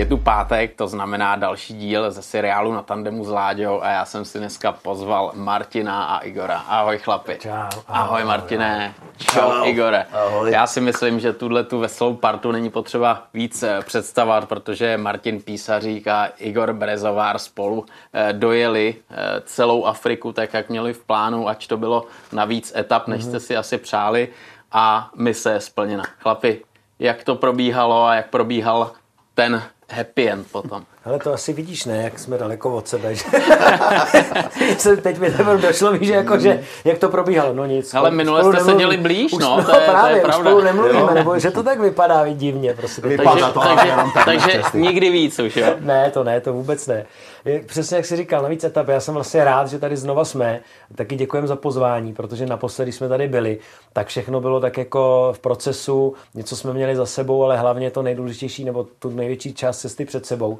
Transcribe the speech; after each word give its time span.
Je 0.00 0.06
tu 0.06 0.16
pátek, 0.16 0.74
to 0.76 0.88
znamená 0.88 1.36
další 1.36 1.74
díl 1.74 2.10
ze 2.10 2.22
seriálu 2.22 2.72
na 2.72 2.82
tandemu 2.82 3.24
s 3.24 3.30
Láďou 3.30 3.82
a 3.82 3.90
já 3.90 4.04
jsem 4.04 4.24
si 4.24 4.38
dneska 4.38 4.72
pozval 4.72 5.32
Martina 5.34 6.04
a 6.04 6.18
Igora. 6.18 6.58
Ahoj 6.58 6.98
chlapi. 6.98 7.38
Čau. 7.40 7.50
Ahoj, 7.52 7.72
Ahoj, 7.88 8.24
Martine. 8.24 8.94
Čau, 9.16 9.40
Čau. 9.40 9.64
Igore. 9.64 10.06
Ahoj. 10.12 10.52
Já 10.52 10.66
si 10.66 10.80
myslím, 10.80 11.20
že 11.20 11.32
tuhle 11.32 11.64
tu 11.64 11.78
veselou 11.78 12.14
partu 12.14 12.52
není 12.52 12.70
potřeba 12.70 13.22
víc 13.34 13.62
eh, 13.62 13.78
představovat, 13.82 14.48
protože 14.48 14.96
Martin 14.96 15.40
Písařík 15.40 16.06
a 16.06 16.28
Igor 16.38 16.72
Brezovár 16.72 17.38
spolu 17.38 17.86
eh, 18.12 18.32
dojeli 18.32 18.94
eh, 19.10 19.16
celou 19.44 19.84
Afriku 19.84 20.32
tak, 20.32 20.54
jak 20.54 20.68
měli 20.68 20.92
v 20.92 21.04
plánu, 21.04 21.48
ať 21.48 21.66
to 21.66 21.76
bylo 21.76 22.06
na 22.32 22.44
víc 22.44 22.72
etap, 22.76 23.08
než 23.08 23.24
jste 23.24 23.40
si 23.40 23.56
asi 23.56 23.78
přáli 23.78 24.28
a 24.72 25.10
mise 25.16 25.52
je 25.52 25.60
splněna. 25.60 26.04
Chlapi, 26.18 26.60
jak 26.98 27.24
to 27.24 27.34
probíhalo 27.34 28.04
a 28.04 28.14
jak 28.14 28.30
probíhal 28.30 28.90
ten 29.34 29.62
happy 29.90 30.26
end 30.26 30.52
på 30.52 30.62
Tom. 30.62 30.84
Ale 31.04 31.18
to 31.18 31.32
asi 31.32 31.52
vidíš, 31.52 31.84
ne, 31.84 32.02
jak 32.02 32.18
jsme 32.18 32.38
daleko 32.38 32.74
od 32.74 32.88
sebe. 32.88 33.14
Že? 33.14 33.24
Teď 35.02 35.18
mi 35.18 35.30
teprve 35.30 35.58
došlo, 35.58 35.92
víš, 35.92 36.08
jako, 36.08 36.38
že, 36.38 36.62
jak 36.84 36.98
to 36.98 37.08
probíhalo. 37.08 37.52
No 37.54 37.66
nic. 37.66 37.94
Ale 37.94 38.10
minule 38.10 38.40
jste 38.40 38.50
nemluvíme. 38.52 38.72
seděli 38.72 38.96
blíž, 38.96 39.32
Už, 39.32 39.42
no, 39.42 39.56
no, 39.56 39.64
to 39.64 39.70
je- 39.70 39.76
to 39.76 39.82
je 39.82 39.88
právě, 39.88 40.16
už 40.16 40.22
pravda. 40.22 40.50
spolu 40.50 40.64
nemluvíme, 40.64 40.98
Jo. 41.00 41.10
nebo 41.14 41.38
že 41.38 41.50
to 41.50 41.62
tak 41.62 41.80
vypadá 41.80 42.28
divně. 42.28 42.74
Prostě. 42.74 43.02
Vypadá 43.02 43.30
Takže, 43.30 43.44
to, 43.52 43.60
takže, 43.60 43.92
tak 44.14 44.24
takže 44.24 44.62
nikdy 44.74 45.10
víc 45.10 45.38
už, 45.38 45.56
jo? 45.56 45.66
Ne, 45.80 46.10
to 46.10 46.24
ne, 46.24 46.40
to 46.40 46.52
vůbec 46.52 46.86
ne. 46.86 47.06
Je, 47.44 47.60
Přesně 47.60 47.96
jak 47.96 48.06
jsi 48.06 48.16
říkal, 48.16 48.42
navíc 48.42 48.64
etap, 48.64 48.88
já 48.88 49.00
jsem 49.00 49.14
vlastně 49.14 49.44
rád, 49.44 49.68
že 49.68 49.78
tady 49.78 49.96
znova 49.96 50.24
jsme. 50.24 50.60
Taky 50.94 51.16
děkujeme 51.16 51.48
za 51.48 51.56
pozvání, 51.56 52.14
protože 52.14 52.46
naposledy 52.46 52.92
jsme 52.92 53.08
tady 53.08 53.28
byli, 53.28 53.58
tak 53.92 54.06
všechno 54.06 54.40
bylo 54.40 54.60
tak 54.60 54.78
jako 54.78 55.32
v 55.36 55.38
procesu, 55.38 56.14
něco 56.34 56.56
jsme 56.56 56.72
měli 56.72 56.96
za 56.96 57.06
sebou, 57.06 57.44
ale 57.44 57.56
hlavně 57.58 57.90
to 57.90 58.02
nejdůležitější, 58.02 58.64
nebo 58.64 58.86
tu 58.98 59.10
největší 59.10 59.54
část 59.54 59.78
cesty 59.78 60.04
před 60.04 60.26
sebou. 60.26 60.58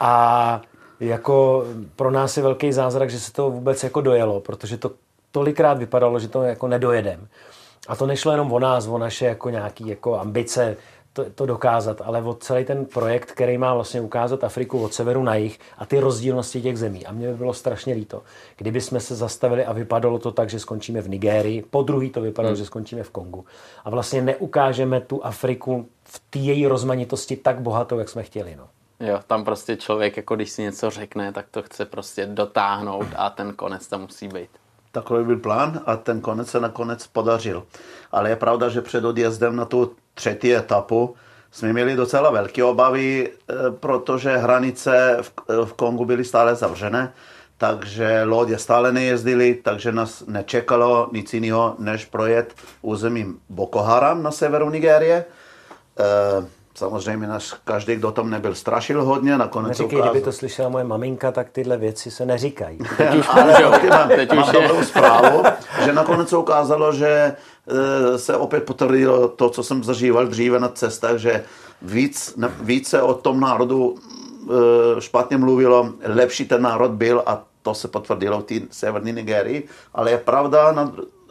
A 0.00 0.62
jako 1.00 1.64
pro 1.96 2.10
nás 2.10 2.36
je 2.36 2.42
velký 2.42 2.72
zázrak, 2.72 3.10
že 3.10 3.20
se 3.20 3.32
to 3.32 3.50
vůbec 3.50 3.84
jako 3.84 4.00
dojelo, 4.00 4.40
protože 4.40 4.76
to 4.76 4.90
tolikrát 5.32 5.78
vypadalo, 5.78 6.18
že 6.18 6.28
to 6.28 6.42
jako 6.42 6.68
nedojedem. 6.68 7.28
A 7.88 7.96
to 7.96 8.06
nešlo 8.06 8.32
jenom 8.32 8.52
o 8.52 8.58
nás, 8.58 8.86
o 8.86 8.98
naše 8.98 9.26
jako 9.26 9.50
nějaký 9.50 9.88
jako 9.88 10.18
ambice 10.18 10.76
to, 11.12 11.30
to 11.34 11.46
dokázat, 11.46 12.02
ale 12.04 12.22
o 12.22 12.34
celý 12.34 12.64
ten 12.64 12.84
projekt, 12.84 13.32
který 13.32 13.58
má 13.58 13.74
vlastně 13.74 14.00
ukázat 14.00 14.44
Afriku 14.44 14.82
od 14.82 14.94
severu 14.94 15.22
na 15.22 15.34
jih 15.34 15.58
a 15.78 15.86
ty 15.86 16.00
rozdílnosti 16.00 16.62
těch 16.62 16.78
zemí. 16.78 17.06
A 17.06 17.12
mně 17.12 17.28
by 17.28 17.34
bylo 17.34 17.54
strašně 17.54 17.94
líto, 17.94 18.22
kdyby 18.56 18.80
jsme 18.80 19.00
se 19.00 19.16
zastavili 19.16 19.64
a 19.64 19.72
vypadalo 19.72 20.18
to 20.18 20.32
tak, 20.32 20.50
že 20.50 20.60
skončíme 20.60 21.00
v 21.00 21.08
Nigérii, 21.08 21.62
po 21.62 21.82
druhý 21.82 22.10
to 22.10 22.20
vypadalo, 22.20 22.54
že 22.54 22.64
skončíme 22.64 23.02
v 23.02 23.10
Kongu. 23.10 23.44
A 23.84 23.90
vlastně 23.90 24.22
neukážeme 24.22 25.00
tu 25.00 25.24
Afriku 25.24 25.86
v 26.04 26.22
té 26.30 26.38
její 26.38 26.66
rozmanitosti 26.66 27.36
tak 27.36 27.60
bohatou, 27.60 27.98
jak 27.98 28.08
jsme 28.08 28.22
chtěli. 28.22 28.56
No. 28.56 28.68
Jo, 29.00 29.20
tam 29.26 29.44
prostě 29.44 29.76
člověk, 29.76 30.16
jako 30.16 30.36
když 30.36 30.50
si 30.50 30.62
něco 30.62 30.90
řekne, 30.90 31.32
tak 31.32 31.46
to 31.50 31.62
chce 31.62 31.84
prostě 31.84 32.26
dotáhnout 32.26 33.06
a 33.16 33.30
ten 33.30 33.52
konec 33.52 33.88
tam 33.88 34.00
musí 34.00 34.28
být. 34.28 34.50
Takový 34.92 35.24
byl 35.24 35.36
plán 35.38 35.80
a 35.86 35.96
ten 35.96 36.20
konec 36.20 36.50
se 36.50 36.60
nakonec 36.60 37.06
podařil. 37.06 37.66
Ale 38.12 38.30
je 38.30 38.36
pravda, 38.36 38.68
že 38.68 38.82
před 38.82 39.04
odjezdem 39.04 39.56
na 39.56 39.64
tu 39.64 39.96
třetí 40.14 40.54
etapu 40.54 41.14
jsme 41.50 41.72
měli 41.72 41.96
docela 41.96 42.30
velké 42.30 42.64
obavy, 42.64 43.30
eh, 43.30 43.54
protože 43.70 44.36
hranice 44.36 45.18
v, 45.20 45.32
v 45.64 45.72
Kongu 45.72 46.04
byly 46.04 46.24
stále 46.24 46.54
zavřené, 46.54 47.12
takže 47.58 48.22
lodě 48.24 48.58
stále 48.58 48.92
nejezdily, 48.92 49.54
takže 49.54 49.92
nás 49.92 50.26
nečekalo 50.26 51.08
nic 51.12 51.34
jiného, 51.34 51.74
než 51.78 52.04
projet 52.04 52.54
územím 52.82 53.40
Boko 53.48 53.82
Haram 53.82 54.22
na 54.22 54.30
severu 54.30 54.70
Nigérie. 54.70 55.24
Eh, 55.98 56.57
Samozřejmě 56.78 57.26
nás 57.26 57.54
každý, 57.64 57.96
kdo 57.96 58.10
tam 58.10 58.30
nebyl, 58.30 58.54
strašil 58.54 59.04
hodně, 59.04 59.38
nakonec 59.38 59.78
Neříkej, 59.78 60.00
kdyby 60.00 60.20
to 60.20 60.32
slyšela 60.32 60.68
moje 60.68 60.84
maminka, 60.84 61.32
tak 61.32 61.50
tyhle 61.50 61.76
věci 61.76 62.10
se 62.10 62.26
neříkají. 62.26 62.78
Teď 62.96 63.16
už, 63.16 63.26
Ale 63.28 63.62
jo, 63.62 63.70
mám, 63.90 64.08
teď 64.08 64.32
mám 64.32 64.48
už 64.48 64.54
je, 64.54 64.60
dobrou 64.62 64.84
zprávu, 64.84 65.42
že 65.84 65.92
nakonec 65.92 66.28
se 66.28 66.36
ukázalo, 66.36 66.92
že 66.92 67.08
eh, 67.08 68.18
se 68.18 68.36
opět 68.36 68.64
potvrdilo 68.64 69.28
to, 69.28 69.50
co 69.50 69.62
jsem 69.62 69.84
zažíval 69.84 70.26
dříve 70.26 70.60
na 70.60 70.68
cestách, 70.68 71.16
že 71.16 71.44
víc, 71.82 72.38
více 72.60 73.02
o 73.02 73.14
tom 73.14 73.40
národu 73.40 73.94
eh, 73.96 75.00
špatně 75.00 75.36
mluvilo, 75.38 75.92
lepší 76.04 76.44
ten 76.44 76.62
národ 76.62 76.90
byl 76.90 77.22
a 77.26 77.44
to 77.62 77.74
se 77.74 77.88
potvrdilo 77.88 78.40
v 78.40 78.44
té 78.44 78.54
severní 78.70 79.12
Nigerii, 79.12 79.68
ale 79.94 80.10
je 80.10 80.18
pravda, 80.18 80.90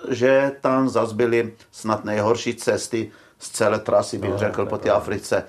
že 0.10 0.52
tam 0.62 0.90
zase 0.90 1.16
byly 1.16 1.54
snad 1.72 2.06
nejhorší 2.06 2.56
cesty 2.56 3.12
z 3.40 3.50
celé 3.50 3.80
trasy, 3.80 4.18
bych 4.18 4.38
řekl, 4.38 4.66
po 4.66 4.78
té 4.78 4.90
Africe. 4.90 5.44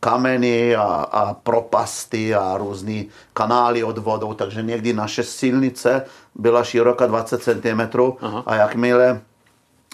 Kameny 0.00 0.76
a, 0.76 0.82
a 1.12 1.34
propasty 1.34 2.34
a 2.34 2.56
různý 2.56 3.08
kanály 3.32 3.84
od 3.84 3.98
vodou, 3.98 4.34
takže 4.34 4.62
někdy 4.62 4.92
naše 4.92 5.22
silnice 5.22 6.04
byla 6.34 6.64
široká 6.64 7.06
20 7.06 7.42
cm 7.42 8.00
a 8.46 8.54
jakmile 8.54 9.20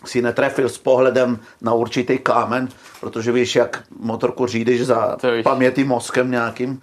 si 0.05 0.23
netrefil 0.23 0.69
s 0.69 0.79
pohledem 0.79 1.39
na 1.61 1.73
určitý 1.73 2.19
kámen, 2.19 2.69
protože 3.01 3.33
víš, 3.33 3.57
jak 3.57 3.83
motorku 4.01 4.47
řídíš 4.47 4.87
za 4.87 5.17
paměti 5.43 5.85
mozkem 5.85 6.31
nějakým, 6.31 6.81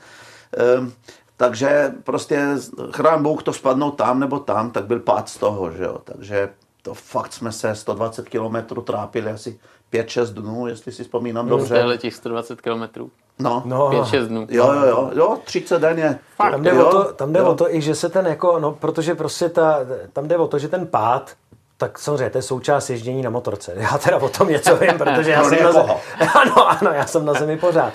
Ehm, 0.58 0.94
takže 1.38 1.94
prostě 2.04 2.48
chrán 2.94 3.24
Bůh 3.24 3.44
to 3.44 3.54
spadnou 3.54 3.92
tam 3.92 4.20
nebo 4.20 4.40
tam, 4.40 4.72
tak 4.72 4.86
byl 4.86 5.00
pád 5.00 5.30
z 5.30 5.38
toho, 5.38 5.72
že 5.72 5.84
jo. 5.84 5.98
Takže 6.04 6.50
to 6.82 6.94
fakt 6.94 7.34
jsme 7.34 7.52
se 7.52 7.76
120 7.76 8.30
km 8.30 8.82
trápili 8.82 9.32
asi 9.32 9.60
5-6 9.94 10.26
dnů, 10.26 10.68
jestli 10.68 10.92
si 10.92 11.04
vzpomínám 11.04 11.50
dobře. 11.50 11.80
Tohle 11.80 11.98
těch 11.98 12.16
120 12.16 12.62
kilometrů. 12.62 13.12
No. 13.40 13.64
No, 13.66 13.90
5-6 13.90 14.28
dnů. 14.28 14.48
Jo, 14.50 14.74
jo, 14.74 14.86
jo, 14.88 15.12
jo, 15.16 15.38
30 15.44 15.80
denně. 15.80 16.20
Tam 16.38 16.64
jde, 16.64 16.70
jo, 16.70 16.88
o 16.88 16.92
to, 16.92 17.14
tam 17.14 17.34
jde 17.34 17.40
jo. 17.40 17.46
o 17.46 17.56
to 17.56 17.76
i, 17.76 17.82
že 17.82 17.96
se 17.96 18.10
ten 18.10 18.28
jako, 18.28 18.60
no, 18.60 18.72
protože 18.72 19.16
prostě 19.16 19.50
ta, 19.50 19.80
tam 20.14 20.28
jde 20.28 20.38
o 20.38 20.48
to, 20.48 20.60
že 20.60 20.68
ten 20.68 20.88
pád, 20.88 21.32
tak 21.78 22.00
samozřejmě 22.00 22.30
to 22.30 22.38
je 22.38 22.42
součást 22.42 22.90
ježdění 22.90 23.22
na 23.22 23.30
motorce. 23.30 23.74
Já 23.78 23.98
teda 23.98 24.18
o 24.18 24.30
tom 24.30 24.50
něco 24.50 24.76
vím, 24.76 24.98
protože 24.98 25.32
já 25.32 25.44
jsem 25.44 25.64
na 25.64 25.72
zemi, 25.72 25.94
ano, 26.34 26.70
ano, 26.70 26.92
já 26.94 27.06
jsem 27.06 27.26
na 27.26 27.34
zemi 27.34 27.58
pořád. 27.58 27.94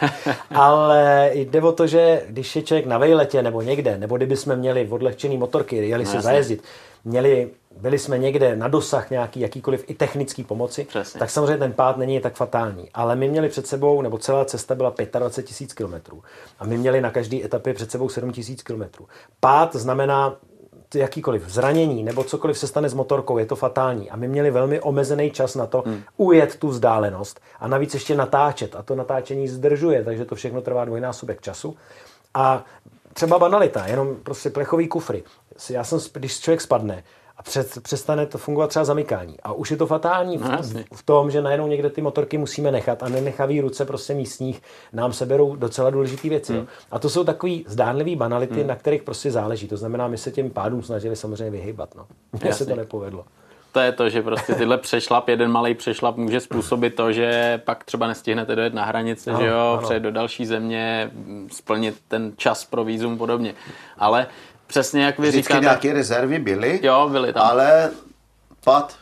Ale 0.50 1.30
jde 1.32 1.62
o 1.62 1.72
to, 1.72 1.86
že 1.86 2.22
když 2.28 2.56
je 2.56 2.62
člověk 2.62 2.86
na 2.86 2.98
vejletě 2.98 3.42
nebo 3.42 3.62
někde, 3.62 3.98
nebo 3.98 4.16
kdyby 4.16 4.36
jsme 4.36 4.56
měli 4.56 4.88
odlehčený 4.90 5.38
motorky, 5.38 5.76
jeli 5.76 6.06
si 6.06 6.16
jasně. 6.16 6.30
zajezdit, 6.30 6.62
měli, 7.04 7.50
byli 7.76 7.98
jsme 7.98 8.18
někde 8.18 8.56
na 8.56 8.68
dosah 8.68 9.10
nějaký 9.10 9.40
jakýkoliv 9.40 9.84
i 9.88 9.94
technický 9.94 10.44
pomoci, 10.44 10.84
Přesně. 10.84 11.18
tak 11.18 11.30
samozřejmě 11.30 11.58
ten 11.58 11.72
pád 11.72 11.96
není 11.96 12.20
tak 12.20 12.34
fatální. 12.34 12.90
Ale 12.94 13.16
my 13.16 13.28
měli 13.28 13.48
před 13.48 13.66
sebou, 13.66 14.02
nebo 14.02 14.18
celá 14.18 14.44
cesta 14.44 14.74
byla 14.74 14.94
25 15.18 15.48
tisíc 15.48 15.72
kilometrů. 15.72 16.22
A 16.58 16.66
my 16.66 16.78
měli 16.78 17.00
na 17.00 17.10
každé 17.10 17.44
etapě 17.44 17.74
před 17.74 17.90
sebou 17.90 18.08
7 18.08 18.32
tisíc 18.32 18.62
kilometrů. 18.62 19.08
Pád 19.40 19.76
znamená 19.76 20.36
jakýkoliv 20.94 21.48
zranění 21.48 22.02
nebo 22.02 22.24
cokoliv 22.24 22.58
se 22.58 22.66
stane 22.66 22.88
s 22.88 22.94
motorkou, 22.94 23.38
je 23.38 23.46
to 23.46 23.56
fatální. 23.56 24.10
A 24.10 24.16
my 24.16 24.28
měli 24.28 24.50
velmi 24.50 24.80
omezený 24.80 25.30
čas 25.30 25.54
na 25.54 25.66
to 25.66 25.82
hmm. 25.86 26.02
ujet 26.16 26.56
tu 26.56 26.68
vzdálenost 26.68 27.40
a 27.60 27.68
navíc 27.68 27.94
ještě 27.94 28.14
natáčet. 28.14 28.76
A 28.76 28.82
to 28.82 28.94
natáčení 28.94 29.48
zdržuje, 29.48 30.04
takže 30.04 30.24
to 30.24 30.34
všechno 30.34 30.60
trvá 30.60 30.84
dvojnásobek 30.84 31.40
času. 31.40 31.76
A 32.34 32.64
třeba 33.12 33.38
banalita, 33.38 33.86
jenom 33.86 34.16
prostě 34.22 34.50
plechový 34.50 34.88
kufry. 34.88 35.22
Já 35.70 35.84
jsem, 35.84 35.98
když 36.12 36.40
člověk 36.40 36.60
spadne 36.60 37.04
a 37.36 37.42
před, 37.42 37.82
přestane 37.82 38.26
to 38.26 38.38
fungovat 38.38 38.66
třeba 38.66 38.84
zamykání. 38.84 39.36
A 39.42 39.52
už 39.52 39.70
je 39.70 39.76
to 39.76 39.86
fatální 39.86 40.38
v, 40.38 40.42
No, 40.42 40.50
jasně. 40.50 40.84
v 40.94 41.02
tom, 41.02 41.30
že 41.30 41.42
najednou 41.42 41.66
někde 41.66 41.90
ty 41.90 42.02
motorky 42.02 42.38
musíme 42.38 42.70
nechat 42.70 43.02
a 43.02 43.08
nenechavý 43.08 43.60
ruce 43.60 43.84
prostě 43.84 44.14
místních 44.14 44.62
nám 44.92 45.12
seberou 45.12 45.56
docela 45.56 45.90
důležité 45.90 46.28
věci. 46.28 46.52
Hmm. 46.52 46.66
A 46.90 46.98
to 46.98 47.10
jsou 47.10 47.24
takový 47.24 47.64
zdánlivý 47.68 48.16
banality, 48.16 48.58
hmm. 48.58 48.66
na 48.66 48.76
kterých 48.76 49.02
prostě 49.02 49.30
záleží. 49.30 49.68
To 49.68 49.76
znamená, 49.76 50.08
my 50.08 50.18
se 50.18 50.30
těm 50.30 50.50
pádům 50.50 50.82
snažili 50.82 51.16
samozřejmě 51.16 51.50
vyhybat. 51.50 51.94
No. 51.94 52.06
Mně 52.42 52.52
se 52.52 52.66
to 52.66 52.76
nepovedlo. 52.76 53.24
To 53.72 53.80
je 53.80 53.92
to, 53.92 54.08
že 54.08 54.22
prostě 54.22 54.54
tyhle 54.54 54.78
přešlap, 54.78 55.28
jeden 55.28 55.50
malý 55.50 55.74
přešlap 55.74 56.16
může 56.16 56.40
způsobit 56.40 56.94
to, 56.94 57.12
že 57.12 57.60
pak 57.64 57.84
třeba 57.84 58.06
nestihnete 58.06 58.56
dojet 58.56 58.74
na 58.74 58.84
hranici, 58.84 59.30
Ano, 59.30 59.40
že 59.40 59.46
jo, 59.46 59.58
ano. 59.78 59.82
přejet 59.82 60.00
do 60.00 60.10
další 60.10 60.46
země, 60.46 61.10
splnit 61.52 61.94
ten 62.08 62.32
čas 62.36 62.64
pro 62.64 62.84
vízum 62.84 63.18
podobně. 63.18 63.54
Ale 63.98 64.26
přesně 64.72 65.04
jak 65.04 65.18
vy 65.18 65.28
Vždycky 65.28 65.42
říkáte, 65.42 65.60
nějaké 65.60 65.92
rezervy 65.92 66.38
byly, 66.38 66.80
Jo, 66.82 67.08
byly 67.12 67.32
tam. 67.32 67.46
ale 67.46 67.90
pad 68.64 68.94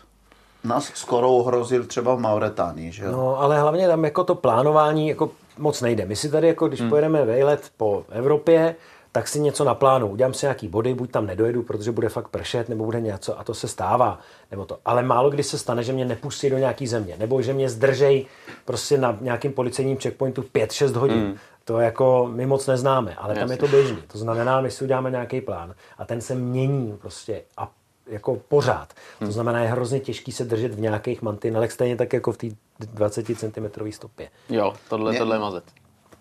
nás 0.64 0.90
skoro 0.94 1.30
ohrozil 1.30 1.84
třeba 1.84 2.14
v 2.14 2.18
Mauretánii, 2.18 2.92
že 2.92 3.04
jo. 3.04 3.12
No, 3.12 3.40
ale 3.40 3.60
hlavně 3.60 3.88
tam 3.88 4.04
jako 4.04 4.24
to 4.24 4.34
plánování 4.34 5.08
jako 5.08 5.30
moc 5.58 5.80
nejde. 5.80 6.06
My 6.06 6.16
si 6.16 6.30
tady, 6.30 6.46
jako 6.46 6.68
když 6.68 6.80
hmm. 6.80 6.88
pojedeme 6.88 7.24
vejlet 7.24 7.70
po 7.76 8.04
Evropě, 8.10 8.74
tak 9.12 9.28
si 9.28 9.40
něco 9.40 9.64
naplánu. 9.64 10.06
Udělám 10.06 10.34
si 10.34 10.46
nějaký 10.46 10.68
body, 10.68 10.94
buď 10.94 11.10
tam 11.10 11.26
nedojedu, 11.26 11.62
protože 11.62 11.92
bude 11.92 12.08
fakt 12.08 12.28
pršet, 12.28 12.68
nebo 12.68 12.84
bude 12.84 13.00
něco, 13.00 13.40
a 13.40 13.44
to 13.44 13.54
se 13.54 13.68
stává. 13.68 14.18
Nebo 14.50 14.64
to. 14.64 14.78
Ale 14.84 15.02
málo 15.02 15.30
kdy 15.30 15.42
se 15.42 15.58
stane, 15.58 15.82
že 15.82 15.92
mě 15.92 16.04
nepustí 16.04 16.50
do 16.50 16.58
nějaký 16.58 16.86
země, 16.86 17.16
nebo 17.18 17.42
že 17.42 17.52
mě 17.52 17.68
zdržej 17.68 18.26
prostě 18.64 18.98
na 18.98 19.18
nějakým 19.20 19.52
policejním 19.52 19.98
checkpointu 19.98 20.42
5-6 20.54 20.92
hodin. 20.92 21.18
Hmm. 21.18 21.36
To 21.70 21.78
jako 21.80 22.28
my 22.34 22.46
moc 22.46 22.66
neznáme, 22.66 23.14
ale 23.14 23.34
tam 23.34 23.50
je 23.50 23.56
to 23.56 23.68
běžný. 23.68 23.98
To 24.12 24.18
znamená, 24.18 24.60
my 24.60 24.70
si 24.70 24.84
uděláme 24.84 25.10
nějaký 25.10 25.40
plán 25.40 25.74
a 25.98 26.04
ten 26.04 26.20
se 26.20 26.34
mění 26.34 26.96
prostě 27.00 27.42
a 27.56 27.70
jako 28.06 28.36
pořád. 28.48 28.92
To 29.18 29.32
znamená, 29.32 29.60
je 29.60 29.68
hrozně 29.68 30.00
těžký 30.00 30.32
se 30.32 30.44
držet 30.44 30.74
v 30.74 30.80
nějakých 30.80 31.22
mantinelech, 31.22 31.72
stejně 31.72 31.96
tak 31.96 32.12
jako 32.12 32.32
v 32.32 32.36
té 32.36 32.46
20 32.78 33.26
cm 33.26 33.90
stopě. 33.90 34.28
jo, 34.48 34.74
tohle, 34.88 35.10
Mě- 35.10 35.18
tohle 35.18 35.36
je 35.36 35.40
mazet. 35.40 35.64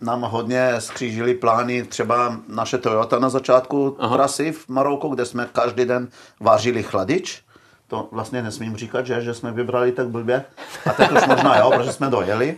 nám 0.01 0.21
hodně 0.21 0.73
skřížili 0.81 1.33
plány, 1.33 1.83
třeba 1.83 2.39
naše 2.47 2.77
Toyota 2.77 3.19
na 3.19 3.29
začátku 3.29 3.95
Aha. 3.99 4.15
trasy 4.17 4.51
v 4.51 4.69
Maroku, 4.69 5.07
kde 5.09 5.25
jsme 5.25 5.49
každý 5.53 5.85
den 5.85 6.07
vážili 6.39 6.83
chladič. 6.83 7.43
To 7.89 8.07
vlastně 8.11 8.43
nesmím 8.43 8.75
říkat, 8.75 9.05
že, 9.05 9.21
že 9.21 9.33
jsme 9.33 9.51
vybrali 9.51 9.91
tak 9.91 10.07
blbě. 10.07 10.45
A 10.85 10.93
teď 10.93 11.11
už 11.11 11.27
možná 11.27 11.57
jo, 11.57 11.71
protože 11.75 11.93
jsme 11.93 12.09
dojeli. 12.09 12.55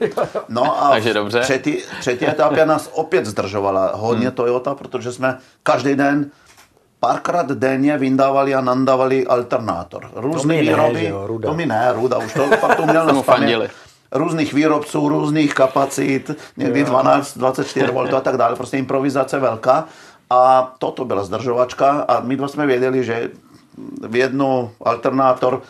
No 0.50 0.84
a 0.84 0.90
Takže 0.90 1.14
dobře. 1.14 1.40
Třetí, 1.40 1.78
třetí 2.00 2.28
etapě 2.28 2.66
nás 2.66 2.90
opět 2.94 3.26
zdržovala 3.26 3.92
hodně 3.96 4.28
hmm. 4.28 4.36
Toyota, 4.36 4.76
protože 4.76 5.12
jsme 5.12 5.38
každý 5.64 5.96
den 5.96 6.32
párkrát 7.00 7.48
denně 7.52 7.98
vyndávali 7.98 8.56
a 8.56 8.62
nandávali 8.62 9.28
alternátor. 9.28 10.12
Různé 10.16 10.62
výroby. 10.62 11.04
Ne, 11.04 11.10
jo, 11.10 11.28
ruda. 11.28 11.50
To 11.50 11.56
mi 11.56 11.66
ne, 11.66 11.94
Ruda, 11.94 12.18
už 12.18 12.34
to 12.34 12.50
pak 12.62 12.76
to 12.76 12.86
měl 12.86 13.06
na 13.14 13.68
různých 14.12 14.54
výrobců, 14.54 15.10
různých 15.10 15.54
kapacit, 15.54 16.32
někdy 16.58 16.84
12, 16.84 17.38
24 17.38 17.88
V 17.88 18.16
a 18.16 18.22
tak 18.22 18.38
dále, 18.38 18.56
prostě 18.56 18.78
improvizace 18.78 19.40
velká. 19.40 19.86
A 20.30 20.74
toto 20.80 21.06
byla 21.06 21.24
zdržovačka 21.24 22.06
a 22.08 22.20
my 22.20 22.38
dva 22.38 22.48
jsme 22.48 22.66
věděli, 22.66 23.04
že 23.04 23.30
v 24.08 24.16
jednu 24.16 24.72
alternátor 24.82 25.62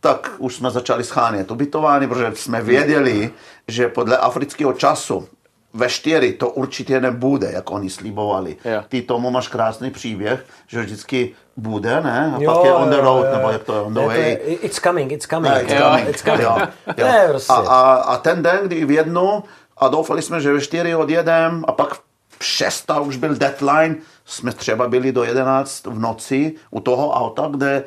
tak 0.00 0.30
už 0.38 0.56
jsme 0.56 0.70
začali 0.70 1.04
schánět 1.04 1.50
ubytování, 1.50 2.08
protože 2.08 2.30
jsme 2.34 2.62
věděli, 2.62 3.30
že 3.68 3.88
podle 3.88 4.16
afrického 4.16 4.72
času 4.72 5.28
ve 5.74 5.88
štěry 5.88 6.32
to 6.32 6.50
určitě 6.50 7.00
nebude, 7.00 7.52
jak 7.52 7.70
oni 7.70 7.90
slibovali. 7.90 8.56
Yeah. 8.64 8.86
Ty 8.88 9.02
tomu 9.02 9.30
máš 9.30 9.48
krásný 9.48 9.90
příběh, 9.90 10.44
že 10.66 10.80
vždycky 10.80 11.34
bude, 11.56 12.00
ne? 12.00 12.32
A 12.36 12.42
jo, 12.42 12.54
pak 12.54 12.64
je 12.64 12.72
on 12.72 12.90
the 12.90 12.96
road, 12.96 13.24
jo, 13.24 13.30
jo. 13.30 13.36
nebo 13.36 13.50
jak 13.50 13.64
to 13.64 13.74
je, 13.74 13.80
on 13.80 13.94
the 13.94 14.00
way. 14.00 14.20
Je, 14.20 14.36
it's 14.38 14.80
coming, 14.80 15.12
it's 15.12 15.26
coming. 15.26 15.54
Ne, 15.54 15.62
it's 15.62 15.72
jo. 15.72 15.80
coming. 15.80 16.08
It's 16.08 16.22
coming. 16.22 16.42
Jo, 16.42 16.58
jo. 16.96 17.06
Ne, 17.06 17.26
prostě. 17.28 17.52
a, 17.52 17.56
a, 17.56 17.94
a 17.94 18.16
ten 18.16 18.42
den, 18.42 18.58
kdy 18.62 18.84
v 18.84 18.90
jednu, 18.90 19.44
a 19.76 19.88
doufali 19.88 20.22
jsme, 20.22 20.40
že 20.40 20.52
ve 20.52 20.60
čtyři 20.60 20.94
odjedem, 20.94 21.64
a 21.68 21.72
pak 21.72 21.94
v 21.94 22.00
šesta 22.40 23.00
už 23.00 23.16
byl 23.16 23.34
deadline, 23.34 23.96
jsme 24.24 24.52
třeba 24.52 24.88
byli 24.88 25.12
do 25.12 25.24
11 25.24 25.86
v 25.86 25.98
noci 25.98 26.54
u 26.70 26.80
toho 26.80 27.10
auta, 27.10 27.48
kde 27.50 27.84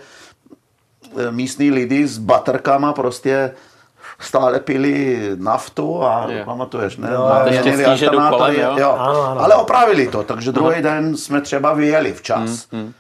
e, 1.18 1.32
místní 1.32 1.72
lidi 1.72 2.08
s 2.08 2.18
baterkama 2.18 2.94
prostě 2.94 3.52
stále 4.20 4.60
pili 4.60 5.20
naftu 5.36 6.04
a 6.04 6.26
je. 6.30 6.46
pamatuješ, 6.46 6.98
ne? 6.98 7.10
No, 7.12 7.32
Měnili 7.50 7.98
že 7.98 8.08
kolem, 8.08 8.56
jo? 8.56 8.76
jo. 8.78 8.96
Ano, 9.00 9.24
ano. 9.24 9.42
Ale 9.42 9.56
opravili 9.56 10.08
to, 10.08 10.24
takže 10.24 10.52
druhý 10.52 10.82
den 10.82 11.18
jsme 11.18 11.42
třeba 11.42 11.74
vyjeli 11.74 12.14
včas. 12.14 12.68
Hmm, 12.72 12.82
hmm. 12.82 12.94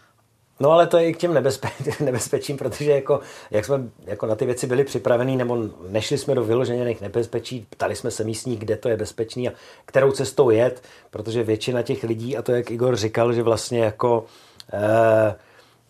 No 0.60 0.72
ale 0.72 0.88
to 0.88 0.98
je 0.98 1.08
i 1.08 1.14
k 1.14 1.18
těm 1.18 1.34
nebezpe- 1.34 2.04
nebezpečím, 2.06 2.58
protože 2.58 2.92
jako, 2.92 3.20
jak 3.52 3.66
jsme 3.66 3.90
jako 4.06 4.26
na 4.26 4.36
ty 4.36 4.46
věci 4.46 4.68
byli 4.68 4.84
připravení, 4.84 5.38
nebo 5.38 5.58
nešli 5.90 6.18
jsme 6.18 6.36
do 6.36 6.44
vyložených 6.44 7.02
nebezpečí, 7.02 7.68
ptali 7.70 7.96
jsme 7.96 8.12
se 8.12 8.24
místní, 8.24 8.58
kde 8.58 8.78
to 8.78 8.90
je 8.90 8.98
bezpečný 8.98 9.50
a 9.50 9.52
kterou 9.86 10.12
cestou 10.12 10.50
jet, 10.50 10.84
protože 11.10 11.44
většina 11.44 11.82
těch 11.82 12.04
lidí, 12.04 12.38
a 12.38 12.42
to 12.42 12.52
jak 12.52 12.72
Igor 12.72 12.96
říkal, 12.96 13.34
že 13.34 13.44
vlastně 13.44 13.80
jako 13.80 14.26
eh, 14.74 15.36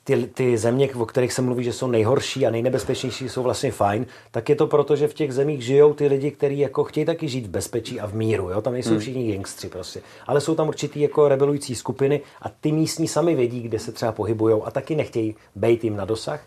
ty, 0.09 0.27
ty 0.27 0.57
země, 0.57 0.89
o 0.95 1.05
kterých 1.05 1.33
se 1.33 1.41
mluví, 1.41 1.63
že 1.63 1.73
jsou 1.73 1.87
nejhorší 1.87 2.45
a 2.45 2.49
nejnebezpečnější, 2.49 3.29
jsou 3.29 3.43
vlastně 3.43 3.71
fajn, 3.71 4.05
tak 4.31 4.49
je 4.49 4.55
to 4.55 4.67
proto, 4.67 4.95
že 4.95 5.07
v 5.07 5.13
těch 5.13 5.33
zemích 5.33 5.61
žijou 5.61 5.93
ty 5.93 6.07
lidi, 6.07 6.31
kteří 6.31 6.59
jako 6.59 6.83
chtějí 6.83 7.05
taky 7.05 7.27
žít 7.27 7.45
v 7.45 7.49
bezpečí 7.49 7.99
a 7.99 8.07
v 8.07 8.13
míru. 8.13 8.49
Jo? 8.49 8.61
Tam 8.61 8.73
nejsou 8.73 8.89
hmm. 8.89 8.99
všichni 8.99 9.33
gangstři 9.33 9.69
prostě. 9.69 10.01
Ale 10.27 10.41
jsou 10.41 10.55
tam 10.55 10.67
určitý 10.67 11.01
jako 11.01 11.27
rebelující 11.27 11.75
skupiny 11.75 12.21
a 12.41 12.49
ty 12.49 12.71
místní 12.71 13.07
sami 13.07 13.35
vědí, 13.35 13.61
kde 13.61 13.79
se 13.79 13.91
třeba 13.91 14.11
pohybují 14.11 14.61
a 14.63 14.71
taky 14.71 14.95
nechtějí 14.95 15.35
být 15.55 15.83
jim 15.83 15.95
na 15.95 16.05
dosah. 16.05 16.41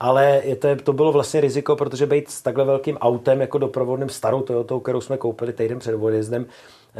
Ale 0.00 0.42
je 0.44 0.56
to, 0.56 0.76
to 0.76 0.92
bylo 0.92 1.12
vlastně 1.12 1.40
riziko, 1.40 1.76
protože 1.76 2.06
být 2.06 2.30
s 2.30 2.42
takhle 2.42 2.64
velkým 2.64 2.96
autem, 2.96 3.40
jako 3.40 3.58
doprovodným 3.58 4.08
starou 4.08 4.42
Toyotou, 4.42 4.80
kterou 4.80 5.00
jsme 5.00 5.16
koupili 5.16 5.52
týden 5.52 5.78
před 5.78 5.94
odjezdem, 5.94 6.46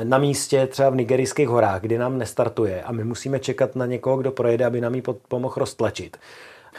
na 0.05 0.19
místě 0.19 0.67
třeba 0.67 0.91
v 0.91 0.97
nigerijských 0.97 1.49
horách, 1.49 1.81
kdy 1.81 1.99
nám 1.99 2.19
nestartuje 2.19 2.83
a 2.83 2.93
my 2.93 3.05
musíme 3.05 3.39
čekat 3.39 3.77
na 3.77 3.87
někoho, 3.87 4.17
kdo 4.17 4.31
projede, 4.31 4.65
aby 4.65 4.81
nám 4.81 4.95
ji 4.95 5.03
pomohl 5.29 5.55
roztlačit. 5.57 6.17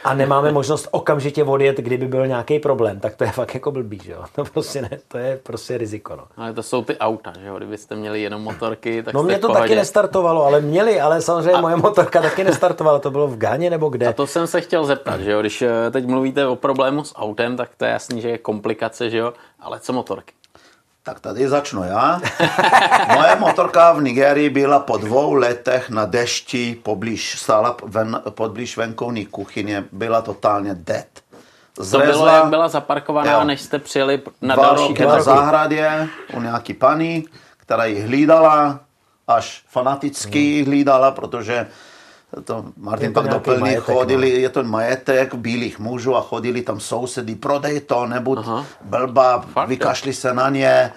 A 0.03 0.13
nemáme 0.13 0.51
možnost 0.51 0.87
okamžitě 0.91 1.43
odjet, 1.43 1.77
kdyby 1.77 2.07
byl 2.07 2.27
nějaký 2.27 2.59
problém, 2.59 2.99
tak 2.99 3.15
to 3.15 3.23
je 3.23 3.31
fakt 3.31 3.53
jako 3.53 3.71
blbý, 3.71 3.99
že 4.03 4.11
jo? 4.11 4.23
To 4.35 4.43
prostě 4.45 4.81
ne, 4.81 4.89
to 5.07 5.17
je 5.17 5.39
prostě 5.43 5.77
riziko, 5.77 6.15
no. 6.15 6.23
Ale 6.37 6.53
to 6.53 6.63
jsou 6.63 6.83
ty 6.83 6.97
auta, 6.97 7.33
že 7.39 7.47
jo? 7.47 7.57
Kdybyste 7.57 7.95
měli 7.95 8.21
jenom 8.21 8.41
motorky, 8.41 9.03
tak 9.03 9.13
No 9.13 9.23
mě 9.23 9.39
to 9.39 9.53
taky 9.53 9.75
nestartovalo, 9.75 10.45
ale 10.45 10.61
měli, 10.61 11.01
ale 11.01 11.21
samozřejmě 11.21 11.51
a... 11.51 11.61
moje 11.61 11.75
motorka 11.75 12.21
taky 12.21 12.43
nestartovala, 12.43 12.99
to 12.99 13.11
bylo 13.11 13.27
v 13.27 13.37
Gáně 13.37 13.69
nebo 13.69 13.89
kde. 13.89 14.07
A 14.07 14.13
to 14.13 14.27
jsem 14.27 14.47
se 14.47 14.61
chtěl 14.61 14.85
zeptat, 14.85 15.21
že 15.21 15.31
jo? 15.31 15.41
Když 15.41 15.61
eh, 15.61 15.91
teď 15.91 16.05
mluvíte 16.05 16.47
o 16.47 16.55
problému 16.55 17.03
s 17.03 17.15
autem, 17.15 17.57
tak 17.57 17.69
to 17.77 17.85
je 17.85 17.91
jasný, 17.91 18.21
že 18.21 18.29
je 18.29 18.37
komplikace, 18.37 19.09
že 19.09 19.17
jo? 19.17 19.33
Ale 19.59 19.79
co 19.79 19.93
motorky? 19.93 20.33
Tak 21.05 21.19
tady 21.19 21.49
začnu 21.49 21.83
já. 21.83 22.21
Moje 23.13 23.35
motorka 23.35 23.91
v 23.91 24.01
Nigerii 24.01 24.49
byla 24.49 24.79
po 24.79 24.97
dvou 24.97 25.33
letech 25.33 25.89
na 25.89 26.05
dešti 26.05 26.79
poblíž, 26.83 27.39
stála 27.39 27.77
ven, 27.83 28.21
podblíž 28.29 28.77
venkovní 28.77 29.25
kuchyně, 29.25 29.83
byla 29.91 30.21
totálně 30.21 30.75
dead. 30.75 31.05
Zlezla, 31.79 32.11
to 32.11 32.19
bylo, 32.19 32.27
jak 32.27 32.45
byla 32.45 32.67
zaparkovaná, 32.67 33.31
jo, 33.31 33.43
než 33.43 33.61
jste 33.61 33.79
přijeli 33.79 34.21
na 34.41 34.55
dva 34.55 34.63
další 34.63 34.87
roky 34.87 35.05
na 35.05 35.21
zahradě 35.21 36.07
u 36.33 36.41
nějaký 36.41 36.73
paní, 36.73 37.25
která 37.57 37.85
ji 37.85 38.01
hlídala, 38.01 38.79
až 39.27 39.63
fanaticky 39.67 40.57
hmm. 40.57 40.65
hlídala, 40.65 41.11
protože 41.11 41.67
to 42.43 42.65
Martin 42.77 43.13
to 43.13 43.21
pak 43.21 43.31
doplní, 43.31 43.59
majetek, 43.59 43.83
chodili, 43.83 44.31
no. 44.31 44.37
je 44.37 44.49
to 44.49 44.63
majetek 44.63 45.35
bílých 45.35 45.79
mužů 45.79 46.15
a 46.15 46.21
chodili 46.21 46.61
tam 46.61 46.79
sousedy, 46.79 47.35
prodej 47.35 47.79
to, 47.79 48.05
nebuď 48.05 48.39
Aha. 48.41 48.65
blba, 48.81 49.45
Fakt, 49.53 49.69
vykašli 49.69 50.13
se 50.13 50.33
na 50.33 50.49
ně, 50.49 50.67
e, 50.67 50.91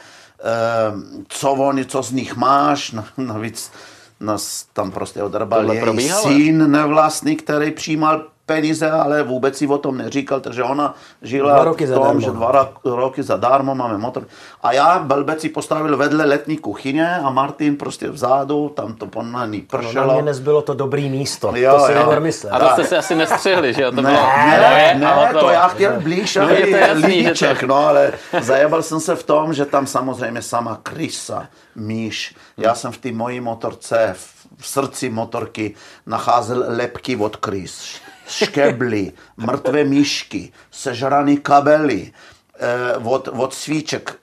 co 1.29 1.53
oni, 1.53 1.85
co 1.85 2.03
z 2.03 2.13
nich 2.13 2.37
máš, 2.37 2.95
navíc 3.17 3.73
nás 4.21 4.67
tam 4.73 4.91
prostě 4.91 5.23
odrbal 5.23 5.73
její 5.73 6.11
syn 6.11 6.71
nevlastní, 6.71 7.37
který 7.37 7.71
přijímal 7.71 8.36
peníze, 8.47 8.91
ale 8.91 9.23
vůbec 9.23 9.59
si 9.59 9.67
o 9.67 9.79
tom 9.79 9.99
neříkal, 9.99 10.41
takže 10.41 10.63
ona 10.63 10.95
žila 11.23 11.53
dva 11.53 11.65
roky 11.65 11.87
v 11.87 11.95
tom, 11.95 12.21
že 12.21 12.31
dva 12.31 12.69
roky 12.85 13.23
zadarmo 13.23 13.75
máme 13.75 13.99
motor. 13.99 14.27
A 14.63 14.73
já 14.73 14.99
blbec 14.99 15.41
si 15.41 15.49
postavil 15.49 15.97
vedle 15.97 16.25
letní 16.25 16.57
kuchyně 16.57 17.17
a 17.17 17.31
Martin 17.31 17.77
prostě 17.77 18.11
vzadu, 18.11 18.69
tam 18.69 18.95
to 18.95 19.07
ponaný 19.07 19.61
pršelo. 19.61 20.07
No, 20.07 20.09
na 20.09 20.15
mě 20.15 20.23
nezbylo 20.23 20.63
to 20.63 20.75
dobrý 20.75 21.11
místo, 21.11 21.53
jo, 21.55 21.79
to 21.79 21.87
si 21.87 21.93
jo. 21.93 22.21
myslel. 22.21 22.55
A 22.55 22.59
to 22.59 22.69
jste 22.69 22.85
si 22.85 22.97
asi 22.97 23.15
nestřihli, 23.15 23.75
že 23.75 23.83
jo? 23.83 23.91
To 23.91 24.03
ne, 24.03 24.11
bylo, 24.11 24.23
ne, 24.37 24.59
ne, 24.59 24.95
ne 25.01 25.33
to, 25.33 25.41
to 25.41 25.51
já 25.51 25.69
chtěl 25.69 26.01
blíž, 26.01 26.37
no, 26.37 26.49
je 26.49 26.67
to 26.67 26.77
jasný, 26.77 27.07
lidiček, 27.07 27.61
to... 27.61 27.67
no, 27.67 27.87
ale 27.87 28.13
zajebal 28.41 28.83
jsem 28.83 29.01
se 29.01 29.17
v 29.17 29.23
tom, 29.23 29.55
že 29.55 29.65
tam 29.65 29.87
samozřejmě 29.87 30.43
sama 30.43 30.81
krysa, 30.83 31.49
míš. 31.75 32.35
Já 32.57 32.75
jsem 32.75 32.93
v 32.93 32.99
té 32.99 33.13
mojí 33.13 33.41
motorce, 33.41 34.15
v 34.57 34.69
srdci 34.69 35.11
motorky 35.11 35.75
nacházel 36.07 36.65
lepky 36.69 37.17
od 37.17 37.37
krys 37.37 38.01
škebly, 38.29 39.13
mrtvé 39.37 39.85
myšky, 39.85 40.53
sežraný 40.71 41.37
kabely, 41.37 42.13
eh, 42.59 42.97
od, 43.05 43.29
od 43.29 43.55
svíček 43.55 44.19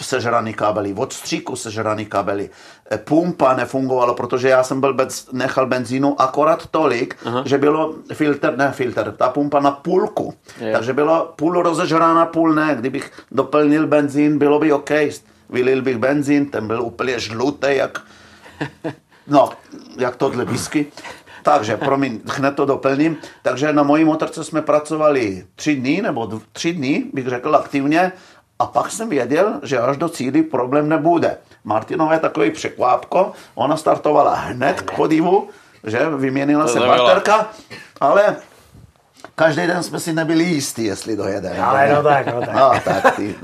sežraný 0.00 0.54
kabely, 0.54 0.94
od 0.94 1.12
stříku 1.12 1.56
sežraný 1.56 2.06
kabely. 2.06 2.50
Eh, 2.90 2.98
pumpa 2.98 3.56
nefungovala, 3.56 4.14
protože 4.14 4.48
já 4.48 4.62
jsem 4.62 4.80
byl 4.80 4.94
bez, 4.94 5.32
nechal 5.32 5.66
benzínu 5.66 6.20
akorát 6.20 6.66
tolik, 6.66 7.16
Aha. 7.24 7.42
že 7.46 7.58
bylo 7.58 7.94
filtr, 8.12 8.56
ne 8.56 8.72
filtr, 8.72 9.12
ta 9.12 9.28
pumpa 9.28 9.60
na 9.60 9.70
půlku. 9.70 10.34
Je. 10.60 10.72
Takže 10.72 10.92
bylo 10.92 11.32
půl 11.36 11.62
rozežrána, 11.62 12.26
půl 12.26 12.54
ne. 12.54 12.76
Kdybych 12.78 13.12
doplnil 13.30 13.86
benzín, 13.86 14.38
bylo 14.38 14.58
by 14.58 14.72
OK. 14.72 14.90
Vylil 15.50 15.82
bych 15.82 15.98
benzín, 15.98 16.46
ten 16.46 16.66
byl 16.66 16.82
úplně 16.82 17.20
žlutý, 17.20 17.66
jak 17.70 18.00
No, 19.28 19.50
jak 19.98 20.16
tohle 20.16 20.44
whisky. 20.44 20.86
Takže, 21.48 21.76
promiň, 21.76 22.20
hned 22.26 22.56
to 22.56 22.64
doplním. 22.64 23.16
Takže 23.42 23.72
na 23.72 23.82
mojí 23.82 24.04
motorce 24.04 24.44
jsme 24.44 24.62
pracovali 24.62 25.44
tři 25.54 25.76
dny, 25.76 26.02
nebo 26.02 26.40
tři 26.52 26.72
dny, 26.72 27.04
bych 27.12 27.26
řekl 27.26 27.56
aktivně, 27.56 28.12
a 28.58 28.66
pak 28.66 28.90
jsem 28.90 29.08
věděl, 29.08 29.60
že 29.62 29.78
až 29.78 29.96
do 29.96 30.08
cíly 30.08 30.42
problém 30.42 30.88
nebude. 30.88 31.36
Martinové 31.64 32.18
takový 32.18 32.50
překvápko, 32.50 33.32
ona 33.54 33.76
startovala 33.76 34.34
hned 34.34 34.80
k 34.80 34.96
podivu, 34.96 35.48
že 35.84 36.10
vyměnila 36.16 36.68
se 36.68 36.80
baterka, 36.80 37.48
ale 38.00 38.36
každý 39.38 39.66
den 39.66 39.82
jsme 39.82 40.00
si 40.00 40.12
nebyli 40.12 40.44
jistí, 40.44 40.84
jestli 40.84 41.16
dojede. 41.16 41.58
Ale 41.58 41.88
no 41.94 42.02
tak, 42.02 42.26
no 42.26 42.40
tak. 42.40 42.54
No, 42.54 42.70
tak 42.84 43.16
ty, 43.16 43.34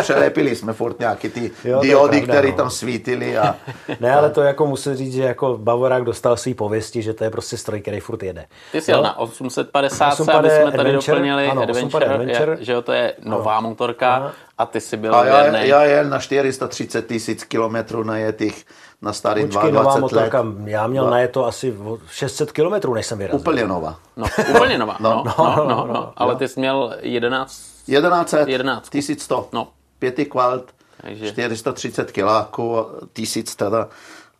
přelepili 0.00 0.56
jsme 0.56 0.72
furt 0.72 0.98
nějaký 0.98 1.28
ty 1.28 1.50
jo, 1.64 1.80
diody, 1.80 2.22
které 2.22 2.48
no. 2.50 2.56
tam 2.56 2.70
svítily. 2.70 3.38
A, 3.38 3.56
ne, 4.00 4.14
ale 4.14 4.30
to 4.30 4.42
jako 4.42 4.66
musím 4.66 4.94
říct, 4.94 5.14
že 5.14 5.22
jako 5.22 5.58
Bavorák 5.58 6.04
dostal 6.04 6.36
svý 6.36 6.54
pověsti, 6.54 7.02
že 7.02 7.14
to 7.14 7.24
je 7.24 7.30
prostě 7.30 7.56
stroj, 7.56 7.80
který 7.80 8.00
furt 8.00 8.22
jede. 8.22 8.46
Ty 8.72 8.80
jsi 8.80 8.90
jel 8.90 9.02
na 9.02 9.18
850, 9.18 10.12
850 10.12 10.38
aby 10.38 10.50
jsme 10.50 10.70
tady 10.76 10.88
Adventure, 10.88 11.16
doplnili 11.16 11.46
ano, 11.46 11.62
Adventure, 11.62 12.06
Adventure. 12.06 12.52
Je, 12.58 12.64
že 12.64 12.72
jo, 12.72 12.82
to 12.82 12.92
je 12.92 13.14
nová 13.22 13.56
ano. 13.56 13.68
motorka 13.68 14.14
ano. 14.14 14.30
a 14.58 14.66
ty 14.66 14.80
jsi 14.80 14.96
byl 14.96 15.14
a 15.14 15.24
já, 15.24 15.56
já 15.56 15.84
jel 15.84 16.04
na 16.04 16.18
430 16.18 17.06
tisíc 17.06 17.44
kilometrů 17.44 18.02
najetých 18.02 18.66
na 19.02 19.12
starý 19.12 19.42
Počkej, 19.42 19.72
22 19.72 19.82
nová 19.82 20.00
motorka, 20.00 20.40
let. 20.40 20.54
Já 20.64 20.86
měl 20.86 21.10
na 21.10 21.18
je 21.18 21.28
to 21.28 21.46
asi 21.46 21.76
600 22.10 22.52
kilometrů, 22.52 22.94
než 22.94 23.06
jsem 23.06 23.18
vyrazil. 23.18 23.40
Úplně 23.40 23.66
nová. 23.66 23.98
No, 24.16 24.26
úplně 24.50 24.78
nová. 24.78 24.96
no, 25.00 25.22
no, 25.26 25.34
no, 25.38 25.54
no, 25.56 25.66
no, 25.66 25.86
no, 25.86 26.12
Ale 26.16 26.36
ty 26.36 26.48
jsi 26.48 26.60
měl 26.60 26.96
11... 27.00 27.62
1100, 27.86 28.90
1100. 28.90 29.48
No. 29.52 29.68
Pěti 29.98 30.24
kvalt. 30.24 30.64
Takže... 31.02 31.32
430 31.32 32.12
kiláků, 32.12 32.86
tisíc 33.12 33.56
teda. 33.56 33.88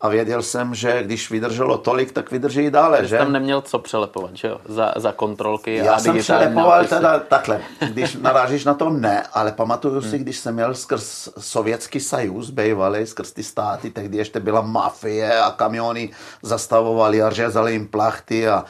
A 0.03 0.09
věděl 0.09 0.43
jsem, 0.43 0.75
že 0.75 1.03
když 1.03 1.31
vydrželo 1.31 1.79
tolik, 1.79 2.13
tak 2.13 2.31
vydrží 2.31 2.61
i 2.61 2.71
dále, 2.71 2.99
Jsi 3.01 3.09
že? 3.09 3.19
tam 3.19 3.33
neměl 3.33 3.61
co 3.61 3.79
přelepovat, 3.79 4.31
že 4.37 4.49
jo? 4.49 4.61
Za, 4.69 4.93
za 4.97 5.13
kontrolky 5.13 5.77
Já 5.77 5.95
a 5.95 5.99
jsem 5.99 6.19
přelepoval 6.19 6.85
teda 6.85 7.19
takhle, 7.19 7.61
když 7.89 8.15
narážíš 8.21 8.65
na 8.65 8.75
to 8.75 8.91
ne, 8.91 9.23
ale 9.33 9.53
pamatuju 9.53 10.03
si, 10.03 10.19
když 10.19 10.39
jsem 10.39 10.55
měl 10.55 10.75
skrz 10.75 11.29
sovětský 11.39 12.01
sajus, 12.01 12.51
bývalý, 12.51 13.07
skrz 13.07 13.33
ty 13.33 13.43
státy, 13.43 13.91
tehdy 13.91 14.17
ještě 14.17 14.41
byla 14.41 14.61
mafie 14.61 15.41
a 15.41 15.51
kamiony 15.51 16.11
zastavovali 16.43 17.23
a 17.23 17.31
řezali 17.31 17.73
jim 17.73 17.89
plachty 17.89 18.49
a 18.49 18.65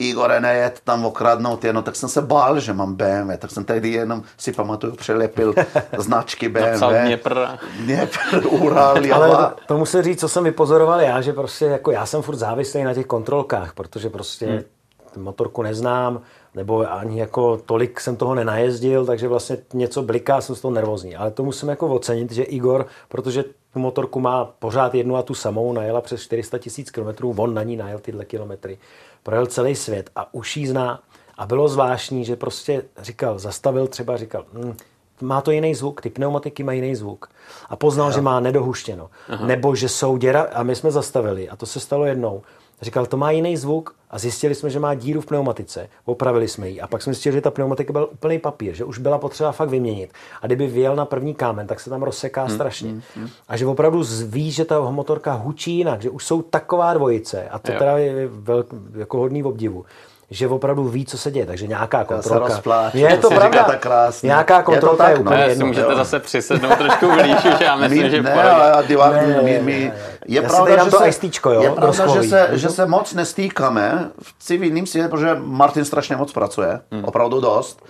Igore 0.00 0.40
nejet 0.40 0.80
tam 0.84 1.04
okradnout 1.04 1.64
jenom, 1.64 1.82
tak 1.82 1.96
jsem 1.96 2.08
se 2.08 2.22
bál, 2.22 2.60
že 2.60 2.72
mám 2.72 2.94
BMW, 2.94 3.36
tak 3.38 3.50
jsem 3.50 3.64
tehdy 3.64 3.88
jenom 3.88 4.22
si 4.36 4.52
pamatuju, 4.52 4.96
přelepil 4.96 5.54
značky 5.98 6.48
BMW. 6.48 6.66
Napsal 6.70 6.92
Dněpr. 7.06 7.46
Dněpr, 7.80 8.46
Ural, 8.46 8.96
Ale 9.12 9.54
to 9.66 9.78
musím 9.78 10.02
říct, 10.02 10.20
co 10.20 10.28
jsem 10.28 10.44
vypozoroval 10.44 11.00
já, 11.00 11.20
že 11.20 11.32
prostě 11.32 11.64
jako 11.64 11.90
já 11.90 12.06
jsem 12.06 12.22
furt 12.22 12.36
závislý 12.36 12.82
na 12.82 12.94
těch 12.94 13.06
kontrolkách, 13.06 13.74
protože 13.74 14.10
prostě 14.10 14.46
hmm. 14.46 15.24
motorku 15.24 15.62
neznám, 15.62 16.20
nebo 16.54 16.92
ani 16.92 17.20
jako 17.20 17.56
tolik 17.56 18.00
jsem 18.00 18.16
toho 18.16 18.34
nenajezdil, 18.34 19.06
takže 19.06 19.28
vlastně 19.28 19.58
něco 19.72 20.02
bliká, 20.02 20.40
jsem 20.40 20.56
z 20.56 20.60
toho 20.60 20.74
nervózní. 20.74 21.16
Ale 21.16 21.30
to 21.30 21.44
musím 21.44 21.68
jako 21.68 21.88
ocenit, 21.88 22.32
že 22.32 22.42
Igor, 22.42 22.86
protože 23.08 23.44
tu 23.72 23.80
motorku 23.80 24.20
má 24.20 24.44
pořád 24.44 24.94
jednu 24.94 25.16
a 25.16 25.22
tu 25.22 25.34
samou, 25.34 25.72
najela 25.72 26.00
přes 26.00 26.22
400 26.22 26.58
tisíc 26.58 26.90
kilometrů, 26.90 27.34
on 27.36 27.54
na 27.54 27.62
ní 27.62 27.76
najel 27.76 27.98
tyhle 27.98 28.24
kilometry, 28.24 28.78
projel 29.22 29.46
celý 29.46 29.76
svět 29.76 30.10
a 30.16 30.34
už 30.34 30.56
jí 30.56 30.66
zná. 30.66 31.02
A 31.38 31.46
bylo 31.46 31.68
zvláštní, 31.68 32.24
že 32.24 32.36
prostě 32.36 32.82
říkal, 32.98 33.38
zastavil 33.38 33.86
třeba, 33.86 34.16
říkal, 34.16 34.44
hm, 34.52 34.76
má 35.20 35.40
to 35.40 35.50
jiný 35.50 35.74
zvuk, 35.74 36.00
ty 36.00 36.10
pneumatiky 36.10 36.62
mají 36.62 36.80
jiný 36.80 36.96
zvuk. 36.96 37.30
A 37.68 37.76
poznal, 37.76 38.12
že 38.12 38.20
má 38.20 38.40
nedohuštěno. 38.40 39.10
Nebo 39.46 39.74
že 39.74 39.88
jsou 39.88 40.16
děra, 40.16 40.42
a 40.54 40.62
my 40.62 40.76
jsme 40.76 40.90
zastavili, 40.90 41.48
a 41.48 41.56
to 41.56 41.66
se 41.66 41.80
stalo 41.80 42.04
jednou. 42.04 42.42
Říkal, 42.82 43.06
to 43.06 43.16
má 43.16 43.30
jiný 43.30 43.56
zvuk 43.56 43.94
a 44.10 44.18
zjistili 44.18 44.54
jsme, 44.54 44.70
že 44.70 44.80
má 44.80 44.94
díru 44.94 45.20
v 45.20 45.26
pneumatice. 45.26 45.88
Opravili 46.04 46.48
jsme 46.48 46.68
ji 46.68 46.80
a 46.80 46.86
pak 46.86 47.02
jsme 47.02 47.12
zjistili, 47.12 47.32
že 47.32 47.40
ta 47.40 47.50
pneumatika 47.50 47.92
byl 47.92 48.08
úplný 48.12 48.38
papír, 48.38 48.74
že 48.74 48.84
už 48.84 48.98
byla 48.98 49.18
potřeba 49.18 49.52
fakt 49.52 49.68
vyměnit. 49.68 50.12
A 50.42 50.46
kdyby 50.46 50.66
vyjel 50.66 50.96
na 50.96 51.04
první 51.04 51.34
kámen, 51.34 51.66
tak 51.66 51.80
se 51.80 51.90
tam 51.90 52.02
rozseká 52.02 52.44
hmm, 52.44 52.54
strašně. 52.54 52.90
Hmm, 52.90 53.02
hmm. 53.16 53.28
A 53.48 53.56
že 53.56 53.66
opravdu 53.66 54.04
ví, 54.26 54.50
že 54.50 54.64
ta 54.64 54.80
motorka 54.80 55.32
hučí 55.32 55.76
jinak, 55.76 56.02
že 56.02 56.10
už 56.10 56.24
jsou 56.24 56.42
taková 56.42 56.94
dvojice 56.94 57.48
a 57.48 57.58
to 57.58 57.72
Jo. 57.72 57.78
teda 57.78 57.98
je 57.98 58.28
velk, 58.28 58.66
jako 58.96 59.18
hodný 59.18 59.44
obdivu 59.44 59.84
že 60.30 60.48
opravdu 60.48 60.84
ví, 60.88 61.06
co 61.06 61.18
se 61.18 61.30
děje, 61.30 61.46
takže 61.46 61.66
nějaká 61.66 62.04
kontrolka. 62.04 62.60
je 62.92 63.16
to 63.18 63.28
pravda. 63.28 63.46
říkáte 63.46 63.76
krásně. 63.76 64.26
Nějaká 64.26 64.56
Je 64.56 64.62
to 64.62 64.70
kontrolka 64.70 65.04
tak, 65.04 65.10
je 65.10 65.16
no. 65.16 65.20
úplně 65.22 65.36
Ne, 65.36 65.44
si 65.44 65.50
jedno. 65.50 65.66
můžete 65.66 65.90
jo. 65.92 65.96
zase 65.96 66.20
přisednout 66.20 66.78
trošku 66.78 67.10
blíž, 67.12 67.34
už 67.54 67.60
já 67.60 67.76
myslím, 67.76 68.02
My, 68.02 68.10
že 68.10 68.22
ne, 68.22 68.42
ale 68.50 68.86
divák, 68.86 69.12
Ne, 69.12 69.26
ne, 69.26 69.42
my, 69.42 69.52
ne, 69.52 69.60
my, 69.62 69.72
ne, 69.80 69.88
ne. 69.88 69.94
je 70.26 70.42
Já 70.42 70.48
pravda, 70.48 70.84
že 70.84 70.90
to 70.90 70.98
se, 70.98 71.04
ajstýčko, 71.04 71.50
jo, 71.50 71.62
je 71.62 71.70
pravda, 71.70 72.06
že 72.22 72.28
se, 72.28 72.48
že 72.52 72.68
se 72.68 72.86
moc 72.86 73.14
nestýkáme 73.14 74.10
v 74.22 74.34
civilním 74.44 74.86
světě, 74.86 75.08
protože 75.08 75.36
Martin 75.40 75.84
strašně 75.84 76.16
moc 76.16 76.32
pracuje, 76.32 76.80
Hmm. 76.92 77.04
opravdu 77.04 77.40
dost. 77.40 77.82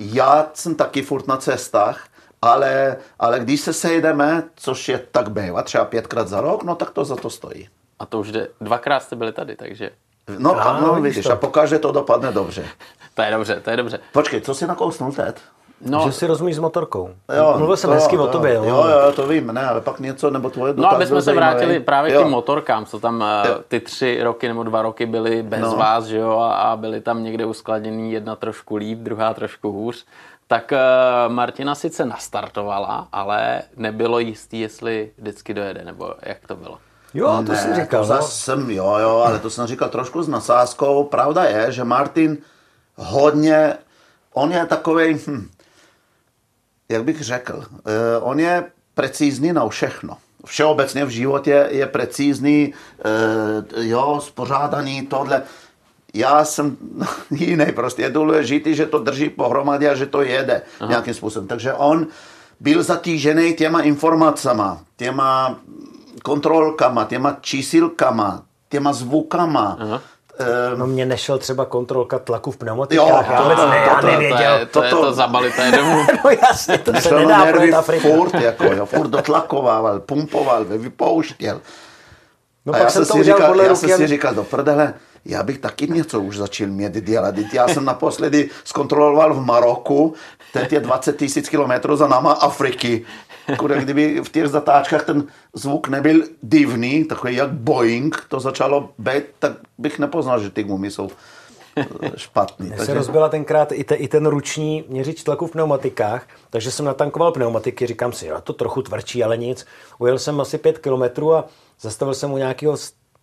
Já 0.00 0.46
jsem 0.54 0.74
taky 0.74 1.02
furt 1.02 1.26
na 1.28 1.36
cestách, 1.36 2.06
ale, 2.42 2.96
ale 3.18 3.40
když 3.40 3.60
se 3.60 3.72
sejdeme, 3.72 4.42
což 4.56 4.88
je 4.88 4.98
tak 5.12 5.30
bývá, 5.30 5.62
třeba 5.62 5.84
pětkrát 5.84 6.28
za 6.28 6.40
rok, 6.40 6.62
no 6.64 6.74
tak 6.74 6.90
to 6.90 7.04
za 7.04 7.16
to 7.16 7.30
stojí. 7.30 7.68
A 7.98 8.06
to 8.06 8.20
už 8.20 8.32
jde, 8.32 8.48
dvakrát 8.60 9.02
jste 9.02 9.16
byli 9.16 9.32
tady, 9.32 9.56
takže 9.56 9.90
No, 10.38 10.56
Aha, 10.60 10.70
a, 10.70 10.80
no 10.80 10.94
vidíš 11.00 11.24
to. 11.26 11.32
a 11.32 11.36
pokaže 11.36 11.78
to 11.78 11.92
dopadne 11.92 12.32
dobře. 12.32 12.64
to 13.14 13.22
je 13.22 13.30
dobře, 13.30 13.60
to 13.64 13.70
je 13.70 13.76
dobře. 13.76 13.98
Počkej, 14.12 14.40
co 14.40 14.54
jsi 14.54 14.66
nakousnul 14.66 15.12
teď? 15.12 15.36
No, 15.80 16.02
Že 16.06 16.12
si 16.12 16.26
rozumíš 16.26 16.56
s 16.56 16.58
motorkou. 16.58 17.10
Mluvil 17.56 17.76
jsem 17.76 17.90
to 17.90 17.94
hezky 17.94 18.16
jo, 18.16 18.22
o 18.22 18.26
to 18.26 18.32
tobě. 18.32 18.54
Jo, 18.54 18.64
no. 18.68 18.88
jo, 18.88 19.12
to 19.12 19.26
vím, 19.26 19.46
ne, 19.46 19.66
ale 19.68 19.80
pak 19.80 20.00
něco, 20.00 20.30
nebo 20.30 20.50
tvoje 20.50 20.74
No, 20.76 20.92
aby 20.92 21.06
jsme 21.06 21.22
se 21.22 21.32
vrátili 21.32 21.80
právě 21.80 22.10
k 22.10 22.14
Jo. 22.14 22.20
těm 22.22 22.30
motorkám, 22.30 22.84
co 22.86 23.00
tam 23.00 23.22
eh, 23.44 23.48
Jo. 23.48 23.58
ty 23.68 23.80
tři 23.80 24.18
roky 24.22 24.48
nebo 24.48 24.62
dva 24.62 24.82
roky 24.82 25.06
byly 25.06 25.42
bez 25.42 25.60
No. 25.60 25.76
vás, 25.76 26.04
že 26.04 26.18
jo, 26.18 26.38
a, 26.38 26.52
a 26.54 26.76
byly 26.76 27.00
tam 27.00 27.22
někde 27.22 27.44
uskladněný 27.44 28.12
jedna 28.12 28.36
trošku 28.36 28.76
líp, 28.76 28.98
druhá 28.98 29.34
trošku 29.34 29.72
hůř. 29.72 30.06
Tak 30.48 30.72
eh, 30.72 30.78
Martina 31.28 31.74
sice 31.74 32.04
nastartovala, 32.04 33.08
ale 33.12 33.62
nebylo 33.76 34.18
jistý, 34.18 34.60
jestli 34.60 35.10
vždycky 35.18 35.54
dojede, 35.54 35.84
nebo 35.84 36.14
jak 36.22 36.38
to 36.46 36.56
bylo. 36.56 36.78
Jo, 37.14 37.42
to 37.46 37.54
jsem 37.54 37.74
říkal. 37.74 38.06
To 38.06 38.14
No. 38.14 38.22
jsem, 38.22 38.70
jo, 38.70 38.96
jo, 39.02 39.22
ale 39.26 39.38
to 39.38 39.50
jsem 39.50 39.66
říkal 39.66 39.88
trošku 39.88 40.22
s 40.22 40.28
nasázkou. 40.28 41.04
Pravda 41.04 41.44
je, 41.44 41.72
že 41.72 41.84
Martin 41.84 42.38
hodně, 42.96 43.74
on 44.32 44.52
je 44.52 44.66
takový, 44.66 45.18
hm, 45.26 45.48
jak 46.88 47.04
bych 47.04 47.22
řekl, 47.22 47.64
eh, 47.64 48.18
on 48.20 48.40
je 48.40 48.64
precízní 48.94 49.52
na 49.52 49.68
všechno. 49.68 50.16
Všeobecně 50.46 51.04
v 51.04 51.08
životě 51.08 51.66
je 51.70 51.86
precízní, 51.86 52.74
eh, 53.74 53.84
jo, 53.86 54.20
spořádaný, 54.24 55.06
tohle. 55.06 55.42
Já 56.14 56.44
jsem 56.44 56.76
jiný, 57.30 57.66
prostě 57.72 58.02
je 58.02 58.10
důležitý, 58.10 58.74
že 58.74 58.86
to 58.86 58.98
drží 58.98 59.30
pohromadě 59.30 59.90
a 59.90 59.94
že 59.94 60.06
to 60.06 60.22
jede 60.22 60.62
Aha. 60.80 60.88
nějakým 60.90 61.14
způsobem. 61.14 61.48
Takže 61.48 61.72
on 61.72 62.06
byl 62.60 62.82
zatížený 62.82 63.54
těma 63.54 63.80
informacema, 63.80 64.80
těma 64.96 65.58
kontrolkama, 66.22 67.04
těma 67.04 67.36
čísilkama, 67.40 68.42
těma 68.68 68.92
zvukama. 68.92 69.76
Aha. 69.80 70.00
Eh, 70.38 70.76
No 70.76 70.86
mě 70.86 71.06
nešel 71.06 71.38
třeba 71.38 71.64
kontrolka 71.64 72.18
tlaku 72.18 72.50
v 72.50 72.54
Jo, 72.54 72.58
pneumatikách. 72.58 73.28
já 73.30 73.36
to- 73.36 73.42
vůbec 73.42 73.58
to- 73.58 73.68
ne, 73.70 73.76
já 73.76 73.94
to- 73.94 74.00
To 74.00 74.06
nevěděl. 74.06 74.58
je 74.58 74.66
to, 74.66 74.82
je 74.82 74.90
Toto- 74.90 75.02
to 75.06 75.12
zabalité 75.14 75.70
domů. 75.70 76.06
No 76.24 76.30
jasně, 76.42 76.78
to 76.78 76.92
se 77.00 77.14
nedá 77.14 77.44
nervy 77.44 77.72
furt, 78.00 78.34
jako, 78.34 78.64
jo, 78.64 78.86
furt 78.86 79.08
dotlakovával, 79.08 80.00
pumpoval, 80.00 80.64
vypouštěl. 80.64 81.60
No 82.66 82.72
a 82.72 82.76
pak 82.76 82.82
já 82.82 82.90
jsem 82.90 83.06
to 83.06 83.12
si 83.12 83.20
udělal 83.20 83.38
říkal, 83.38 83.48
podle 83.50 83.64
já 83.66 83.74
jsem 83.74 83.90
si 83.90 84.06
říkal, 84.06 84.34
do 84.34 84.44
prdele, 84.44 84.94
já 85.24 85.42
bych 85.42 85.58
taky 85.58 85.88
něco 85.88 86.20
už 86.20 86.36
začal 86.36 86.66
mět 86.66 86.92
dělat. 87.04 87.34
Já 87.52 87.68
jsem 87.68 87.84
naposledy 87.84 88.50
zkontroloval 88.64 89.34
v 89.34 89.44
Maroku, 89.46 90.14
teď 90.52 90.72
je 90.72 90.80
20 90.80 91.16
tisíc 91.16 91.48
kilometrů 91.48 91.96
za 91.96 92.08
náma 92.08 92.32
Afriky. 92.32 93.04
Kude, 93.58 93.80
kdyby 93.80 94.20
v 94.20 94.28
těch 94.28 94.48
zatáčkách 94.48 95.04
ten 95.04 95.26
zvuk 95.54 95.88
nebyl 95.88 96.22
divný, 96.42 97.04
takový 97.04 97.34
jak 97.34 97.52
Boeing, 97.52 98.26
to 98.28 98.40
začalo 98.40 98.90
být, 98.98 99.24
tak 99.38 99.52
bych 99.78 99.98
nepoznal, 99.98 100.40
že 100.40 100.50
ty 100.50 100.62
gumy 100.62 100.90
jsou 100.90 101.10
eh, 101.76 102.12
špatný. 102.16 102.66
Mně 102.66 102.78
se 102.78 102.94
rozbila 102.94 103.28
tenkrát 103.28 103.72
i, 103.72 103.84
te, 103.84 103.94
i 103.94 104.08
ten 104.08 104.26
ruční 104.26 104.84
měřič 104.88 105.22
tlaku 105.22 105.46
v 105.46 105.50
pneumatikách, 105.50 106.26
takže 106.50 106.70
jsem 106.70 106.84
natankoval 106.84 107.32
pneumatiky, 107.32 107.86
říkám 107.86 108.12
si, 108.12 108.26
jo, 108.26 108.40
to 108.40 108.52
trochu 108.52 108.82
tvrdší, 108.82 109.24
ale 109.24 109.36
nic. 109.36 109.66
Ujel 109.98 110.18
jsem 110.18 110.40
asi 110.40 110.58
pět 110.58 110.78
kilometrů 110.78 111.34
a 111.34 111.44
zastavil 111.80 112.14
jsem 112.14 112.32
u 112.32 112.36
nějakého 112.38 112.76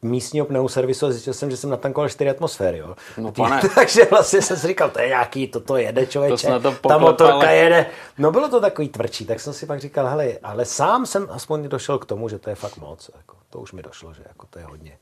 místního 0.03 0.45
pneuservisu 0.45 1.05
a 1.05 1.11
zjistil 1.11 1.33
jsem, 1.33 1.51
že 1.51 1.57
jsem 1.57 1.69
natankoval 1.69 2.09
4 2.09 2.29
atmosféry. 2.29 2.77
Jo. 2.77 2.95
No, 3.17 3.31
pane. 3.31 3.61
takže 3.75 4.05
vlastně 4.11 4.41
jsem 4.41 4.57
si 4.57 4.67
říkal, 4.67 4.89
to 4.89 4.99
je 4.99 5.07
nějaký, 5.07 5.47
toto 5.47 5.77
jede 5.77 6.05
člověče, 6.05 6.47
jsme 6.47 6.59
to 6.59 6.71
ta 6.87 6.97
motorka 6.97 7.51
jede. 7.51 7.85
No 8.17 8.31
bylo 8.31 8.49
to 8.49 8.61
takový 8.61 8.89
tvrdší, 8.89 9.25
tak 9.25 9.39
jsem 9.39 9.53
si 9.53 9.65
pak 9.65 9.79
říkal, 9.79 10.07
hele, 10.07 10.33
ale 10.43 10.65
sám 10.65 11.05
jsem 11.05 11.27
aspoň 11.29 11.69
došel 11.69 11.99
k 11.99 12.05
tomu, 12.05 12.29
že 12.29 12.39
to 12.39 12.49
je 12.49 12.55
fakt 12.55 12.77
moc. 12.77 13.09
Jako, 13.17 13.35
to 13.49 13.59
už 13.59 13.71
mi 13.71 13.81
došlo, 13.81 14.13
že 14.13 14.23
jako 14.27 14.47
to 14.49 14.59
je 14.59 14.65
hodně. 14.65 14.97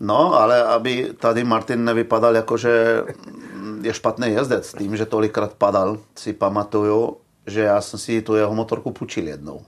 No, 0.00 0.34
ale 0.34 0.64
aby 0.64 1.14
tady 1.18 1.44
Martin 1.44 1.84
nevypadal 1.84 2.36
jako, 2.36 2.56
že 2.56 3.02
je 3.82 3.94
špatný 3.94 4.28
jezdec, 4.28 4.74
tím, 4.78 4.96
že 4.96 5.06
tolikrát 5.06 5.54
padal, 5.54 5.98
si 6.16 6.32
pamatuju, 6.32 7.16
že 7.46 7.60
já 7.60 7.80
jsem 7.80 7.98
si 7.98 8.22
tu 8.22 8.34
jeho 8.34 8.54
motorku 8.54 8.90
půjčil 8.90 9.28
jednou. 9.28 9.62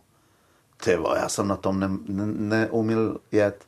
Ty 0.85 0.97
vole, 0.97 1.19
já 1.19 1.29
jsem 1.29 1.49
na 1.49 1.57
tom 1.57 1.81
ne, 1.81 1.89
ne, 2.09 2.27
neumil 2.27 3.21
jet. 3.33 3.65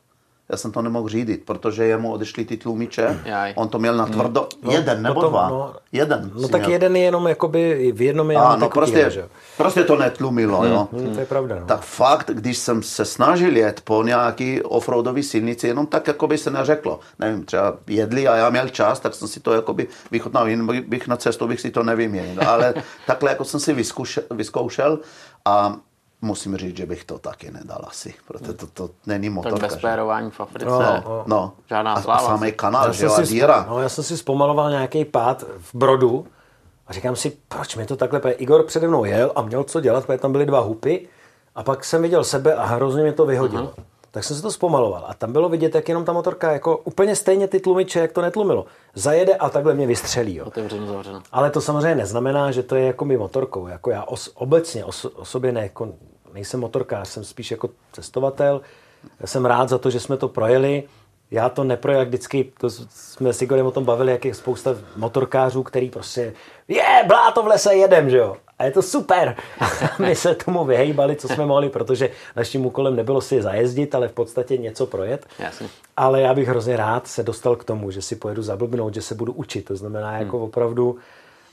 Já 0.49 0.57
jsem 0.57 0.71
to 0.71 0.81
nemohl 0.81 1.07
řídit, 1.09 1.41
protože 1.45 1.83
jemu 1.85 2.11
odešly 2.13 2.45
ty 2.45 2.57
tlumiče. 2.57 3.19
Jaj. 3.25 3.53
On 3.55 3.67
to 3.69 3.79
měl 3.79 3.95
na 3.97 4.05
tvrdo. 4.05 4.47
jeden 4.71 5.01
nebo 5.01 5.13
potom, 5.13 5.31
dva. 5.31 5.49
no, 5.49 5.73
jeden. 5.91 6.31
No 6.41 6.47
tak 6.47 6.61
měl. 6.61 6.71
jeden 6.71 6.95
je 6.95 7.03
jenom 7.03 7.27
jakoby, 7.27 7.91
v 7.95 8.01
jednom 8.01 8.31
je 8.31 8.35
jenom 8.35 8.47
Ano, 8.47 8.59
tekutí, 8.59 8.73
prostě, 8.73 9.09
že 9.09 9.19
jo. 9.19 9.25
prostě 9.57 9.83
to 9.83 9.95
netlumilo, 9.95 10.65
jo. 10.65 10.87
Hmm, 10.93 11.13
to 11.13 11.19
je 11.19 11.25
pravda. 11.25 11.55
No. 11.59 11.65
Tak 11.65 11.81
fakt, 11.81 12.31
když 12.33 12.57
jsem 12.57 12.83
se 12.83 13.05
snažil 13.05 13.57
jet 13.57 13.81
po 13.81 14.03
nějaký 14.03 14.61
offroadový 14.61 15.23
silnici, 15.23 15.67
jenom 15.67 15.85
tak, 15.85 16.07
jako 16.07 16.27
by 16.27 16.37
se 16.37 16.51
neřeklo. 16.51 16.99
Nevím, 17.19 17.45
třeba 17.45 17.77
jedli 17.87 18.27
a 18.27 18.35
já 18.35 18.49
měl 18.49 18.69
čas, 18.69 18.99
tak 18.99 19.13
jsem 19.15 19.27
si 19.27 19.39
to 19.39 19.53
jakoby 19.53 19.87
vychutnal, 20.11 20.47
jen 20.47 20.67
by- 20.67 20.81
bych 20.81 21.07
na 21.07 21.17
cestu 21.17 21.47
bych 21.47 21.61
si 21.61 21.71
to 21.71 21.83
nevyměnil. 21.83 22.47
Ale 22.47 22.73
takhle 23.07 23.29
jako 23.31 23.43
jsem 23.43 23.59
si 23.59 23.73
vyzkoušel, 23.73 24.23
vyzkoušel 24.31 24.99
a 25.45 25.75
musím 26.23 26.57
říct, 26.57 26.77
že 26.77 26.85
bych 26.85 27.03
to 27.03 27.19
taky 27.19 27.51
nedal 27.51 27.81
asi, 27.87 28.13
protože 28.27 28.53
to, 28.53 28.67
to 28.67 28.89
není 29.05 29.27
Tak 29.27 29.33
motorka. 29.35 29.59
bez 29.59 29.73
že? 29.73 29.79
pérování 29.79 30.31
v 30.31 30.39
Africe. 30.39 30.65
No, 30.65 30.79
No, 31.07 31.23
no. 31.27 31.51
Žádná 31.69 31.93
a, 31.93 31.97
a 31.97 32.01
sláva. 32.01 32.27
samý 32.27 32.51
kanál, 32.51 32.93
že 32.93 33.05
jo, 33.05 33.21
díra. 33.21 33.65
no, 33.69 33.81
já 33.81 33.89
jsem 33.89 34.03
si 34.03 34.17
zpomaloval 34.17 34.69
nějaký 34.69 35.05
pád 35.05 35.43
v 35.57 35.75
Brodu 35.75 36.27
a 36.87 36.93
říkám 36.93 37.15
si, 37.15 37.37
proč 37.47 37.75
mi 37.75 37.85
to 37.85 37.95
takhle 37.95 38.19
pije? 38.19 38.33
Igor 38.33 38.63
přede 38.63 38.87
mnou 38.87 39.05
jel 39.05 39.31
a 39.35 39.41
měl 39.41 39.63
co 39.63 39.81
dělat, 39.81 40.05
protože 40.05 40.17
tam 40.17 40.31
byly 40.31 40.45
dva 40.45 40.59
hupy 40.59 41.07
a 41.55 41.63
pak 41.63 41.85
jsem 41.85 42.01
viděl 42.01 42.23
sebe 42.23 42.53
a 42.55 42.65
hrozně 42.65 43.03
mě 43.03 43.13
to 43.13 43.25
vyhodilo. 43.25 43.73
tak 44.11 44.23
jsem 44.23 44.35
se 44.35 44.41
to 44.41 44.51
zpomaloval. 44.51 45.05
A 45.07 45.13
tam 45.13 45.31
bylo 45.33 45.49
vidět, 45.49 45.75
jak 45.75 45.89
jenom 45.89 46.05
ta 46.05 46.13
motorka, 46.13 46.51
jako 46.51 46.77
úplně 46.77 47.15
stejně 47.15 47.47
ty 47.47 47.59
tlumiče, 47.59 47.99
jak 47.99 48.11
to 48.11 48.21
netlumilo. 48.21 48.65
Zajede 48.95 49.35
a 49.35 49.49
takhle 49.49 49.73
mě 49.73 49.87
vystřelí. 49.87 50.35
Jo. 50.35 50.45
Otevřeno, 50.45 50.87
zavřeno. 50.87 51.21
Ale 51.31 51.49
to 51.51 51.61
samozřejmě 51.61 51.95
neznamená, 51.95 52.51
že 52.51 52.63
to 52.63 52.75
je 52.75 52.85
jako 52.85 53.05
mi 53.05 53.17
motorkou. 53.17 53.67
Jako 53.67 53.91
já 53.91 54.03
os, 54.03 54.31
obecně 54.35 54.85
os, 54.85 55.05
o 55.05 55.25
sobě 55.25 55.51
ne, 55.51 55.61
jako 55.61 55.87
nejsem 56.33 56.59
motorkář, 56.59 57.07
jsem 57.07 57.23
spíš 57.23 57.51
jako 57.51 57.69
cestovatel. 57.91 58.61
Jsem 59.25 59.45
rád 59.45 59.69
za 59.69 59.77
to, 59.77 59.89
že 59.89 59.99
jsme 59.99 60.17
to 60.17 60.27
projeli. 60.27 60.83
Já 61.31 61.49
to 61.49 61.63
neprojel, 61.63 61.99
jak 61.99 62.07
vždycky, 62.07 62.51
to 62.59 62.69
jsme 62.69 63.33
s 63.33 63.41
Igorem 63.41 63.65
o 63.65 63.71
tom 63.71 63.85
bavili, 63.85 64.11
jak 64.11 64.25
je 64.25 64.33
spousta 64.33 64.75
motorkářů, 64.95 65.63
který 65.63 65.89
prostě, 65.89 66.33
je, 66.67 67.03
bláto 67.07 67.43
v 67.43 67.47
lese 67.47 67.75
jedem, 67.75 68.09
že 68.09 68.17
jo. 68.17 68.37
A 68.59 68.63
je 68.65 68.71
to 68.71 68.81
super. 68.81 69.35
My 69.99 70.15
se 70.15 70.35
tomu 70.35 70.65
vyhejbali, 70.65 71.15
co 71.15 71.27
jsme 71.27 71.45
mohli, 71.45 71.69
protože 71.69 72.09
naším 72.35 72.65
úkolem 72.65 72.95
nebylo 72.95 73.21
si 73.21 73.41
zajezdit, 73.41 73.95
ale 73.95 74.07
v 74.07 74.11
podstatě 74.11 74.57
něco 74.57 74.85
projet. 74.85 75.25
Jasně. 75.39 75.67
Ale 75.97 76.21
já 76.21 76.33
bych 76.33 76.47
hrozně 76.47 76.77
rád 76.77 77.07
se 77.07 77.23
dostal 77.23 77.55
k 77.55 77.63
tomu, 77.63 77.91
že 77.91 78.01
si 78.01 78.15
pojedu 78.15 78.41
zablbnout, 78.41 78.93
že 78.93 79.01
se 79.01 79.15
budu 79.15 79.33
učit. 79.33 79.65
To 79.65 79.75
znamená, 79.75 80.17
jako 80.19 80.37
Hmm. 80.37 80.45
opravdu 80.45 80.97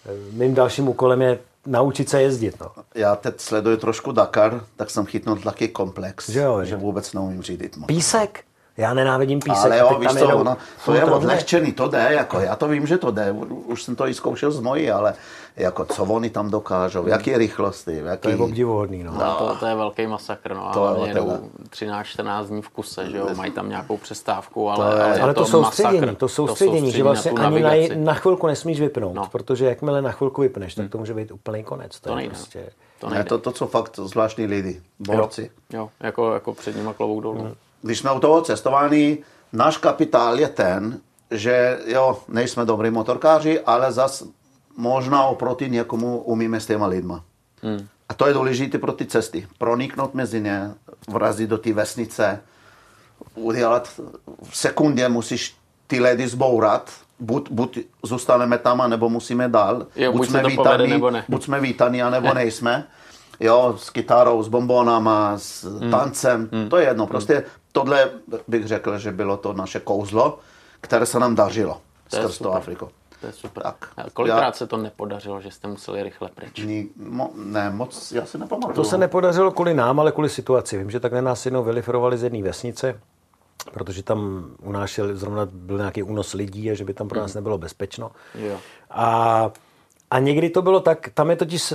eh, 0.06 0.10
mým 0.32 0.54
dalším 0.54 0.88
úkolem 0.88 1.22
je 1.22 1.38
naučit 1.66 2.08
se 2.08 2.22
jezdit. 2.22 2.60
No. 2.60 2.70
Já 2.94 3.16
teď 3.16 3.40
sleduji 3.40 3.76
trošku 3.76 4.12
Dakar, 4.12 4.64
tak 4.76 4.90
jsem 4.90 5.06
chytnul 5.06 5.36
taky 5.36 5.68
komplex, 5.68 6.28
Že 6.28 6.40
jo, 6.40 6.64
že 6.64 6.76
vůbec 6.76 7.12
neumím 7.12 7.42
řídit. 7.42 7.76
Písek? 7.86 8.44
Já 8.80 8.94
nenávidím 8.94 9.40
písek. 9.40 9.64
Ale 9.64 9.78
jo, 9.78 9.96
víš 9.98 10.08
tam 10.08 10.16
co, 10.18 10.24
jedou 10.24 10.38
ono, 10.40 10.56
to 10.84 10.94
je 10.94 11.04
odlehčený, 11.04 11.72
to 11.72 11.88
jde, 11.88 12.08
jako 12.10 12.40
já 12.40 12.56
to 12.56 12.68
vím, 12.68 12.86
že 12.86 12.98
to 12.98 13.10
jde, 13.10 13.32
už 13.66 13.82
jsem 13.82 13.96
to 13.96 14.08
i 14.08 14.14
zkoušel 14.14 14.50
z 14.50 14.60
mojí, 14.60 14.90
ale 14.90 15.14
jako 15.56 15.84
co 15.84 16.04
oni 16.04 16.30
tam 16.30 16.50
dokážou, 16.50 17.06
jaký 17.06 17.36
rychlosti, 17.36 18.00
jaký... 18.04 18.22
To 18.22 18.28
je 18.28 18.36
obdivuhodný. 18.36 19.04
No. 19.04 19.12
No, 19.12 19.34
to, 19.38 19.56
to 19.60 19.66
je 19.66 19.74
velký 19.74 20.06
masakr, 20.06 20.54
no. 20.54 20.68
A 20.70 20.72
To 20.72 20.94
teda- 20.94 21.06
jedou 21.06 21.32
13-14 21.70 22.46
dní 22.46 22.62
v 22.62 22.68
kuse, 22.68 23.10
že 23.10 23.16
jo, 23.16 23.28
mají 23.36 23.50
tam 23.52 23.68
nějakou 23.68 23.96
přestávku, 23.96 24.70
ale, 24.70 24.76
To 24.90 24.96
je- 24.96 25.04
ale, 25.04 25.16
je 25.16 25.20
Ale 25.22 25.34
to, 25.34 25.40
to 25.40 25.46
soustředění, 25.50 26.00
masakr. 26.00 26.14
to 26.16 26.28
soustředění, 26.28 26.90
že 26.92 26.98
na 26.98 27.04
vlastně 27.04 27.30
tu 27.30 27.36
ani 27.42 27.62
na, 27.62 27.68
navigaci. 27.70 27.96
na 28.00 28.14
chvilku 28.14 28.46
nesmíš 28.46 28.80
vypnout, 28.80 29.14
No. 29.14 29.26
protože 29.32 29.66
jakmile 29.66 30.02
na 30.02 30.10
chvilku 30.12 30.40
vypneš, 30.40 30.74
tak 30.74 30.90
to 30.90 30.98
může 30.98 31.14
být 31.14 31.30
úplný 31.32 31.64
konec. 31.64 32.00
To, 32.00 32.08
To 32.08 32.10
je 32.10 32.16
nejde. 32.16 32.30
prostě... 32.34 32.66
To 32.98 33.08
Ne, 33.10 33.24
to, 33.24 33.38
to 33.38 33.52
jsou 33.52 33.66
fakt 33.66 33.96
zvláštní 33.96 34.46
lidi, 34.46 34.80
borci. 34.98 35.50
Jo, 35.72 35.90
jako, 36.00 36.34
jako 36.34 36.54
před 36.54 36.76
nima 36.76 36.92
klobouk 36.92 37.22
dolů. 37.22 37.40
Hmm. 37.40 37.54
Když 37.82 37.98
jsme 37.98 38.12
u 38.12 38.20
toho 38.20 38.42
cestování, 38.42 39.18
náš 39.52 39.76
kapitál 39.76 40.40
je 40.40 40.48
ten, 40.48 41.00
že 41.30 41.78
jo, 41.86 42.22
nejsme 42.28 42.64
dobrý 42.64 42.90
motorkáři, 42.90 43.60
ale 43.60 43.92
zas 43.92 44.24
možná 44.76 45.24
oproti 45.24 45.70
někomu 45.70 46.18
umíme 46.18 46.60
s 46.60 46.66
těma 46.66 46.86
lidma. 46.86 47.24
Hmm. 47.62 47.88
A 48.08 48.14
to 48.14 48.26
je 48.26 48.34
důležité 48.34 48.78
pro 48.78 48.92
ty 48.92 49.06
cesty. 49.06 49.48
Proniknout 49.58 50.14
mezi 50.14 50.40
ně, 50.40 50.70
vrazit 51.08 51.50
do 51.50 51.58
té 51.58 51.72
vesnice, 51.72 52.40
udělat 53.34 54.00
v 54.50 54.56
sekundě 54.56 55.08
musíš 55.08 55.56
ty 55.86 56.00
lidi 56.00 56.28
zbourat, 56.28 56.90
buď, 57.20 57.50
buď 57.50 57.78
zůstaneme 58.02 58.58
tam, 58.58 58.90
nebo 58.90 59.08
musíme 59.08 59.48
dál. 59.48 59.86
Jo, 59.96 60.12
buď 60.12 60.30
se 60.30 60.40
to 60.40 60.50
povede, 60.50 60.86
nebo 60.86 61.10
ne. 61.10 61.24
buď 61.28 61.44
jsme 61.44 61.60
vítaní, 61.60 62.02
anebo 62.02 62.34
nejsme. 62.34 62.86
Jo, 63.40 63.74
s 63.78 63.90
kytarou, 63.90 64.42
s 64.42 64.48
bombonama, 64.48 65.32
s 65.38 65.64
Hmm. 65.64 65.90
tancem, 65.90 66.50
to 66.70 66.76
je 66.76 66.86
jedno. 66.86 67.06
Prostě 67.06 67.44
tohle 67.72 68.10
bych 68.48 68.66
řekl, 68.66 68.98
že 68.98 69.12
bylo 69.12 69.36
to 69.36 69.52
naše 69.52 69.80
kouzlo, 69.80 70.38
které 70.80 71.06
se 71.06 71.18
nám 71.18 71.34
dařilo 71.34 71.80
To 72.10 72.16
skrz 72.16 72.38
to. 72.38 72.52
Afriku. 72.54 72.88
To 73.20 73.26
je 73.26 73.32
super. 73.32 73.62
Tak. 73.62 73.88
A 73.96 74.10
kolikrát 74.12 74.40
Já- 74.44 74.52
se 74.52 74.66
to 74.66 74.76
nepodařilo, 74.76 75.40
že 75.40 75.50
jste 75.50 75.68
museli 75.68 76.02
rychle 76.02 76.28
pryč? 76.34 76.58
Ni, 76.64 76.88
mo, 76.96 77.30
ne, 77.34 77.70
moc, 77.70 78.12
já 78.12 78.26
si 78.26 78.38
nepamatuju. 78.38 78.74
To 78.74 78.84
se 78.84 78.98
nepodařilo 78.98 79.50
kvůli 79.52 79.74
nám, 79.74 80.00
ale 80.00 80.12
kvůli 80.12 80.28
situaci. 80.28 80.78
Vím, 80.78 80.90
že 80.90 81.00
takhle 81.00 81.22
nás 81.22 81.44
jednou 81.44 81.64
vyliferovali 81.64 82.18
z 82.18 82.22
jedné 82.22 82.42
vesnice, 82.42 83.00
protože 83.72 84.02
tam 84.02 84.50
unášeli, 84.62 85.16
zrovna 85.16 85.46
byl 85.52 85.78
nějaký 85.78 86.02
únos 86.02 86.32
lidí 86.34 86.70
a 86.70 86.74
že 86.74 86.84
by 86.84 86.94
tam 86.94 87.08
pro 87.08 87.20
nás 87.20 87.34
nebylo 87.34 87.58
bezpečno. 87.58 88.10
Jo. 88.34 88.56
A, 88.90 89.50
a 90.10 90.18
někdy 90.18 90.50
to 90.50 90.62
bylo 90.62 90.80
tak, 90.80 91.08
tam 91.14 91.30
je 91.30 91.36
totiž 91.36 91.74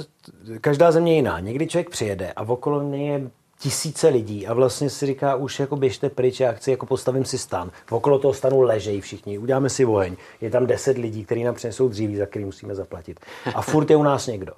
každá 0.62 0.92
země 0.92 1.16
jiná. 1.16 1.40
Někdy 1.40 1.68
člověk 1.68 1.90
přijede 1.90 2.34
a 2.36 2.42
okolo 2.42 2.82
něj 2.82 3.08
je 3.08 3.30
tisíce 3.60 4.08
lidí 4.08 4.48
a 4.48 4.54
vlastně 4.54 4.90
si 4.90 5.06
říká, 5.06 5.36
už 5.36 5.60
jako 5.60 5.76
běžte 5.76 6.10
pryč, 6.10 6.40
já 6.40 6.52
chci, 6.52 6.72
jako 6.72 6.86
postavím 6.86 7.26
si 7.26 7.38
stan. 7.38 7.72
Okolo 7.92 8.20
toho 8.20 8.34
stanu 8.34 8.62
ležejí 8.62 9.02
všichni, 9.02 9.38
uděláme 9.38 9.70
si 9.70 9.86
oheň. 9.86 10.16
Je 10.42 10.50
tam 10.50 10.68
deset 10.68 10.98
lidí, 10.98 11.26
kteří 11.26 11.44
nám 11.44 11.56
přinesou 11.56 11.88
dříví, 11.88 12.16
za 12.16 12.26
který 12.26 12.46
musíme 12.46 12.76
zaplatit. 12.76 13.20
A 13.56 13.62
furt 13.62 13.90
je 13.90 13.96
u 13.96 14.04
nás 14.04 14.28
někdo. 14.28 14.54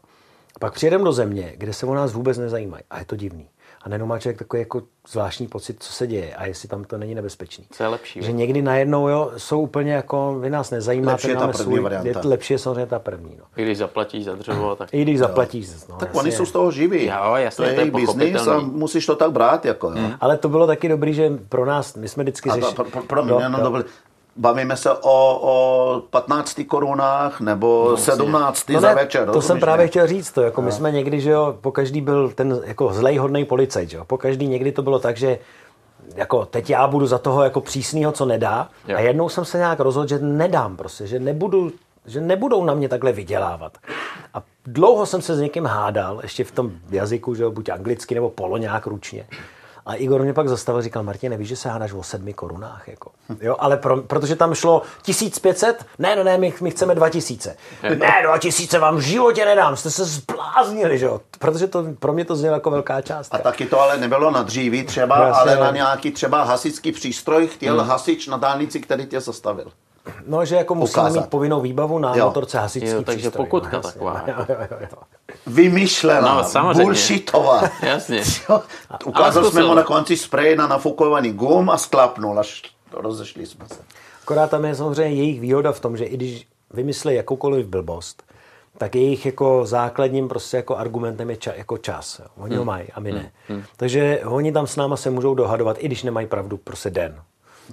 A 0.58 0.60
pak 0.60 0.74
přijedeme 0.74 1.04
do 1.04 1.12
země, 1.14 1.54
kde 1.58 1.74
se 1.74 1.86
o 1.86 1.94
nás 1.94 2.14
vůbec 2.14 2.38
nezajímají. 2.38 2.84
A 2.90 3.00
je 3.00 3.06
to 3.06 3.16
divný. 3.16 3.50
A 3.82 3.90
najednou 3.90 4.08
má 4.08 4.20
člověk 4.20 4.38
takový 4.40 4.60
jako 4.62 4.82
zvláštní 5.08 5.48
pocit, 5.48 5.84
co 5.84 5.94
se 5.94 6.08
děje 6.08 6.36
a 6.36 6.46
jestli 6.46 6.70
tam 6.70 6.84
to 6.84 6.98
není 6.98 7.16
nebezpečný. 7.16 7.66
Co 7.72 7.84
je 7.84 7.90
lepší, 7.90 8.22
Že 8.24 8.32
někdy 8.32 8.62
najednou 8.62 9.08
jo, 9.08 9.32
jsou 9.38 9.62
úplně 9.62 9.94
jako, 9.94 10.40
vy 10.40 10.50
nás 10.50 10.72
nezajímáte, 10.72 11.12
Lepší 11.12 11.28
je 11.30 11.34
ta 11.36 11.40
máme 11.40 11.54
první 11.54 11.66
svůj, 11.66 11.80
varianta. 11.80 12.10
je, 12.10 12.16
lepší 12.24 12.54
je 12.54 12.60
samozřejmě 12.60 12.86
ta 12.86 13.00
první. 13.00 13.36
No. 13.40 13.44
I 13.56 13.64
když 13.64 13.78
zaplatíš 13.78 14.26
za 14.26 14.36
dřevo, 14.36 14.76
tak 14.76 14.90
I 14.94 15.02
když 15.02 15.20
zaplatíš. 15.20 15.70
No, 15.90 15.96
Tak 15.98 16.08
jasně. 16.10 16.20
oni 16.22 16.32
jsou 16.32 16.46
z 16.46 16.52
toho 16.52 16.72
živí. 16.72 17.06
Jo, 17.06 17.36
jasně, 17.36 17.64
to 17.66 17.70
je 17.70 17.76
to 17.76 17.82
je 17.82 17.86
jejich 17.86 17.94
biznis 17.94 18.48
a 18.48 18.60
musíš 18.60 19.06
to 19.06 19.16
tak 19.16 19.32
brát. 19.32 19.66
Jako, 19.66 19.88
jo. 19.88 20.10
Ale 20.20 20.38
to 20.38 20.50
bylo 20.50 20.68
taky 20.68 20.90
dobrý, 20.90 21.14
že 21.14 21.32
pro 21.50 21.66
nás, 21.66 21.96
my 21.96 22.08
jsme 22.08 22.24
vždycky 22.24 22.50
řešili... 22.50 22.74
to, 22.74 22.84
pro, 22.84 23.02
pro 23.02 23.24
mě, 23.24 23.50
no, 23.50 23.60
dobrý. 23.64 23.84
Bavíme 24.38 24.78
se 24.78 24.92
o, 24.94 25.40
o 25.42 26.02
15 26.10 26.62
korunách 26.68 27.42
nebo 27.42 27.98
17 27.98 28.70
No 28.70 28.82
za 28.82 28.88
ne, 28.90 28.96
večer. 28.96 29.22
to 29.22 29.26
rozumíš, 29.26 29.46
jsem 29.46 29.60
právě 29.60 29.84
ne? 29.84 29.88
chtěl 29.88 30.08
říct. 30.08 30.32
To, 30.32 30.42
jako 30.42 30.62
my 30.62 30.72
jsme 30.72 30.92
někdy, 30.92 31.22
že 31.22 31.32
jo, 31.32 31.56
po 31.62 31.72
každý 31.72 32.02
byl 32.02 32.30
ten 32.30 32.62
jako 32.64 32.94
zlej 32.94 33.18
hodnej 33.18 33.46
policajt, 33.46 33.90
že 33.90 33.98
jo. 33.98 34.06
Po 34.06 34.18
každý 34.18 34.48
někdy 34.48 34.72
to 34.72 34.82
bylo 34.82 35.00
tak, 35.00 35.18
že 35.18 35.40
jako 36.16 36.46
teď 36.46 36.70
já 36.70 36.88
budu 36.88 37.08
za 37.08 37.18
toho 37.18 37.44
jako 37.44 37.62
přísného, 37.62 38.12
co 38.12 38.26
nedá. 38.26 38.70
Jo. 38.88 38.98
A 38.98 39.00
jednou 39.00 39.30
jsem 39.30 39.46
se 39.46 39.58
nějak 39.58 39.80
rozhodl, 39.80 40.08
že 40.08 40.20
nedám 40.20 40.78
prostě, 40.78 41.08
že 41.08 41.20
nebudu 41.20 41.72
že 42.06 42.22
nebudou 42.22 42.64
na 42.64 42.74
mě 42.74 42.90
takhle 42.90 43.12
vydělávat. 43.12 43.78
A 44.34 44.42
dlouho 44.66 45.06
jsem 45.06 45.22
se 45.22 45.36
s 45.36 45.40
někým 45.40 45.66
hádal, 45.66 46.20
ještě 46.24 46.44
v 46.44 46.52
tom 46.52 46.72
jazyku, 46.90 47.36
že 47.36 47.44
jo, 47.44 47.52
buď 47.52 47.70
anglicky 47.70 48.16
nebo 48.16 48.30
polo 48.30 48.58
nějak 48.58 48.88
ručně. 48.88 49.28
A 49.88 49.94
Igor 49.96 50.22
mě 50.24 50.34
pak 50.34 50.50
zastavil 50.50 50.80
a 50.80 50.82
říkal, 50.82 51.04
Martin, 51.04 51.30
nevíš, 51.32 51.48
že 51.48 51.56
se 51.56 51.70
hádáš 51.70 51.94
o 51.94 52.04
sedmi 52.04 52.34
korunách, 52.34 52.88
jako. 52.88 53.12
Jo, 53.42 53.56
ale 53.60 53.78
pro, 53.78 54.02
protože 54.02 54.36
tam 54.36 54.54
šlo 54.54 54.82
1500, 55.02 55.86
ne, 56.00 56.16
no 56.16 56.24
ne, 56.24 56.38
my, 56.38 56.54
my 56.62 56.72
chceme 56.72 56.96
2000. 56.96 57.56
Ne, 57.84 58.14
2000 58.24 58.80
vám 58.80 58.96
v 58.96 59.00
životě 59.00 59.46
nedám, 59.46 59.76
jste 59.76 59.92
se 59.92 60.06
zbláznili, 60.06 60.98
že 60.98 61.06
jo. 61.06 61.22
Protože 61.40 61.68
to, 61.68 61.86
pro 62.00 62.14
mě 62.14 62.26
to 62.26 62.36
znělo 62.36 62.54
jako 62.56 62.72
velká 62.72 63.02
částka. 63.02 63.38
A 63.38 63.42
taky 63.42 63.66
to 63.66 63.82
ale 63.82 63.98
nebylo 63.98 64.32
na 64.32 64.44
dříví 64.44 64.84
třeba, 64.84 65.28
Jasně. 65.28 65.42
ale 65.42 65.56
na 65.60 65.72
nějaký 65.72 66.12
třeba 66.12 66.44
hasičský 66.44 66.92
přístroj 66.92 67.48
chtěl 67.48 67.80
Hmm. 67.80 67.90
hasič 67.90 68.28
na 68.28 68.38
dálnici, 68.38 68.80
který 68.80 69.06
tě 69.06 69.22
zastavil. 69.22 69.72
No, 70.28 70.46
že 70.46 70.56
jako 70.56 70.76
musíme 70.76 71.02
Ukázat. 71.04 71.20
mít 71.20 71.30
povinnou 71.30 71.62
výbavu 71.62 72.00
na 72.00 72.16
Jo. 72.16 72.26
motorce 72.26 72.60
hasičský 72.60 72.90
Jo, 72.90 73.02
takže 73.04 73.22
přístroj. 73.30 73.46
pokutka 73.46 73.70
no, 73.72 73.78
jasně. 73.78 73.92
taková. 73.92 74.24
Jo, 74.28 74.46
jo, 74.50 74.56
jo, 74.72 74.78
jo. 74.82 74.98
Vymyšlená, 75.48 76.36
No, 76.38 76.44
samozřejmě. 76.44 76.84
bullshitová. 76.84 77.62
Jasně. 77.84 78.24
Ukázal 79.06 79.52
jsme 79.52 79.64
mu 79.64 79.74
na 79.74 79.84
konci 79.84 80.18
sprej 80.18 80.56
na 80.56 80.68
nafukovaný 80.68 81.32
gum 81.34 81.70
a 81.70 81.78
sklapnul, 81.78 82.40
až 82.40 82.62
rozešli 82.94 83.46
jsme 83.46 83.68
se. 83.68 83.76
Akorát 84.24 84.50
tam 84.50 84.66
je 84.66 84.76
samozřejmě 84.76 85.16
jejich 85.24 85.40
výhoda 85.42 85.72
v 85.72 85.80
tom, 85.80 85.98
že 85.98 86.06
i 86.06 86.18
když 86.18 86.48
vymyslí 86.74 87.16
jakoukoliv 87.16 87.66
blbost, 87.68 88.24
tak 88.78 88.96
jejich 88.96 89.26
jako 89.26 89.66
základním 89.66 90.28
prostě 90.28 90.58
jako 90.58 90.78
argumentem 90.78 91.30
je 91.30 91.36
ča, 91.38 91.52
jako 91.56 91.78
čas. 91.78 92.22
Oni 92.38 92.56
ho 92.56 92.66
mají 92.66 92.88
a 92.94 93.00
my 93.00 93.12
ne. 93.12 93.32
Takže 93.78 94.22
oni 94.26 94.52
tam 94.52 94.68
s 94.68 94.76
náma 94.76 94.98
se 94.98 95.10
můžou 95.10 95.36
dohadovat, 95.36 95.78
i 95.80 95.86
když 95.86 96.04
nemají 96.04 96.28
pravdu, 96.28 96.58
prostě 96.58 96.90
den. 96.90 97.16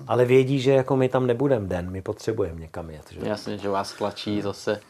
Ale 0.08 0.24
vědí, 0.24 0.60
že 0.60 0.70
jako 0.70 0.96
my 0.96 1.08
tam 1.08 1.26
nebudeme 1.26 1.68
den, 1.68 1.90
my 1.90 2.02
potřebujeme 2.02 2.60
někam 2.60 2.90
jet. 2.90 3.04
Že? 3.10 3.28
Jasně, 3.28 3.58
že 3.58 3.68
vás 3.68 3.92
tlačí 3.92 4.42
zase 4.42 4.80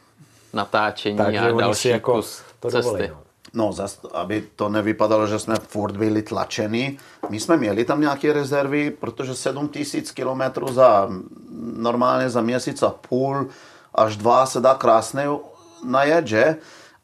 natáčení 0.52 1.16
Takže 1.16 1.38
a 1.38 1.52
další 1.52 1.88
jako 1.88 2.12
kus 2.12 2.42
to 2.60 2.70
cesty. 2.70 2.84
dovolí. 2.84 3.08
No. 3.08 3.18
No, 3.56 3.72
zas, 3.72 4.00
aby 4.12 4.48
to 4.56 4.68
nevypadalo, 4.68 5.26
že 5.26 5.38
jsme 5.38 5.54
furt 5.56 5.96
byli 5.96 6.22
tlačeni. 6.22 6.98
My 7.28 7.40
jsme 7.40 7.56
měli 7.56 7.84
tam 7.84 8.00
nějaké 8.00 8.32
rezervy, 8.32 8.90
protože 8.90 9.34
7 9.34 9.68
tisíc 9.68 10.10
kilometrů 10.10 10.72
za 10.72 11.08
normálně 11.76 12.30
za 12.30 12.40
měsíc 12.40 12.82
a 12.82 12.90
půl 12.90 13.48
až 13.94 14.16
dva 14.16 14.46
se 14.46 14.60
dá 14.60 14.74
krásně 14.74 15.28
najet, 15.84 16.26
že? 16.26 16.56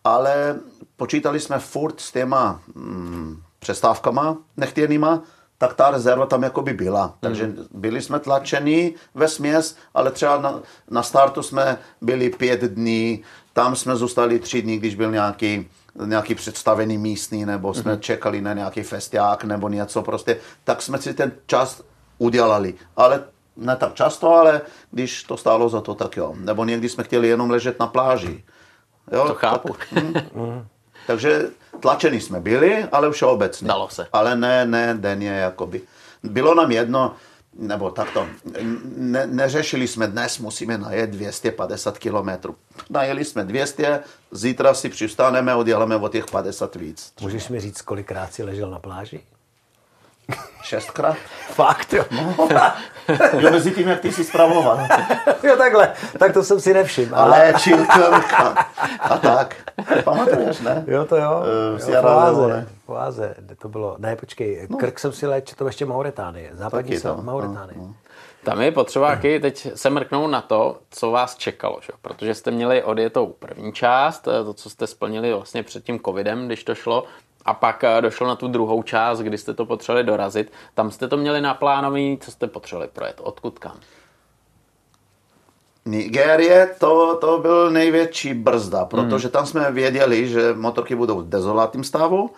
Ale 0.04 0.60
počítali 0.96 1.40
jsme 1.40 1.58
furt 1.58 2.00
s 2.00 2.12
těma 2.12 2.60
mm, 2.74 3.42
přestávkama 3.58 4.36
nechtěnýma, 4.56 5.22
tak 5.60 5.74
ta 5.74 5.90
rezerva 5.90 6.26
tam 6.26 6.42
jako 6.42 6.62
by 6.62 6.72
byla. 6.72 7.14
Takže 7.20 7.52
byli 7.70 8.02
jsme 8.02 8.18
tlačeni 8.18 8.94
ve 9.14 9.28
směs, 9.28 9.76
ale 9.94 10.10
třeba 10.10 10.40
na, 10.40 10.62
na 10.90 11.02
startu 11.02 11.42
jsme 11.42 11.78
byli 12.00 12.30
pět 12.30 12.60
dní, 12.60 13.22
tam 13.52 13.76
jsme 13.76 13.96
zůstali 13.96 14.38
tři 14.38 14.62
dny, 14.62 14.76
když 14.76 14.94
byl 14.94 15.10
nějaký, 15.10 15.68
nějaký 16.04 16.34
představený 16.34 16.98
místní, 16.98 17.44
nebo 17.46 17.74
jsme 17.74 17.98
čekali 17.98 18.40
na 18.40 18.52
nějaký 18.52 18.82
festiák 18.82 19.44
nebo 19.44 19.68
něco 19.68 20.02
prostě, 20.02 20.36
tak 20.64 20.82
jsme 20.82 20.98
si 20.98 21.14
ten 21.14 21.32
čas 21.46 21.82
udělali. 22.18 22.74
Ale 22.96 23.24
ne 23.56 23.76
tak 23.76 23.94
často, 23.94 24.34
ale 24.34 24.60
když 24.90 25.24
to 25.24 25.36
stálo 25.36 25.68
za 25.68 25.80
to, 25.80 25.94
tak 25.94 26.16
jo. 26.16 26.34
Nebo 26.38 26.64
někdy 26.64 26.88
jsme 26.88 27.04
chtěli 27.04 27.28
jenom 27.28 27.50
ležet 27.50 27.80
na 27.80 27.86
pláži. 27.86 28.44
Jo, 29.12 29.26
To 29.26 29.34
chápu. 29.34 29.76
Takže 31.10 31.50
tlačení 31.80 32.20
jsme 32.20 32.40
byli, 32.40 32.84
ale 32.92 33.10
všeobecně. 33.10 33.68
Dalo 33.68 33.88
se. 33.88 34.06
Ale 34.12 34.36
ne, 34.36 34.66
ne 34.66 34.94
denně, 34.94 35.28
jakoby. 35.28 35.82
bylo 36.22 36.54
nám 36.54 36.70
jedno, 36.70 37.14
nebo 37.54 37.90
takto, 37.90 38.26
ne, 38.96 39.26
neřešili 39.26 39.88
jsme 39.88 40.06
dnes, 40.06 40.38
musíme 40.38 40.78
najet 40.78 41.10
250 41.10 41.98
kilometrů. 41.98 42.56
Najeli 42.90 43.24
jsme 43.24 43.44
200, 43.44 44.00
zítra 44.30 44.74
si 44.74 44.88
přistaneme, 44.88 45.54
odděláme 45.54 45.96
o 45.96 46.08
těch 46.08 46.26
50 46.26 46.74
víc. 46.74 47.12
Můžeš 47.20 47.48
mi 47.48 47.60
říct, 47.60 47.82
kolikrát 47.82 48.32
si 48.32 48.42
ležel 48.42 48.70
na 48.70 48.78
pláži? 48.78 49.20
Šestkrát? 50.62 51.16
Fakt, 51.48 51.92
jo. 51.92 52.04
No, 52.10 52.48
jo, 53.38 53.50
mezi 53.50 53.70
tím, 53.70 53.88
jak 53.88 54.00
ty 54.00 54.12
jsi 54.12 54.24
spravoval. 54.24 54.78
jo, 55.42 55.56
takhle. 55.56 55.92
Tak 56.18 56.32
to 56.32 56.42
jsem 56.42 56.60
si 56.60 56.74
nevšiml. 56.74 57.16
Ale 57.16 57.52
čilka 57.58 58.66
a 59.00 59.18
tak. 59.18 59.56
Pamatuješ, 60.04 60.60
ne? 60.60 60.84
Jo, 60.86 61.04
to 61.04 61.16
jo. 61.16 61.40
Uh, 61.40 61.72
jo 61.72 61.78
Sierra 61.78 62.24
Leone. 62.24 62.66
v 62.86 62.88
Oáze, 62.88 63.34
kde 63.38 63.54
to 63.54 63.68
bylo. 63.68 63.96
Ne, 63.98 64.16
počkej, 64.16 64.66
no. 64.70 64.76
Krk 64.76 64.98
jsem 64.98 65.12
si 65.12 65.26
léčil, 65.26 65.54
to 65.58 65.66
ještě 65.66 65.86
Mauritánie. 65.86 66.50
Západní 66.52 66.90
Taky 66.90 67.00
se, 67.00 67.08
to, 67.08 67.22
Mauritánie. 67.22 67.74
no, 67.76 67.82
no. 67.86 67.94
Tam 68.44 68.60
je 68.60 68.72
potřeba 68.72 69.08
taky 69.08 69.40
teď 69.40 69.68
se 69.74 69.90
mrknout 69.90 70.30
na 70.30 70.40
to, 70.40 70.78
co 70.90 71.10
vás 71.10 71.36
čekalo, 71.36 71.78
že? 71.82 71.92
protože 72.02 72.34
jste 72.34 72.50
měli 72.50 72.82
odjetou 72.82 73.26
první 73.26 73.72
část, 73.72 74.28
eh, 74.28 74.44
to, 74.44 74.54
co 74.54 74.70
jste 74.70 74.86
splnili 74.86 75.32
vlastně 75.32 75.62
před 75.62 75.84
tím 75.84 76.00
covidem, 76.00 76.46
když 76.46 76.64
to 76.64 76.74
šlo, 76.74 77.04
a 77.44 77.54
pak 77.54 77.84
eh, 77.84 78.00
došlo 78.00 78.26
na 78.26 78.36
tu 78.36 78.48
druhou 78.48 78.82
část, 78.82 79.18
kdy 79.18 79.38
jste 79.38 79.54
to 79.54 79.66
potřebovali 79.66 80.04
dorazit. 80.04 80.52
Tam 80.74 80.90
jste 80.90 81.08
to 81.08 81.16
měli 81.16 81.40
naplánovaný, 81.40 82.18
co 82.18 82.30
jste 82.30 82.46
potřebovali 82.46 82.90
projet, 82.92 83.20
odkud 83.22 83.58
kam? 83.58 83.76
Nigérie 85.84 86.74
to, 86.78 87.18
to 87.20 87.38
byl 87.38 87.70
největší 87.70 88.34
brzda, 88.34 88.84
protože 88.84 89.28
tam 89.28 89.46
jsme 89.46 89.72
věděli, 89.72 90.28
že 90.28 90.54
motorky 90.54 90.94
budou 90.94 91.20
v 91.20 91.28
dezolátním 91.28 91.84
stavu, 91.84 92.30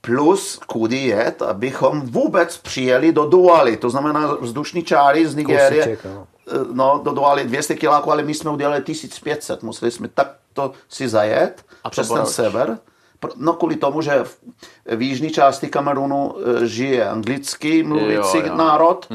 plus 0.00 0.60
kudy 0.66 0.96
jet, 0.96 1.42
abychom 1.42 2.00
vůbec 2.00 2.58
přijeli 2.58 3.12
do 3.12 3.24
Dualy, 3.24 3.76
to 3.76 3.90
znamená 3.90 4.34
vzdušní 4.40 4.82
čáry 4.82 5.26
z 5.26 5.34
Nigérie. 5.34 5.84
Kousíček, 5.84 6.04
no. 6.04 6.26
No, 6.72 7.00
do 7.04 7.12
Dualy 7.12 7.44
200 7.44 7.74
kiláků, 7.74 8.12
ale 8.12 8.22
my 8.22 8.34
jsme 8.34 8.50
udělali 8.50 8.82
1500, 8.82 9.62
museli 9.62 9.90
jsme 9.90 10.08
takto 10.08 10.72
si 10.88 11.08
zajet 11.08 11.64
A 11.84 11.90
přes 11.90 12.08
ten 12.08 12.26
sever. 12.26 12.78
No 13.36 13.52
kvůli 13.52 13.76
tomu, 13.76 14.00
že 14.02 14.24
v, 14.24 14.36
v 14.96 15.02
jižní 15.02 15.30
části 15.30 15.68
Kamerunu 15.68 16.34
eh, 16.62 16.66
žije 16.66 17.08
anglicky 17.08 17.82
mluvící 17.82 18.38
Jo, 18.38 18.46
jo. 18.46 18.54
národ, 18.56 19.08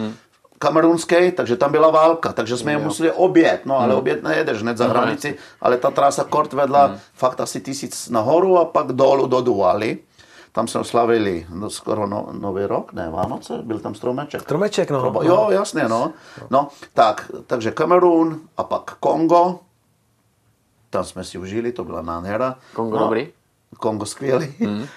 kamerunský, 0.60 1.32
takže 1.32 1.56
tam 1.56 1.72
byla 1.72 1.89
válka, 1.89 2.34
takže 2.34 2.58
jsme 2.58 2.72
je 2.72 2.78
Jo. 2.80 2.84
museli 2.84 3.12
obět, 3.12 3.65
no 3.65 3.80
ale 3.80 3.95
obět 3.95 4.24
nejedeš 4.24 4.62
hned 4.62 4.78
za 4.78 4.88
No, 4.88 4.93
hranici, 4.93 5.38
ale 5.62 5.78
ta 5.78 5.91
trasa 5.91 6.24
kort 6.24 6.54
vedla 6.54 6.95
fakt 7.13 7.39
asi 7.41 7.62
tisíc 7.62 8.10
nahoru 8.10 8.58
a 8.58 8.65
pak 8.65 8.88
dolů 8.91 9.28
do 9.28 9.41
Dualy. 9.41 9.98
Tam 10.52 10.67
jsme 10.67 10.80
oslavili 10.82 11.45
no, 11.54 11.69
skoro 11.69 12.08
no, 12.08 12.28
Nový 12.32 12.65
rok, 12.65 12.93
ne 12.93 13.10
Vánoce, 13.10 13.54
byl 13.63 13.80
tam 13.80 13.95
stromeček. 13.95 14.41
Stromeček, 14.41 14.91
no. 14.91 15.02
Proba- 15.02 15.26
Jo, 15.26 15.48
jasně, 15.52 15.84
no. 15.88 16.12
No, 16.50 16.67
tak, 16.93 17.32
takže 17.48 17.72
Kamerun 17.72 18.39
a 18.58 18.63
pak 18.63 18.95
Kongo, 19.00 19.60
tam 20.89 21.04
jsme 21.04 21.24
si 21.24 21.38
užili, 21.38 21.72
to 21.72 21.84
byla 21.84 22.02
nádhera. 22.02 22.56
Kongo 22.74 22.95
no, 22.98 23.04
dobrý? 23.04 23.28
Kongo 23.80 24.06
skvělý. 24.06 24.54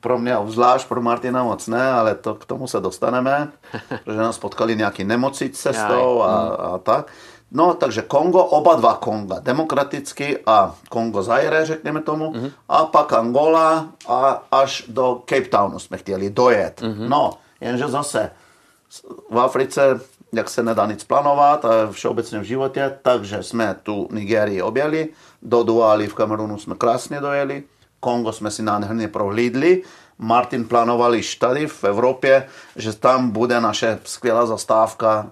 Pro 0.00 0.18
mě 0.18 0.36
obzvlášť, 0.36 0.88
pro 0.88 1.02
Martina 1.02 1.42
moc 1.44 1.66
ne, 1.66 1.90
ale 1.90 2.14
to, 2.14 2.34
k 2.34 2.44
tomu 2.44 2.66
se 2.66 2.80
dostaneme, 2.80 3.48
protože 4.04 4.18
nás 4.18 4.38
potkali 4.38 4.76
nějaký 4.76 5.04
nemoci 5.04 5.50
cestou 5.50 6.22
a, 6.22 6.48
a 6.48 6.78
tak. 6.78 7.12
No, 7.50 7.74
takže 7.74 8.02
Kongo, 8.02 8.44
oba 8.44 8.74
dva 8.74 8.94
Konga, 8.94 9.38
demokratický 9.40 10.36
a 10.46 10.74
Kongo 10.88 11.22
Zaire, 11.22 11.66
řekněme 11.66 12.00
tomu, 12.02 12.32
a 12.68 12.84
pak 12.84 13.12
Angola 13.12 13.88
a 14.08 14.42
až 14.52 14.84
do 14.88 15.22
Cape 15.26 15.48
Townu 15.48 15.78
jsme 15.78 15.96
chtěli 15.96 16.30
dojet. 16.30 16.82
No, 17.08 17.32
jenže 17.60 17.88
zase 17.88 18.30
v 19.30 19.38
Africe, 19.38 20.00
jak 20.32 20.50
se 20.50 20.62
nedá 20.62 20.86
nic 20.86 21.04
plánovat 21.04 21.64
a 21.64 21.68
všeobecně 21.90 22.38
v 22.38 22.42
životě, 22.42 22.98
takže 23.02 23.42
jsme 23.42 23.76
tu 23.82 24.08
Nigerii 24.12 24.62
objeli, 24.62 25.08
do 25.42 25.62
Dualy 25.62 26.06
v 26.06 26.14
Kamerunu 26.14 26.58
jsme 26.58 26.74
krásně 26.74 27.20
dojeli, 27.20 27.62
Kongo 28.00 28.32
jsme 28.32 28.50
si 28.50 28.62
nádherně 28.62 29.08
prohlídli, 29.08 29.82
Martin 30.18 30.64
plánoval 30.64 31.14
již 31.14 31.34
tady 31.34 31.66
v 31.66 31.84
Evropě, 31.84 32.48
že 32.76 32.92
tam 32.92 33.30
bude 33.30 33.60
naše 33.60 33.98
skvělá 34.04 34.46
zastávka 34.46 35.30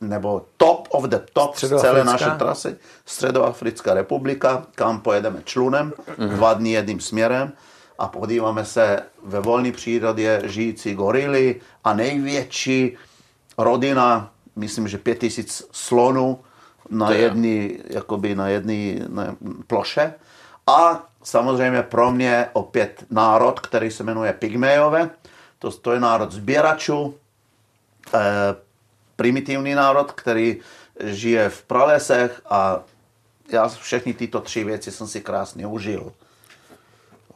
nebo 0.00 0.46
top 0.56 0.88
of 0.90 1.04
the 1.04 1.18
top 1.32 1.56
z 1.56 1.80
celé 1.80 2.04
naše 2.04 2.30
trasy, 2.30 2.76
Středoafrická 3.06 3.94
republika, 3.94 4.66
kam 4.74 5.00
pojedeme 5.00 5.42
člunem, 5.44 5.92
dva 6.18 6.54
dny 6.54 6.70
jedním 6.70 7.00
směrem. 7.00 7.52
A 7.98 8.08
podíváme 8.08 8.64
se 8.64 9.02
ve 9.24 9.40
volné 9.40 9.72
přírodě 9.72 10.42
žijící 10.44 10.94
gorily 10.94 11.60
a 11.84 11.94
největší 11.94 12.96
rodina, 13.58 14.30
myslím, 14.56 14.88
že 14.88 14.98
pět 14.98 15.18
tisíc 15.18 15.68
slonů 15.72 16.38
na 16.90 17.10
jedné 17.10 17.68
jakoby 17.84 18.34
na 18.34 18.48
jedné 18.48 19.06
ploše. 19.66 20.14
A 20.66 21.06
samozřejmě 21.24 21.82
pro 21.82 22.10
mě 22.12 22.46
opět 22.52 23.04
národ, 23.10 23.60
který 23.60 23.90
se 23.90 24.04
jmenuje 24.04 24.32
Pygmejové. 24.32 25.10
To, 25.58 25.70
to 25.70 25.92
je 25.92 26.00
národ 26.00 26.32
sběračů, 26.32 27.14
eh, 28.14 28.20
primitivní 29.16 29.74
národ, 29.74 30.12
který 30.12 30.60
žije 31.04 31.48
v 31.48 31.62
pralesech 31.62 32.42
a 32.50 32.80
já 33.52 33.68
všechny 33.68 34.14
tyto 34.14 34.40
tři 34.40 34.64
věci 34.64 34.90
jsem 34.90 35.06
si 35.06 35.20
krásně 35.20 35.66
užil. 35.66 36.12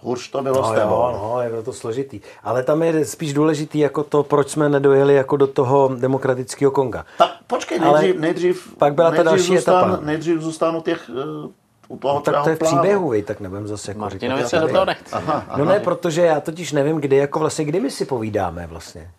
Hůř 0.00 0.30
to 0.30 0.42
bylo 0.42 0.62
No 0.62 0.68
s 0.68 0.74
tebou. 0.74 0.90
jo, 0.90 1.20
no, 1.22 1.40
je 1.58 1.62
to 1.62 1.72
složitý. 1.72 2.20
Ale 2.42 2.62
tam 2.62 2.82
je 2.82 3.04
spíš 3.04 3.32
důležitý 3.32 3.78
jako 3.78 4.04
to, 4.04 4.22
proč 4.22 4.48
jsme 4.48 4.68
nedojeli 4.68 5.14
jako 5.14 5.36
do 5.36 5.46
toho 5.46 5.90
demokratického 5.96 6.70
Konga. 6.70 7.04
Tak 7.18 7.30
počkej, 7.46 7.78
Ale 7.82 8.00
nejdřív, 8.02 8.20
nejdřív, 8.20 8.74
pak 8.78 8.94
byla 8.94 9.10
ta 9.10 9.14
nejdřív 9.16 9.30
další 9.30 9.56
zůstanu, 9.56 9.86
etapa. 9.92 10.04
Nejdřív 10.06 10.40
zůstanu 10.40 10.80
těch, 10.80 11.10
uh, 11.44 11.50
u 11.88 11.96
toho 11.98 12.14
No, 12.14 12.20
tak 12.20 12.42
to 12.44 12.50
je 12.50 12.56
v 12.56 12.58
příběhu, 12.58 13.08
vej, 13.08 13.22
tak 13.22 13.40
nebudem 13.40 13.66
zase 13.66 13.90
jako 13.90 14.00
Martinovi 14.00 14.38
říkat 14.42 14.48
se 14.48 14.58
do 14.58 14.68
toho 14.68 14.84
nechce. 14.84 15.16
Aha, 15.16 15.44
aha. 15.48 15.56
No 15.58 15.64
ne, 15.64 15.80
protože 15.80 16.22
já 16.22 16.40
totiž 16.40 16.72
nevím, 16.72 16.96
kdy, 17.00 17.16
jako 17.16 17.38
vlastně, 17.38 17.64
kdy 17.64 17.80
my 17.80 17.90
si 17.90 18.04
povídáme 18.04 18.66
vlastně. 18.66 19.10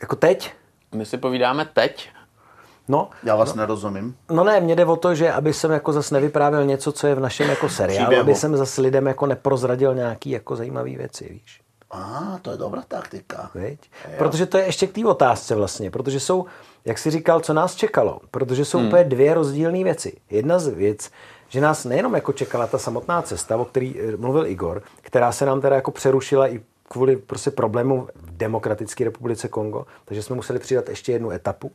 Jako 0.00 0.16
teď? 0.16 0.52
My 0.94 1.06
si 1.06 1.18
povídáme 1.18 1.64
teď, 1.64 2.08
No, 2.88 3.10
Já 3.22 3.36
vás 3.36 3.54
nerozumím. 3.54 4.16
no 4.30 4.44
ne, 4.44 4.60
mně 4.60 4.76
jde 4.76 4.84
o 4.84 4.96
to, 4.96 5.14
že 5.14 5.32
aby 5.32 5.52
jsem 5.52 5.70
jako 5.70 5.92
zase 5.92 6.14
nevyprávěl 6.14 6.64
něco, 6.64 6.92
co 6.92 7.06
je 7.06 7.14
v 7.14 7.20
našem 7.20 7.50
jako 7.50 7.68
seriálu, 7.68 8.04
Příběhu. 8.06 8.22
aby 8.22 8.34
jsem 8.34 8.56
zase 8.56 8.80
lidem 8.80 9.06
jako 9.06 9.26
neprozradil 9.26 9.94
nějaký 9.94 10.30
jako 10.30 10.56
zajímavé 10.56 10.90
věci, 10.90 11.28
víš. 11.30 11.60
A, 11.90 12.38
to 12.42 12.50
je 12.50 12.56
dobrá 12.56 12.82
taktika. 12.88 13.50
Viď? 13.54 13.90
Protože 14.18 14.46
to 14.46 14.58
je 14.58 14.64
ještě 14.64 14.86
k 14.86 14.92
té 14.92 15.06
otázce 15.06 15.54
vlastně, 15.54 15.90
protože 15.90 16.20
jsou, 16.20 16.46
jak 16.84 16.98
jsi 16.98 17.10
říkal, 17.10 17.40
co 17.40 17.52
nás 17.52 17.74
čekalo, 17.74 18.20
protože 18.30 18.64
jsou 18.64 18.78
hmm. 18.78 18.86
úplně 18.86 19.04
dvě 19.04 19.34
rozdílné 19.34 19.84
věci. 19.84 20.16
Jedna 20.30 20.58
z 20.58 20.68
věc, 20.68 21.10
že 21.48 21.60
nás 21.60 21.84
nejenom 21.84 22.14
jako 22.14 22.32
čekala 22.32 22.66
ta 22.66 22.78
samotná 22.78 23.22
cesta, 23.22 23.56
o 23.56 23.64
který 23.64 24.00
eh, 24.00 24.16
mluvil 24.16 24.46
Igor, 24.46 24.82
která 25.00 25.32
se 25.32 25.46
nám 25.46 25.60
teda 25.60 25.76
jako 25.76 25.90
přerušila 25.90 26.48
i 26.48 26.60
kvůli 26.88 27.16
prostě 27.16 27.50
problému 27.50 28.08
v 28.14 28.36
Demokratické 28.36 29.04
republice 29.04 29.48
Kongo, 29.48 29.86
takže 30.04 30.22
jsme 30.22 30.36
museli 30.36 30.58
přidat 30.58 30.88
ještě 30.88 31.12
jednu 31.12 31.30
etapu. 31.30 31.72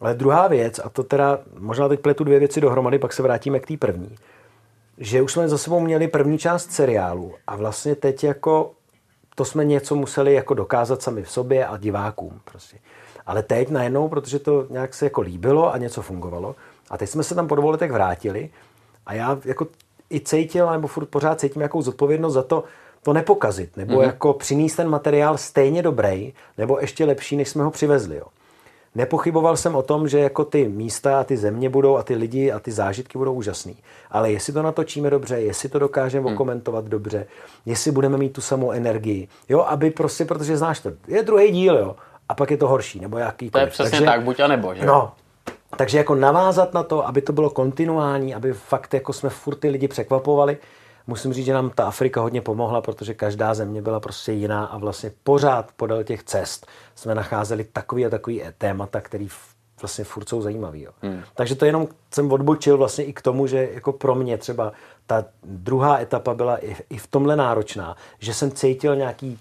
Ale 0.00 0.14
druhá 0.14 0.48
věc, 0.48 0.80
a 0.84 0.88
to 0.88 1.02
teda 1.02 1.38
možná 1.58 1.88
teď 1.88 2.00
pletu 2.00 2.24
dvě 2.24 2.38
věci 2.38 2.60
dohromady, 2.60 2.98
pak 2.98 3.12
se 3.12 3.22
vrátíme 3.22 3.60
k 3.60 3.66
té 3.66 3.76
první, 3.76 4.16
že 4.98 5.22
už 5.22 5.32
jsme 5.32 5.48
za 5.48 5.58
sebou 5.58 5.80
měli 5.80 6.08
první 6.08 6.38
část 6.38 6.72
seriálu 6.72 7.34
a 7.46 7.56
vlastně 7.56 7.94
teď 7.94 8.24
jako 8.24 8.72
to 9.34 9.44
jsme 9.44 9.64
něco 9.64 9.94
museli 9.94 10.34
jako 10.34 10.54
dokázat 10.54 11.02
sami 11.02 11.22
v 11.22 11.30
sobě 11.30 11.66
a 11.66 11.76
divákům 11.76 12.40
prostě. 12.44 12.76
Ale 13.26 13.42
teď 13.42 13.70
najednou, 13.70 14.08
protože 14.08 14.38
to 14.38 14.66
nějak 14.70 14.94
se 14.94 15.06
jako 15.06 15.20
líbilo 15.20 15.74
a 15.74 15.78
něco 15.78 16.02
fungovalo 16.02 16.54
a 16.90 16.98
teď 16.98 17.10
jsme 17.10 17.22
se 17.22 17.34
tam 17.34 17.48
po 17.48 17.54
dvou 17.54 17.70
letech 17.70 17.92
vrátili 17.92 18.50
a 19.06 19.14
já 19.14 19.38
jako 19.44 19.66
i 20.10 20.20
cítil, 20.20 20.70
nebo 20.70 20.88
furt 20.88 21.06
pořád 21.06 21.40
cítím 21.40 21.62
jakou 21.62 21.82
zodpovědnost 21.82 22.34
za 22.34 22.42
to, 22.42 22.64
to 23.02 23.12
nepokazit, 23.12 23.76
nebo 23.76 23.94
mm-hmm. 23.94 24.06
jako 24.06 24.32
přinést 24.32 24.76
ten 24.76 24.88
materiál 24.88 25.38
stejně 25.38 25.82
dobrý, 25.82 26.32
nebo 26.58 26.78
ještě 26.80 27.04
lepší, 27.04 27.36
než 27.36 27.48
jsme 27.48 27.64
ho 27.64 27.70
přivezli. 27.70 28.16
Jo. 28.16 28.24
Nepochyboval 28.94 29.56
jsem 29.56 29.74
o 29.76 29.82
tom, 29.82 30.08
že 30.08 30.18
jako 30.18 30.44
ty 30.44 30.68
místa 30.68 31.20
a 31.20 31.24
ty 31.24 31.36
země 31.36 31.68
budou 31.68 31.96
a 31.96 32.02
ty 32.02 32.14
lidi 32.14 32.52
a 32.52 32.58
ty 32.58 32.72
zážitky 32.72 33.18
budou 33.18 33.32
úžasný. 33.32 33.76
Ale 34.10 34.32
jestli 34.32 34.52
to 34.52 34.62
natočíme 34.62 35.10
dobře, 35.10 35.40
jestli 35.40 35.68
to 35.68 35.78
dokážeme 35.78 36.26
hmm. 36.26 36.34
okomentovat 36.34 36.84
dobře, 36.84 37.26
jestli 37.66 37.90
budeme 37.90 38.18
mít 38.18 38.32
tu 38.32 38.40
samou 38.40 38.70
energii, 38.70 39.28
jo, 39.48 39.60
aby 39.60 39.90
prostě, 39.90 40.24
protože 40.24 40.56
znáš 40.56 40.80
to, 40.80 40.92
je 41.08 41.22
druhý 41.22 41.50
díl, 41.50 41.76
jo, 41.76 41.96
a 42.28 42.34
pak 42.34 42.50
je 42.50 42.56
to 42.56 42.68
horší, 42.68 43.00
nebo 43.00 43.18
jaký. 43.18 43.50
to 43.50 43.58
je 43.58 43.66
přesně 43.66 44.00
tak, 44.00 44.22
buď 44.22 44.40
a 44.40 44.46
nebo, 44.46 44.74
že? 44.74 44.86
No, 44.86 45.12
takže 45.76 45.98
jako 45.98 46.14
navázat 46.14 46.74
na 46.74 46.82
to, 46.82 47.06
aby 47.06 47.22
to 47.22 47.32
bylo 47.32 47.50
kontinuální, 47.50 48.34
aby 48.34 48.52
fakt 48.52 48.94
jako 48.94 49.12
jsme 49.12 49.30
furt 49.30 49.56
ty 49.56 49.68
lidi 49.68 49.88
překvapovali. 49.88 50.58
Musím 51.06 51.32
říct, 51.32 51.46
že 51.46 51.54
nám 51.54 51.70
ta 51.70 51.86
Afrika 51.86 52.20
hodně 52.20 52.40
pomohla, 52.40 52.80
protože 52.80 53.14
každá 53.14 53.54
země 53.54 53.82
byla 53.82 54.00
prostě 54.00 54.32
jiná 54.32 54.64
a 54.64 54.78
vlastně 54.78 55.12
pořád 55.24 55.70
podél 55.76 56.04
těch 56.04 56.22
cest 56.22 56.66
jsme 56.94 57.14
nacházeli 57.14 57.64
takový 57.64 58.06
a 58.06 58.10
takový 58.10 58.42
témata, 58.58 59.00
který 59.00 59.28
vlastně 59.80 60.04
furt 60.04 60.28
jsou 60.28 60.42
zajímavý. 60.42 60.82
Jo. 60.82 60.92
Hmm. 61.02 61.22
Takže 61.34 61.54
to 61.54 61.64
jenom 61.64 61.88
jsem 62.10 62.32
odbočil 62.32 62.78
vlastně 62.78 63.04
i 63.04 63.12
k 63.12 63.22
tomu, 63.22 63.46
že 63.46 63.68
jako 63.74 63.92
pro 63.92 64.14
mě 64.14 64.38
třeba 64.38 64.72
ta 65.06 65.24
druhá 65.42 65.98
etapa 65.98 66.34
byla 66.34 66.64
i, 66.64 66.76
i 66.90 66.98
v 66.98 67.06
tomhle 67.06 67.36
náročná, 67.36 67.96
že 68.18 68.34
jsem 68.34 68.50
cítil 68.50 68.96
nějaký 68.96 69.38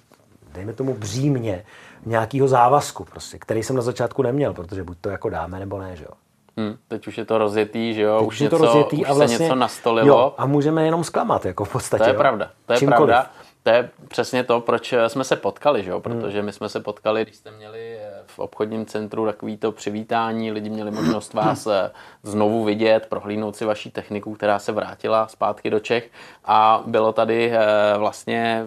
dejme 0.56 0.74
tomu 0.74 0.93
břímně 0.93 1.65
nějakého 2.06 2.48
závazku, 2.48 3.06
prostě, 3.06 3.39
který 3.39 3.63
jsem 3.63 3.76
na 3.76 3.82
začátku 3.82 4.22
neměl, 4.22 4.54
protože 4.54 4.84
buď 4.84 4.98
to 5.02 5.10
jako 5.10 5.30
dáme, 5.30 5.60
nebo 5.60 5.80
ne, 5.80 5.96
že 5.96 6.04
jo. 6.04 6.12
Hmm, 6.58 6.78
teď 6.88 7.08
už 7.08 7.18
je 7.18 7.26
to 7.26 7.38
rozjetý, 7.38 7.94
že 7.94 8.02
jo, 8.02 8.20
Teď 8.20 8.28
už, 8.28 8.41
je 8.41 8.50
to 8.50 8.56
něco, 8.56 8.65
rozjetý 8.65 8.98
už 9.02 9.10
a 9.10 9.13
vlastně, 9.13 9.38
se 9.38 9.44
něco 9.44 9.56
nastolilo. 9.56 10.08
Jo, 10.08 10.34
a 10.38 10.46
můžeme 10.46 10.86
jenom 10.86 11.04
zklamat, 11.04 11.46
jako 11.46 11.65
v 11.65 11.72
podstatě. 11.72 12.04
To 12.04 12.10
je 12.10 12.13
jo. 12.13 12.20
pravda, 12.20 12.52
to 12.65 12.74
je 12.74 12.80
Čímkoliv. 12.80 13.08
pravda. 13.08 13.32
To 13.65 13.72
je 13.72 13.89
přesně 14.08 14.44
to, 14.44 14.62
proč 14.62 14.94
jsme 15.08 15.24
se 15.24 15.36
potkali, 15.36 15.84
že 15.84 15.91
jo? 15.91 16.00
protože 16.00 16.41
my 16.41 16.54
jsme 16.54 16.70
se 16.70 16.80
potkali, 16.80 17.24
když 17.24 17.36
jste 17.36 17.52
měli 17.52 17.98
eh, 17.98 18.12
v 18.26 18.39
obchodním 18.39 18.86
centru 18.86 19.26
takový 19.26 19.58
to 19.58 19.72
přivítání, 19.72 20.52
lidi 20.52 20.70
měli 20.70 20.91
možnost 20.91 21.34
vás 21.34 21.68
eh, 21.68 21.91
znovu 22.24 22.63
vidět, 22.63 23.06
prohlídnout 23.10 23.56
si 23.56 23.65
vaší 23.65 23.91
techniku, 23.91 24.34
která 24.34 24.60
se 24.60 24.72
vrátila 24.72 25.28
zpátky 25.28 25.70
do 25.70 25.80
Čech 25.80 26.10
a 26.46 26.84
bylo 26.86 27.12
tady 27.12 27.52
eh, 27.52 27.98
vlastně 27.98 28.65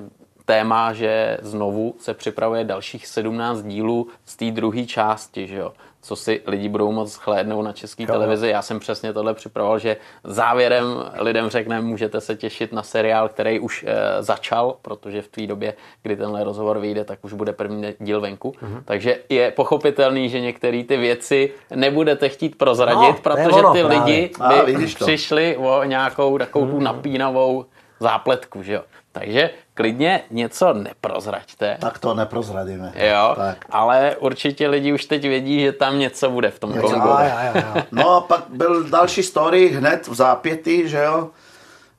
téma, 0.48 0.92
že 0.92 1.38
znovu 1.42 1.94
se 1.98 2.14
připravuje 2.14 2.64
dalších 2.64 3.06
17 3.06 3.62
dílů 3.62 4.08
z 4.24 4.36
té 4.36 4.50
druhé 4.50 4.84
části, 4.86 5.46
že 5.46 5.56
jo? 5.56 5.72
co 6.02 6.16
si 6.16 6.40
lidi 6.46 6.68
budou 6.68 6.92
moc 6.92 7.12
shlédnout 7.12 7.64
na 7.64 7.72
české 7.72 8.06
televizi. 8.06 8.48
Já 8.48 8.62
jsem 8.62 8.80
přesně 8.80 9.12
tohle 9.12 9.34
připravoval, 9.34 9.78
že 9.78 9.96
závěrem 10.24 10.84
lidem 11.18 11.48
řekneme, 11.50 11.86
můžete 11.86 12.20
se 12.20 12.36
těšit 12.36 12.72
na 12.72 12.82
seriál, 12.82 13.28
který 13.28 13.60
už 13.60 13.84
e, 13.88 14.22
začal, 14.22 14.76
protože 14.82 15.22
v 15.22 15.28
té 15.28 15.46
době, 15.46 15.74
kdy 16.02 16.16
tenhle 16.16 16.44
rozhovor 16.44 16.78
vyjde, 16.78 17.04
tak 17.04 17.18
už 17.22 17.32
bude 17.32 17.52
první 17.52 17.94
díl 18.00 18.20
venku. 18.20 18.50
Mm-hmm. 18.50 18.82
Takže 18.84 19.18
je 19.28 19.50
pochopitelný, 19.50 20.28
že 20.28 20.40
některé 20.40 20.84
ty 20.84 20.96
věci 20.96 21.52
nebudete 21.74 22.28
chtít 22.28 22.58
prozradit, 22.58 23.16
No, 23.16 23.22
protože 23.22 23.48
ono 23.50 23.72
ty 23.72 23.84
právě. 23.84 23.98
lidi 24.00 24.30
A, 24.40 24.62
by 24.64 24.86
to. 24.94 25.04
přišli 25.04 25.56
o 25.56 25.84
nějakou 25.84 26.38
takovou 26.38 26.66
tu 26.66 26.80
napínavou 26.80 27.64
zápletku, 28.00 28.62
že 28.62 28.72
jo. 28.72 28.82
Takže 29.12 29.50
klidně 29.78 30.22
něco 30.30 30.72
neprozraďte. 30.72 31.76
Tak 31.80 31.98
to 31.98 32.14
neprozradíme. 32.14 32.92
Jo, 32.96 33.34
Tak. 33.36 33.64
ale 33.70 34.16
určitě 34.16 34.68
lidi 34.68 34.92
už 34.92 35.04
teď 35.04 35.22
vědí, 35.22 35.60
že 35.60 35.72
tam 35.72 35.98
něco 35.98 36.30
bude 36.30 36.50
v 36.50 36.58
tom 36.58 36.70
Něco 36.72 36.88
Kongu. 36.88 37.08
Jo, 37.08 37.18
jo, 37.20 37.50
jo, 37.54 37.62
jo. 37.74 37.82
No 37.92 38.10
a 38.10 38.20
pak 38.20 38.44
byl 38.48 38.84
další 38.84 39.22
story 39.22 39.68
hned 39.68 40.08
v 40.08 40.14
zápětí, 40.14 40.88
že 40.88 40.98
jo, 40.98 41.30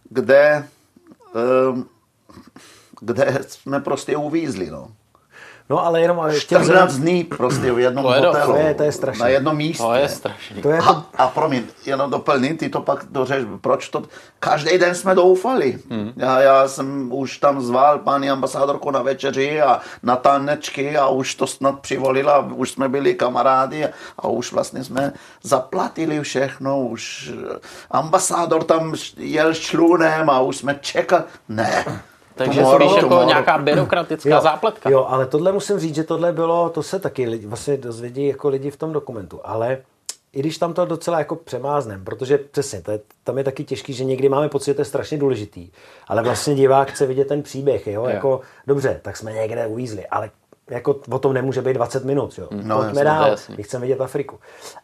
kde, 0.10 0.64
um, 1.72 1.90
kde 3.00 3.38
jsme 3.48 3.80
prostě 3.80 4.18
uvízli, 4.18 4.70
no. 4.72 4.88
No 5.72 5.86
ale 5.86 6.02
jenom 6.02 6.20
ale 6.20 6.32
těm 6.32 6.40
14 6.64 6.94
dní 6.96 7.24
prostě 7.24 7.72
v 7.72 7.80
jednom 7.80 8.04
To 8.06 8.10
hotelu. 8.12 8.54
to 8.54 8.58
je- 8.60 8.74
to 8.74 8.84
je 8.84 8.92
strašný. 8.92 9.20
Na 9.22 9.28
jednom 9.28 9.58
místě. 9.58 9.84
To 9.84 9.94
je 9.94 10.10
strašný. 10.10 10.62
to 10.62 10.70
je 10.70 10.76
jako, 10.76 10.90
A, 10.90 11.06
a 11.18 11.28
promiň, 11.28 11.64
jenom 11.86 12.12
doplním, 12.12 12.58
ty 12.58 12.70
to 12.70 12.82
pak 12.82 13.06
dořeš, 13.10 13.44
proč 13.62 13.90
to, 13.90 14.04
každý 14.40 14.78
den 14.78 14.96
jsme 14.96 15.16
doufali. 15.16 15.80
Hmm. 15.90 16.14
Já, 16.16 16.40
já 16.42 16.68
jsem 16.68 17.12
už 17.14 17.38
tam 17.38 17.62
zval 17.62 18.00
paní 18.00 18.30
ambasádorku 18.30 18.92
na 18.92 19.02
večeři 19.02 19.62
a 19.62 19.80
na 20.04 20.16
tanečky 20.16 20.98
a 20.98 21.08
už 21.08 21.36
to 21.36 21.48
snad 21.48 21.80
přivolila, 21.80 22.40
už 22.54 22.72
jsme 22.72 22.90
byli 22.90 23.14
kamarádi 23.14 23.86
a, 23.86 23.90
a 24.20 24.28
už 24.28 24.52
vlastně 24.54 24.84
jsme 24.84 25.14
zaplatili 25.44 26.22
všechno, 26.22 26.80
už 26.80 27.32
eh, 27.56 27.60
ambasádor 27.92 28.64
tam 28.64 28.94
jel 29.18 29.54
člunem 29.54 30.30
a 30.30 30.40
už 30.40 30.58
jsme 30.58 30.78
čekali, 30.82 31.24
ne. 31.50 31.86
Takže 32.40 32.62
Tomorrow, 32.62 32.90
spíš 32.90 33.04
jako 33.04 33.24
nějaká 33.24 33.58
byrokratická 33.58 34.42
zápletka. 34.42 34.90
Jo, 34.90 35.06
ale 35.10 35.26
tohle 35.26 35.52
musím 35.52 35.80
říct, 35.80 35.96
že 35.96 36.04
tohle 36.04 36.32
bylo, 36.32 36.70
to 36.70 36.84
se 36.84 37.00
taky 37.00 37.30
lidi, 37.30 37.48
vlastně 37.48 37.78
dozvědí 37.78 38.28
jako 38.28 38.50
lidi 38.50 38.72
v 38.72 38.78
tom 38.78 38.94
dokumentu, 38.94 39.40
ale 39.44 39.78
i 40.34 40.40
když 40.40 40.58
tam 40.58 40.74
to 40.74 40.86
docela 40.86 41.20
jako 41.20 41.36
přemáznem, 41.36 42.06
protože 42.06 42.38
přesně, 42.38 42.82
to 42.82 42.92
je, 42.92 43.00
tam 43.24 43.38
je 43.38 43.44
taky 43.44 43.64
těžký, 43.64 43.94
že 43.94 44.04
někdy 44.04 44.30
máme 44.30 44.50
pocit, 44.50 44.66
že 44.66 44.74
to 44.74 44.82
je 44.82 44.86
strašně 44.86 45.18
důležitý, 45.18 45.70
ale 46.08 46.24
vlastně 46.24 46.56
divák 46.56 46.92
chce 46.92 47.06
vidět 47.06 47.28
ten 47.28 47.42
příběh, 47.44 47.88
jo, 47.88 48.06
jako 48.06 48.42
dobře, 48.68 49.00
tak 49.04 49.18
jsme 49.18 49.34
někde 49.34 49.68
uvízli, 49.68 50.08
ale 50.08 50.32
jako 50.70 50.96
o 51.12 51.20
tom 51.20 51.34
nemůže 51.34 51.62
být 51.62 51.74
20 51.74 52.06
minut, 52.06 52.38
jo. 52.38 52.48
No, 52.52 52.78
Pojďme 52.78 53.04
dál, 53.04 53.36
my 53.58 53.64
chceme 53.64 53.82
vidět 53.82 54.02
Afriku. 54.02 54.40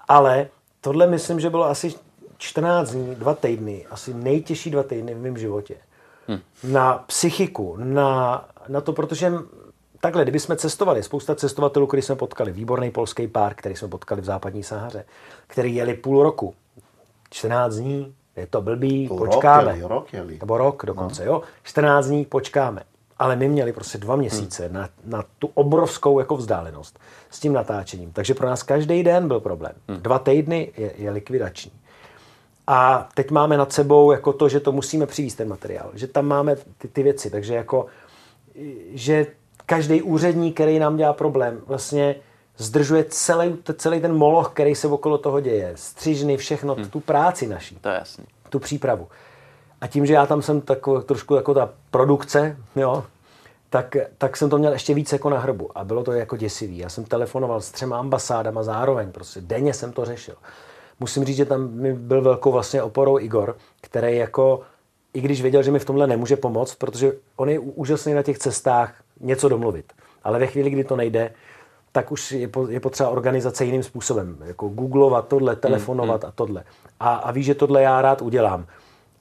Ale 0.07 0.47
tohle 0.81 1.07
myslím, 1.07 1.39
že 1.39 1.49
bylo 1.49 1.65
asi 1.65 1.93
14 2.37 2.91
dní, 2.91 3.15
dva 3.15 3.33
týdny, 3.33 3.85
asi 3.91 4.13
nejtěžší 4.13 4.71
dva 4.71 4.83
týdny 4.83 5.13
v 5.13 5.21
mém 5.21 5.37
životě. 5.37 5.75
Hmm. 6.27 6.39
Na 6.63 6.93
psychiku, 6.93 7.75
na, 7.79 8.45
na 8.67 8.81
to, 8.81 8.93
protože 8.93 9.33
takhle, 10.01 10.23
kdyby 10.23 10.39
jsme 10.39 10.55
cestovali, 10.55 11.03
spousta 11.03 11.35
cestovatelů, 11.35 11.87
který 11.87 12.01
jsme 12.01 12.15
potkali, 12.15 12.51
výborný 12.51 12.91
polský 12.91 13.27
pár, 13.27 13.55
který 13.55 13.75
jsme 13.75 13.87
potkali 13.87 14.21
v 14.21 14.25
západní 14.25 14.63
Sahaře, 14.63 15.05
který 15.47 15.75
jeli 15.75 15.93
půl 15.93 16.23
roku, 16.23 16.53
14 17.29 17.75
dní, 17.75 18.15
je 18.35 18.47
to 18.47 18.61
blbý, 18.61 19.07
Půl 19.07 19.19
rok 19.19 19.27
počkáme. 19.27 19.71
jeli, 19.71 19.87
rok 19.87 20.13
jeli. 20.13 20.37
Nebo 20.39 20.57
rok 20.57 20.85
dokonce, 20.85 21.25
no. 21.25 21.31
jo. 21.31 21.41
14 21.63 22.05
dní 22.05 22.25
počkáme. 22.25 22.81
Ale 23.17 23.35
my 23.35 23.49
měli 23.49 23.73
prostě 23.73 23.97
dva 23.97 24.15
měsíce 24.15 24.65
hmm. 24.65 24.73
na, 24.73 24.89
na 25.05 25.23
tu 25.39 25.49
obrovskou 25.53 26.19
jako 26.19 26.37
vzdálenost 26.37 26.99
s 27.29 27.39
tím 27.39 27.53
natáčením. 27.53 28.11
Takže 28.11 28.33
pro 28.33 28.47
nás 28.47 28.63
každý 28.63 29.03
den 29.03 29.27
byl 29.27 29.39
problém. 29.39 29.73
Hmm. 29.89 30.01
Dva 30.01 30.19
týdny 30.19 30.73
je, 30.77 30.91
je 30.97 31.11
likvidační. 31.11 31.71
A 32.67 33.09
teď 33.13 33.31
máme 33.31 33.57
nad 33.57 33.73
sebou 33.73 34.11
jako 34.11 34.33
to, 34.33 34.49
že 34.49 34.59
to 34.59 34.71
musíme 34.71 35.05
přivést 35.05 35.35
ten 35.35 35.47
materiál, 35.47 35.91
že 35.93 36.07
tam 36.07 36.25
máme 36.25 36.55
ty, 36.77 36.87
ty 36.87 37.03
věci, 37.03 37.29
takže 37.29 37.55
jako, 37.55 37.85
že 38.93 39.27
každý 39.65 40.01
úředník, 40.01 40.53
který 40.53 40.79
nám 40.79 40.97
dělá 40.97 41.13
problém, 41.13 41.61
vlastně 41.67 42.15
zdržuje 42.57 43.05
celý, 43.09 43.57
celý 43.77 44.01
ten 44.01 44.13
moloch, 44.13 44.49
který 44.49 44.75
se 44.75 44.87
okolo 44.87 45.17
toho 45.17 45.39
děje. 45.39 45.71
Střižny, 45.75 46.37
všechno, 46.37 46.75
hmm. 46.75 46.89
tu 46.89 46.99
práci 46.99 47.47
naší 47.47 47.75
To 47.75 47.89
je 47.89 47.95
jasný. 47.95 48.25
tu 48.49 48.59
přípravu. 48.59 49.07
A 49.81 49.87
tím, 49.87 50.05
že 50.05 50.13
já 50.13 50.25
tam 50.25 50.41
jsem 50.41 50.61
tako, 50.61 51.01
trošku 51.01 51.35
jako 51.35 51.53
ta 51.53 51.69
produkce, 51.91 52.57
jo, 52.75 53.03
tak, 53.69 53.95
tak 54.17 54.37
jsem 54.37 54.49
to 54.49 54.57
měl 54.57 54.73
ještě 54.73 54.93
víc 54.93 55.13
jako 55.13 55.29
na 55.29 55.39
hrbu. 55.39 55.77
A 55.77 55.83
bylo 55.83 56.03
to 56.03 56.11
jako 56.11 56.37
děsivý. 56.37 56.77
Já 56.77 56.89
jsem 56.89 57.05
telefonoval 57.05 57.61
s 57.61 57.71
třema 57.71 57.99
ambasádama 57.99 58.63
zároveň, 58.63 59.11
prostě 59.11 59.41
denně 59.41 59.73
jsem 59.73 59.91
to 59.91 60.05
řešil. 60.05 60.35
Musím 60.99 61.25
říct, 61.25 61.37
že 61.37 61.45
tam 61.45 61.71
mi 61.71 61.93
byl 61.93 62.21
velkou 62.21 62.51
vlastně 62.51 62.83
oporou 62.83 63.19
Igor, 63.19 63.57
který 63.81 64.17
jako, 64.17 64.61
i 65.13 65.21
když 65.21 65.41
věděl, 65.41 65.63
že 65.63 65.71
mi 65.71 65.79
v 65.79 65.85
tomhle 65.85 66.07
nemůže 66.07 66.35
pomoct, 66.35 66.75
protože 66.75 67.13
on 67.35 67.49
je 67.49 67.59
úžasný 67.59 68.13
na 68.13 68.23
těch 68.23 68.37
cestách 68.37 69.03
něco 69.19 69.49
domluvit. 69.49 69.93
Ale 70.23 70.39
ve 70.39 70.47
chvíli, 70.47 70.69
kdy 70.69 70.83
to 70.83 70.95
nejde, 70.95 71.33
tak 71.91 72.11
už 72.11 72.31
je, 72.31 72.47
po, 72.47 72.67
je 72.67 72.79
potřeba 72.79 73.09
organizace 73.09 73.65
jiným 73.65 73.83
způsobem. 73.83 74.37
Jako 74.45 74.67
googlovat 74.67 75.27
tohle, 75.27 75.55
telefonovat 75.55 76.25
a 76.25 76.31
tohle. 76.31 76.63
A, 76.99 77.13
a 77.13 77.31
ví, 77.31 77.43
že 77.43 77.55
tohle 77.55 77.81
já 77.81 78.01
rád 78.01 78.21
udělám. 78.21 78.65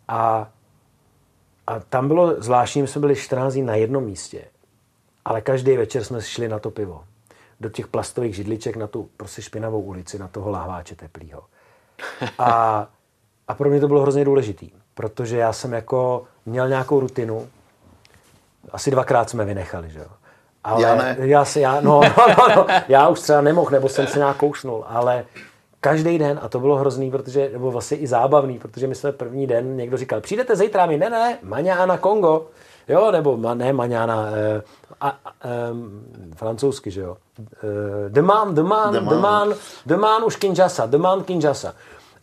A, 0.09 0.51
a 1.67 1.81
tam 1.81 2.09
bylo 2.09 2.43
zvláštní, 2.43 2.83
my 2.83 2.89
jsme 2.89 3.01
byli 3.01 3.17
14 3.17 3.53
dní 3.53 3.63
na 3.63 3.75
jednom 3.75 4.05
místě, 4.05 4.45
ale 5.25 5.41
každý 5.41 5.77
večer 5.77 6.05
jsme 6.05 6.23
šli 6.23 6.49
na 6.49 6.59
to 6.59 6.71
pivo. 6.71 7.05
Do 7.61 7.69
těch 7.69 7.87
plastových 7.87 8.37
židliček 8.37 8.77
na 8.77 8.87
tu 8.87 9.09
prostě 9.17 9.43
špinavou 9.43 9.81
ulici, 9.81 10.19
na 10.19 10.29
toho 10.29 10.51
lahváče 10.51 10.97
teplýho. 10.97 11.43
A, 12.39 12.87
a 13.49 13.55
pro 13.55 13.71
mě 13.71 13.81
to 13.81 13.89
bylo 13.89 14.01
hrozně 14.01 14.25
důležitý, 14.25 14.71
protože 14.95 15.37
já 15.37 15.53
jsem 15.53 15.73
jako 15.73 16.25
měl 16.47 16.69
nějakou 16.69 17.01
rutinu, 17.01 17.49
asi 18.73 18.91
dvakrát 18.91 19.31
jsme 19.31 19.45
vynechali, 19.45 19.91
že 19.91 19.99
jo. 19.99 20.07
Ale 20.65 20.83
Já 20.83 20.95
ne. 20.95 21.17
Já, 21.19 21.45
si, 21.45 21.61
já, 21.61 21.81
no, 21.81 22.01
no, 22.19 22.27
no, 22.29 22.57
no, 22.57 22.67
já 22.89 23.09
už 23.09 23.21
třeba 23.21 23.41
nemohl, 23.41 23.71
nebo 23.71 23.89
jsem 23.89 24.07
se 24.07 24.19
nějak 24.19 24.37
kousnul, 24.37 24.85
ale 24.89 25.25
každý 25.81 26.19
den, 26.19 26.39
a 26.43 26.49
to 26.49 26.61
bylo 26.61 26.77
hrozný, 26.77 27.11
protože, 27.11 27.51
nebo 27.53 27.71
vlastně 27.71 27.97
i 27.97 28.07
zábavný, 28.07 28.59
protože 28.59 28.87
my 28.87 28.95
jsme 28.95 29.13
první 29.13 29.47
den, 29.47 29.77
někdo 29.77 29.97
říkal, 29.97 30.21
přijdete 30.21 30.57
zítra, 30.57 30.87
my 30.87 30.97
ne, 30.99 31.11
ne, 31.11 31.39
maňána 31.43 31.99
Kongo, 31.99 32.47
jo, 32.89 33.11
nebo 33.11 33.37
ma, 33.37 33.55
ne 33.55 33.73
maňána, 33.73 34.29
eh, 34.33 34.63
a, 35.09 35.19
eh, 35.45 35.49
francouzsky, 36.37 36.91
že 36.91 37.01
jo, 37.01 37.17
eh, 37.41 38.09
demán, 38.09 38.55
Demán. 38.55 39.09
demán, 39.09 39.55
demán 39.87 40.25
už 40.25 40.37
Kinshasa, 40.37 40.87
demán 40.87 41.25
Kinshasa. 41.25 41.75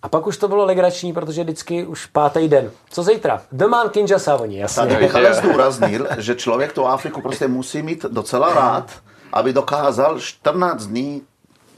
A 0.01 0.09
pak 0.09 0.27
už 0.27 0.37
to 0.37 0.47
bylo 0.47 0.65
legrační, 0.65 1.13
protože 1.13 1.43
vždycky 1.43 1.85
už 1.85 2.05
pátý 2.05 2.47
den. 2.47 2.71
Co 2.89 3.03
zítra? 3.03 3.41
Demán 3.51 3.89
Kinshasa, 3.89 4.35
oni, 4.35 4.59
jasně. 4.59 4.83
Tady 4.83 4.95
bych 4.95 5.15
ale 5.15 5.33
zdůraznil, 5.33 6.07
že 6.17 6.35
člověk 6.35 6.73
tu 6.73 6.85
Afriku 6.85 7.21
prostě 7.21 7.47
musí 7.47 7.81
mít 7.81 8.05
docela 8.09 8.53
rád, 8.53 8.91
aby 9.33 9.53
dokázal 9.53 10.19
14 10.19 10.85
dní, 10.85 11.21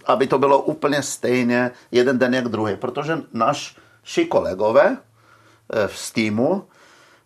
aby 0.05 0.27
to 0.27 0.39
bylo 0.39 0.61
úplně 0.61 1.03
stejně 1.03 1.71
jeden 1.91 2.19
den 2.19 2.33
jak 2.33 2.47
druhý. 2.47 2.75
Protože 2.75 3.17
naši 3.33 4.25
kolegové 4.29 4.97
eh, 5.73 5.87
v 5.87 6.13
týmu, 6.13 6.63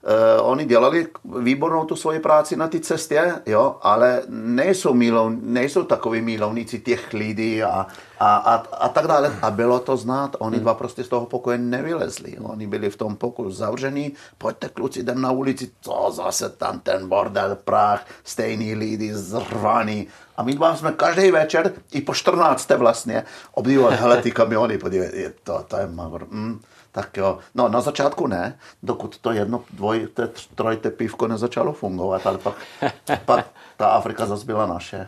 eh, 0.07 0.41
oni 0.41 0.65
dělali 0.65 1.07
výbornou 1.39 1.85
tu 1.85 1.95
svoji 1.95 2.19
práci 2.19 2.55
na 2.55 2.67
té 2.67 2.79
cestě, 2.79 3.33
jo, 3.45 3.75
ale 3.81 4.21
nejsou, 4.29 4.93
milov, 4.93 5.33
nejsou 5.41 5.83
takový 5.83 6.21
milovníci 6.21 6.79
těch 6.79 7.13
lidí 7.13 7.63
a, 7.63 7.87
a, 8.19 8.35
a, 8.35 8.55
a 8.55 8.89
tak 8.89 9.07
dále. 9.07 9.35
A 9.41 9.51
bylo 9.51 9.79
to 9.79 9.97
znát, 9.97 10.35
oni 10.39 10.59
dva 10.59 10.73
prostě 10.73 11.03
z 11.03 11.07
toho 11.07 11.25
pokoje 11.25 11.57
nevylezli. 11.57 12.37
Oni 12.37 12.67
byli 12.67 12.89
v 12.89 12.97
tom 12.97 13.15
pokoju 13.15 13.51
zavření, 13.51 14.13
pojďte 14.37 14.69
kluci, 14.69 14.99
jdem 14.99 15.21
na 15.21 15.31
ulici, 15.31 15.71
co 15.81 16.09
zase 16.11 16.49
tam 16.49 16.79
ten 16.79 17.09
bordel, 17.09 17.57
prach, 17.63 18.05
stejný 18.23 18.75
lidi, 18.75 19.13
zrvaný. 19.13 20.07
A 20.37 20.43
my 20.43 20.53
dva 20.53 20.75
jsme 20.75 20.91
každý 20.91 21.31
večer, 21.31 21.73
i 21.91 22.01
po 22.01 22.13
14. 22.13 22.69
vlastně, 22.69 23.23
obdívali, 23.51 23.95
hele 23.95 24.21
ty 24.21 24.31
kamiony, 24.31 24.77
podívej, 24.77 25.09
je 25.13 25.33
to, 25.43 25.65
to 25.67 25.77
je 25.77 25.87
magor. 25.87 26.27
Mm. 26.29 26.59
Tak 26.97 27.17
jo, 27.17 27.37
no 27.55 27.67
na 27.69 27.81
začátku 27.81 28.27
ne, 28.27 28.57
dokud 28.83 29.17
to 29.17 29.31
jedno, 29.31 29.63
dvojité, 29.73 30.29
trojité 30.55 30.91
pivko 30.91 31.27
nezačalo 31.27 31.73
fungovat, 31.73 32.27
ale 32.27 32.37
pak, 32.37 32.53
pak 33.25 33.45
ta 33.77 33.87
Afrika 33.87 34.25
zase 34.25 34.45
byla 34.45 34.65
naše. 34.65 35.07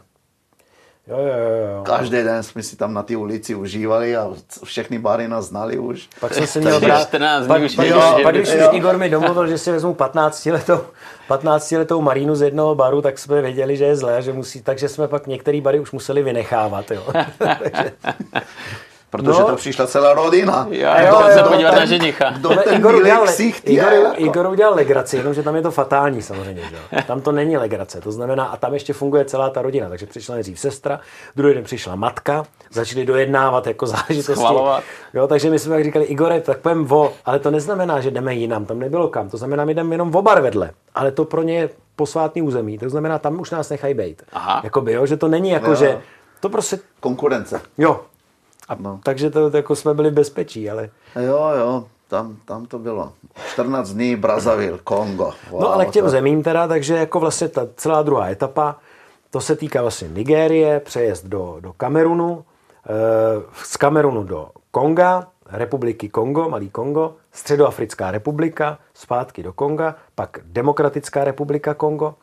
Jo, 1.08 1.18
jo, 1.18 1.26
jo, 1.28 1.76
jo. 1.78 1.84
Každý 1.84 2.18
den 2.24 2.44
jsme 2.44 2.64
si 2.64 2.76
tam 2.76 2.94
na 2.94 3.04
té 3.04 3.18
ulici 3.18 3.56
užívali 3.56 4.18
a 4.18 4.30
všechny 4.64 5.00
bary 5.00 5.28
nás 5.28 5.46
znali 5.46 5.80
už. 5.80 6.10
Pak 6.20 6.34
jsem 6.34 6.48
si 6.48 6.60
měl 6.60 6.72
Takže 6.72 6.88
brát, 6.88 7.08
14 7.08 7.42
dní 7.42 7.48
pak, 7.48 7.62
už 7.62 7.76
pak, 7.76 7.86
je- 7.86 8.24
pak, 8.24 8.36
když 8.36 8.50
jo. 8.50 8.70
už 8.70 8.76
Igor 8.78 8.98
mi 8.98 9.10
domluvil, 9.10 9.48
že 9.48 9.58
si 9.58 9.72
vezmu 9.72 9.94
15 9.94 10.46
letou, 10.46 10.80
15 11.28 11.72
letou 11.72 12.02
Marínu 12.02 12.36
z 12.36 12.42
jednoho 12.42 12.76
baru, 12.76 13.02
tak 13.02 13.20
jsme 13.20 13.42
věděli, 13.42 13.78
že 13.78 13.86
je 13.86 13.96
zlé, 13.96 14.22
že 14.22 14.34
musí, 14.34 14.62
takže 14.62 14.90
jsme 14.90 15.08
pak 15.08 15.28
některé 15.28 15.62
bary 15.62 15.80
už 15.80 15.92
museli 15.92 16.24
vynechávat. 16.24 16.92
Jo. 16.92 17.04
Protože 19.10 19.40
No. 19.40 19.48
to 19.48 19.56
přišla 19.56 19.88
celá 19.88 20.14
rodina. 20.14 20.68
Jo, 20.70 20.90
jo, 21.02 21.20
jo, 21.22 21.30
se 21.34 21.44
podívat 21.44 21.72
na 21.76 21.86
ženicha. 21.86 22.30
Kdo 22.30 22.50
Ale 22.52 22.64
ten 22.64 22.76
Igor 22.76 22.96
udělal, 22.96 23.26
ksicht 23.26 23.68
je, 23.70 23.74
Igor, 23.74 23.94
jako. 23.94 24.14
Igor 24.18 24.46
udělal 24.48 24.76
legraci, 24.76 25.18
jenomže 25.18 25.44
tam 25.44 25.56
je 25.56 25.62
to 25.62 25.72
fatální 25.72 26.22
samozřejmě. 26.22 26.62
Že? 26.70 26.76
jo. 26.92 27.00
Tam 27.08 27.22
to 27.22 27.32
není 27.32 27.58
legrace, 27.58 28.02
to 28.02 28.12
znamená, 28.12 28.46
a 28.46 28.58
tam 28.58 28.74
ještě 28.74 28.94
funguje 28.94 29.26
celá 29.26 29.50
ta 29.50 29.62
rodina. 29.62 29.90
Takže 29.90 30.06
přišla 30.06 30.34
nejdřív 30.36 30.60
sestra, 30.60 31.00
druhý 31.36 31.54
den 31.54 31.64
přišla 31.64 31.96
matka, 31.96 32.44
začali 32.72 33.06
dojednávat 33.06 33.68
jako 33.68 33.88
záležitosti. 33.88 34.34
Schvalovat. 34.34 34.84
Jo, 35.14 35.28
takže 35.28 35.50
my 35.50 35.60
jsme 35.60 35.76
tak 35.76 35.84
říkali, 35.84 36.06
Igore, 36.06 36.42
tak 36.42 36.58
pojďme 36.60 36.84
vo, 36.84 37.14
ale 37.26 37.40
to 37.40 37.52
neznamená, 37.52 38.02
že 38.02 38.12
jdeme 38.12 38.34
jinam, 38.36 38.66
tam 38.66 38.80
nebylo 38.80 39.08
kam, 39.08 39.30
to 39.30 39.38
znamená, 39.38 39.66
my 39.66 39.74
jdeme 39.74 39.94
jenom 39.94 40.12
v 40.12 40.22
bar 40.22 40.42
vedle, 40.42 40.72
ale 40.96 41.12
to 41.12 41.26
pro 41.26 41.44
ně 41.44 41.56
je 41.56 41.70
posvátný 41.96 42.42
území, 42.42 42.78
to 42.78 42.90
znamená, 42.90 43.20
tam 43.20 43.40
už 43.40 43.52
nás 43.52 43.70
nechají 43.70 43.94
být. 43.94 44.24
Aha. 44.34 44.62
Jakoby, 44.64 44.94
jo, 44.94 45.06
že 45.06 45.18
to 45.18 45.28
není 45.28 45.50
jako, 45.50 45.70
Jo. 45.70 45.76
že 45.76 46.02
to 46.40 46.50
prostě, 46.50 46.80
Konkurence. 47.00 47.62
jo. 47.78 48.00
A, 48.70 48.76
No. 48.80 49.00
Takže 49.04 49.30
to, 49.30 49.52
jako 49.58 49.76
jsme 49.76 49.94
byli 49.94 50.10
v 50.10 50.14
bezpečí, 50.14 50.70
ale... 50.70 50.90
Jo, 51.16 51.50
jo, 51.60 51.84
tam, 52.08 52.36
tam 52.46 52.66
to 52.66 52.80
bylo. 52.80 53.12
14 53.54 53.90
dní 53.90 54.16
Brazzaville, 54.16 54.80
Kongo. 54.84 55.34
Wow, 55.52 55.62
No 55.62 55.74
ale 55.74 55.86
k 55.86 55.92
těm 55.92 56.04
to- 56.06 56.10
zemím 56.12 56.44
teda, 56.44 56.68
takže 56.68 56.96
jako 56.96 57.20
vlastně 57.20 57.48
ta 57.48 57.68
celá 57.76 58.02
druhá 58.02 58.30
etapa, 58.30 58.76
to 59.30 59.42
se 59.42 59.56
týká 59.56 59.82
vlastně 59.82 60.08
Nigérie, 60.08 60.80
přejezd 60.80 61.26
do, 61.26 61.58
do 61.60 61.74
Kamerunu, 61.78 62.44
eh, 62.86 62.92
z 63.64 63.78
Kamerunu 63.78 64.24
do 64.24 64.50
Konga, 64.72 65.28
republiky 65.52 66.10
Kongo, 66.10 66.50
Malý 66.50 66.70
Kongo, 66.70 67.14
Středoafrická 67.32 68.12
republika, 68.12 68.78
zpátky 68.94 69.44
do 69.44 69.54
Konga, 69.54 69.96
pak 70.16 70.38
Demokratická 70.46 71.24
republika 71.24 71.74
Kongo, 71.74 72.16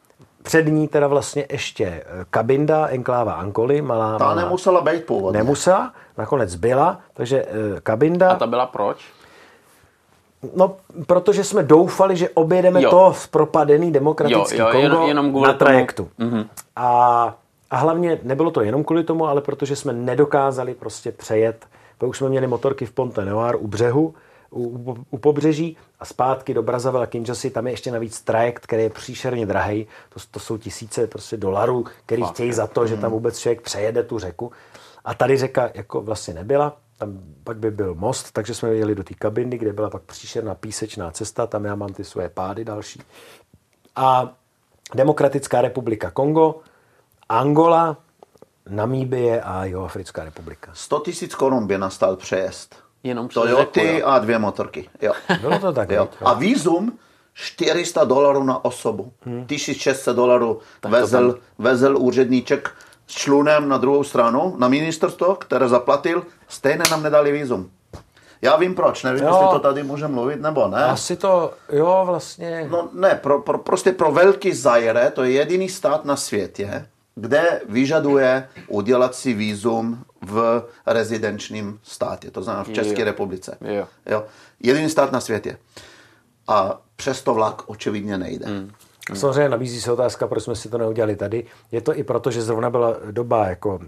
před 0.42 0.66
ní 0.66 0.88
teda 0.88 1.06
vlastně 1.06 1.46
ještě 1.52 1.84
eh, 1.84 2.04
Kabinda, 2.30 2.86
enkláva 2.86 3.32
Angoly, 3.32 3.82
malá, 3.82 4.18
Ta 4.18 4.24
malá 4.24 4.42
nemusela 4.42 4.80
být 4.80 5.04
původně. 5.04 5.38
nemusela, 5.38 5.92
nakonec 6.18 6.54
byla, 6.54 7.00
takže 7.14 7.42
eh, 7.48 7.80
Kabinda. 7.82 8.30
A 8.30 8.36
ta 8.36 8.46
byla 8.46 8.66
proč? 8.66 8.98
No, 10.56 10.76
protože 11.06 11.44
jsme 11.44 11.62
doufali, 11.62 12.16
že 12.16 12.28
objedeme 12.30 12.82
Jo. 12.82 12.90
to 12.90 13.14
propadený 13.30 13.92
demokratický 13.92 14.58
Jo, 14.58 14.66
jo, 14.66 14.72
Kongo 14.72 14.82
jenom- 14.84 15.08
jenom 15.08 15.26
na 15.32 15.48
tomu. 15.48 15.58
trajektu. 15.58 16.08
A, 16.76 17.34
a 17.70 17.76
hlavně 17.76 18.18
nebylo 18.22 18.50
to 18.50 18.60
jenom 18.60 18.84
kvůli 18.84 19.04
tomu, 19.04 19.26
ale 19.26 19.40
protože 19.40 19.76
jsme 19.76 19.92
nedokázali 19.92 20.74
prostě 20.74 21.12
přejet, 21.12 21.66
protože 21.98 22.06
už 22.08 22.18
jsme 22.18 22.28
měli 22.28 22.46
motorky 22.46 22.86
v 22.86 22.92
Ponte 22.92 23.24
Noir 23.24 23.56
u 23.58 23.66
břehu, 23.66 24.14
u, 24.50 24.62
u, 24.92 24.96
u 25.10 25.18
pobřeží 25.18 25.76
a 26.00 26.04
zpátky 26.04 26.54
do 26.54 26.62
Brazzaville 26.62 27.04
a 27.04 27.06
Kinshasy, 27.06 27.50
tam 27.50 27.66
je 27.66 27.72
ještě 27.72 27.90
navíc 27.90 28.20
trajekt, 28.20 28.66
který 28.66 28.82
je 28.82 28.90
příšerně 28.90 29.46
drahý, 29.46 29.86
to, 30.14 30.20
to 30.30 30.40
jsou 30.40 30.58
tisíce 30.58 31.06
prostě 31.06 31.36
dolarů, 31.36 31.84
který 32.06 32.22
chtějí 32.22 32.52
za 32.52 32.66
to, 32.66 32.86
že 32.86 32.96
tam 32.96 33.10
vůbec 33.10 33.38
člověk 33.38 33.60
přejede 33.60 34.02
tu 34.02 34.18
řeku. 34.18 34.52
A 35.06 35.14
tady 35.14 35.36
řeka 35.36 35.70
jako 35.74 36.02
vlastně 36.02 36.34
nebyla, 36.34 36.76
tam 36.98 37.18
pak 37.44 37.56
by 37.56 37.70
byl 37.70 37.94
most, 37.94 38.32
takže 38.32 38.54
jsme 38.54 38.68
jeli 38.68 38.94
do 38.94 39.04
té 39.04 39.14
kabiny, 39.14 39.58
kde 39.58 39.72
byla 39.72 39.90
pak 39.90 40.02
příšerná 40.02 40.54
písečná 40.54 41.10
cesta, 41.10 41.46
tam 41.46 41.64
já 41.64 41.74
mám 41.74 41.92
ty 41.92 42.04
svoje 42.04 42.28
pády 42.28 42.64
další. 42.64 43.02
A 43.96 44.32
Demokratická 44.94 45.60
republika 45.60 46.10
Kongo, 46.10 46.54
Angola, 47.28 47.96
Namíbie 48.68 49.42
a 49.42 49.64
Jihoafrická 49.64 50.24
republika. 50.24 50.70
100 50.74 50.98
tisíc 50.98 51.34
korun 51.34 51.66
by 51.66 51.78
nastal 51.78 52.16
přejezd. 52.16 52.76
Jenom 53.02 53.28
přes 53.28 53.42
Toyoty 53.42 53.80
řeku, 53.80 53.98
jo. 53.98 54.06
a 54.06 54.18
dvě 54.18 54.38
motorky. 54.38 54.88
Jo. 55.02 55.12
Bylo 55.40 55.58
to 55.58 55.72
tak, 55.72 55.90
jo. 55.90 56.08
A 56.24 56.34
vízum 56.34 56.98
400 57.34 58.04
dolarů 58.04 58.44
na 58.44 58.64
osobu. 58.64 59.12
1600 59.46 60.16
dolarů 60.16 60.60
vezl, 60.88 61.38
vezl 61.58 61.96
úředníček 61.98 62.70
s 63.06 63.14
člunem 63.14 63.68
na 63.68 63.78
druhou 63.78 64.04
stranu, 64.04 64.54
na 64.58 64.68
ministerstvo, 64.68 65.34
které 65.34 65.68
zaplatil, 65.68 66.22
stejně 66.48 66.82
nám 66.90 67.02
nedali 67.02 67.32
vízum. 67.32 67.70
Já 68.42 68.56
vím 68.56 68.74
proč, 68.74 69.02
nevím, 69.02 69.24
Jo. 69.24 69.28
jestli 69.28 69.46
to 69.50 69.58
tady 69.58 69.82
může 69.82 70.08
mluvit 70.08 70.40
nebo 70.40 70.68
ne. 70.68 70.84
Asi 70.84 71.16
to, 71.16 71.52
jo, 71.72 72.02
vlastně... 72.06 72.68
No 72.70 72.88
ne, 72.92 73.14
pro, 73.22 73.40
pro, 73.40 73.58
prostě 73.58 73.92
pro 73.92 74.12
velký 74.12 74.52
Zaire, 74.54 75.10
to 75.10 75.24
je 75.24 75.30
jediný 75.30 75.68
stát 75.68 76.04
na 76.04 76.16
světě, 76.16 76.86
kde 77.14 77.60
vyžaduje 77.68 78.48
udělat 78.68 79.14
si 79.14 79.34
vízum 79.34 80.04
v 80.22 80.62
rezidenčním 80.86 81.80
státě, 81.82 82.30
to 82.30 82.42
znamená 82.42 82.64
v 82.64 82.72
České 82.72 83.00
Jo. 83.00 83.04
republice. 83.04 83.58
Jo. 83.60 83.88
Jo. 84.06 84.24
Jediný 84.60 84.90
stát 84.90 85.12
na 85.12 85.20
světě. 85.20 85.58
A 86.48 86.80
přesto 86.96 87.34
vlak 87.34 87.62
očividně 87.70 88.18
nejde. 88.18 88.46
Hmm. 89.10 89.16
Samozřejmě 89.16 89.48
nabízí 89.48 89.80
se 89.80 89.92
otázka, 89.92 90.26
proč 90.26 90.42
jsme 90.42 90.56
si 90.56 90.68
to 90.68 90.78
neudělali 90.78 91.16
tady. 91.16 91.44
Je 91.72 91.80
to 91.80 91.96
i 91.98 92.02
proto, 92.02 92.30
že 92.30 92.42
zrovna 92.42 92.70
byla 92.70 92.94
doba 93.10 93.46
jako 93.46 93.78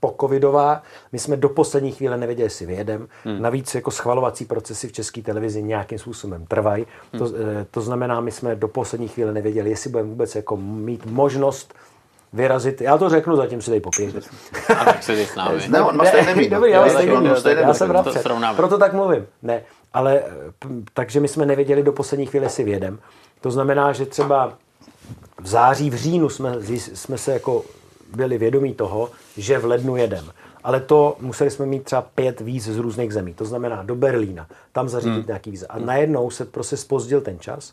pocovidová. 0.00 0.82
My 1.12 1.18
jsme 1.18 1.36
do 1.36 1.48
poslední 1.48 1.92
chvíle 1.92 2.16
nevěděli, 2.16 2.46
jestli 2.46 2.66
vyjedem. 2.66 3.08
Hmm. 3.24 3.42
Navíc 3.42 3.74
jako 3.74 3.90
schvalovací 3.90 4.44
procesy 4.44 4.88
v 4.88 4.92
české 4.92 5.22
televizi 5.22 5.62
nějakým 5.62 5.98
způsobem 5.98 6.46
trvají. 6.46 6.86
Hmm. 7.12 7.18
To, 7.18 7.34
eh, 7.36 7.66
to 7.70 7.80
znamená, 7.80 8.20
my 8.20 8.30
jsme 8.32 8.56
do 8.56 8.68
poslední 8.68 9.08
chvíle 9.08 9.32
nevěděli, 9.32 9.70
jestli 9.70 9.90
budeme 9.90 10.08
vůbec 10.08 10.34
jako 10.34 10.56
mít 10.56 11.06
možnost 11.06 11.74
vyrazit. 12.32 12.80
Já 12.80 12.98
to 12.98 13.08
řeknu, 13.08 13.36
zatím 13.36 13.62
si 13.62 13.70
dej 13.70 13.80
popiješ. 13.80 14.14
A 14.78 14.84
tak 14.84 15.02
se 15.02 15.12
jdi 15.14 15.26
s 15.26 15.34
námi. 15.34 15.60
Ne, 15.68 15.82
on 15.82 15.96
má 15.96 16.04
stejný 16.04 16.34
mít. 16.34 16.48
Dobrý, 16.50 16.70
já, 16.70 16.88
stejný 16.88 17.30
stejný 17.36 17.62
já 17.62 17.74
jsem 17.74 17.88
vrabce. 17.88 18.22
Proto 18.56 18.78
tak 18.78 18.92
mluvím. 18.92 19.26
Ne, 19.42 19.62
ale 19.94 20.22
p- 20.58 20.68
takže 20.94 21.20
my 21.20 21.28
jsme 21.28 21.46
nevěděli 21.46 21.82
do 21.82 21.92
poslední 21.92 22.26
chvíle, 22.26 22.48
si 22.48 22.64
vědem. 22.64 22.98
To 23.42 23.50
znamená, 23.50 23.92
že 23.92 24.06
třeba 24.06 24.52
v 25.40 25.46
září, 25.46 25.90
v 25.90 25.94
říjnu 25.94 26.28
jsme, 26.28 26.56
jsme 26.78 27.18
se 27.18 27.32
jako 27.32 27.64
byli 28.14 28.38
vědomí 28.38 28.74
toho, 28.74 29.10
že 29.36 29.58
v 29.58 29.64
lednu 29.64 29.96
jedem. 29.96 30.30
Ale 30.64 30.80
to 30.80 31.16
museli 31.20 31.50
jsme 31.50 31.66
mít 31.66 31.84
třeba 31.84 32.02
pět 32.02 32.40
víz 32.40 32.64
z 32.64 32.78
různých 32.78 33.12
zemí. 33.12 33.34
To 33.34 33.44
znamená 33.44 33.82
do 33.82 33.94
Berlína, 33.94 34.46
tam 34.72 34.88
zařídit 34.88 35.14
hmm. 35.14 35.26
nějaký 35.26 35.50
víza. 35.50 35.66
A 35.70 35.78
najednou 35.78 36.30
se 36.30 36.44
prostě 36.44 36.76
spozdil 36.76 37.20
ten 37.20 37.38
čas. 37.38 37.72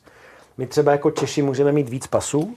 My 0.58 0.68
třeba 0.68 0.92
jako 0.92 1.12
Češi 1.12 1.42
můžeme 1.42 1.72
mít 1.72 1.90
víc 1.90 2.08
pasů, 2.08 2.56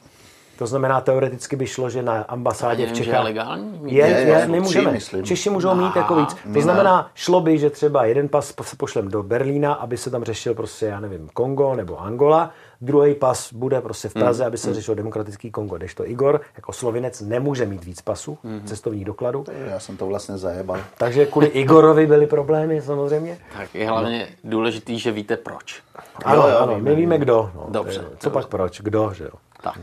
to 0.58 0.66
znamená, 0.66 1.00
teoreticky 1.00 1.56
by 1.56 1.66
šlo, 1.66 1.90
že 1.90 2.02
na 2.02 2.22
ambasádě 2.22 2.86
v 2.86 2.86
Nevím, 2.86 2.96
je 2.96 3.04
Čechách... 3.04 3.24
legální? 3.24 3.80
Je, 3.84 3.98
Je, 3.98 4.06
je, 4.06 4.26
je, 4.26 4.46
my 4.46 4.60
tři, 4.60 4.60
můžeme. 4.60 4.92
myslím. 4.92 5.24
Češi 5.24 5.50
můžou 5.50 5.74
mít 5.74 5.96
jako 5.96 6.14
víc. 6.14 6.36
To 6.54 6.60
znamená, 6.60 7.10
šlo 7.14 7.40
by, 7.40 7.58
že 7.58 7.70
třeba 7.70 8.04
jeden 8.04 8.28
pas 8.28 8.54
se 8.62 8.76
pošlem 8.76 9.08
do 9.08 9.22
Berlína, 9.22 9.72
aby 9.72 9.96
se 9.96 10.10
tam 10.10 10.24
řešil 10.24 10.54
prostě, 10.54 10.86
já 10.86 11.00
nevím, 11.00 11.28
Kongo 11.34 11.74
nebo 11.74 12.00
Angola, 12.00 12.50
druhý 12.82 13.14
pas 13.14 13.52
bude 13.52 13.80
prostě 13.80 14.08
v 14.08 14.14
Praze, 14.14 14.46
aby 14.46 14.58
se 14.58 14.74
řešil 14.74 14.94
demokratický 14.94 15.50
Kongo. 15.50 15.76
Kdežto 15.76 16.08
Igor, 16.08 16.40
jako 16.56 16.72
slovinec, 16.72 17.20
nemůže 17.20 17.66
mít 17.66 17.84
víc 17.84 18.02
pasů, 18.02 18.38
cestovních 18.64 19.04
dokladů. 19.04 19.44
Já 19.66 19.80
jsem 19.80 19.96
to 19.96 20.06
vlastně 20.06 20.38
zajebal. 20.38 20.80
Takže 20.98 21.26
kvůli 21.26 21.46
Igorovi 21.46 22.06
byly 22.06 22.26
problémy 22.26 22.82
samozřejmě. 22.82 23.38
Tak 23.58 23.74
je 23.74 23.88
hlavně 23.88 24.28
důležitý, 24.44 24.98
že 24.98 25.12
víte 25.12 25.36
proč. 25.36 25.82
Ano, 26.24 26.48
jo, 26.48 26.58
ano, 26.58 26.74
víme, 26.74 26.90
my 26.90 26.96
víme 26.96 27.18
kdo. 27.18 27.50
No. 27.54 27.66
Dobře, 27.68 28.04
Co 28.18 28.30
pak 28.30 28.46
proč? 28.46 28.80
Kdo, 28.80 29.12
že 29.14 29.24
jo? 29.24 29.32
Tak. 29.62 29.78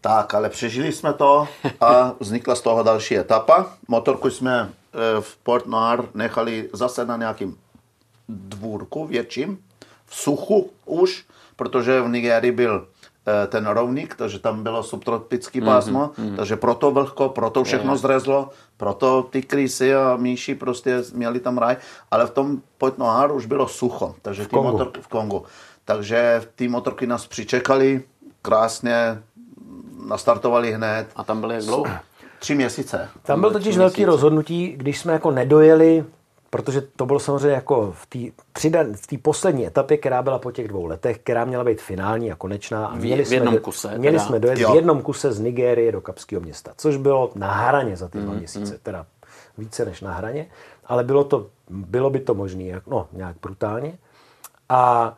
Tak, 0.00 0.34
ale 0.34 0.48
přežili 0.48 0.92
jsme 0.92 1.12
to 1.12 1.48
a 1.80 2.12
vznikla 2.20 2.54
z 2.54 2.60
toho 2.60 2.82
další 2.82 3.18
etapa. 3.18 3.72
Motorku 3.88 4.30
jsme 4.30 4.68
eh, 4.68 5.20
v 5.20 5.36
Port 5.36 5.66
Noir 5.66 6.02
nechali 6.14 6.68
zase 6.72 7.06
na 7.06 7.16
nějakým 7.16 7.56
dvůrku 8.28 9.06
větším, 9.06 9.58
v 10.06 10.16
suchu 10.16 10.70
už, 10.84 11.24
protože 11.56 12.00
v 12.00 12.08
Nigerii 12.08 12.52
byl 12.52 12.86
eh, 13.26 13.46
ten 13.46 13.66
rovník, 13.66 14.14
takže 14.14 14.38
tam 14.38 14.62
bylo 14.62 14.82
subtropický 14.82 15.60
pásmo, 15.60 16.10
mm-hmm. 16.18 16.36
takže 16.36 16.56
proto 16.56 16.90
vlhko, 16.90 17.28
proto 17.28 17.64
všechno 17.64 17.96
zrezlo, 17.96 18.50
proto 18.76 19.22
ty 19.22 19.42
krysy 19.42 19.94
a 19.94 20.16
míši 20.16 20.54
prostě 20.54 21.02
měli 21.14 21.40
tam 21.40 21.58
raj, 21.58 21.76
ale 22.10 22.26
v 22.26 22.30
tom 22.30 22.62
Noir 22.98 23.32
už 23.32 23.46
bylo 23.46 23.68
sucho, 23.68 24.14
takže 24.22 24.42
ty 24.42 24.50
Kongu. 24.50 24.72
motorky 24.72 25.00
v 25.00 25.08
Kongu. 25.08 25.44
Takže 25.84 26.42
ty 26.54 26.68
motorky 26.68 27.06
nás 27.06 27.26
přičekali 27.26 28.02
krásně, 28.42 29.22
nastartovali 30.06 30.72
hned. 30.72 31.06
A 31.16 31.24
tam 31.24 31.40
byly 31.40 31.54
jak 31.54 31.64
dlouho? 31.64 31.86
Tři 32.38 32.54
měsíce. 32.54 33.08
Tam 33.22 33.40
byl 33.40 33.50
totiž 33.50 33.78
velký 33.78 34.04
rozhodnutí, 34.04 34.74
když 34.76 34.98
jsme 34.98 35.12
jako 35.12 35.30
nedojeli, 35.30 36.04
protože 36.54 36.80
to 36.80 37.06
bylo 37.06 37.20
samozřejmě 37.20 37.50
jako 37.50 37.94
v 37.96 38.06
té 38.06 38.18
v 39.16 39.18
poslední 39.22 39.66
etapě, 39.66 39.96
která 39.96 40.22
byla 40.22 40.38
po 40.38 40.52
těch 40.52 40.68
dvou 40.68 40.86
letech, 40.86 41.18
která 41.18 41.44
měla 41.44 41.64
být 41.64 41.80
finální 41.82 42.32
a 42.32 42.36
konečná. 42.36 42.86
A 42.86 42.94
V- 42.96 42.98
měli 42.98 43.24
v 43.24 43.26
jsme 43.26 43.36
jednom 43.36 43.54
do- 43.54 43.60
kuse 43.60 43.98
Měli 43.98 44.16
teda. 44.16 44.26
jsme 44.26 44.38
dojet 44.40 44.58
Jo. 44.58 44.72
v 44.72 44.76
jednom 44.76 45.02
kuse 45.02 45.32
z 45.32 45.40
Nigérie 45.40 45.92
do 45.92 46.00
Kapského 46.00 46.40
města, 46.42 46.72
což 46.76 46.96
bylo 46.96 47.30
na 47.34 47.52
hraně 47.52 47.96
za 47.96 48.08
ty 48.08 48.18
dva 48.18 48.32
měsíce, 48.34 48.78
teda 48.82 49.06
více 49.58 49.84
než 49.84 50.00
na 50.00 50.12
hraně, 50.12 50.46
ale 50.86 51.04
bylo, 51.04 51.24
to, 51.24 51.46
bylo 51.68 52.10
by 52.10 52.20
to 52.20 52.34
možné, 52.34 52.80
no 52.86 53.08
nějak 53.12 53.36
brutálně. 53.42 53.98
A 54.68 55.14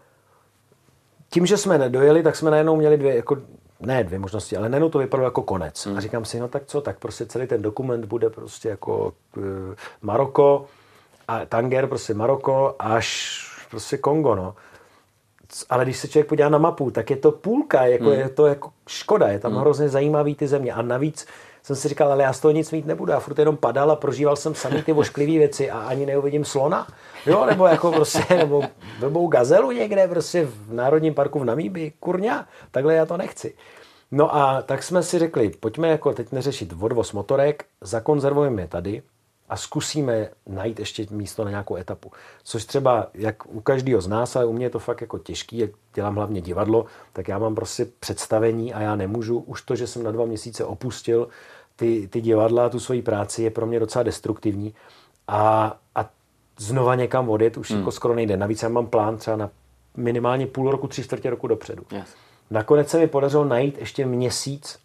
tím, 1.30 1.46
že 1.46 1.56
jsme 1.56 1.78
nedojeli, 1.78 2.22
tak 2.22 2.36
jsme 2.36 2.50
najednou 2.50 2.76
měli 2.76 2.96
dvě, 2.96 3.16
jako, 3.16 3.36
ne 3.80 4.04
dvě 4.04 4.18
možnosti, 4.18 4.56
ale 4.56 4.68
najednou 4.68 4.88
to 4.88 4.98
vypadalo 4.98 5.26
jako 5.26 5.42
konec. 5.42 5.86
Hmm. 5.86 5.96
A 5.96 6.00
říkám 6.00 6.24
si, 6.24 6.40
no 6.40 6.48
tak 6.48 6.62
co, 6.66 6.80
tak 6.80 6.98
prostě 6.98 7.26
celý 7.26 7.46
ten 7.46 7.62
dokument 7.62 8.04
bude 8.04 8.30
prostě 8.30 8.68
jako 8.68 9.12
uh, 9.36 9.42
Maroko 10.02 10.66
a 11.28 11.46
Tanger, 11.46 11.86
prostě 11.86 12.14
Maroko 12.14 12.74
až 12.78 13.38
prostě 13.70 13.98
Kongo, 13.98 14.34
no. 14.34 14.54
Ale 15.70 15.84
když 15.84 15.98
se 15.98 16.08
člověk 16.08 16.28
podívá 16.28 16.48
na 16.48 16.58
mapu, 16.58 16.90
tak 16.90 17.10
je 17.10 17.16
to 17.16 17.32
půlka, 17.32 17.86
jako 17.86 18.04
hmm. 18.04 18.12
je 18.12 18.28
to 18.28 18.46
jako 18.46 18.70
škoda, 18.88 19.28
je 19.28 19.38
tam 19.38 19.52
hmm. 19.52 19.60
hrozně 19.60 19.88
zajímavý 19.88 20.34
ty 20.34 20.48
země. 20.48 20.72
A 20.72 20.82
navíc 20.82 21.26
jsem 21.62 21.76
si 21.76 21.88
říkal, 21.88 22.12
ale 22.12 22.22
já 22.22 22.32
z 22.32 22.40
toho 22.40 22.52
nic 22.52 22.72
mít 22.72 22.86
nebudu. 22.86 23.12
Já 23.12 23.20
furt 23.20 23.38
jenom 23.38 23.56
padal 23.56 23.90
a 23.90 23.96
prožíval 23.96 24.36
jsem 24.36 24.54
samý 24.54 24.82
ty 24.82 24.92
ošklivé 24.92 25.32
věci 25.38 25.70
a 25.70 25.78
ani 25.78 26.06
neuvidím 26.06 26.44
slona. 26.44 26.86
Jo, 27.26 27.46
nebo 27.46 27.66
jako 27.66 27.92
prostě, 27.92 28.36
nebo 28.36 28.62
blbou 29.00 29.28
gazelu 29.28 29.70
někde 29.70 30.08
prostě 30.08 30.44
v 30.44 30.72
Národním 30.72 31.14
parku 31.14 31.38
v 31.38 31.44
Namíbi, 31.44 31.92
kurňa, 32.00 32.46
takhle 32.70 32.94
já 32.94 33.06
to 33.06 33.16
nechci. 33.16 33.54
No 34.10 34.36
a 34.36 34.62
tak 34.62 34.82
jsme 34.82 35.02
si 35.02 35.18
řekli, 35.18 35.48
pojďme 35.48 35.88
jako 35.88 36.12
teď 36.12 36.32
neřešit 36.32 36.72
odvoz 36.80 37.12
motorek, 37.12 37.64
zakonzervujeme 37.80 38.62
je 38.62 38.68
tady 38.68 39.02
a 39.48 39.56
zkusíme 39.56 40.28
najít 40.46 40.78
ještě 40.78 41.06
místo 41.10 41.44
na 41.44 41.50
nějakou 41.50 41.76
etapu. 41.76 42.12
Což 42.44 42.64
třeba, 42.64 43.06
jak 43.14 43.46
u 43.46 43.60
každého 43.60 44.00
z 44.00 44.08
nás, 44.08 44.36
ale 44.36 44.44
u 44.44 44.52
mě 44.52 44.66
je 44.66 44.70
to 44.70 44.78
fakt 44.78 45.00
jako 45.00 45.18
těžký, 45.18 45.58
jak 45.58 45.70
dělám 45.94 46.14
hlavně 46.14 46.40
divadlo, 46.40 46.86
tak 47.12 47.28
já 47.28 47.38
mám 47.38 47.54
prostě 47.54 47.86
představení 48.00 48.74
a 48.74 48.80
já 48.80 48.96
nemůžu, 48.96 49.38
už 49.38 49.62
to, 49.62 49.76
že 49.76 49.86
jsem 49.86 50.02
na 50.02 50.10
dva 50.10 50.24
měsíce 50.24 50.64
opustil 50.64 51.28
ty, 51.76 52.08
ty 52.08 52.20
divadla, 52.20 52.68
tu 52.68 52.80
svoji 52.80 53.02
práci, 53.02 53.42
je 53.42 53.50
pro 53.50 53.66
mě 53.66 53.80
docela 53.80 54.02
destruktivní. 54.02 54.74
A, 55.28 55.76
a 55.94 56.10
znova 56.58 56.94
někam 56.94 57.28
odjet 57.28 57.56
už 57.56 57.70
hmm. 57.70 57.78
jako 57.78 57.92
skoro 57.92 58.14
nejde. 58.14 58.36
Navíc 58.36 58.62
já 58.62 58.68
mám 58.68 58.86
plán 58.86 59.16
třeba 59.16 59.36
na 59.36 59.50
minimálně 59.96 60.46
půl 60.46 60.70
roku, 60.70 60.88
tři 60.88 61.04
čtvrtě 61.04 61.30
roku 61.30 61.46
dopředu. 61.46 61.82
Yes. 61.92 62.08
Nakonec 62.50 62.88
se 62.88 62.98
mi 62.98 63.06
podařilo 63.06 63.44
najít 63.44 63.78
ještě 63.78 64.06
měsíc. 64.06 64.78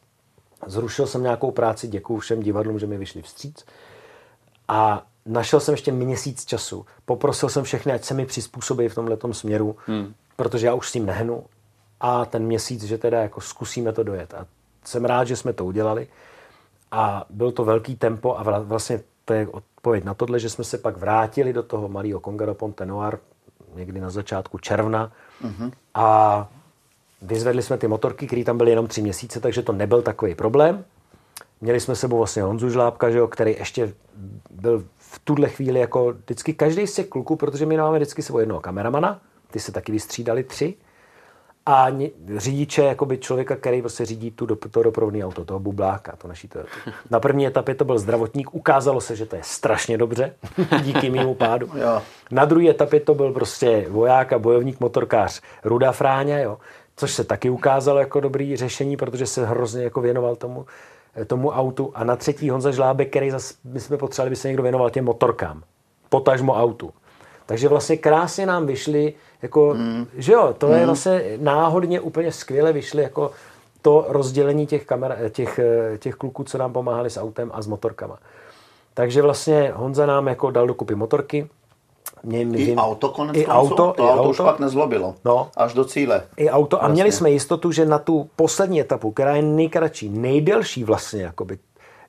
Zrušil 0.67 1.07
jsem 1.07 1.23
nějakou 1.23 1.51
práci, 1.51 1.87
děkuji 1.87 2.19
všem 2.19 2.39
divadlům, 2.39 2.79
že 2.79 2.87
mi 2.87 2.97
vyšli 2.97 3.21
vstříc. 3.21 3.65
A 4.67 5.03
našel 5.25 5.59
jsem 5.59 5.73
ještě 5.73 5.91
měsíc 5.91 6.45
času. 6.45 6.85
Poprosil 7.05 7.49
jsem 7.49 7.63
všechny, 7.63 7.93
ať 7.93 8.03
se 8.03 8.13
mi 8.13 8.25
přizpůsobí 8.25 8.87
v 8.87 8.95
tomhle 8.95 9.17
směru, 9.31 9.75
hmm. 9.85 10.13
protože 10.35 10.67
já 10.67 10.73
už 10.73 10.89
s 10.89 10.91
tím 10.91 11.05
nehnu. 11.05 11.43
A 11.99 12.25
ten 12.25 12.43
měsíc, 12.43 12.83
že 12.83 12.97
teda 12.97 13.21
jako 13.21 13.41
zkusíme 13.41 13.93
to 13.93 14.03
dojet. 14.03 14.33
A 14.33 14.45
jsem 14.85 15.05
rád, 15.05 15.23
že 15.23 15.35
jsme 15.35 15.53
to 15.53 15.65
udělali. 15.65 16.07
A 16.91 17.25
byl 17.29 17.51
to 17.51 17.65
velký 17.65 17.95
tempo 17.95 18.39
a 18.39 18.59
vlastně 18.59 19.01
to 19.25 19.33
je 19.33 19.47
odpověď 19.47 20.03
na 20.03 20.13
tohle, 20.13 20.39
že 20.39 20.49
jsme 20.49 20.63
se 20.63 20.77
pak 20.77 20.97
vrátili 20.97 21.53
do 21.53 21.63
toho 21.63 21.87
malého 21.87 22.19
Congaro 22.19 22.55
Ponte 22.55 22.85
Noir 22.85 23.17
někdy 23.75 24.01
na 24.01 24.09
začátku 24.09 24.57
června 24.57 25.11
uh-huh. 25.43 25.71
a 25.93 26.47
vyzvedli 27.21 27.61
jsme 27.61 27.77
ty 27.77 27.87
motorky, 27.87 28.27
které 28.27 28.43
tam 28.43 28.57
byly 28.57 28.69
jenom 28.69 28.87
tři 28.87 29.01
měsíce, 29.01 29.39
takže 29.39 29.61
to 29.61 29.71
nebyl 29.71 30.01
takový 30.01 30.35
problém. 30.35 30.85
Měli 31.61 31.79
jsme 31.79 31.95
sebou 31.95 32.17
vlastně 32.17 32.43
Honzu 32.43 32.69
Žlábka, 32.69 33.09
že 33.09 33.17
jo, 33.17 33.27
který 33.27 33.51
ještě 33.51 33.93
byl 34.51 34.85
v 34.97 35.19
tuhle 35.23 35.49
chvíli 35.49 35.79
jako 35.79 36.13
vždycky 36.13 36.53
každý 36.53 36.87
z 36.87 36.93
těch 36.93 37.07
kluků, 37.07 37.35
protože 37.35 37.65
my 37.65 37.77
máme 37.77 37.97
vždycky 37.97 38.21
sebou 38.21 38.39
jednoho 38.39 38.61
kameramana, 38.61 39.21
ty 39.51 39.59
se 39.59 39.71
taky 39.71 39.91
vystřídali 39.91 40.43
tři, 40.43 40.75
a 41.65 41.87
řidiče, 42.37 42.83
jakoby 42.83 43.17
člověka, 43.17 43.55
který 43.55 43.81
prostě 43.81 44.05
řídí 44.05 44.31
tu, 44.31 44.55
to 44.55 44.83
doprovodné 44.83 45.25
auto, 45.25 45.45
toho 45.45 45.59
bubláka, 45.59 46.15
to 46.15 46.27
naší 46.27 46.47
Toyota. 46.47 46.71
Na 47.09 47.19
první 47.19 47.47
etapě 47.47 47.75
to 47.75 47.85
byl 47.85 47.99
zdravotník, 47.99 48.55
ukázalo 48.55 49.01
se, 49.01 49.15
že 49.15 49.25
to 49.25 49.35
je 49.35 49.41
strašně 49.45 49.97
dobře, 49.97 50.33
díky 50.83 51.09
mému 51.09 51.35
pádu. 51.35 51.69
Jo. 51.75 52.01
Na 52.31 52.45
druhé 52.45 52.69
etapě 52.69 52.99
to 52.99 53.15
byl 53.15 53.33
prostě 53.33 53.85
voják 53.89 54.33
a 54.33 54.39
bojovník, 54.39 54.79
motorkář 54.79 55.41
Ruda 55.63 55.91
Fráňa, 55.91 56.37
jo, 56.37 56.57
což 56.95 57.11
se 57.11 57.23
taky 57.23 57.49
ukázalo 57.49 57.99
jako 57.99 58.19
dobrý 58.19 58.57
řešení, 58.57 58.97
protože 58.97 59.25
se 59.25 59.45
hrozně 59.45 59.83
jako 59.83 60.01
věnoval 60.01 60.35
tomu, 60.35 60.65
tomu 61.25 61.49
autu. 61.49 61.91
A 61.95 62.03
na 62.03 62.15
třetí 62.15 62.49
Honza 62.49 62.71
Žlábek, 62.71 63.09
který 63.09 63.31
zase, 63.31 63.53
my 63.63 63.79
jsme 63.79 63.97
potřebovali, 63.97 64.29
aby 64.29 64.35
se 64.35 64.47
někdo 64.47 64.63
věnoval 64.63 64.89
těm 64.89 65.05
motorkám, 65.05 65.63
potažmo 66.09 66.53
autu. 66.53 66.93
Takže 67.45 67.67
vlastně 67.67 67.97
krásně 67.97 68.45
nám 68.45 68.65
vyšly, 68.65 69.13
jako, 69.41 69.73
mm. 69.77 70.07
že 70.13 70.33
jo, 70.33 70.55
to 70.57 70.67
mm. 70.67 70.71
je 70.71 70.77
hmm. 70.77 70.85
vlastně 70.85 71.23
náhodně 71.37 71.99
úplně 71.99 72.31
skvěle 72.31 72.73
vyšly 72.73 73.03
jako 73.03 73.31
to 73.81 74.05
rozdělení 74.07 74.67
těch, 74.67 74.85
kamer, 74.85 75.17
těch, 75.29 75.59
těch 75.97 76.15
kluků, 76.15 76.43
co 76.43 76.57
nám 76.57 76.73
pomáhali 76.73 77.09
s 77.09 77.19
autem 77.19 77.51
a 77.53 77.61
s 77.61 77.67
motorkama. 77.67 78.19
Takže 78.93 79.21
vlastně 79.21 79.71
Honza 79.75 80.05
nám 80.05 80.27
jako 80.27 80.51
dal 80.51 80.67
dokupy 80.67 80.95
motorky. 80.95 81.49
Mě, 82.23 82.41
I 82.41 82.75
auto 82.75 83.09
konec 83.09 83.37
I 83.37 83.45
auto, 83.47 83.75
to 83.75 83.83
i 83.83 84.01
auto, 84.01 84.21
auto 84.21 84.29
už 84.29 84.37
pak 84.37 84.59
nezlobilo. 84.59 85.15
No. 85.25 85.49
Až 85.57 85.73
do 85.73 85.85
cíle. 85.85 86.23
I 86.37 86.49
auto. 86.49 86.77
A 86.77 86.79
vlastně. 86.79 86.93
měli 86.93 87.11
jsme 87.11 87.31
jistotu, 87.31 87.71
že 87.71 87.85
na 87.85 87.99
tu 87.99 88.29
poslední 88.35 88.81
etapu, 88.81 89.11
která 89.11 89.35
je 89.35 89.41
nejkratší, 89.41 90.09
nejdelší 90.09 90.83
vlastně, 90.83 91.23
jakoby, 91.23 91.57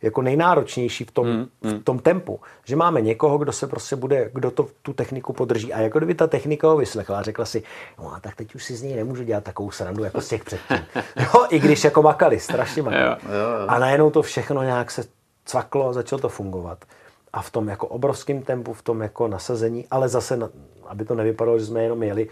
jako 0.02 0.22
nejnáročnější 0.22 1.04
v 1.04 1.10
tom, 1.10 1.26
hmm, 1.26 1.46
hmm. 1.62 1.80
v 1.80 1.84
tom 1.84 1.98
tempu, 1.98 2.40
že 2.64 2.76
máme 2.76 3.00
někoho, 3.00 3.38
kdo 3.38 3.52
se 3.52 3.66
prostě 3.66 3.96
bude, 3.96 4.30
kdo 4.34 4.50
to, 4.50 4.66
tu 4.82 4.92
techniku 4.92 5.32
podrží. 5.32 5.72
A 5.72 5.80
jako 5.80 5.98
kdyby 5.98 6.14
ta 6.14 6.26
technika 6.26 6.68
ho 6.68 6.76
vyslechla 6.76 7.18
a 7.18 7.22
řekla 7.22 7.44
si, 7.44 7.62
no 7.98 8.14
a 8.14 8.20
tak 8.20 8.36
teď 8.36 8.54
už 8.54 8.64
si 8.64 8.76
z 8.76 8.82
něj 8.82 8.96
nemůžu 8.96 9.24
dělat 9.24 9.44
takovou 9.44 9.70
srandu 9.70 10.04
jako 10.04 10.20
z 10.20 10.28
těch 10.28 10.44
předtím. 10.44 10.76
jo, 11.16 11.46
i 11.50 11.58
když 11.58 11.84
jako 11.84 12.02
makali, 12.02 12.40
strašně 12.40 12.82
makali. 12.82 13.02
Jo, 13.02 13.16
jo, 13.24 13.60
jo. 13.60 13.66
A 13.68 13.78
najednou 13.78 14.10
to 14.10 14.22
všechno 14.22 14.62
nějak 14.62 14.90
se 14.90 15.04
cvaklo 15.44 15.88
a 15.88 15.92
začalo 15.92 16.20
to 16.20 16.28
fungovat. 16.28 16.84
A 17.32 17.42
v 17.42 17.50
tom 17.50 17.68
jako 17.68 17.86
obrovském 17.86 18.42
tempu, 18.42 18.72
v 18.72 18.82
tom 18.82 19.02
jako 19.02 19.28
nasazení, 19.28 19.86
ale 19.90 20.08
zase, 20.08 20.36
na, 20.36 20.48
aby 20.86 21.04
to 21.04 21.14
nevypadalo, 21.14 21.58
že 21.58 21.66
jsme 21.66 21.82
jenom 21.82 22.02
jeli, 22.02 22.28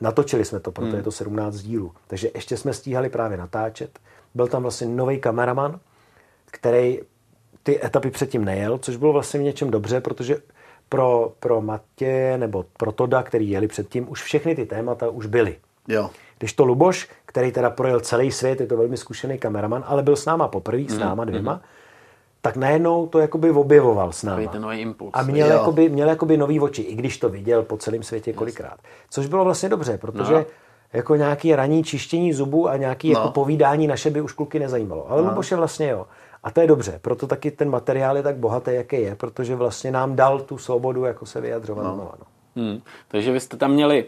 natočili 0.00 0.44
jsme 0.44 0.60
to, 0.60 0.72
proto 0.72 0.88
hmm. 0.88 0.96
je 0.96 1.02
to 1.02 1.12
17 1.12 1.56
dílů. 1.56 1.92
Takže 2.06 2.30
ještě 2.34 2.56
jsme 2.56 2.72
stíhali 2.72 3.08
právě 3.08 3.38
natáčet. 3.38 3.98
Byl 4.34 4.48
tam 4.48 4.62
vlastně 4.62 4.86
nový 4.86 5.20
kameraman, 5.20 5.80
který 6.46 7.00
ty 7.62 7.84
etapy 7.84 8.10
předtím 8.10 8.44
nejel, 8.44 8.78
což 8.78 8.96
bylo 8.96 9.12
vlastně 9.12 9.40
v 9.40 9.42
něčem 9.42 9.70
dobře, 9.70 10.00
protože 10.00 10.36
pro, 10.88 11.32
pro 11.40 11.60
Matě 11.60 12.34
nebo 12.36 12.64
pro 12.76 12.92
Toda, 12.92 13.22
který 13.22 13.50
jeli 13.50 13.68
předtím, 13.68 14.10
už 14.10 14.22
všechny 14.22 14.54
ty 14.54 14.66
témata 14.66 15.08
už 15.08 15.26
byly. 15.26 15.56
Jo. 15.88 16.10
Když 16.38 16.52
to 16.52 16.64
Luboš, 16.64 17.08
který 17.26 17.52
teda 17.52 17.70
projel 17.70 18.00
celý 18.00 18.32
svět, 18.32 18.60
je 18.60 18.66
to 18.66 18.76
velmi 18.76 18.96
zkušený 18.96 19.38
kameraman, 19.38 19.84
ale 19.86 20.02
byl 20.02 20.16
s 20.16 20.26
náma 20.26 20.48
poprvé, 20.48 20.82
s 20.82 20.92
mhm, 20.92 21.00
náma 21.00 21.24
dvěma, 21.24 21.54
mm. 21.54 21.60
Tak 22.40 22.56
najednou 22.56 23.06
to 23.06 23.18
jakoby 23.18 23.50
objevoval 23.50 24.12
s 24.12 24.22
náma. 24.22 24.48
Ten 24.48 24.62
nový 24.62 24.78
impuls. 24.78 25.10
A 25.14 25.22
měl 25.22 25.48
jakoby, 25.48 25.88
měl 25.88 26.08
jakoby 26.08 26.36
nový 26.36 26.60
oči, 26.60 26.82
i 26.82 26.94
když 26.94 27.18
to 27.18 27.28
viděl 27.28 27.62
po 27.62 27.76
celém 27.76 28.02
světě 28.02 28.32
kolikrát. 28.32 28.78
Což 29.10 29.26
bylo 29.26 29.44
vlastně 29.44 29.68
dobře, 29.68 29.98
protože 29.98 30.32
no 30.32 30.44
jako 30.92 31.16
nějaký 31.16 31.56
ranní 31.56 31.84
čištění 31.84 32.32
zubů 32.32 32.68
a 32.68 32.76
nějaký 32.76 33.12
no. 33.12 33.20
jako 33.20 33.32
povídání 33.32 33.86
naše 33.86 34.10
by 34.10 34.20
už 34.20 34.32
kluky 34.32 34.58
nezajímalo. 34.58 35.10
Ale 35.10 35.22
no. 35.22 35.28
Luboše 35.28 35.56
vlastně 35.56 35.88
jo. 35.88 36.06
A 36.42 36.50
to 36.50 36.60
je 36.60 36.66
dobře, 36.66 36.98
proto 37.02 37.26
taky 37.26 37.50
ten 37.50 37.70
materiál 37.70 38.16
je 38.16 38.22
tak 38.22 38.36
bohatý, 38.36 38.70
jaký 38.74 39.02
je, 39.02 39.14
protože 39.14 39.56
vlastně 39.56 39.90
nám 39.90 40.16
dal 40.16 40.40
tu 40.40 40.58
svobodu 40.58 41.04
jako 41.04 41.26
se 41.26 41.40
vyjadřovat. 41.40 41.84
No. 41.84 41.96
No. 41.96 42.26
Hmm. 42.56 42.80
Takže 43.08 43.32
vy 43.32 43.40
jste 43.40 43.56
tam 43.56 43.72
měli 43.72 44.06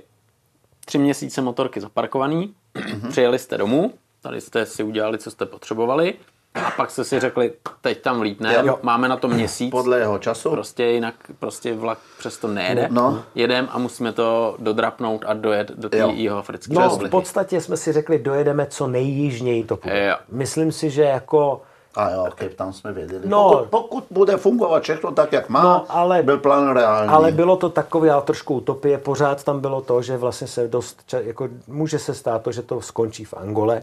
tři 0.84 0.98
měsíce 0.98 1.42
motorky 1.42 1.80
zaparkovaný, 1.80 2.54
mm-hmm. 2.74 3.08
přijeli 3.08 3.38
jste 3.38 3.58
domů, 3.58 3.92
tady 4.22 4.40
jste 4.40 4.66
si 4.66 4.82
udělali, 4.82 5.18
co 5.18 5.30
jste 5.30 5.46
potřebovali, 5.46 6.14
a 6.54 6.70
pak 6.70 6.90
jste 6.90 7.04
si 7.04 7.20
řekli, 7.20 7.52
teď 7.80 8.00
tam 8.00 8.18
vlítne, 8.18 8.64
máme 8.82 9.08
na 9.08 9.16
to 9.16 9.28
měsíc. 9.28 9.70
Podle 9.70 9.98
jeho 9.98 10.18
času. 10.18 10.50
Prostě 10.50 10.84
jinak 10.84 11.14
prostě 11.38 11.74
vlak 11.74 11.98
přesto 12.18 12.48
nejede. 12.48 12.88
No. 12.90 13.22
Jedem 13.34 13.68
a 13.70 13.78
musíme 13.78 14.12
to 14.12 14.56
dodrapnout 14.58 15.24
a 15.26 15.34
dojet 15.34 15.70
do 15.70 15.88
té 15.88 15.96
jeho 15.96 16.38
africké 16.38 16.74
No 16.74 16.90
v 16.90 17.08
podstatě 17.08 17.60
jsme 17.60 17.76
si 17.76 17.92
řekli, 17.92 18.18
dojedeme 18.18 18.66
co 18.66 18.86
nejjižněji 18.86 19.64
to 19.64 19.76
půjde. 19.76 20.16
Myslím 20.28 20.72
si, 20.72 20.90
že 20.90 21.02
jako 21.02 21.62
a 21.94 22.10
jo, 22.10 22.24
Cape 22.24 22.48
Town 22.48 22.72
jsme 22.72 22.92
věděli. 22.92 23.22
No, 23.24 23.50
pokud, 23.50 23.68
pokud 23.70 24.04
bude 24.10 24.36
fungovat 24.36 24.82
všechno 24.82 25.12
tak, 25.12 25.32
jak 25.32 25.48
má, 25.48 25.62
no, 25.62 25.84
ale, 25.88 26.22
byl 26.22 26.38
plán 26.38 26.74
reálný. 26.74 27.08
Ale 27.08 27.32
bylo 27.32 27.56
to 27.56 27.68
takové, 27.68 28.10
ale 28.10 28.22
trošku 28.22 28.54
utopie. 28.54 28.98
Pořád 28.98 29.44
tam 29.44 29.60
bylo 29.60 29.80
to, 29.80 30.02
že 30.02 30.16
vlastně 30.16 30.46
se 30.46 30.68
dost, 30.68 31.14
jako 31.20 31.48
může 31.66 31.98
se 31.98 32.14
stát 32.14 32.42
to, 32.42 32.52
že 32.52 32.62
to 32.62 32.80
skončí 32.80 33.24
v 33.24 33.34
Angole, 33.34 33.82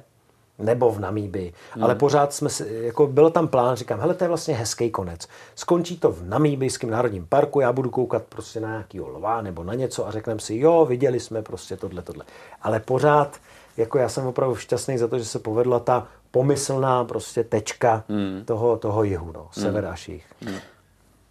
nebo 0.60 0.92
v 0.92 1.00
Namíbii. 1.00 1.54
Hmm. 1.72 1.84
Ale 1.84 1.96
pořád 1.96 2.34
jsme 2.34 2.50
si, 2.50 2.80
jako 2.82 3.08
byl 3.08 3.30
tam 3.30 3.48
plán, 3.48 3.76
říkám, 3.76 4.00
hele, 4.00 4.14
to 4.14 4.24
je 4.24 4.28
vlastně 4.28 4.56
hezký 4.56 4.90
konec. 4.90 5.28
Skončí 5.56 5.98
to 5.98 6.12
v 6.12 6.24
Namíbijském 6.24 6.90
národním 6.90 7.26
parku, 7.26 7.60
já 7.60 7.74
budu 7.74 7.90
koukat 7.90 8.24
prostě 8.24 8.60
na 8.60 8.70
nějakýho 8.70 9.08
lva 9.08 9.42
nebo 9.42 9.64
na 9.64 9.74
něco 9.74 10.08
a 10.08 10.12
řekneme 10.12 10.40
si, 10.40 10.58
jo, 10.58 10.86
viděli 10.86 11.20
jsme 11.20 11.42
prostě 11.42 11.78
tohle, 11.78 12.02
tohle. 12.02 12.26
Ale 12.62 12.80
pořád, 12.80 13.38
jako 13.78 13.98
já 13.98 14.10
jsem 14.10 14.28
opravdu 14.28 14.56
šťastný 14.56 14.98
za 14.98 15.08
to, 15.08 15.20
že 15.20 15.26
se 15.26 15.40
povedla 15.40 15.80
ta 15.80 16.08
pomyslná 16.32 17.04
prostě 17.04 17.44
tečka 17.44 18.04
hmm. 18.10 18.44
toho, 18.46 18.78
toho 18.78 19.04
jihu, 19.04 19.32
no, 19.32 19.42
hmm. 19.42 19.64
sever 19.64 19.86
až 19.86 20.10
jich. 20.10 20.26
Hmm. 20.42 20.58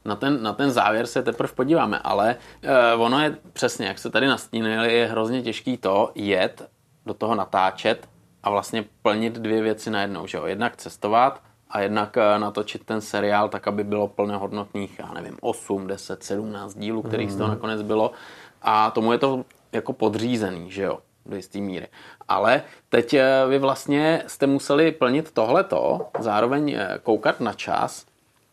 Na 0.05 0.17
ten, 0.17 0.43
na 0.43 0.53
ten 0.53 0.71
závěr 0.71 1.07
se 1.07 1.23
teprve 1.23 1.53
podíváme, 1.53 1.99
ale 1.99 2.37
uh, 2.97 3.03
ono 3.03 3.21
je 3.21 3.37
přesně, 3.53 3.87
jak 3.87 3.99
se 3.99 4.11
tady 4.11 4.27
nastínili, 4.27 4.95
je 4.95 5.07
hrozně 5.07 5.43
těžký 5.43 5.77
to 5.77 6.11
jet, 6.15 6.63
do 7.07 7.15
toho 7.15 7.35
natáčet 7.35 8.09
a 8.47 8.51
vlastně 8.51 8.85
plnit 9.03 9.33
dvě 9.33 9.63
věci 9.63 9.91
najednou. 9.91 10.27
Že 10.27 10.39
jo? 10.39 10.47
Jednak 10.47 10.77
cestovat 10.77 11.43
a 11.71 11.81
jednak 11.81 12.17
uh, 12.17 12.41
natočit 12.41 12.85
ten 12.85 13.01
seriál 13.01 13.49
tak, 13.49 13.69
aby 13.69 13.85
bylo 13.85 14.09
plnohodnotných, 14.09 14.99
já 14.99 15.13
nevím, 15.13 15.37
8, 15.41 15.87
10, 15.87 16.23
17 16.23 16.75
dílů, 16.75 17.03
kterých 17.03 17.29
mm. 17.29 17.35
z 17.35 17.37
toho 17.37 17.49
hmm. 17.49 17.57
nakonec 17.57 17.83
bylo. 17.83 18.11
A 18.63 18.91
tomu 18.91 19.13
je 19.13 19.19
to 19.19 19.45
jako 19.73 19.93
podřízený, 19.93 20.71
že 20.71 20.83
jo, 20.83 20.99
do 21.27 21.37
jisté 21.37 21.59
míry. 21.59 21.89
Ale 22.29 22.63
teď 22.89 23.15
eh, 23.15 23.25
vy 23.49 23.59
vlastně 23.59 24.23
jste 24.27 24.47
museli 24.47 24.93
plnit 24.93 25.33
tohleto, 25.33 26.09
zároveň 26.19 26.71
eh, 26.71 26.99
koukat 27.03 27.41
na 27.41 27.53
čas 27.53 28.07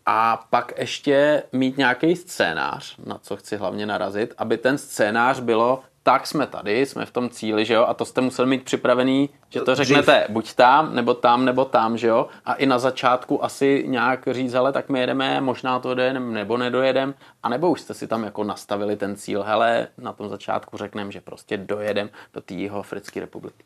a 0.06 0.46
pak 0.50 0.74
ještě 0.78 1.44
mít 1.52 1.78
nějaký 1.78 2.16
scénář, 2.16 2.96
na 3.06 3.18
co 3.18 3.36
chci 3.36 3.58
hlavně 3.58 3.86
narazit, 3.86 4.34
aby 4.38 4.58
ten 4.58 4.78
scénář 4.78 5.40
bylo 5.40 5.84
tak 6.04 6.28
jsme 6.28 6.48
tady, 6.48 6.86
jsme 6.86 7.06
v 7.06 7.12
tom 7.12 7.30
cíli, 7.30 7.66
že 7.66 7.74
jo, 7.74 7.86
a 7.86 7.94
to 7.94 8.06
jste 8.06 8.22
museli 8.22 8.48
mít 8.48 8.64
připravený, 8.64 9.30
že 9.50 9.62
to 9.62 9.76
řeknete 9.76 10.20
Dřív. 10.20 10.34
buď 10.34 10.54
tam, 10.54 10.96
nebo 10.96 11.14
tam, 11.14 11.46
nebo 11.46 11.66
tam, 11.66 11.98
že 11.98 12.08
jo, 12.08 12.28
a 12.46 12.54
i 12.54 12.66
na 12.66 12.80
začátku 12.80 13.44
asi 13.44 13.84
nějak 13.88 14.28
říct, 14.32 14.54
hele, 14.54 14.72
tak 14.72 14.90
my 14.90 15.00
jedeme, 15.00 15.42
možná 15.42 15.80
to 15.80 15.96
dojedeme, 15.96 16.34
nebo 16.34 16.58
nedojedem, 16.58 17.14
a 17.44 17.50
nebo 17.50 17.72
už 17.72 17.82
jste 17.82 17.94
si 17.94 18.08
tam 18.08 18.24
jako 18.24 18.44
nastavili 18.44 18.96
ten 18.96 19.16
cíl, 19.16 19.44
hele, 19.44 19.88
na 19.98 20.14
tom 20.14 20.30
začátku 20.30 20.78
řekneme, 20.78 21.12
že 21.12 21.22
prostě 21.22 21.58
dojedem 21.58 22.10
do 22.34 22.42
té 22.42 22.70
Africké 22.70 23.20
republiky. 23.20 23.64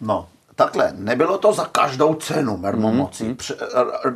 No, 0.00 0.28
takhle, 0.56 0.92
nebylo 0.96 1.38
to 1.38 1.52
za 1.52 1.64
každou 1.64 2.14
cenu 2.14 2.56
mermomocí. 2.56 3.24
Mm, 3.24 3.36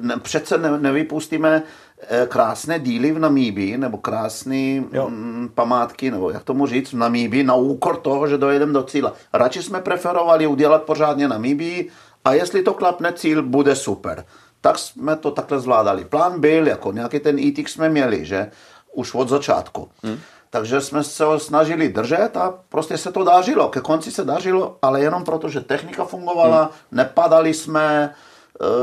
mm. 0.02 0.20
Přece 0.20 0.58
nevypustíme 0.58 1.62
Eh, 2.08 2.26
krásné 2.26 2.78
díly 2.78 3.12
v 3.12 3.18
Namíbii, 3.18 3.78
nebo 3.78 3.98
krásné 3.98 4.80
mm, 4.80 5.50
památky, 5.54 6.10
nebo 6.10 6.30
jak 6.30 6.44
tomu 6.44 6.66
říct, 6.66 6.92
v 6.92 6.96
Namíbii 6.96 7.44
na 7.44 7.54
úkor 7.54 7.96
toho, 7.96 8.26
že 8.26 8.38
dojedeme 8.38 8.72
do 8.72 8.82
cíle. 8.82 9.12
Radši 9.32 9.62
jsme 9.62 9.80
preferovali 9.80 10.46
udělat 10.46 10.82
pořádně 10.82 11.28
Namíbii 11.28 11.90
a 12.24 12.32
jestli 12.32 12.62
to 12.62 12.74
klapne 12.74 13.12
cíl, 13.12 13.42
bude 13.42 13.76
super. 13.76 14.24
Tak 14.60 14.78
jsme 14.78 15.16
to 15.16 15.30
takhle 15.30 15.60
zvládali. 15.60 16.04
Plán 16.04 16.40
byl, 16.40 16.66
jako 16.66 16.92
nějaký 16.92 17.20
ten 17.20 17.38
ETIC 17.38 17.68
jsme 17.68 17.88
měli, 17.88 18.24
že 18.24 18.50
už 18.92 19.14
od 19.14 19.28
začátku. 19.28 19.88
Hmm. 20.02 20.18
Takže 20.50 20.80
jsme 20.80 21.04
se 21.04 21.24
ho 21.24 21.38
snažili 21.38 21.88
držet 21.88 22.36
a 22.36 22.54
prostě 22.68 22.98
se 22.98 23.12
to 23.12 23.24
dařilo. 23.24 23.68
Ke 23.68 23.80
konci 23.80 24.10
se 24.10 24.24
dařilo, 24.24 24.76
ale 24.82 25.00
jenom 25.00 25.24
proto, 25.24 25.48
že 25.48 25.60
technika 25.60 26.04
fungovala, 26.04 26.60
hmm. 26.60 26.70
nepadali 26.92 27.54
jsme, 27.54 28.14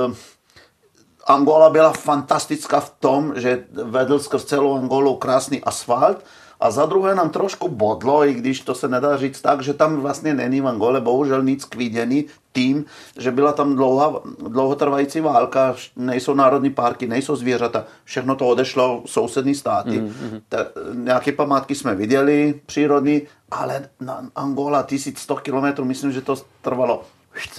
uh, 0.07 0.13
Angola 1.25 1.69
byla 1.69 1.93
fantastická 1.93 2.79
v 2.79 2.89
tom, 2.99 3.33
že 3.35 3.65
vedl 3.71 4.19
skrz 4.19 4.45
celou 4.45 4.77
Angolu 4.77 5.15
krásný 5.15 5.63
asfalt 5.63 6.23
a 6.59 6.71
za 6.71 6.85
druhé 6.85 7.15
nám 7.15 7.29
trošku 7.29 7.69
bodlo, 7.69 8.25
i 8.25 8.33
když 8.33 8.61
to 8.61 8.75
se 8.75 8.87
nedá 8.87 9.17
říct 9.17 9.41
tak, 9.41 9.61
že 9.61 9.73
tam 9.73 10.01
vlastně 10.01 10.33
není 10.33 10.61
v 10.61 10.67
Angole 10.67 11.01
bohužel 11.01 11.43
nic 11.43 11.65
k 11.65 11.75
vidění 11.75 12.25
tím, 12.53 12.85
že 13.17 13.31
byla 13.31 13.51
tam 13.51 13.75
dlouhá, 13.75 14.13
dlouhotrvající 14.47 15.21
válka, 15.21 15.75
nejsou 15.95 16.33
národní 16.33 16.69
parky, 16.69 17.07
nejsou 17.07 17.35
zvířata, 17.35 17.85
všechno 18.03 18.35
to 18.35 18.47
odešlo 18.47 19.03
sousední 19.05 19.55
státy. 19.55 20.01
Mm-hmm. 20.01 20.41
Ta, 20.49 20.57
nějaké 20.93 21.31
památky 21.31 21.75
jsme 21.75 21.95
viděli, 21.95 22.59
přírodní, 22.65 23.21
ale 23.51 23.89
na 23.99 24.25
Angola 24.35 24.83
1100 24.83 25.35
kilometrů, 25.35 25.85
myslím, 25.85 26.11
že 26.11 26.21
to 26.21 26.35
trvalo 26.61 27.03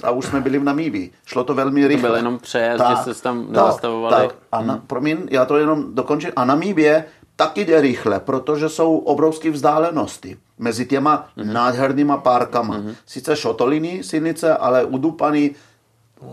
a 0.03 0.11
už 0.11 0.25
jsme 0.25 0.41
byli 0.41 0.59
v 0.59 0.65
Namíbii. 0.65 1.11
Šlo 1.27 1.45
to 1.45 1.55
velmi 1.55 1.87
rychle. 1.87 2.03
To 2.03 2.09
byl 2.09 2.17
jenom 2.17 2.39
přejezd, 2.39 2.79
tak, 2.79 3.07
že 3.07 3.15
se 3.15 3.23
tam 3.23 3.47
nezastavovali. 3.53 4.27
Tak, 4.27 4.37
a 4.53 4.63
na, 4.63 4.73
hmm. 4.75 4.83
promiň, 4.87 5.19
já 5.31 5.45
to 5.45 5.57
jenom 5.57 5.95
dokončím. 5.95 6.31
A 6.37 6.45
Namíbie 6.45 7.05
taky 7.39 7.65
jde 7.65 7.81
rychle, 7.81 8.21
protože 8.21 8.69
jsou 8.69 8.99
obrovské 8.99 9.51
vzdálenosti 9.51 10.37
mezi 10.59 10.87
těma 10.87 11.29
mm-hmm. 11.37 11.53
nádhernýma 11.53 12.17
párkama. 12.17 12.79
Mm-hmm. 12.79 12.95
Sice 13.07 13.37
šotoliny 13.37 14.03
silnice, 14.05 14.57
ale 14.57 14.85
udupaný 14.85 15.55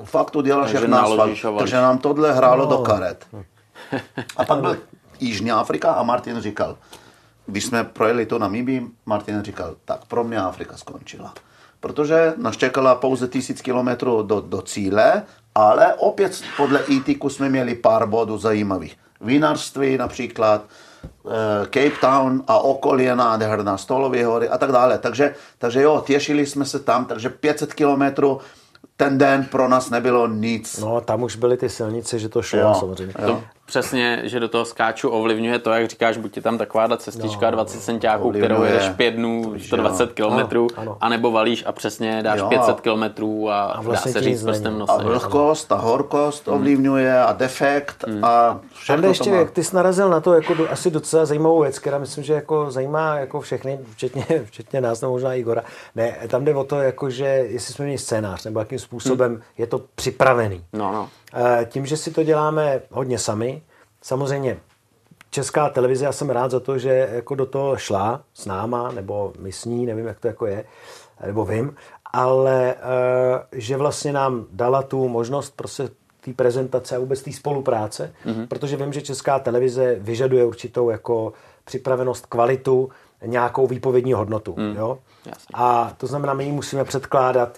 fakt 0.04 0.36
uděláš 0.36 0.72
jak 0.72 0.84
na 0.84 1.06
Takže 1.58 1.76
nám 1.76 1.98
tohle 1.98 2.34
hrálo 2.34 2.64
no. 2.64 2.70
do 2.70 2.78
karet. 2.78 3.28
A 4.38 4.46
pak 4.46 4.60
byl 4.60 4.78
Jižní 5.20 5.52
Afrika 5.52 5.92
a 5.92 6.04
Martin 6.04 6.42
říkal, 6.42 6.78
když 7.46 7.66
jsme 7.66 7.84
projeli 7.84 8.26
to 8.26 8.40
Namíbii, 8.40 8.88
Martin 9.06 9.44
říkal, 9.44 9.76
tak 9.86 10.06
pro 10.06 10.24
mě 10.24 10.38
Afrika 10.38 10.78
skončila 10.78 11.34
protože 11.86 12.34
nás 12.38 12.58
čekala 12.58 12.96
pouze 12.96 13.28
tisíc 13.28 13.62
kilometrů 13.62 14.24
do, 14.24 14.42
do 14.42 14.62
cíle, 14.62 15.24
ale 15.56 15.94
opět 15.94 16.42
podle 16.58 16.80
ITIKu 16.88 17.30
jsme 17.30 17.50
měli 17.50 17.76
pár 17.76 18.08
bodů 18.08 18.38
zajímavých. 18.38 18.98
Vinařství 19.22 19.98
například, 19.98 20.66
Cape 21.64 21.98
Town 22.02 22.44
a 22.48 22.60
okolí 22.60 23.06
nádherná, 23.06 23.78
Stolové 23.78 24.26
hory 24.26 24.50
a 24.50 24.58
tak 24.58 24.72
dále. 24.72 24.98
Takže, 24.98 25.36
takže 25.58 25.82
jo, 25.82 26.04
těšili 26.06 26.46
jsme 26.46 26.66
se 26.66 26.80
tam, 26.80 27.06
takže 27.06 27.30
500 27.30 27.74
kilometrů 27.74 28.40
ten 28.98 29.18
den 29.18 29.46
pro 29.52 29.68
nás 29.68 29.90
nebylo 29.90 30.28
nic. 30.28 30.80
No, 30.80 31.02
tam 31.02 31.24
už 31.24 31.36
byly 31.36 31.58
ty 31.58 31.70
silnice, 31.70 32.20
že 32.20 32.30
to 32.30 32.42
šlo 32.42 32.60
jo, 32.60 32.76
samozřejmě. 32.80 33.14
Jo 33.28 33.42
přesně, 33.66 34.22
že 34.24 34.40
do 34.40 34.48
toho 34.48 34.66
skáču 34.66 35.10
ovlivňuje 35.10 35.60
to, 35.60 35.72
jak 35.72 35.90
říkáš, 35.90 36.18
buď 36.18 36.36
je 36.36 36.42
tam 36.42 36.58
taková 36.58 36.98
cestička 36.98 37.46
no, 37.46 37.52
20 37.52 37.82
centiáků, 37.82 38.32
kterou 38.32 38.64
jedeš 38.64 38.90
5 38.90 39.12
dnů, 39.12 39.54
120 39.60 40.14
km, 40.14 40.68
anebo 41.02 41.32
valíš 41.32 41.64
a 41.66 41.72
přesně 41.72 42.24
dáš 42.24 42.40
jo. 42.40 42.48
500 42.48 42.82
km 42.82 43.24
a, 43.50 43.64
a 43.64 43.82
vlastně 43.82 44.14
dá 44.14 44.20
se 44.20 44.26
říct 44.26 44.44
prstem 44.44 44.80
nosem. 44.80 44.96
A 45.00 45.04
vlhkost, 45.04 45.72
a 45.72 45.76
horkost 45.76 46.48
hmm. 46.48 46.56
ovlivňuje 46.56 47.24
a 47.24 47.34
defekt 47.34 48.04
hmm. 48.08 48.26
a 48.26 48.60
všechno 48.74 49.08
ještě, 49.08 49.24
to 49.24 49.30
má. 49.30 49.36
jak 49.36 49.52
ty 49.52 49.64
jsi 49.64 49.76
narazil 49.76 50.10
na 50.10 50.20
to 50.20 50.34
jako 50.34 50.54
do, 50.54 50.72
asi 50.72 50.92
docela 50.92 51.26
zajímavou 51.26 51.62
věc, 51.62 51.80
která 51.80 51.98
myslím, 51.98 52.24
že 52.24 52.34
jako 52.34 52.72
zajímá 52.72 53.18
jako 53.18 53.42
všechny, 53.42 53.80
včetně, 53.92 54.26
včetně 54.46 54.82
nás, 54.82 55.02
nebo 55.02 55.14
možná 55.14 55.34
Igora. 55.34 55.64
Ne, 55.96 56.18
tam 56.28 56.46
jde 56.46 56.56
o 56.56 56.64
to, 56.64 56.82
jako, 56.82 57.10
že 57.10 57.26
jestli 57.26 57.74
jsme 57.74 57.86
měli 57.86 57.98
scénář, 57.98 58.46
nebo 58.46 58.60
jakým 58.60 58.80
způsobem 58.80 59.32
hmm. 59.32 59.42
je 59.58 59.68
to 59.68 59.82
připravený. 59.96 60.64
No, 60.74 60.92
no. 60.92 61.10
Eh, 61.36 61.66
tím, 61.66 61.86
že 61.86 61.98
si 61.98 62.12
to 62.12 62.24
děláme 62.24 62.82
hodně 62.92 63.20
sami, 63.20 63.62
samozřejmě 64.02 64.58
česká 65.30 65.70
televize, 65.70 66.06
já 66.06 66.12
jsem 66.12 66.30
rád 66.30 66.52
za 66.52 66.60
to, 66.60 66.78
že 66.78 67.10
jako 67.12 67.36
do 67.36 67.46
toho 67.46 67.78
šla 67.78 68.22
s 68.34 68.46
náma, 68.46 68.92
nebo 68.92 69.34
my 69.40 69.52
s 69.52 69.66
ní, 69.66 69.86
nevím, 69.86 70.06
jak 70.06 70.20
to 70.20 70.28
jako 70.28 70.46
je, 70.46 70.66
nebo 71.26 71.46
vím, 71.46 71.76
ale 72.14 72.76
eh, 72.76 72.80
že 73.52 73.78
vlastně 73.78 74.14
nám 74.14 74.46
dala 74.52 74.84
tu 74.84 75.08
možnost 75.08 75.54
prostě 75.56 75.90
té 76.22 76.34
prezentace 76.34 76.96
a 76.96 77.00
vůbec 77.00 77.22
té 77.22 77.32
spolupráce, 77.32 78.14
mm-hmm. 78.26 78.48
protože 78.48 78.78
vím, 78.78 78.94
že 78.94 79.02
česká 79.02 79.40
televize 79.40 79.96
vyžaduje 79.96 80.46
určitou 80.46 80.90
jako 80.90 81.34
připravenost, 81.66 82.26
kvalitu, 82.26 82.90
nějakou 83.26 83.68
výpovědní 83.68 84.14
hodnotu. 84.14 84.56
Mm. 84.58 84.76
Jo? 84.76 85.00
A 85.54 85.94
to 85.98 86.08
znamená, 86.08 86.34
my 86.34 86.52
musíme 86.52 86.84
předkládat 86.84 87.58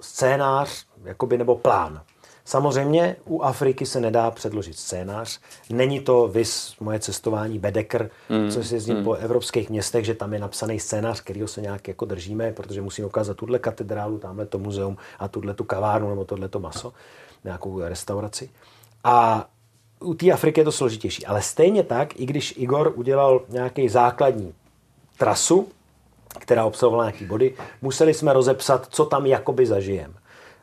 scénář 0.00 0.86
jakoby, 1.04 1.38
nebo 1.38 1.56
plán. 1.56 2.02
Samozřejmě 2.48 3.16
u 3.24 3.42
Afriky 3.42 3.86
se 3.86 4.00
nedá 4.00 4.30
předložit 4.30 4.78
scénář. 4.78 5.40
Není 5.70 6.00
to 6.00 6.28
vys 6.28 6.74
moje 6.80 7.00
cestování 7.00 7.58
Bedeker, 7.58 8.10
mm. 8.28 8.50
co 8.50 8.64
si 8.64 8.74
jezdím 8.74 8.96
mm. 8.96 9.04
po 9.04 9.14
evropských 9.14 9.70
městech, 9.70 10.04
že 10.04 10.14
tam 10.14 10.32
je 10.32 10.38
napsaný 10.38 10.80
scénář, 10.80 11.20
kterýho 11.20 11.48
se 11.48 11.60
nějak 11.60 11.88
jako 11.88 12.04
držíme, 12.04 12.52
protože 12.52 12.82
musíme 12.82 13.06
ukázat 13.06 13.36
tuhle 13.36 13.58
katedrálu, 13.58 14.18
tamhle 14.18 14.46
to 14.46 14.58
muzeum 14.58 14.96
a 15.18 15.28
tuhle 15.28 15.54
tu 15.54 15.64
kavárnu 15.64 16.08
nebo 16.08 16.24
tohle 16.24 16.48
to 16.48 16.60
maso, 16.60 16.92
nějakou 17.44 17.80
restauraci. 17.80 18.50
A 19.04 19.46
u 20.00 20.14
té 20.14 20.32
Afriky 20.32 20.60
je 20.60 20.64
to 20.64 20.72
složitější. 20.72 21.26
Ale 21.26 21.42
stejně 21.42 21.82
tak, 21.82 22.20
i 22.20 22.26
když 22.26 22.54
Igor 22.56 22.92
udělal 22.96 23.40
nějaký 23.48 23.88
základní 23.88 24.54
trasu, 25.18 25.68
která 26.38 26.64
obsahovala 26.64 27.04
nějaký 27.04 27.24
body, 27.24 27.54
museli 27.82 28.14
jsme 28.14 28.32
rozepsat, 28.32 28.86
co 28.90 29.04
tam 29.04 29.26
jakoby 29.26 29.66
zažijeme. 29.66 30.14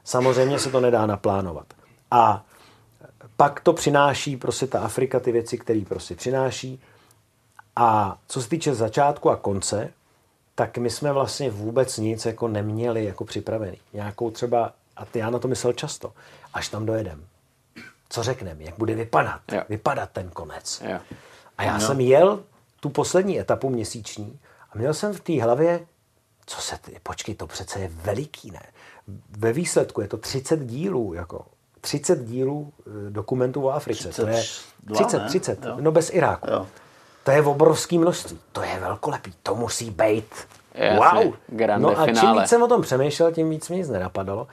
Samozřejmě 0.05 0.59
se 0.59 0.71
to 0.71 0.79
nedá 0.79 1.05
naplánovat. 1.05 1.65
A 2.11 2.45
pak 3.37 3.59
to 3.59 3.73
přináší 3.73 4.37
prostě 4.37 4.67
ta 4.67 4.79
Afrika 4.79 5.19
ty 5.19 5.31
věci, 5.31 5.57
které 5.57 5.81
prostě 5.87 6.15
přináší. 6.15 6.81
A 7.75 8.17
co 8.27 8.41
se 8.41 8.49
týče 8.49 8.75
začátku 8.75 9.29
a 9.29 9.35
konce, 9.35 9.93
tak 10.55 10.77
my 10.77 10.89
jsme 10.89 11.11
vlastně 11.11 11.49
vůbec 11.49 11.97
nic 11.97 12.25
jako 12.25 12.47
neměli 12.47 13.05
jako 13.05 13.25
připravený. 13.25 13.77
Nějakou 13.93 14.31
třeba, 14.31 14.73
a 14.95 15.05
ty 15.05 15.19
já 15.19 15.29
na 15.29 15.39
to 15.39 15.47
myslel 15.47 15.73
často, 15.73 16.13
až 16.53 16.69
tam 16.69 16.85
dojedem. 16.85 17.25
Co 18.09 18.23
řekneme, 18.23 18.63
jak 18.63 18.77
bude 18.77 18.95
vypadat, 18.95 19.41
jo. 19.51 19.61
vypadat 19.69 20.09
ten 20.09 20.29
konec. 20.29 20.81
Jo. 20.85 20.99
A 21.57 21.63
já 21.63 21.73
no. 21.73 21.79
jsem 21.79 21.99
jel 21.99 22.43
tu 22.79 22.89
poslední 22.89 23.39
etapu 23.39 23.69
měsíční 23.69 24.39
a 24.71 24.77
měl 24.77 24.93
jsem 24.93 25.13
v 25.13 25.19
té 25.19 25.43
hlavě, 25.43 25.87
co 26.45 26.61
se, 26.61 26.77
ty, 26.77 26.99
počkej, 27.03 27.35
to 27.35 27.47
přece 27.47 27.79
je 27.79 27.87
veliký, 27.87 28.51
ne? 28.51 28.61
Ve 29.37 29.53
výsledku 29.53 30.01
je 30.01 30.07
to 30.07 30.17
30 30.17 30.59
dílů, 30.65 31.13
jako 31.13 31.45
30 31.81 32.25
dílů 32.25 32.73
eh, 32.79 33.09
dokumentů 33.09 33.65
o 33.65 33.69
Africe. 33.69 34.09
30, 34.09 34.21
to 34.21 34.27
je 34.27 34.43
30, 34.93 35.19
ne? 35.19 35.27
30, 35.27 35.65
jo. 35.65 35.77
no 35.79 35.91
bez 35.91 36.13
Iráku. 36.13 36.51
Jo. 36.51 36.67
To 37.23 37.31
je 37.31 37.41
obrovský 37.41 37.97
množství. 37.97 38.39
To 38.51 38.61
je 38.61 38.79
velkolepý. 38.79 39.33
To 39.43 39.55
musí 39.55 39.91
být. 39.91 40.35
Wow. 40.97 41.33
No 41.77 41.99
a 41.99 42.05
čím 42.05 42.33
víc 42.33 42.49
jsem 42.49 42.63
o 42.63 42.67
tom 42.67 42.81
přemýšlel, 42.81 43.31
tím 43.31 43.49
víc 43.49 43.69
mě 43.69 43.77
nic 43.77 43.89
nenapadalo. 43.89 44.47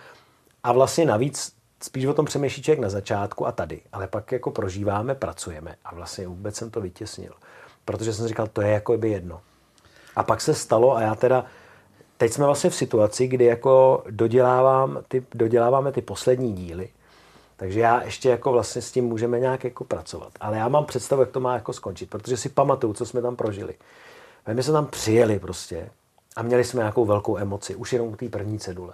A 0.64 0.72
vlastně 0.72 1.06
navíc 1.06 1.52
spíš 1.82 2.06
o 2.06 2.14
tom 2.14 2.24
přemýšlí 2.24 2.62
člověk 2.62 2.80
na 2.80 2.88
začátku 2.88 3.46
a 3.46 3.52
tady. 3.52 3.80
Ale 3.92 4.06
pak 4.06 4.32
jako 4.32 4.50
prožíváme, 4.50 5.14
pracujeme. 5.14 5.76
A 5.84 5.94
vlastně 5.94 6.28
vůbec 6.28 6.56
jsem 6.56 6.70
to 6.70 6.80
vytěsnil. 6.80 7.32
Protože 7.84 8.12
jsem 8.12 8.28
říkal, 8.28 8.46
to 8.46 8.62
je 8.62 8.70
jako 8.70 8.96
by 8.98 9.10
jedno. 9.10 9.40
A 10.16 10.22
pak 10.22 10.40
se 10.40 10.54
stalo 10.54 10.96
a 10.96 11.02
já 11.02 11.14
teda 11.14 11.44
teď 12.22 12.32
jsme 12.32 12.46
vlastně 12.46 12.70
v 12.70 12.74
situaci, 12.74 13.26
kdy 13.26 13.44
jako 13.44 14.02
dodělávám 14.10 15.02
ty, 15.08 15.26
doděláváme 15.34 15.92
ty 15.92 16.02
poslední 16.02 16.52
díly 16.52 16.88
takže 17.62 17.80
já 17.80 18.02
ještě 18.02 18.28
jako 18.28 18.52
vlastně 18.52 18.82
s 18.82 18.92
tím 18.92 19.04
můžeme 19.04 19.40
nějak 19.40 19.64
jako 19.64 19.84
pracovat. 19.84 20.32
Ale 20.40 20.56
já 20.56 20.68
mám 20.68 20.84
představu, 20.84 21.22
jak 21.22 21.30
to 21.30 21.40
má 21.40 21.54
jako 21.54 21.72
skončit, 21.72 22.10
protože 22.10 22.36
si 22.36 22.48
pamatuju, 22.48 22.92
co 22.92 23.06
jsme 23.06 23.22
tam 23.22 23.36
prožili. 23.36 23.74
My 24.52 24.62
jsme 24.62 24.72
tam 24.72 24.86
přijeli 24.86 25.38
prostě 25.38 25.90
a 26.36 26.42
měli 26.42 26.64
jsme 26.64 26.78
nějakou 26.78 27.04
velkou 27.04 27.38
emoci, 27.38 27.74
už 27.74 27.92
jenom 27.92 28.08
u 28.08 28.16
té 28.16 28.28
první 28.28 28.58
cedule. 28.58 28.92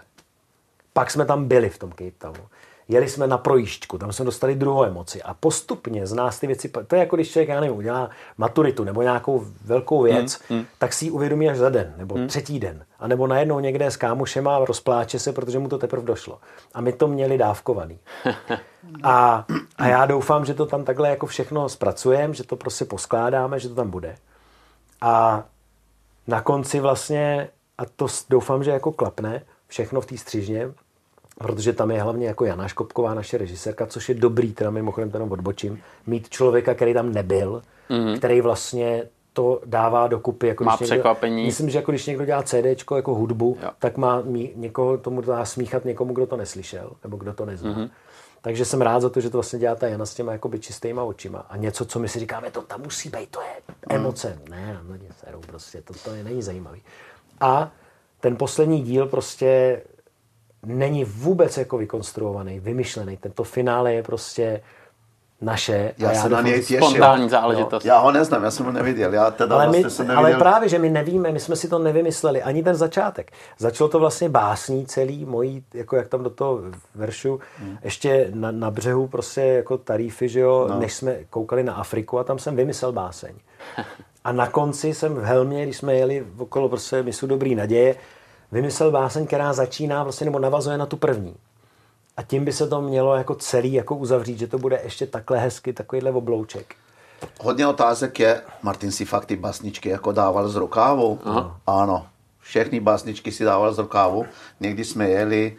Pak 0.93 1.11
jsme 1.11 1.25
tam 1.25 1.49
byli 1.49 1.69
v 1.71 1.79
tom 1.79 1.91
Cape 1.91 2.13
Townu. 2.19 2.45
Jeli 2.89 3.09
jsme 3.09 3.27
na 3.27 3.39
projížďku, 3.39 3.99
tam 3.99 4.13
jsme 4.13 4.25
dostali 4.25 4.55
druhou 4.55 4.85
emoci 4.85 5.23
a 5.23 5.35
postupně 5.35 6.07
z 6.07 6.13
nás 6.13 6.39
ty 6.39 6.47
věci, 6.47 6.69
to 6.69 6.95
je 6.95 7.01
jako 7.01 7.17
když 7.17 7.31
člověk, 7.31 7.49
já 7.49 7.61
nevím, 7.61 7.77
udělá 7.77 8.11
maturitu 8.39 8.85
nebo 8.85 9.03
nějakou 9.03 9.45
velkou 9.65 10.03
věc, 10.03 10.41
hmm, 10.49 10.59
hmm. 10.59 10.67
tak 10.79 10.93
si 10.93 11.05
ji 11.05 11.11
uvědomí 11.11 11.51
až 11.51 11.59
za 11.59 11.69
den 11.69 11.95
nebo 11.97 12.15
hmm. 12.15 12.27
třetí 12.27 12.61
den. 12.61 12.85
A 12.99 13.09
nebo 13.09 13.27
najednou 13.27 13.61
někde 13.61 13.91
s 13.91 13.97
kámošem 13.97 14.49
a 14.49 14.65
rozpláče 14.65 15.19
se, 15.19 15.33
protože 15.33 15.59
mu 15.59 15.69
to 15.69 15.79
teprve 15.79 16.07
došlo. 16.07 16.39
A 16.75 16.81
my 16.81 16.93
to 16.93 17.09
měli 17.09 17.39
dávkovaný. 17.39 17.99
A, 19.03 19.47
a 19.77 19.87
já 19.87 20.07
doufám, 20.07 20.45
že 20.45 20.55
to 20.55 20.67
tam 20.67 20.85
takhle 20.85 21.09
jako 21.09 21.27
všechno 21.27 21.69
zpracujeme, 21.69 22.35
že 22.35 22.45
to 22.45 22.57
prostě 22.57 22.85
poskládáme, 22.85 23.61
že 23.61 23.69
to 23.69 23.75
tam 23.75 23.91
bude. 23.91 24.17
A 25.01 25.45
na 26.27 26.41
konci 26.41 26.81
vlastně, 26.81 27.49
a 27.79 27.83
to 27.97 28.07
doufám, 28.31 28.65
že 28.65 28.71
jako 28.71 28.93
klapne, 28.93 29.43
všechno 29.69 30.01
v 30.01 30.07
té 30.07 30.17
střižně, 30.17 30.73
protože 31.39 31.73
tam 31.73 31.91
je 31.91 32.03
hlavně 32.03 32.27
jako 32.27 32.45
Jana 32.45 32.69
Škopková, 32.69 33.15
naše 33.15 33.39
režisérka, 33.39 33.87
což 33.87 34.09
je 34.09 34.15
dobrý, 34.15 34.53
teda 34.53 34.71
mimochodem 34.71 35.11
tam 35.11 35.33
odbočím, 35.33 35.81
mít 36.07 36.29
člověka, 36.29 36.75
který 36.75 36.95
tam 36.95 37.13
nebyl, 37.13 37.63
mm-hmm. 37.91 38.17
který 38.17 38.41
vlastně 38.41 39.03
to 39.33 39.61
dává 39.67 40.07
dokupy. 40.09 40.47
Jako 40.47 40.65
má 40.65 40.77
když 40.77 40.89
překvapení. 40.91 41.37
Někdo, 41.37 41.47
myslím, 41.47 41.71
že 41.71 41.79
jako 41.79 41.93
když 41.93 42.07
někdo 42.07 42.25
dělá 42.25 42.43
CD 42.43 42.93
jako 42.97 43.15
hudbu, 43.15 43.59
jo. 43.63 43.71
tak 43.79 43.97
má 43.97 44.21
mý, 44.21 44.53
někoho 44.57 44.99
tomu 44.99 45.21
dá 45.21 45.45
smíchat 45.45 45.85
někomu, 45.85 46.15
kdo 46.15 46.27
to 46.27 46.37
neslyšel, 46.37 46.93
nebo 47.03 47.17
kdo 47.17 47.33
to 47.33 47.47
nezná. 47.47 47.71
Mm-hmm. 47.71 47.91
Takže 48.41 48.65
jsem 48.65 48.81
rád 48.81 49.01
za 49.01 49.09
to, 49.09 49.21
že 49.21 49.31
to 49.31 49.37
vlastně 49.37 49.59
dělá 49.59 49.75
ta 49.75 49.87
Jana 49.87 50.07
s 50.07 50.15
těma 50.15 50.33
jakoby 50.33 50.59
čistýma 50.59 51.03
očima. 51.03 51.39
A 51.39 51.57
něco, 51.57 51.85
co 51.85 51.99
my 51.99 52.09
si 52.09 52.19
říkáme, 52.19 52.51
to 52.51 52.63
tam 52.63 52.83
musí 52.83 53.09
být, 53.09 53.31
to 53.31 53.41
je 53.41 53.75
emoce. 53.89 54.39
Mm. 54.39 54.51
Ne, 54.51 54.81
no 54.89 54.95
nic, 54.95 55.25
prostě, 55.47 55.83
to, 55.83 55.95
to 56.05 56.11
je, 56.11 56.25
není 56.25 56.43
zajímavý. 56.43 56.83
A 57.41 57.73
ten 58.21 58.37
poslední 58.37 58.83
díl 58.83 59.07
prostě 59.07 59.81
není 60.67 61.05
vůbec 61.05 61.59
jako 61.59 61.79
vykonstruovaný, 61.79 62.61
vymyšlený. 62.61 63.17
Tento 63.17 63.45
finále 63.45 63.95
je 63.95 64.03
prostě 64.03 64.61
naše. 65.41 65.95
Já, 65.99 66.13
já 66.13 66.23
se 66.23 66.29
na 66.29 66.41
něj 66.41 66.61
těším. 66.61 66.79
Spontánní 66.79 67.29
záležitost. 67.29 67.85
Já 67.85 67.99
ho 67.99 68.13
neznám, 68.13 68.45
já 68.45 68.51
jsem 68.51 68.67
ho 68.67 68.73
neviděl. 68.73 69.15
Já 69.15 69.31
teda 69.31 69.55
ale, 69.55 69.65
vlastně 69.65 69.85
my, 69.85 69.91
jsem 69.91 70.07
neviděl. 70.07 70.27
ale 70.27 70.37
právě, 70.37 70.69
že 70.69 70.79
my 70.79 70.91
nevíme, 70.91 71.33
my 71.33 71.41
jsme 71.41 71.57
si 71.57 71.69
to 71.69 71.79
nevymysleli, 71.79 72.43
ani 72.43 72.63
ten 72.63 72.75
začátek. 72.75 73.33
Začalo 73.59 73.91
to 73.91 73.99
vlastně 73.99 74.29
básní 74.29 74.87
celý, 74.87 75.25
mojí, 75.25 75.65
jako 75.75 75.97
jak 75.97 76.09
tam 76.09 76.23
do 76.23 76.31
toho 76.31 76.61
veršu, 76.95 77.41
hmm. 77.59 77.79
ještě 77.85 78.31
na, 78.35 78.51
na 78.51 78.71
břehu 78.71 79.07
prostě 79.07 79.41
jako 79.41 79.79
tarify, 79.79 80.29
že 80.29 80.41
jo, 80.41 80.67
no. 80.71 80.81
než 80.81 80.95
jsme 80.95 81.17
koukali 81.31 81.63
na 81.63 81.75
Afriku 81.75 82.19
a 82.19 82.25
tam 82.25 82.39
jsem 82.39 82.57
vymyslel 82.57 82.93
báseň. 82.93 83.35
A 84.25 84.33
na 84.33 84.47
konci 84.47 84.95
jsem 84.95 85.15
v 85.15 85.23
Helmě, 85.23 85.63
když 85.63 85.77
jsme 85.77 85.95
jeli 85.95 86.27
okolo 86.39 86.69
prostě 86.69 87.03
misu 87.03 87.27
Dobrý 87.27 87.55
naděje, 87.55 87.97
vymyslel 88.53 88.91
báseň, 88.91 89.27
která 89.27 89.53
začíná 89.53 90.03
vlastně 90.03 90.25
nebo 90.25 90.39
navazuje 90.39 90.79
na 90.79 90.87
tu 90.87 90.97
první. 90.97 91.35
A 92.17 92.23
tím 92.23 92.45
by 92.45 92.53
se 92.53 92.69
to 92.69 92.81
mělo 92.81 93.15
jako 93.15 93.35
celý 93.35 93.73
jako 93.73 93.97
uzavřít, 93.97 94.39
že 94.39 94.47
to 94.47 94.59
bude 94.59 94.81
ještě 94.85 95.07
takhle 95.07 95.39
hezky, 95.39 95.73
takovýhle 95.73 96.11
oblouček. 96.11 96.75
Hodně 97.41 97.67
otázek 97.67 98.21
je, 98.21 98.43
Martin 98.63 98.93
si 98.93 99.05
fakt 99.05 99.27
ty 99.27 99.37
basničky 99.37 99.89
jako 99.89 100.13
dával 100.13 100.49
z 100.49 100.57
rukávu. 100.57 101.19
Aha. 101.25 101.57
Ano, 101.67 102.07
všechny 102.41 102.81
basničky 102.81 103.33
si 103.33 103.45
dával 103.45 103.75
z 103.75 103.79
rukávu. 103.79 104.27
Někdy 104.61 104.85
jsme 104.85 105.09
jeli, 105.09 105.57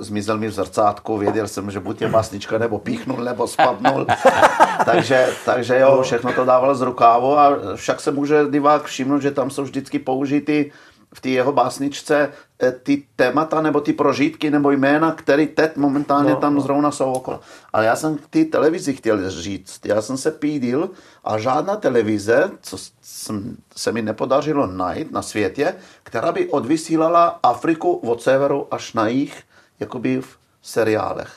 zmizel 0.00 0.38
mi 0.38 0.48
v 0.48 0.52
zrcátku, 0.52 1.18
věděl 1.18 1.48
jsem, 1.48 1.70
že 1.70 1.80
buď 1.80 2.00
je 2.00 2.08
basnička, 2.08 2.58
nebo 2.58 2.78
píchnul, 2.78 3.24
nebo 3.24 3.48
spadnul. 3.48 4.06
takže, 4.84 5.28
takže 5.44 5.78
jo, 5.78 6.02
všechno 6.02 6.32
to 6.32 6.44
dával 6.44 6.74
z 6.74 6.80
rukávu 6.80 7.38
a 7.38 7.50
však 7.74 8.00
se 8.00 8.10
může 8.10 8.44
divák 8.50 8.84
všimnout, 8.84 9.20
že 9.20 9.30
tam 9.30 9.50
jsou 9.50 9.62
vždycky 9.62 9.98
použity 9.98 10.72
v 11.14 11.20
té 11.20 11.28
jeho 11.28 11.52
básničce 11.52 12.32
eh, 12.62 12.72
ty 12.72 13.04
témata 13.16 13.62
nebo 13.62 13.80
ty 13.80 13.92
prožitky 13.92 14.50
nebo 14.50 14.70
jména, 14.70 15.12
které 15.12 15.46
teď 15.46 15.76
momentálně 15.76 16.30
no, 16.30 16.36
tam 16.36 16.54
no. 16.54 16.60
zrovna 16.60 16.90
jsou 16.90 17.12
okolo. 17.12 17.40
Ale 17.72 17.84
já 17.84 17.96
jsem 17.96 18.18
k 18.18 18.26
té 18.30 18.44
televizi 18.44 18.94
chtěl 18.94 19.30
říct, 19.30 19.86
já 19.86 20.02
jsem 20.02 20.16
se 20.16 20.30
pídil 20.30 20.90
a 21.24 21.38
žádná 21.38 21.76
televize, 21.76 22.50
co 22.62 22.76
jsem, 23.02 23.56
se 23.76 23.92
mi 23.92 24.02
nepodařilo 24.02 24.66
najít 24.66 25.12
na 25.12 25.22
světě, 25.22 25.74
která 26.02 26.32
by 26.32 26.48
odvysílala 26.48 27.38
Afriku 27.42 27.92
od 27.92 28.22
severu 28.22 28.66
až 28.70 28.92
na 28.92 29.08
jich, 29.08 29.42
jakoby 29.80 30.20
v 30.20 30.38
seriálech. 30.62 31.32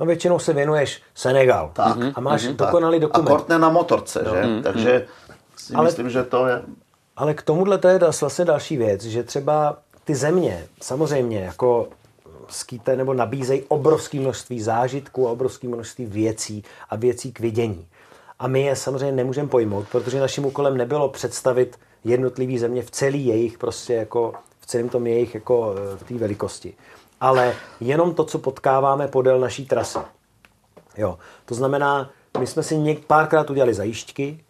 No 0.00 0.06
většinou 0.06 0.38
se 0.38 0.52
věnuješ 0.52 1.02
Senegal 1.14 1.70
tak, 1.72 1.96
a 2.14 2.20
máš 2.20 2.44
mm-hmm, 2.44 2.56
dokonalý 2.56 3.00
dokument. 3.00 3.28
A 3.28 3.30
Kortne 3.30 3.58
na 3.58 3.68
motorce, 3.68 4.22
no. 4.24 4.34
že? 4.34 4.42
Mm, 4.46 4.62
Takže 4.62 5.06
si 5.56 5.74
Ale... 5.74 5.84
myslím, 5.84 6.10
že 6.10 6.22
to 6.22 6.46
je 6.46 6.62
ale 7.20 7.34
k 7.34 7.42
tomuhle 7.42 7.78
to 7.78 7.88
je 7.88 7.98
vlastně 8.20 8.44
další 8.44 8.76
věc, 8.76 9.04
že 9.04 9.22
třeba 9.22 9.78
ty 10.04 10.14
země 10.14 10.66
samozřejmě 10.80 11.40
jako 11.40 11.88
skýte 12.48 12.96
nebo 12.96 13.14
nabízejí 13.14 13.62
obrovské 13.68 14.20
množství 14.20 14.60
zážitků 14.60 15.28
a 15.28 15.30
obrovské 15.30 15.68
množství 15.68 16.06
věcí 16.06 16.64
a 16.90 16.96
věcí 16.96 17.32
k 17.32 17.40
vidění. 17.40 17.86
A 18.38 18.48
my 18.48 18.62
je 18.62 18.76
samozřejmě 18.76 19.12
nemůžeme 19.12 19.48
pojmout, 19.48 19.88
protože 19.92 20.20
naším 20.20 20.46
úkolem 20.46 20.76
nebylo 20.76 21.08
představit 21.08 21.78
jednotlivý 22.04 22.58
země 22.58 22.82
v 22.82 22.90
celý 22.90 23.26
jejich 23.26 23.58
prostě 23.58 23.94
jako 23.94 24.34
v 24.60 24.66
celém 24.66 24.88
tom 24.88 25.06
jejich 25.06 25.34
jako 25.34 25.74
e, 25.74 25.96
v 25.96 26.02
té 26.02 26.14
velikosti. 26.14 26.74
Ale 27.20 27.54
jenom 27.80 28.14
to, 28.14 28.24
co 28.24 28.38
potkáváme 28.38 29.08
podél 29.08 29.40
naší 29.40 29.66
trasy. 29.66 29.98
Jo. 30.96 31.18
To 31.44 31.54
znamená, 31.54 32.10
my 32.38 32.46
jsme 32.46 32.62
si 32.62 32.78
něk 32.78 33.04
párkrát 33.04 33.50
udělali 33.50 33.74
zajišťky, 33.74 34.44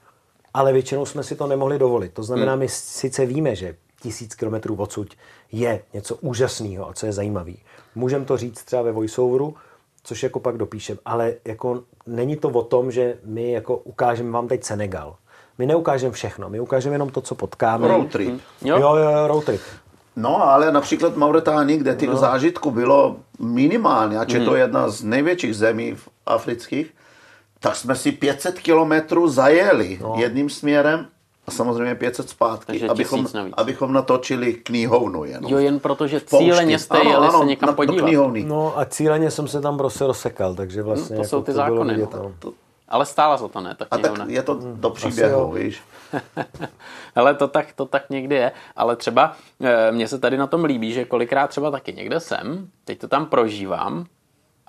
ale 0.55 0.73
většinou 0.73 1.07
jsme 1.07 1.23
si 1.23 1.37
to 1.37 1.47
nemohli 1.47 1.79
dovolit. 1.79 2.13
To 2.13 2.23
znamená, 2.23 2.53
hmm. 2.53 2.61
my 2.61 2.69
sice 2.69 3.27
víme, 3.27 3.55
že 3.55 3.77
tisíc 4.03 4.35
kilometrů 4.35 4.77
odsud 4.77 5.09
je 5.53 5.83
něco 5.93 6.17
úžasného 6.17 6.89
a 6.89 6.93
co 6.93 7.07
je 7.07 7.13
zajímavé. 7.13 7.53
Můžeme 7.95 8.25
to 8.25 8.37
říct 8.37 8.65
třeba 8.65 8.83
ve 8.83 8.93
voiceoveru, 8.93 9.55
což 10.03 10.23
jako 10.23 10.41
pak 10.41 10.57
dopíšem, 10.57 10.99
ale 11.05 11.35
jako 11.45 11.83
není 12.07 12.37
to 12.37 12.49
o 12.49 12.63
tom, 12.63 12.91
že 12.91 13.19
my 13.25 13.53
jako 13.53 13.77
ukážeme 13.77 14.31
vám 14.31 14.49
teď 14.49 14.65
Senegal. 14.65 15.17
My 15.59 15.67
neukážeme 15.67 16.13
všechno, 16.13 16.51
my 16.51 16.61
ukážeme 16.61 16.95
jenom 16.95 17.11
to, 17.11 17.21
co 17.21 17.35
potkáme. 17.35 17.89
Road 17.89 18.11
trip. 18.11 18.29
Hmm. 18.29 18.41
Jo, 18.65 18.79
jo, 18.79 18.95
jo 18.95 19.27
road 19.27 19.45
trip. 19.45 19.61
No, 20.17 20.49
ale 20.51 20.73
například 20.73 21.17
Mauretánii, 21.17 21.79
kde 21.79 21.95
těch 21.95 22.09
no. 22.09 22.17
zážitků 22.17 22.71
bylo 22.71 23.17
minimálně, 23.39 24.19
ať 24.19 24.33
je 24.33 24.39
hmm. 24.39 24.49
to 24.49 24.57
jedna 24.57 24.89
z 24.89 25.05
největších 25.05 25.57
zemí 25.57 25.97
afrických, 26.27 26.95
tak 27.61 27.77
jsme 27.77 27.95
si 27.95 28.13
500 28.13 28.59
kilometrů 28.59 29.29
zajeli 29.29 29.99
no. 30.03 30.15
jedním 30.17 30.51
směrem 30.51 31.07
a 31.47 31.51
samozřejmě 31.51 31.95
500 31.95 32.29
zpátky, 32.29 32.67
Takže 32.67 32.89
abychom, 32.89 33.27
abychom 33.53 33.93
natočili 33.93 34.55
knihovnu 34.55 35.25
jenom. 35.25 35.53
Jo, 35.53 35.59
jen 35.59 35.81
protože 35.81 36.21
cíleně 36.21 36.79
jste 36.79 37.01
ano, 37.01 37.11
jeli 37.11 37.27
ano, 37.29 37.39
se 37.39 37.45
někam 37.45 37.67
na, 37.67 37.73
podívat. 37.73 38.33
No 38.45 38.79
a 38.79 38.85
cíleně 38.85 39.31
jsem 39.31 39.49
se 39.49 39.61
tam 39.61 39.79
prostě 39.79 40.07
rozsekal, 40.07 40.55
takže 40.55 40.83
vlastně... 40.83 41.17
No, 41.17 41.19
to 41.19 41.23
jako 41.23 41.29
jsou 41.29 41.43
ty 41.43 41.53
to 41.53 41.57
zákony. 41.57 41.97
No. 41.97 42.07
To, 42.07 42.33
to, 42.39 42.53
ale 42.89 43.07
stála 43.07 43.39
se 43.39 43.49
to, 43.49 43.61
ne? 43.61 43.75
Tak 43.79 43.89
a 43.91 43.99
tak 43.99 44.13
je 44.29 44.43
to 44.43 44.55
do 44.55 44.89
hmm, 44.89 44.97
příběhu, 44.97 45.53
víš. 45.53 45.83
ale 47.15 47.35
to 47.35 47.49
tak, 47.49 47.73
to 47.73 47.87
tak 47.87 48.11
někdy 48.11 48.35
je. 48.35 48.53
Ale 48.77 48.97
třeba 48.97 49.37
e, 49.61 49.93
mně 49.93 50.09
se 50.09 50.19
tady 50.19 50.37
na 50.37 50.47
tom 50.47 50.65
líbí, 50.65 50.93
že 50.93 51.05
kolikrát 51.05 51.47
třeba 51.47 51.71
taky 51.71 51.93
někde 51.93 52.21
jsem, 52.21 52.69
teď 52.85 52.99
to 52.99 53.09
tam 53.09 53.27
prožívám 53.27 54.07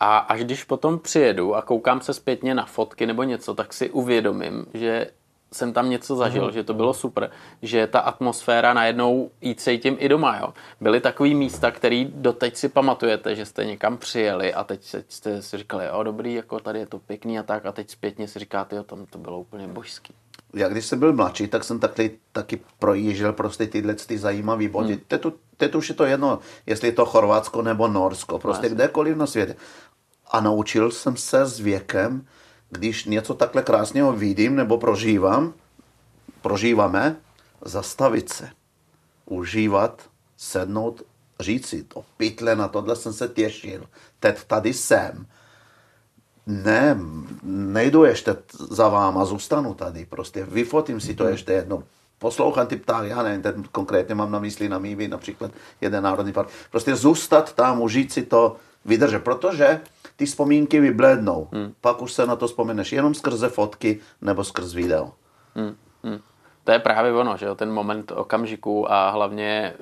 a 0.03 0.17
až 0.17 0.43
když 0.43 0.63
potom 0.63 0.99
přijedu 0.99 1.55
a 1.55 1.61
koukám 1.61 2.01
se 2.01 2.13
zpětně 2.13 2.55
na 2.55 2.65
fotky 2.65 3.05
nebo 3.05 3.23
něco, 3.23 3.53
tak 3.53 3.73
si 3.73 3.89
uvědomím, 3.89 4.65
že 4.73 5.07
jsem 5.53 5.73
tam 5.73 5.89
něco 5.89 6.15
zažil, 6.15 6.45
mm. 6.45 6.51
že 6.51 6.63
to 6.63 6.73
bylo 6.73 6.93
super, 6.93 7.31
že 7.61 7.87
ta 7.87 7.99
atmosféra 7.99 8.73
najednou 8.73 9.31
jít 9.41 9.59
se 9.59 9.77
tím 9.77 9.95
i 9.99 10.09
doma, 10.09 10.37
jo. 10.37 10.53
Byly 10.81 11.01
takový 11.01 11.35
místa, 11.35 11.71
který 11.71 12.05
doteď 12.15 12.55
si 12.55 12.69
pamatujete, 12.69 13.35
že 13.35 13.45
jste 13.45 13.65
někam 13.65 13.97
přijeli 13.97 14.53
a 14.53 14.63
teď 14.63 14.95
jste 15.09 15.41
si 15.41 15.57
říkali, 15.57 15.91
o 15.91 16.03
dobrý, 16.03 16.33
jako 16.33 16.59
tady 16.59 16.79
je 16.79 16.85
to 16.85 16.99
pěkný 16.99 17.39
a 17.39 17.43
tak 17.43 17.65
a 17.65 17.71
teď 17.71 17.89
zpětně 17.89 18.27
si 18.27 18.39
říkáte, 18.39 18.75
jo, 18.75 18.83
tam 18.83 19.05
to 19.05 19.17
bylo 19.17 19.39
úplně 19.39 19.67
božský. 19.67 20.13
Já 20.53 20.69
když 20.69 20.85
jsem 20.85 20.99
byl 20.99 21.13
mladší, 21.13 21.47
tak 21.47 21.63
jsem 21.63 21.79
taky, 21.79 22.19
taky 22.31 22.59
projížděl 22.79 23.33
prostě 23.33 23.67
tyhle 23.67 23.93
ty 23.93 24.17
zajímavé 24.17 24.67
body. 24.67 24.93
Hmm. 24.93 25.03
Teď, 25.07 25.21
teď 25.57 25.75
už 25.75 25.89
je 25.89 25.95
to 25.95 26.05
jedno, 26.05 26.39
jestli 26.65 26.87
je 26.87 26.91
to 26.91 27.05
Chorvatsko 27.05 27.61
nebo 27.61 27.87
Norsko, 27.87 28.39
prostě 28.39 28.69
no, 28.69 28.75
kdekoliv 28.75 29.17
na 29.17 29.27
světě. 29.27 29.55
A 30.31 30.41
naučil 30.41 30.91
jsem 30.91 31.17
se 31.17 31.45
s 31.45 31.59
věkem, 31.59 32.25
když 32.69 33.05
něco 33.05 33.33
takhle 33.33 33.61
krásného 33.61 34.13
vidím 34.13 34.55
nebo 34.55 34.77
prožívám, 34.77 35.53
prožíváme, 36.41 37.15
zastavit 37.65 38.29
se, 38.29 38.49
užívat, 39.25 40.09
sednout, 40.37 41.01
říct 41.39 41.67
si 41.67 41.83
to, 41.83 42.05
pytle, 42.17 42.55
na 42.55 42.67
tohle 42.67 42.95
jsem 42.95 43.13
se 43.13 43.27
těšil, 43.27 43.87
teď 44.19 44.43
tady 44.43 44.73
jsem. 44.73 45.27
Ne, 46.47 46.97
nejdu 47.43 48.03
ještě 48.03 48.35
za 48.51 48.89
váma, 48.89 49.25
zůstanu 49.25 49.73
tady, 49.73 50.05
prostě 50.05 50.45
vyfotím 50.45 50.99
si 50.99 51.15
to 51.15 51.23
mhm. 51.23 51.31
ještě 51.31 51.53
jednou, 51.53 51.83
poslouchám 52.19 52.67
ty 52.67 52.75
ptáky, 52.75 53.09
já 53.09 53.23
nevím, 53.23 53.41
ten 53.41 53.63
konkrétně 53.71 54.15
mám 54.15 54.31
na 54.31 54.39
mysli 54.39 54.69
na 54.69 54.79
Mívy, 54.79 55.07
například 55.07 55.51
jeden 55.81 56.03
národní 56.03 56.33
park. 56.33 56.49
Prostě 56.71 56.95
zůstat 56.95 57.53
tam, 57.53 57.81
užít 57.81 58.13
si 58.13 58.23
to, 58.23 58.55
vydržet, 58.85 59.23
protože 59.23 59.81
ty 60.15 60.25
vzpomínky 60.25 60.79
vyblednou. 60.79 61.47
Hmm. 61.51 61.73
Pak 61.81 62.01
už 62.01 62.13
se 62.13 62.25
na 62.25 62.35
to 62.35 62.47
vzpomeneš 62.47 62.91
jenom 62.91 63.13
skrze 63.13 63.49
fotky 63.49 63.99
nebo 64.21 64.43
skrz 64.43 64.73
video. 64.73 65.11
Hmm. 65.55 65.75
Hmm. 66.03 66.19
To 66.63 66.71
je 66.71 66.79
právě 66.79 67.13
ono, 67.13 67.37
že 67.37 67.45
jo, 67.45 67.55
ten 67.55 67.71
moment 67.71 68.11
okamžiku 68.11 68.91
a 68.91 69.09
hlavně 69.09 69.73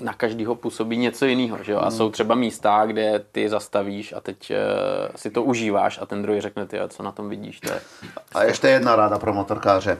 na 0.00 0.12
každýho 0.12 0.54
působí 0.54 0.96
něco 0.96 1.26
jiného, 1.26 1.58
že 1.62 1.72
jo? 1.72 1.78
A 1.78 1.90
jsou 1.90 2.10
třeba 2.10 2.34
místa, 2.34 2.86
kde 2.86 3.24
ty 3.32 3.48
zastavíš 3.48 4.12
a 4.12 4.20
teď 4.20 4.50
uh, 4.50 4.56
si 5.16 5.30
to 5.30 5.42
užíváš 5.42 5.98
a 6.02 6.06
ten 6.06 6.22
druhý 6.22 6.40
řekne 6.40 6.66
ty, 6.66 6.78
co 6.88 7.02
na 7.02 7.12
tom 7.12 7.28
vidíš, 7.28 7.60
to 7.60 7.72
je... 7.72 7.80
A 8.32 8.44
ještě 8.44 8.68
jedna 8.68 8.96
ráda 8.96 9.18
pro 9.18 9.34
motorkáře. 9.34 9.98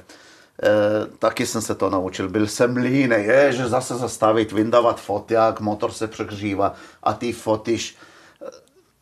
E, 0.63 1.07
taky 1.19 1.47
jsem 1.47 1.63
se 1.63 1.75
to 1.75 1.91
naučil. 1.91 2.29
Byl 2.29 2.47
jsem 2.47 2.77
líný, 2.77 3.17
je, 3.17 3.53
že 3.53 3.69
zase 3.69 3.97
zastavit, 3.97 4.53
vyndávat 4.53 5.01
foty, 5.01 5.35
jak 5.35 5.61
motor 5.61 5.93
se 5.93 6.07
přehřívá 6.07 6.75
a 7.03 7.13
ty 7.13 7.33
fotíš. 7.33 7.97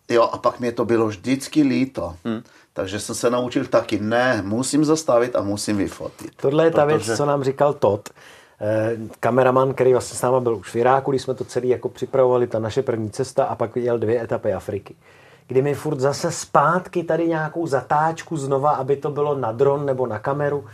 E, 0.08 0.14
jo, 0.14 0.22
a 0.22 0.38
pak 0.38 0.60
mě 0.60 0.72
to 0.72 0.84
bylo 0.84 1.06
vždycky 1.06 1.62
líto. 1.62 2.16
Hmm. 2.24 2.42
Takže 2.72 3.00
jsem 3.00 3.14
se 3.14 3.30
naučil 3.30 3.66
taky, 3.66 4.00
ne, 4.00 4.42
musím 4.44 4.84
zastavit 4.84 5.36
a 5.36 5.42
musím 5.42 5.76
vyfotit. 5.76 6.30
Tohle 6.36 6.64
je 6.64 6.70
ta 6.70 6.84
protože... 6.84 6.96
věc, 6.96 7.16
co 7.16 7.26
nám 7.26 7.44
říkal 7.44 7.72
Todd, 7.72 8.08
eh, 8.08 8.12
kameraman, 9.20 9.74
který 9.74 9.92
vlastně 9.92 10.18
s 10.18 10.22
náma 10.22 10.40
byl 10.40 10.56
už 10.56 10.70
v 10.70 10.76
Iráku, 10.76 11.10
když 11.10 11.22
jsme 11.22 11.34
to 11.34 11.44
celý 11.44 11.68
jako 11.68 11.88
připravovali, 11.88 12.46
ta 12.46 12.58
naše 12.58 12.82
první 12.82 13.10
cesta 13.10 13.44
a 13.44 13.54
pak 13.54 13.76
jel 13.76 13.98
dvě 13.98 14.22
etapy 14.22 14.52
Afriky. 14.52 14.94
Kdy 15.46 15.62
mi 15.62 15.74
furt 15.74 16.00
zase 16.00 16.30
zpátky 16.30 17.04
tady 17.04 17.28
nějakou 17.28 17.66
zatáčku 17.66 18.36
znova, 18.36 18.70
aby 18.70 18.96
to 18.96 19.10
bylo 19.10 19.34
na 19.34 19.52
dron 19.52 19.86
nebo 19.86 20.06
na 20.06 20.18
kameru. 20.18 20.64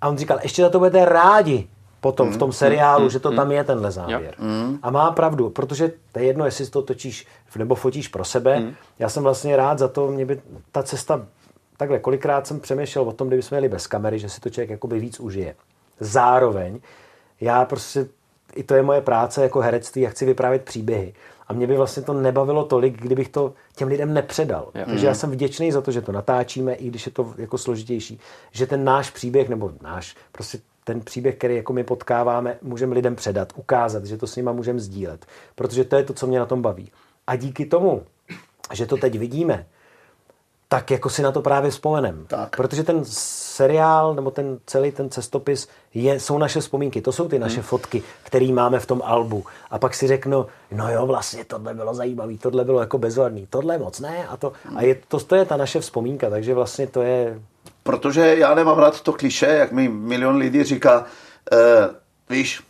A 0.00 0.08
on 0.08 0.18
říkal, 0.18 0.38
ještě 0.42 0.62
za 0.62 0.68
to 0.68 0.78
budete 0.78 1.04
rádi 1.04 1.68
potom 2.00 2.28
mm, 2.28 2.34
v 2.34 2.36
tom 2.36 2.52
seriálu, 2.52 3.04
mm, 3.04 3.10
že 3.10 3.20
to 3.20 3.30
mm, 3.30 3.36
tam 3.36 3.52
je 3.52 3.64
tenhle 3.64 3.90
závěr. 3.90 4.34
Mm. 4.38 4.78
A 4.82 4.90
má 4.90 5.10
pravdu, 5.10 5.50
protože 5.50 5.92
to 6.12 6.18
je 6.18 6.24
jedno, 6.24 6.44
jestli 6.44 6.66
to 6.66 6.82
točíš 6.82 7.26
nebo 7.56 7.74
fotíš 7.74 8.08
pro 8.08 8.24
sebe. 8.24 8.60
Mm. 8.60 8.74
Já 8.98 9.08
jsem 9.08 9.22
vlastně 9.22 9.56
rád 9.56 9.78
za 9.78 9.88
to, 9.88 10.08
mě 10.08 10.26
by 10.26 10.40
ta 10.72 10.82
cesta 10.82 11.26
takhle, 11.76 11.98
kolikrát 11.98 12.46
jsem 12.46 12.60
přemýšlel 12.60 13.08
o 13.08 13.12
tom, 13.12 13.28
kdyby 13.28 13.42
jsme 13.42 13.56
jeli 13.56 13.68
bez 13.68 13.86
kamery, 13.86 14.18
že 14.18 14.28
si 14.28 14.40
to 14.40 14.50
člověk 14.50 14.70
jakoby 14.70 15.00
víc 15.00 15.20
užije. 15.20 15.54
Zároveň, 16.00 16.80
já 17.40 17.64
prostě, 17.64 18.08
i 18.54 18.62
to 18.62 18.74
je 18.74 18.82
moje 18.82 19.00
práce 19.00 19.42
jako 19.42 19.60
herectví, 19.60 20.02
já 20.02 20.10
chci 20.10 20.26
vyprávět 20.26 20.64
příběhy. 20.64 21.14
A 21.48 21.52
mě 21.52 21.66
by 21.66 21.76
vlastně 21.76 22.02
to 22.02 22.12
nebavilo 22.12 22.64
tolik, 22.64 23.02
kdybych 23.02 23.28
to 23.28 23.54
těm 23.76 23.88
lidem 23.88 24.14
nepředal. 24.14 24.68
Yeah. 24.74 24.88
Takže 24.88 25.06
já 25.06 25.14
jsem 25.14 25.30
vděčný 25.30 25.72
za 25.72 25.80
to, 25.80 25.92
že 25.92 26.02
to 26.02 26.12
natáčíme, 26.12 26.74
i 26.74 26.88
když 26.88 27.06
je 27.06 27.12
to 27.12 27.34
jako 27.38 27.58
složitější. 27.58 28.20
Že 28.52 28.66
ten 28.66 28.84
náš 28.84 29.10
příběh, 29.10 29.48
nebo 29.48 29.72
náš, 29.82 30.16
prostě 30.32 30.58
ten 30.84 31.00
příběh, 31.00 31.36
který 31.36 31.56
jako 31.56 31.72
my 31.72 31.84
potkáváme, 31.84 32.58
můžeme 32.62 32.94
lidem 32.94 33.16
předat, 33.16 33.52
ukázat, 33.56 34.04
že 34.04 34.16
to 34.16 34.26
s 34.26 34.36
nima 34.36 34.52
můžeme 34.52 34.80
sdílet. 34.80 35.26
Protože 35.54 35.84
to 35.84 35.96
je 35.96 36.02
to, 36.02 36.12
co 36.12 36.26
mě 36.26 36.38
na 36.38 36.46
tom 36.46 36.62
baví. 36.62 36.90
A 37.26 37.36
díky 37.36 37.66
tomu, 37.66 38.02
že 38.72 38.86
to 38.86 38.96
teď 38.96 39.18
vidíme, 39.18 39.66
tak 40.68 40.90
jako 40.90 41.10
si 41.10 41.22
na 41.22 41.32
to 41.32 41.42
právě 41.42 41.70
vzpomenem. 41.70 42.24
Tak. 42.28 42.56
Protože 42.56 42.82
ten 42.82 43.04
seriál 43.56 44.14
nebo 44.14 44.30
ten 44.30 44.58
celý 44.66 44.92
ten 44.92 45.10
cestopis 45.10 45.68
je, 45.94 46.20
jsou 46.20 46.38
naše 46.38 46.60
vzpomínky, 46.60 47.00
to 47.00 47.12
jsou 47.12 47.28
ty 47.28 47.38
naše 47.38 47.54
hmm. 47.54 47.62
fotky, 47.62 48.02
které 48.22 48.52
máme 48.52 48.80
v 48.80 48.86
tom 48.86 49.02
albu. 49.04 49.44
A 49.70 49.78
pak 49.78 49.94
si 49.94 50.06
řeknu, 50.06 50.46
no 50.72 50.92
jo, 50.92 51.06
vlastně 51.06 51.44
tohle 51.44 51.74
bylo 51.74 51.94
zajímavé, 51.94 52.38
tohle 52.38 52.64
bylo 52.64 52.80
jako 52.80 52.98
bezvadný, 52.98 53.46
tohle 53.50 53.78
moc 53.78 54.00
ne. 54.00 54.26
A, 54.28 54.36
to, 54.36 54.52
a 54.76 54.82
je, 54.82 54.94
to, 55.08 55.20
to 55.20 55.34
je 55.36 55.44
ta 55.44 55.56
naše 55.56 55.80
vzpomínka, 55.80 56.30
takže 56.30 56.54
vlastně 56.54 56.86
to 56.86 57.02
je... 57.02 57.40
Protože 57.82 58.36
já 58.38 58.54
nemám 58.54 58.78
rád 58.78 59.00
to 59.00 59.12
kliše, 59.12 59.46
jak 59.46 59.72
mi 59.72 59.88
milion 59.88 60.36
lidí 60.36 60.64
říká, 60.64 61.04
uh, 61.52 61.94
víš, 62.30 62.62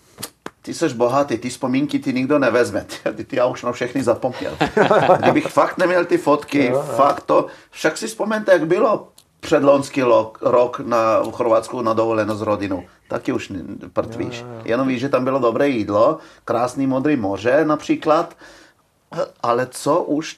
ty 0.62 0.74
jsi 0.74 0.88
bohatý, 0.88 1.38
ty 1.38 1.48
vzpomínky 1.50 1.98
ti 1.98 2.12
nikdo 2.12 2.38
nevezme. 2.38 2.86
Ty, 3.16 3.24
ty 3.24 3.36
já 3.36 3.46
už 3.46 3.62
na 3.62 3.72
všechny 3.72 4.02
zapomněl. 4.02 4.58
Kdybych 5.18 5.46
fakt 5.46 5.78
neměl 5.78 6.04
ty 6.04 6.18
fotky, 6.18 6.70
no, 6.70 6.76
no. 6.76 6.82
fakt 6.82 7.22
to, 7.22 7.46
však 7.70 7.98
si 7.98 8.06
vzpomeňte, 8.06 8.52
jak 8.52 8.66
bylo 8.66 9.08
předlonský 9.46 10.02
rok, 10.02 10.38
rok 10.42 10.80
na, 10.80 11.20
v 11.20 11.32
Chorvatsku 11.32 11.82
na 11.82 11.92
dovolenou 11.92 12.34
s 12.34 12.42
rodinou. 12.42 12.82
Taky 13.08 13.32
už 13.32 13.52
prtvíš. 13.92 14.40
Jo, 14.40 14.46
jo. 14.46 14.62
Jenom 14.64 14.88
víš, 14.88 15.00
že 15.00 15.08
tam 15.08 15.24
bylo 15.24 15.38
dobré 15.38 15.68
jídlo, 15.68 16.18
krásný 16.44 16.86
modrý 16.86 17.16
moře 17.16 17.64
například, 17.64 18.36
ale 19.40 19.66
co 19.70 20.02
už 20.02 20.36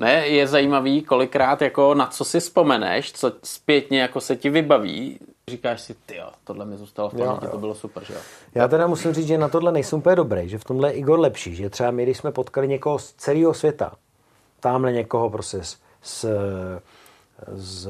ne, 0.00 0.28
je 0.28 0.46
zajímavý, 0.46 1.02
kolikrát 1.02 1.62
jako 1.62 1.94
na 1.94 2.06
co 2.06 2.24
si 2.24 2.40
vzpomeneš, 2.40 3.12
co 3.12 3.32
zpětně 3.42 4.00
jako 4.00 4.20
se 4.20 4.36
ti 4.36 4.50
vybaví, 4.50 5.18
říkáš 5.50 5.80
si, 5.80 5.94
ty 6.06 6.16
jo, 6.16 6.28
tohle 6.44 6.64
mi 6.64 6.76
zůstalo 6.76 7.08
v 7.08 7.16
paměti, 7.16 7.46
to 7.50 7.58
bylo 7.58 7.74
super, 7.74 8.04
že 8.04 8.14
jo. 8.14 8.20
Já 8.54 8.68
teda 8.68 8.86
musím 8.86 9.12
říct, 9.12 9.26
že 9.26 9.38
na 9.38 9.48
tohle 9.48 9.72
nejsem 9.72 9.98
úplně 9.98 10.16
dobrý, 10.16 10.48
že 10.48 10.58
v 10.58 10.64
tomhle 10.64 10.88
je 10.88 10.92
Igor 10.92 11.20
lepší, 11.20 11.54
že 11.54 11.70
třeba 11.70 11.90
my, 11.90 12.02
když 12.02 12.18
jsme 12.18 12.32
potkali 12.32 12.68
někoho 12.68 12.98
z 12.98 13.12
celého 13.12 13.54
světa, 13.54 13.92
tamhle 14.60 14.92
někoho 14.92 15.30
prostě 15.30 15.62
z, 15.62 15.78
z, 16.02 16.24
z, 17.52 17.88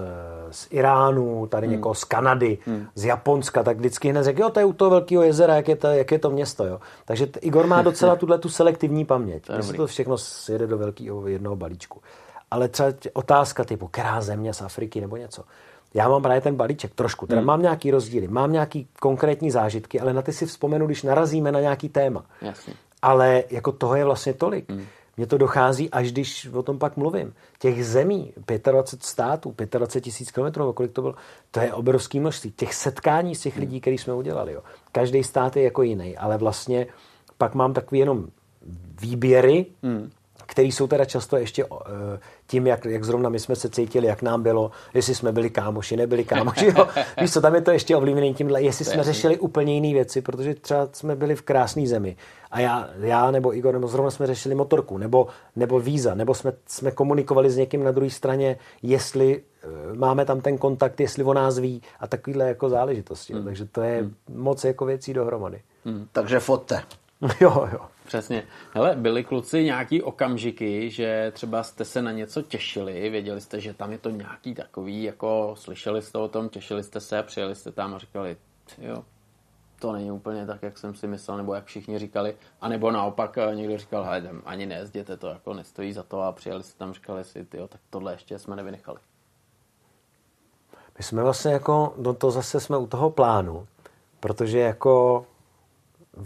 z 0.50 0.66
Iránu, 0.70 1.46
tady 1.46 1.66
hmm. 1.66 1.76
někoho 1.76 1.94
z 1.94 2.04
Kanady, 2.04 2.58
hmm. 2.66 2.86
z 2.94 3.04
Japonska, 3.04 3.62
tak 3.62 3.76
vždycky 3.76 4.08
hned 4.08 4.24
řekl, 4.24 4.40
jo, 4.40 4.50
to 4.50 4.60
je 4.60 4.64
u 4.64 4.72
toho 4.72 4.90
velkého 4.90 5.22
jezera, 5.22 5.56
jak 5.56 5.68
je 5.68 5.76
to, 5.76 5.86
jak 5.86 6.12
je 6.12 6.18
to 6.18 6.30
město, 6.30 6.66
jo. 6.66 6.80
Takže 7.04 7.28
Igor 7.40 7.66
má 7.66 7.82
docela 7.82 8.16
tuhle 8.20 8.38
tu 8.38 8.48
selektivní 8.48 9.04
paměť. 9.04 9.46
To, 9.46 9.72
to 9.72 9.86
všechno 9.86 10.18
sjede 10.18 10.66
do 10.66 10.78
velkého 10.78 11.28
jednoho 11.28 11.56
balíčku. 11.56 12.00
Ale 12.50 12.68
třeba 12.68 12.92
otázka 13.12 13.64
typu, 13.64 13.88
která 13.88 14.20
země 14.20 14.54
z 14.54 14.62
Afriky 14.62 15.00
nebo 15.00 15.16
něco 15.16 15.44
já 15.96 16.08
mám 16.08 16.22
právě 16.22 16.40
ten 16.40 16.54
balíček 16.54 16.94
trošku, 16.94 17.26
teda 17.26 17.40
hmm. 17.40 17.46
mám 17.46 17.62
nějaký 17.62 17.90
rozdíly, 17.90 18.28
mám 18.28 18.52
nějaký 18.52 18.88
konkrétní 19.00 19.50
zážitky, 19.50 20.00
ale 20.00 20.12
na 20.12 20.22
ty 20.22 20.32
si 20.32 20.46
vzpomenu, 20.46 20.86
když 20.86 21.02
narazíme 21.02 21.52
na 21.52 21.60
nějaký 21.60 21.88
téma. 21.88 22.24
Jasně. 22.42 22.74
Ale 23.02 23.44
jako 23.50 23.72
toho 23.72 23.94
je 23.96 24.04
vlastně 24.04 24.32
tolik. 24.34 24.70
Hmm. 24.70 24.86
Mně 25.16 25.26
to 25.26 25.38
dochází, 25.38 25.90
až 25.90 26.12
když 26.12 26.46
o 26.52 26.62
tom 26.62 26.78
pak 26.78 26.96
mluvím. 26.96 27.34
Těch 27.58 27.86
zemí, 27.86 28.32
25 28.70 29.02
států, 29.02 29.54
25 29.78 30.00
tisíc 30.00 30.30
kilometrů, 30.30 30.72
kolik 30.72 30.92
to 30.92 31.02
bylo, 31.02 31.14
to 31.50 31.60
je 31.60 31.74
obrovský 31.74 32.20
množství. 32.20 32.52
Těch 32.52 32.74
setkání 32.74 33.34
z 33.34 33.40
těch 33.40 33.56
lidí, 33.56 33.80
který 33.80 33.98
jsme 33.98 34.14
udělali. 34.14 34.52
Jo. 34.52 34.62
Každý 34.92 35.24
stát 35.24 35.56
je 35.56 35.62
jako 35.62 35.82
jiný, 35.82 36.16
ale 36.16 36.38
vlastně 36.38 36.86
pak 37.38 37.54
mám 37.54 37.74
takový 37.74 37.98
jenom 37.98 38.26
výběry, 39.00 39.66
hmm 39.82 40.10
který 40.46 40.72
jsou 40.72 40.86
teda 40.86 41.04
často 41.04 41.36
ještě 41.36 41.64
uh, 41.64 41.78
tím, 42.46 42.66
jak, 42.66 42.84
jak 42.84 43.04
zrovna 43.04 43.28
my 43.28 43.38
jsme 43.38 43.56
se 43.56 43.70
cítili, 43.70 44.06
jak 44.06 44.22
nám 44.22 44.42
bylo, 44.42 44.70
jestli 44.94 45.14
jsme 45.14 45.32
byli 45.32 45.50
kámoši, 45.50 45.96
nebyli 45.96 46.24
kámoši. 46.24 46.66
Jo. 46.76 46.88
Víš 47.20 47.32
co, 47.32 47.40
tam 47.40 47.54
je 47.54 47.60
to 47.60 47.70
ještě 47.70 47.96
ovlivněné 47.96 48.32
tímhle, 48.32 48.62
jestli 48.62 48.84
jsme 48.84 49.04
řešili 49.04 49.38
úplně 49.38 49.74
jiné 49.74 49.92
věci, 49.92 50.20
protože 50.20 50.54
třeba 50.54 50.88
jsme 50.92 51.16
byli 51.16 51.36
v 51.36 51.42
krásné 51.42 51.86
zemi 51.86 52.16
a 52.50 52.60
já, 52.60 52.88
já 52.98 53.30
nebo 53.30 53.56
Igor, 53.56 53.74
nebo 53.74 53.88
zrovna 53.88 54.10
jsme 54.10 54.26
řešili 54.26 54.54
motorku, 54.54 54.98
nebo, 54.98 55.26
nebo 55.56 55.80
víza, 55.80 56.14
nebo 56.14 56.34
jsme, 56.34 56.52
jsme 56.66 56.90
komunikovali 56.90 57.50
s 57.50 57.56
někým 57.56 57.84
na 57.84 57.90
druhé 57.90 58.10
straně, 58.10 58.58
jestli 58.82 59.42
uh, 59.90 59.96
máme 59.96 60.24
tam 60.24 60.40
ten 60.40 60.58
kontakt, 60.58 61.00
jestli 61.00 61.24
o 61.24 61.34
nás 61.34 61.58
ví 61.58 61.82
a 62.00 62.06
takovýhle 62.06 62.48
jako 62.48 62.68
záležitosti. 62.68 63.32
Hmm. 63.32 63.44
Takže 63.44 63.64
to 63.64 63.82
je 63.82 64.00
hmm. 64.00 64.14
moc 64.28 64.64
jako 64.64 64.84
věcí 64.84 65.14
dohromady. 65.14 65.60
Hmm. 65.84 66.06
Takže 66.12 66.40
fotte. 66.40 66.82
jo, 67.40 67.68
jo. 67.72 67.88
Přesně. 68.06 68.46
Hele, 68.72 68.96
byli 68.96 69.24
kluci 69.24 69.64
nějaký 69.64 70.02
okamžiky, 70.02 70.90
že 70.90 71.32
třeba 71.34 71.62
jste 71.62 71.84
se 71.84 72.02
na 72.02 72.12
něco 72.12 72.42
těšili, 72.42 73.10
věděli 73.10 73.40
jste, 73.40 73.60
že 73.60 73.74
tam 73.74 73.92
je 73.92 73.98
to 73.98 74.10
nějaký 74.10 74.54
takový, 74.54 75.02
jako 75.02 75.54
slyšeli 75.58 76.02
jste 76.02 76.18
o 76.18 76.28
tom, 76.28 76.48
těšili 76.48 76.82
jste 76.82 77.00
se, 77.00 77.22
přijeli 77.22 77.54
jste 77.54 77.72
tam 77.72 77.94
a 77.94 77.98
říkali, 77.98 78.36
jo, 78.78 79.04
to 79.78 79.92
není 79.92 80.10
úplně 80.10 80.46
tak, 80.46 80.62
jak 80.62 80.78
jsem 80.78 80.94
si 80.94 81.06
myslel, 81.06 81.36
nebo 81.36 81.54
jak 81.54 81.64
všichni 81.64 81.98
říkali, 81.98 82.36
a 82.60 82.68
nebo 82.68 82.90
naopak 82.90 83.38
eh, 83.38 83.54
někdo 83.54 83.78
říkal, 83.78 84.04
hej, 84.04 84.22
ani 84.44 84.66
nezděte, 84.66 85.16
to 85.16 85.26
jako 85.26 85.54
nestojí 85.54 85.92
za 85.92 86.02
to 86.02 86.22
a 86.22 86.32
přijeli 86.32 86.62
jste 86.62 86.78
tam, 86.78 86.92
říkali 86.92 87.24
si, 87.24 87.46
jo, 87.54 87.68
tak 87.68 87.80
tohle 87.90 88.12
ještě 88.12 88.38
jsme 88.38 88.56
nevynechali. 88.56 88.98
My 90.98 91.04
jsme 91.04 91.22
vlastně 91.22 91.52
jako, 91.52 91.94
no 91.96 92.14
to 92.14 92.30
zase 92.30 92.60
jsme 92.60 92.76
u 92.76 92.86
toho 92.86 93.10
plánu, 93.10 93.66
protože 94.20 94.58
jako 94.58 95.26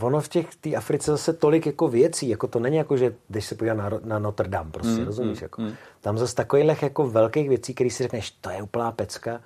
ono 0.00 0.20
v 0.20 0.28
těch 0.28 0.56
té 0.56 0.74
Africe 0.74 1.10
zase 1.10 1.32
tolik 1.32 1.66
jako 1.66 1.88
věcí, 1.88 2.28
jako 2.28 2.46
to 2.46 2.60
není 2.60 2.76
jako, 2.76 2.96
že 2.96 3.14
když 3.28 3.44
se 3.44 3.54
podívá 3.54 3.74
na, 3.74 3.90
na 4.04 4.18
Notre 4.18 4.48
Dame, 4.48 4.70
prostě, 4.70 5.00
mm, 5.00 5.06
rozumíš? 5.06 5.38
Mm, 5.38 5.42
jako. 5.42 5.62
Mm. 5.62 5.72
Tam 6.00 6.18
zase 6.18 6.34
takových 6.34 6.82
jako 6.82 7.08
velkých 7.08 7.48
věcí, 7.48 7.74
které 7.74 7.90
si 7.90 8.02
řekneš, 8.02 8.30
to 8.30 8.50
je 8.50 8.62
úplná 8.62 8.92
pecka, 8.92 9.40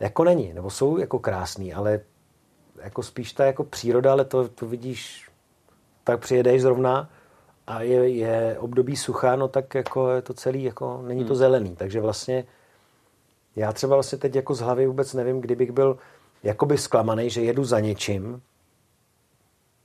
jako 0.00 0.24
není, 0.24 0.52
nebo 0.52 0.70
jsou 0.70 0.98
jako 0.98 1.18
krásný, 1.18 1.74
ale 1.74 2.00
jako 2.82 3.02
spíš 3.02 3.32
ta 3.32 3.46
jako 3.46 3.64
příroda, 3.64 4.12
ale 4.12 4.24
to, 4.24 4.48
to 4.48 4.66
vidíš, 4.66 5.28
tak 6.04 6.20
přijedeš 6.20 6.62
zrovna 6.62 7.10
a 7.66 7.82
je, 7.82 8.08
je 8.08 8.56
období 8.58 8.96
sucha, 8.96 9.36
no 9.36 9.48
tak 9.48 9.74
jako 9.74 10.10
je 10.10 10.22
to 10.22 10.34
celý, 10.34 10.62
jako 10.62 11.02
není 11.06 11.24
to 11.24 11.32
mm. 11.32 11.38
zelený, 11.38 11.76
takže 11.76 12.00
vlastně 12.00 12.44
já 13.56 13.72
třeba 13.72 13.96
vlastně 13.96 14.18
teď 14.18 14.34
jako 14.34 14.54
z 14.54 14.60
hlavy 14.60 14.86
vůbec 14.86 15.14
nevím, 15.14 15.40
kdybych 15.40 15.72
byl 15.72 15.98
jakoby 16.42 16.78
zklamaný, 16.78 17.30
že 17.30 17.42
jedu 17.42 17.64
za 17.64 17.80
něčím, 17.80 18.42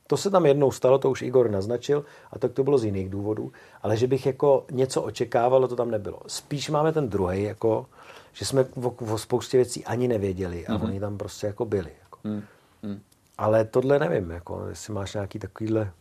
to 0.07 0.17
se 0.17 0.29
tam 0.29 0.45
jednou 0.45 0.71
stalo, 0.71 0.97
to 0.97 1.09
už 1.09 1.21
Igor 1.21 1.51
naznačil, 1.51 2.05
a 2.31 2.39
tak 2.39 2.51
to 2.51 2.63
bylo 2.63 2.77
z 2.77 2.85
jiných 2.85 3.09
důvodů, 3.09 3.51
ale 3.81 3.97
že 3.97 4.07
bych 4.07 4.25
jako 4.25 4.65
něco 4.71 5.01
očekával, 5.01 5.67
to 5.67 5.75
tam 5.75 5.91
nebylo. 5.91 6.19
Spíš 6.27 6.69
máme 6.69 6.91
ten 6.91 7.09
druhý, 7.09 7.43
jako, 7.43 7.85
že 8.33 8.45
jsme 8.45 8.65
o, 8.83 8.89
o 9.13 9.17
spoustě 9.17 9.57
věcí 9.57 9.85
ani 9.85 10.07
nevěděli 10.07 10.67
a 10.67 10.73
mm-hmm. 10.73 10.83
oni 10.83 10.99
tam 10.99 11.17
prostě 11.17 11.47
jako 11.47 11.65
byli. 11.65 11.91
Jako. 12.03 12.19
Mm-hmm. 12.25 12.99
Ale 13.37 13.65
tohle 13.65 13.99
nevím, 13.99 14.31
jako, 14.31 14.65
jestli 14.69 14.93
máš 14.93 15.13
nějaký 15.13 15.39
takovýhle... 15.39 15.91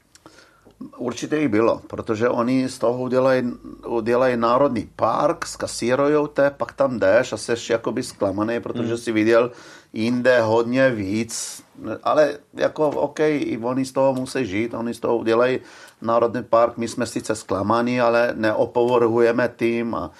Určitě 0.96 1.36
i 1.36 1.48
bylo, 1.48 1.80
protože 1.86 2.28
oni 2.28 2.68
z 2.68 2.78
toho 2.78 3.02
udělají, 3.02 3.52
udělají 3.86 4.36
národní 4.36 4.90
park, 4.96 5.46
skasírujou 5.46 6.26
to, 6.26 6.42
pak 6.56 6.72
tam 6.72 6.98
jdeš 6.98 7.32
a 7.32 7.36
jsi 7.36 7.72
jakoby 7.72 8.02
zklamaný, 8.02 8.60
protože 8.60 8.88
hmm. 8.88 8.98
si 8.98 9.12
viděl 9.12 9.50
jinde 9.92 10.40
hodně 10.40 10.90
víc, 10.90 11.62
ale 12.02 12.38
jako 12.54 12.88
OK, 12.88 13.20
i 13.20 13.58
oni 13.62 13.84
z 13.84 13.92
toho 13.92 14.12
musí 14.14 14.46
žít, 14.46 14.74
oni 14.74 14.94
z 14.94 15.00
toho 15.00 15.16
udělají 15.16 15.60
národní 16.02 16.42
park, 16.42 16.76
my 16.76 16.88
jsme 16.88 17.06
sice 17.06 17.34
zklamaní, 17.34 18.00
ale 18.00 18.32
neopovrhujeme 18.34 19.54
tím 19.56 19.94
a 19.94 20.10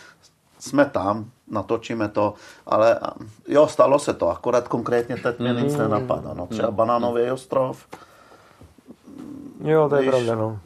jsme 0.58 0.84
tam, 0.84 1.30
natočíme 1.50 2.08
to, 2.08 2.34
ale 2.66 3.00
jo, 3.48 3.66
stalo 3.66 3.98
se 3.98 4.14
to, 4.14 4.30
akorát 4.30 4.68
konkrétně 4.68 5.16
teď 5.16 5.38
mě 5.38 5.52
nic 5.52 5.72
hmm. 5.74 5.82
nenapadá, 5.82 6.34
no 6.34 6.46
třeba 6.46 6.70
Banánový 6.70 7.30
ostrov, 7.30 7.86
Jo, 9.64 9.88
to 9.88 9.96
je 9.96 10.02
Víš, 10.02 10.10
pravda, 10.10 10.34
no. 10.34 10.58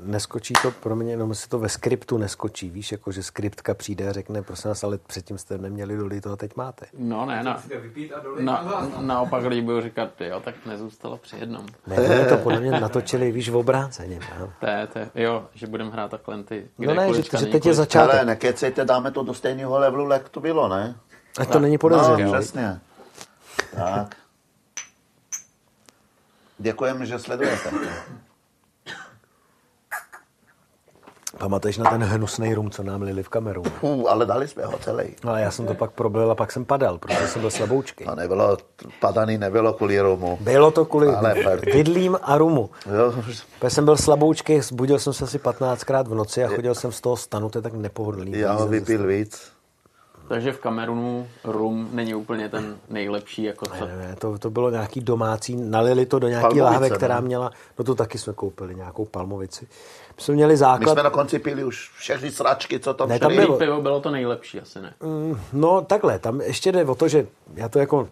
Neskočí 0.00 0.54
to 0.62 0.70
pro 0.70 0.96
mě, 0.96 1.12
jenom 1.12 1.34
si 1.34 1.48
to 1.48 1.58
ve 1.58 1.68
skriptu 1.68 2.18
neskočí, 2.18 2.70
víš, 2.70 2.92
jako 2.92 3.12
že 3.12 3.22
skriptka 3.22 3.74
přijde 3.74 4.08
a 4.08 4.12
řekne, 4.12 4.42
prosím 4.42 4.68
vás, 4.68 4.84
ale 4.84 4.98
předtím 4.98 5.38
jste 5.38 5.58
neměli 5.58 5.96
doly, 5.96 6.20
toho 6.20 6.36
teď 6.36 6.56
máte. 6.56 6.86
No 6.98 7.26
ne, 7.26 7.42
na, 7.42 7.62
na, 8.40 8.90
naopak 9.00 9.44
lidi 9.44 9.62
budou 9.62 9.80
říkat, 9.80 10.20
jo, 10.20 10.40
tak 10.40 10.54
nezůstalo 10.66 11.16
při 11.16 11.36
jednom. 11.36 11.66
Ne, 11.86 12.24
to, 12.24 12.36
to 12.36 12.42
podle 12.42 12.60
mě 12.60 12.70
natočili, 12.70 13.32
víš, 13.32 13.48
v 13.48 13.56
obráceně. 13.56 14.20
To 14.60 14.66
je, 14.66 14.86
to 14.86 14.98
je, 14.98 15.10
jo, 15.14 15.48
že 15.54 15.66
budeme 15.66 15.90
hrát 15.90 16.10
takhle 16.10 16.42
ty, 16.42 16.68
No 16.78 16.94
ne, 16.94 17.14
že, 17.14 17.22
že 17.38 17.46
teď 17.46 17.66
je 17.66 17.74
začátek. 17.74 18.14
Ale 18.14 18.24
nekecejte, 18.24 18.84
dáme 18.84 19.10
to 19.10 19.22
do 19.22 19.34
stejného 19.34 19.78
levelu, 19.78 20.10
jak 20.10 20.28
to 20.28 20.40
bylo, 20.40 20.68
ne? 20.68 20.94
Ať 21.38 21.52
to 21.52 21.60
není 21.60 21.78
podezřelé. 21.78 22.24
No, 22.24 22.32
přesně. 22.32 22.80
Tak. 23.76 24.16
Děkujeme, 26.58 27.06
že 27.06 27.18
sledujete. 27.18 27.70
Pamatuješ 31.42 31.78
na 31.78 31.90
ten 31.90 32.02
hnusný 32.02 32.54
rum, 32.54 32.70
co 32.70 32.82
nám 32.82 33.02
lili 33.02 33.22
v 33.22 33.28
kameru? 33.28 33.62
Uh, 33.80 34.10
ale 34.10 34.26
dali 34.26 34.48
jsme 34.48 34.64
ho 34.64 34.78
celý. 34.78 35.04
Ale 35.24 35.40
já 35.40 35.50
jsem 35.50 35.66
to 35.66 35.74
pak 35.74 35.90
problil 35.90 36.30
a 36.30 36.34
pak 36.34 36.52
jsem 36.52 36.64
padal, 36.64 36.98
protože 36.98 37.26
jsem 37.26 37.40
byl 37.40 37.50
slaboučký. 37.50 38.04
A 38.04 38.14
nebylo, 38.14 38.56
padaný 39.00 39.38
nebylo 39.38 39.72
kvůli 39.72 40.00
rumu. 40.00 40.38
Bylo 40.40 40.70
to 40.70 40.84
kvůli 40.84 41.08
ale 41.08 41.34
vidlím 41.72 42.18
a 42.22 42.38
rumu. 42.38 42.70
Jo. 42.86 43.22
Protože 43.58 43.70
jsem 43.70 43.84
byl 43.84 43.96
slaboučký, 43.96 44.60
zbudil 44.60 44.98
jsem 44.98 45.12
se 45.12 45.24
asi 45.24 45.38
15krát 45.38 46.04
v 46.04 46.14
noci 46.14 46.44
a 46.44 46.48
chodil 46.48 46.74
jsem 46.74 46.92
z 46.92 47.00
toho 47.00 47.16
stanu, 47.16 47.50
to 47.50 47.58
je 47.58 47.62
tak 47.62 47.72
nepohodlný. 47.72 48.38
Já 48.38 48.52
ho 48.52 48.66
vypil 48.66 49.06
víc. 49.06 49.52
Takže 50.32 50.52
v 50.52 50.58
Kamerunu 50.58 51.26
rum 51.44 51.88
není 51.92 52.14
úplně 52.14 52.48
ten 52.48 52.76
nejlepší. 52.90 53.42
Jako 53.42 53.66
co... 53.66 53.86
Ne, 53.86 53.96
ne, 53.96 54.16
to, 54.18 54.38
to 54.38 54.50
bylo 54.50 54.70
nějaký 54.70 55.00
domácí, 55.00 55.56
nalili 55.56 56.06
to 56.06 56.18
do 56.18 56.28
nějaký 56.28 56.60
lahve, 56.60 56.90
která 56.90 57.20
ne? 57.20 57.26
měla, 57.26 57.50
no 57.78 57.84
to 57.84 57.94
taky 57.94 58.18
jsme 58.18 58.32
koupili, 58.32 58.74
nějakou 58.74 59.04
palmovici. 59.04 59.66
My 60.16 60.22
jsme 60.22 60.34
měli 60.34 60.56
základ. 60.56 60.80
My 60.80 60.90
jsme 60.90 61.02
na 61.02 61.10
konci 61.10 61.38
pili 61.38 61.64
už 61.64 61.90
všechny 61.98 62.30
sračky, 62.30 62.80
co 62.80 62.94
tam 62.94 63.08
ne, 63.08 63.18
tam 63.18 63.36
bylo. 63.36 63.58
pivo 63.58 63.80
bylo 63.80 64.00
to 64.00 64.10
nejlepší, 64.10 64.60
asi 64.60 64.80
ne. 64.80 64.94
Mm, 65.02 65.40
no 65.52 65.82
takhle, 65.82 66.18
tam 66.18 66.40
ještě 66.40 66.72
jde 66.72 66.84
o 66.84 66.94
to, 66.94 67.08
že 67.08 67.26
já 67.54 67.68
to 67.68 67.78
jako 67.78 68.08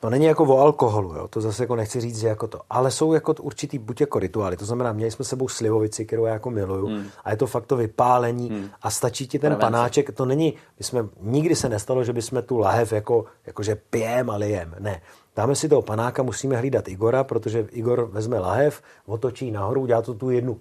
to 0.00 0.10
není 0.10 0.24
jako 0.24 0.44
o 0.44 0.60
alkoholu, 0.60 1.14
jo? 1.14 1.28
to 1.28 1.40
zase 1.40 1.62
jako 1.62 1.76
nechci 1.76 2.00
říct, 2.00 2.20
že 2.20 2.28
jako 2.28 2.46
to, 2.46 2.60
ale 2.70 2.90
jsou 2.90 3.12
jako 3.12 3.34
určitý 3.40 3.78
buď 3.78 4.00
jako 4.00 4.18
rituály, 4.18 4.56
to 4.56 4.64
znamená, 4.64 4.92
měli 4.92 5.10
jsme 5.10 5.24
sebou 5.24 5.48
slivovici, 5.48 6.04
kterou 6.06 6.24
já 6.24 6.32
jako 6.32 6.50
miluju 6.50 6.86
hmm. 6.86 7.06
a 7.24 7.30
je 7.30 7.36
to 7.36 7.46
fakt 7.46 7.66
to 7.66 7.76
vypálení 7.76 8.48
hmm. 8.48 8.68
a 8.82 8.90
stačí 8.90 9.26
ti 9.26 9.38
ten 9.38 9.50
Prevence. 9.50 9.60
panáček, 9.60 10.10
to 10.12 10.24
není, 10.24 10.54
my 10.78 10.84
jsme, 10.84 11.08
nikdy 11.20 11.56
se 11.56 11.68
nestalo, 11.68 12.04
že 12.04 12.12
bychom 12.12 12.42
tu 12.42 12.58
lahev 12.58 12.92
jako, 12.92 13.24
jakože 13.46 13.76
pijem 13.90 14.30
a 14.30 14.36
lijem, 14.36 14.74
ne. 14.78 15.00
Dáme 15.36 15.54
si 15.54 15.68
toho 15.68 15.82
panáka, 15.82 16.22
musíme 16.22 16.56
hlídat 16.56 16.88
Igora, 16.88 17.24
protože 17.24 17.66
Igor 17.70 18.08
vezme 18.12 18.38
lahev, 18.38 18.82
otočí 19.06 19.50
nahoru, 19.50 19.80
udělá 19.80 20.02
to 20.02 20.14
tu 20.14 20.30
jednu, 20.30 20.60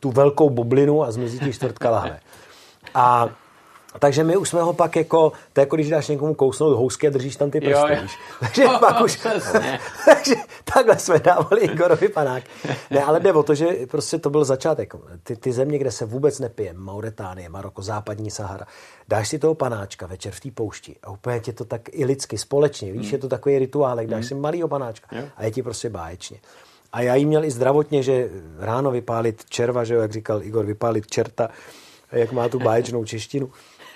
tu 0.00 0.10
velkou 0.10 0.50
bublinu 0.50 1.04
a 1.04 1.10
zmizí 1.10 1.38
ti 1.38 1.52
čtvrtka 1.52 1.90
lahve. 1.90 2.20
A 2.94 3.28
takže 3.98 4.24
my 4.24 4.36
už 4.36 4.48
jsme 4.48 4.62
ho 4.62 4.72
pak 4.72 4.96
jako, 4.96 5.32
to 5.52 5.60
je 5.60 5.62
jako 5.62 5.76
když 5.76 5.88
dáš 5.88 6.08
někomu 6.08 6.34
kousnout 6.34 6.76
housky 6.76 7.06
a 7.06 7.10
držíš 7.10 7.36
tam 7.36 7.50
ty 7.50 7.60
prsty, 7.60 7.72
jo, 7.72 7.86
jo. 8.02 8.08
Takže 8.40 8.66
oh, 8.66 8.78
pak 8.80 9.00
už, 9.00 9.16
takže 10.04 10.34
takhle 10.74 10.98
jsme 10.98 11.18
dávali 11.18 11.60
Igorovi 11.60 12.08
panák. 12.08 12.42
Ne, 12.90 13.04
ale 13.04 13.20
jde 13.20 13.32
o 13.32 13.42
to, 13.42 13.54
že 13.54 13.66
prostě 13.90 14.18
to 14.18 14.30
byl 14.30 14.44
začátek. 14.44 14.94
Ty, 15.22 15.36
ty 15.36 15.52
země, 15.52 15.78
kde 15.78 15.90
se 15.90 16.04
vůbec 16.04 16.38
nepije, 16.38 16.72
Mauretánie, 16.72 17.48
Maroko, 17.48 17.82
západní 17.82 18.30
Sahara, 18.30 18.66
dáš 19.08 19.28
si 19.28 19.38
toho 19.38 19.54
panáčka 19.54 20.06
večer 20.06 20.32
v 20.32 20.40
té 20.40 20.50
poušti 20.50 20.96
a 21.02 21.10
úplně 21.10 21.40
tě 21.40 21.52
to 21.52 21.64
tak 21.64 21.80
i 21.92 22.04
lidsky, 22.04 22.38
společně, 22.38 22.92
víš, 22.92 23.06
hmm. 23.06 23.12
je 23.12 23.18
to 23.18 23.28
takový 23.28 23.58
rituálek, 23.58 24.06
dáš 24.06 24.20
hmm. 24.20 24.28
si 24.28 24.34
malýho 24.34 24.68
panáčka 24.68 25.16
jo. 25.16 25.22
a 25.36 25.44
je 25.44 25.50
ti 25.50 25.62
prostě 25.62 25.90
báječně. 25.90 26.38
A 26.92 27.00
já 27.00 27.14
jí 27.14 27.26
měl 27.26 27.44
i 27.44 27.50
zdravotně, 27.50 28.02
že 28.02 28.30
ráno 28.58 28.90
vypálit 28.90 29.44
červa, 29.44 29.84
že 29.84 29.94
jo, 29.94 30.00
jak 30.00 30.12
říkal 30.12 30.42
Igor, 30.42 30.66
vypálit 30.66 31.06
čerta, 31.06 31.48
jak 32.12 32.32
má 32.32 32.48
tu 32.48 32.58
báječnou 32.58 33.04
češtinu. 33.04 33.50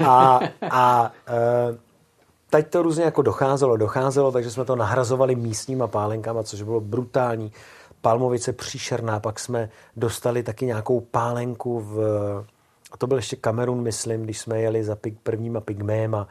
A, 0.07 0.41
a 0.71 1.13
e, 1.29 1.79
teď 2.51 2.71
to 2.71 2.83
různě 2.83 3.05
jako 3.05 3.23
docházelo, 3.23 3.77
docházelo, 3.77 4.33
takže 4.33 4.51
jsme 4.51 4.65
to 4.65 4.77
nahrazovali 4.77 5.35
místníma 5.35 5.87
pálenkama, 5.87 6.43
což 6.43 6.63
bylo 6.63 6.81
brutální. 6.81 7.53
Palmovice 8.01 8.53
příšerná, 8.53 9.21
pak 9.21 9.41
jsme 9.41 9.71
dostali 9.97 10.43
taky 10.43 10.67
nějakou 10.67 11.01
pálenku 11.01 11.81
v, 11.81 12.01
a 12.93 12.97
to 12.97 13.07
byl 13.07 13.17
ještě 13.17 13.37
Kamerun, 13.37 13.83
myslím, 13.83 14.23
když 14.23 14.39
jsme 14.39 14.61
jeli 14.61 14.85
za 14.85 14.97
pig, 14.97 15.15
prvníma 15.23 15.61
pygméma, 15.61 16.29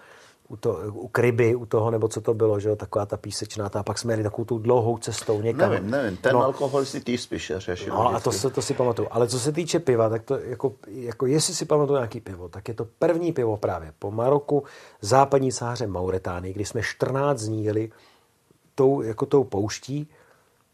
u, 0.51 0.57
to, 0.57 0.79
u 0.93 1.07
Kryby, 1.07 1.55
u 1.55 1.65
toho, 1.65 1.91
nebo 1.91 2.07
co 2.07 2.21
to 2.21 2.33
bylo, 2.33 2.59
že 2.59 2.69
jo, 2.69 2.75
taková 2.75 3.05
ta 3.05 3.17
písečná, 3.17 3.69
a 3.73 3.83
pak 3.83 3.97
jsme 3.97 4.13
jeli 4.13 4.23
takovou 4.23 4.45
tu 4.45 4.59
dlouhou 4.59 4.97
cestou 4.97 5.41
někam. 5.41 5.71
Nevím, 5.71 5.91
nevím, 5.91 6.17
ten 6.17 6.33
no, 6.33 6.43
alkohol 6.43 6.85
si 6.85 7.01
ty 7.01 7.17
spíš 7.17 7.51
řešil. 7.55 7.93
No, 7.93 8.15
a 8.15 8.19
to, 8.19 8.31
se, 8.31 8.49
to 8.49 8.61
si 8.61 8.73
pamatuju. 8.73 9.07
Ale 9.11 9.27
co 9.27 9.39
se 9.39 9.51
týče 9.51 9.79
piva, 9.79 10.09
tak 10.09 10.23
to 10.23 10.37
jako, 10.37 10.73
jako 10.87 11.25
jestli 11.25 11.53
si 11.53 11.65
pamatuju 11.65 11.97
nějaký 11.97 12.19
pivo, 12.19 12.49
tak 12.49 12.67
je 12.67 12.73
to 12.73 12.87
první 12.99 13.33
pivo 13.33 13.57
právě 13.57 13.93
po 13.99 14.11
Maroku, 14.11 14.63
západní 15.01 15.51
sáře 15.51 15.87
Mauretánii, 15.87 16.53
kdy 16.53 16.65
jsme 16.65 16.81
14 16.83 17.41
dní 17.41 17.65
jeli 17.65 17.91
tou, 18.75 19.01
jako 19.01 19.25
tou 19.25 19.43
pouští, 19.43 20.07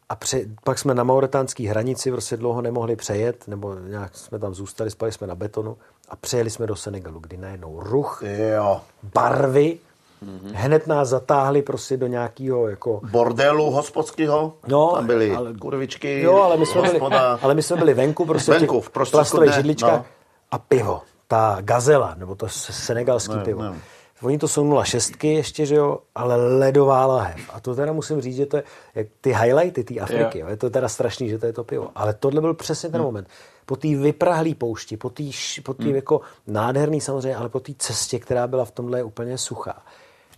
a 0.09 0.15
pře, 0.15 0.41
pak 0.63 0.79
jsme 0.79 0.93
na 0.93 1.03
mauretánské 1.03 1.69
hranici 1.69 2.11
prostě 2.11 2.37
dlouho 2.37 2.61
nemohli 2.61 2.95
přejet, 2.95 3.47
nebo 3.47 3.75
nějak 3.75 4.17
jsme 4.17 4.39
tam 4.39 4.53
zůstali, 4.53 4.91
spali 4.91 5.11
jsme 5.11 5.27
na 5.27 5.35
betonu 5.35 5.77
a 6.09 6.15
přejeli 6.15 6.49
jsme 6.49 6.67
do 6.67 6.75
Senegalu, 6.75 7.19
kdy 7.19 7.37
najednou 7.37 7.79
ruch, 7.79 8.23
jo. 8.55 8.81
barvy, 9.13 9.79
mm-hmm. 10.23 10.51
hned 10.53 10.87
nás 10.87 11.09
zatáhli 11.09 11.61
prostě 11.61 11.97
do 11.97 12.07
nějakého 12.07 12.67
jako... 12.67 12.99
Bordelu 13.11 13.71
hospodského, 13.71 14.53
no, 14.67 14.91
tam 14.95 15.07
byly 15.07 15.31
ale, 15.31 15.53
kurvičky, 15.53 16.21
jo, 16.21 16.41
ale 16.41 16.57
my 16.57 16.65
jsme, 16.65 16.81
byli, 16.81 16.99
ale 17.41 17.53
my 17.53 17.63
jsme 17.63 17.77
byli 17.77 17.93
venku, 17.93 18.25
prostě 18.25 18.51
venku, 18.51 18.81
v 18.81 18.89
plastových 18.89 19.53
židličkách 19.53 19.99
no. 19.99 20.05
a 20.51 20.57
pivo, 20.57 21.01
ta 21.27 21.57
gazela, 21.61 22.15
nebo 22.17 22.35
to 22.35 22.47
senegalský 22.49 23.35
ne, 23.35 23.43
pivo. 23.43 23.63
Ne 23.63 23.75
Oni 24.21 24.37
to 24.37 24.47
jsou 24.47 24.69
0,6 24.69 25.27
ještě, 25.27 25.65
že 25.65 25.75
jo, 25.75 25.99
ale 26.15 26.57
ledová 26.57 27.05
lahev. 27.05 27.49
A 27.53 27.59
to 27.59 27.75
teda 27.75 27.93
musím 27.93 28.21
říct, 28.21 28.35
že 28.35 28.45
to 28.45 28.57
je 28.57 28.63
jak 28.95 29.07
ty 29.21 29.33
highlighty 29.33 29.83
té 29.83 29.99
Afriky. 29.99 30.39
Jo. 30.39 30.47
Je 30.47 30.57
to 30.57 30.69
teda 30.69 30.89
strašný, 30.89 31.29
že 31.29 31.39
to 31.39 31.45
je 31.45 31.53
to 31.53 31.63
pivo. 31.63 31.91
Ale 31.95 32.13
tohle 32.13 32.41
byl 32.41 32.53
přesně 32.53 32.89
ten 32.89 33.01
hmm. 33.01 33.05
moment. 33.05 33.27
Po 33.65 33.75
té 33.75 33.87
vyprahlé 33.87 34.55
poušti, 34.55 34.97
po 34.97 35.09
té 35.09 35.23
po 35.63 35.75
hmm. 35.79 35.95
jako 35.95 36.21
nádherný 36.47 37.01
samozřejmě, 37.01 37.35
ale 37.35 37.49
po 37.49 37.59
té 37.59 37.73
cestě, 37.77 38.19
která 38.19 38.47
byla 38.47 38.65
v 38.65 38.71
tomhle 38.71 39.03
úplně 39.03 39.37
suchá, 39.37 39.85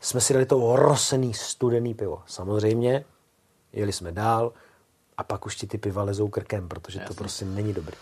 jsme 0.02 0.22
si 0.22 0.34
dali 0.34 0.46
to 0.46 0.58
orosený, 0.58 1.34
studený 1.34 1.94
pivo. 1.94 2.22
Samozřejmě, 2.26 3.06
jeli 3.74 3.94
jsme 3.94 4.12
dál 4.12 4.54
a 5.18 5.24
pak 5.24 5.46
už 5.46 5.56
ti 5.56 5.68
ty 5.68 5.78
piva 5.78 6.04
lezou 6.04 6.28
krkem, 6.28 6.68
protože 6.68 7.00
Jasně. 7.00 7.08
to 7.08 7.14
prostě 7.14 7.46
není 7.46 7.74
dobrý. 7.74 7.96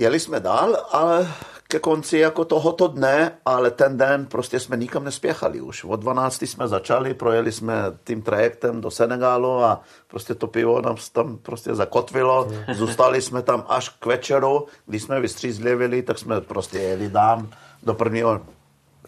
Jeli 0.00 0.20
jsme 0.20 0.40
dál, 0.40 0.76
ale 0.90 1.28
ke 1.68 1.78
konci 1.78 2.18
jako 2.18 2.44
tohoto 2.44 2.88
dne, 2.88 3.32
ale 3.44 3.70
ten 3.70 3.96
den 3.96 4.26
prostě 4.26 4.60
jsme 4.60 4.76
nikam 4.76 5.04
nespěchali 5.04 5.60
už. 5.60 5.84
Od 5.84 6.00
12 6.00 6.42
jsme 6.42 6.68
začali, 6.68 7.14
projeli 7.14 7.52
jsme 7.52 7.74
tím 8.04 8.22
trajektem 8.22 8.80
do 8.80 8.90
Senegálu 8.90 9.64
a 9.64 9.80
prostě 10.08 10.34
to 10.34 10.46
pivo 10.46 10.80
nám 10.80 10.96
tam 11.12 11.38
prostě 11.38 11.74
zakotvilo. 11.74 12.48
Zůstali 12.74 13.22
jsme 13.22 13.42
tam 13.42 13.64
až 13.68 13.88
k 13.88 14.06
večeru, 14.06 14.66
když 14.86 15.02
jsme 15.02 15.20
vystřízlivili, 15.20 16.02
tak 16.02 16.18
jsme 16.18 16.40
prostě 16.40 16.78
jeli 16.78 17.08
dám 17.08 17.48
do 17.82 17.94
prvního 17.94 18.40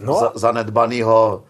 no. 0.01 0.32
zanedbaného 0.34 1.45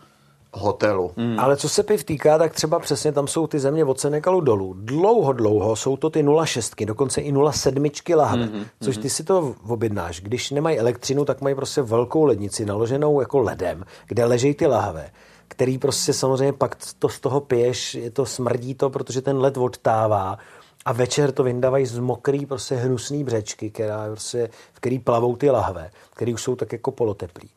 hotelu. 0.53 1.13
Hmm. 1.17 1.41
Ale 1.41 1.57
co 1.57 1.69
se 1.69 1.83
piv 1.83 2.05
týká, 2.05 2.39
tak 2.39 2.55
třeba 2.55 2.79
přesně 2.79 3.13
tam 3.13 3.27
jsou 3.27 3.47
ty 3.47 3.59
země 3.59 3.85
od 3.85 4.01
Senegalu 4.01 4.41
dolů. 4.41 4.75
Dlouho, 4.79 5.33
dlouho 5.33 5.77
jsou 5.77 5.97
to 5.97 6.11
ty 6.11 6.23
0,6, 6.23 6.87
dokonce 6.87 7.21
i 7.21 7.33
0,7 7.33 8.17
lahve, 8.17 8.45
hmm. 8.45 8.65
což 8.81 8.97
ty 8.97 9.11
si 9.11 9.25
to 9.25 9.55
objednáš. 9.69 10.21
Když 10.21 10.51
nemají 10.51 10.79
elektřinu, 10.79 11.25
tak 11.25 11.41
mají 11.41 11.55
prostě 11.55 11.83
velkou 11.83 12.25
lednici 12.25 12.65
naloženou 12.65 13.21
jako 13.21 13.39
ledem, 13.39 13.85
kde 14.07 14.25
ležejí 14.25 14.55
ty 14.55 14.67
lahve 14.67 15.11
který 15.49 15.79
prostě 15.79 16.13
samozřejmě 16.13 16.53
pak 16.53 16.77
to 16.99 17.09
z 17.09 17.21
toho 17.21 17.41
piješ, 17.41 17.95
je 17.95 18.11
to 18.11 18.27
smrdí 18.27 18.75
to, 18.75 18.91
protože 18.91 19.23
ten 19.23 19.39
led 19.39 19.57
odtává 19.57 20.39
a 20.85 20.93
večer 20.93 21.33
to 21.33 21.43
vyndávají 21.43 21.87
z 21.87 21.99
mokrý, 21.99 22.47
prostě 22.47 22.75
hnusný 22.75 23.25
břečky, 23.25 23.71
která 23.71 24.07
prostě, 24.07 24.51
v 24.73 24.77
který 24.77 24.99
plavou 24.99 25.37
ty 25.37 25.51
lahve, 25.51 25.91
které 26.15 26.35
už 26.35 26.43
jsou 26.43 26.57
tak 26.57 26.73
jako 26.73 26.91
poloteplý. 26.91 27.49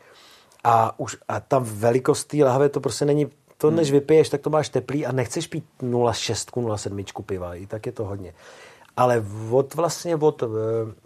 A, 0.66 0.99
už, 0.99 1.18
a 1.28 1.39
ta 1.39 1.59
velikost 1.63 2.24
té 2.26 2.38
lahve 2.38 2.70
to 2.70 2.80
prostě 2.80 3.05
není, 3.05 3.28
to 3.57 3.72
než 3.72 3.88
hmm. 3.88 3.99
vypiješ, 3.99 4.30
tak 4.30 4.41
to 4.41 4.49
máš 4.49 4.70
teplý 4.70 5.05
a 5.05 5.11
nechceš 5.11 5.47
pít 5.47 5.66
0,6, 5.82 6.63
0,7 6.63 7.24
piva, 7.24 7.55
i 7.55 7.68
tak 7.68 7.86
je 7.86 7.91
to 7.91 8.05
hodně. 8.05 8.34
ale 8.97 9.24
od 9.51 9.76
vlastně 9.76 10.16
od 10.16 10.43
e, 10.43 10.47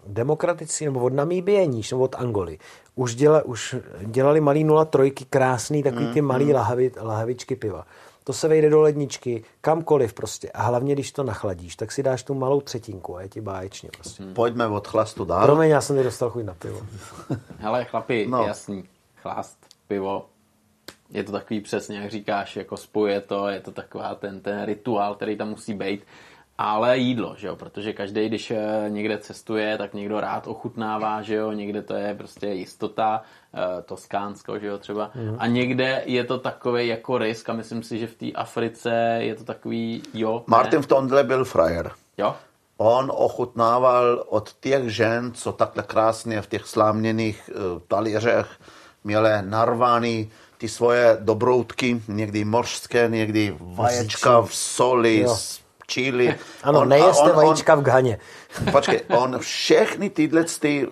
demokratický, 0.06 0.84
nebo 0.84 1.00
od 1.00 1.12
Namíbie 1.12 1.66
níž, 1.66 1.90
nebo 1.90 2.02
od 2.02 2.14
Angoly, 2.14 2.58
už, 2.94 3.14
děla, 3.14 3.42
už 3.42 3.76
dělali 4.04 4.40
malý 4.40 4.66
03 4.90 5.10
krásný, 5.10 5.82
takový 5.82 6.06
ty 6.12 6.20
malý 6.20 6.52
lahavi, 6.52 6.90
lahavičky 7.00 7.56
piva. 7.56 7.86
To 8.24 8.32
se 8.32 8.48
vejde 8.48 8.70
do 8.70 8.80
ledničky, 8.80 9.44
kamkoliv 9.60 10.12
prostě. 10.12 10.50
A 10.50 10.62
hlavně, 10.62 10.94
když 10.94 11.12
to 11.12 11.22
nachladíš, 11.22 11.76
tak 11.76 11.92
si 11.92 12.02
dáš 12.02 12.22
tu 12.22 12.34
malou 12.34 12.60
třetinku 12.60 13.16
a 13.16 13.22
je 13.22 13.28
ti 13.28 13.40
báječně 13.40 13.90
prostě. 13.94 14.22
Pojďme 14.32 14.66
od 14.66 14.86
chlastu 14.86 15.24
dál. 15.24 15.46
Promiň, 15.46 15.70
já 15.70 15.80
jsem 15.80 15.96
ti 15.96 16.02
dostal 16.02 16.30
chuť 16.30 16.44
na 16.44 16.54
pivo. 16.54 16.80
Hele, 17.58 17.84
chlapi, 17.84 18.26
no. 18.30 18.42
jasný. 18.46 18.84
Chlast, 19.22 19.66
pivo. 19.88 20.26
Je 21.10 21.24
to 21.24 21.32
takový 21.32 21.60
přesně, 21.60 21.98
jak 21.98 22.10
říkáš, 22.10 22.56
jako 22.56 22.76
spojuje 22.76 23.20
to, 23.20 23.48
je 23.48 23.60
to 23.60 23.70
taková 23.70 24.14
ten, 24.14 24.40
ten 24.40 24.64
rituál, 24.64 25.14
který 25.14 25.36
tam 25.36 25.48
musí 25.48 25.74
být. 25.74 26.04
Ale 26.58 26.98
jídlo, 26.98 27.34
že 27.38 27.46
jo, 27.46 27.56
protože 27.56 27.92
každý, 27.92 28.28
když 28.28 28.50
eh, 28.50 28.86
někde 28.88 29.18
cestuje, 29.18 29.78
tak 29.78 29.94
někdo 29.94 30.20
rád 30.20 30.46
ochutnává, 30.46 31.22
že 31.22 31.34
jo, 31.34 31.52
někde 31.52 31.82
to 31.82 31.94
je 31.94 32.14
prostě 32.14 32.46
jistota, 32.46 33.22
eh, 33.54 33.82
Toskánsko, 33.82 34.58
že 34.58 34.66
jo, 34.66 34.78
třeba. 34.78 35.10
Mhm. 35.14 35.36
A 35.38 35.46
někde 35.46 36.02
je 36.06 36.24
to 36.24 36.38
takový 36.38 36.88
jako 36.88 37.18
risk 37.18 37.48
a 37.48 37.52
myslím 37.52 37.82
si, 37.82 37.98
že 37.98 38.06
v 38.06 38.14
té 38.14 38.32
Africe 38.32 38.90
je 39.18 39.34
to 39.34 39.44
takový, 39.44 40.02
jo, 40.14 40.44
Martin 40.46 40.78
ne, 40.78 40.82
v 40.82 40.86
tomhle 40.86 41.24
byl 41.24 41.44
frajer. 41.44 41.90
jo, 42.18 42.36
On 42.76 43.12
ochutnával 43.14 44.24
od 44.28 44.52
těch 44.60 44.90
žen, 44.90 45.32
co 45.32 45.52
takhle 45.52 45.82
krásně 45.82 46.42
v 46.42 46.46
těch 46.46 46.66
sláměných 46.66 47.50
uh, 47.54 47.80
talířech 47.88 48.46
měly 49.04 49.30
narvány 49.40 50.30
ty 50.58 50.68
svoje 50.68 51.16
dobroutky, 51.20 52.02
někdy 52.08 52.44
mořské, 52.44 53.08
někdy 53.08 53.56
vaječka 53.60 54.40
v 54.42 54.54
soli, 54.54 55.18
Jo. 55.20 55.36
čili. 55.86 56.34
Ano, 56.62 56.80
On- 56.80 56.88
nejeste 56.88 57.22
on- 57.22 57.30
on- 57.30 57.36
vajíčka 57.36 57.74
v 57.74 57.82
Ghaně. 57.82 58.18
Počkej, 58.72 59.00
on 59.08 59.38
všechny 59.38 60.10
tyhle 60.10 60.44
ty 60.60 60.88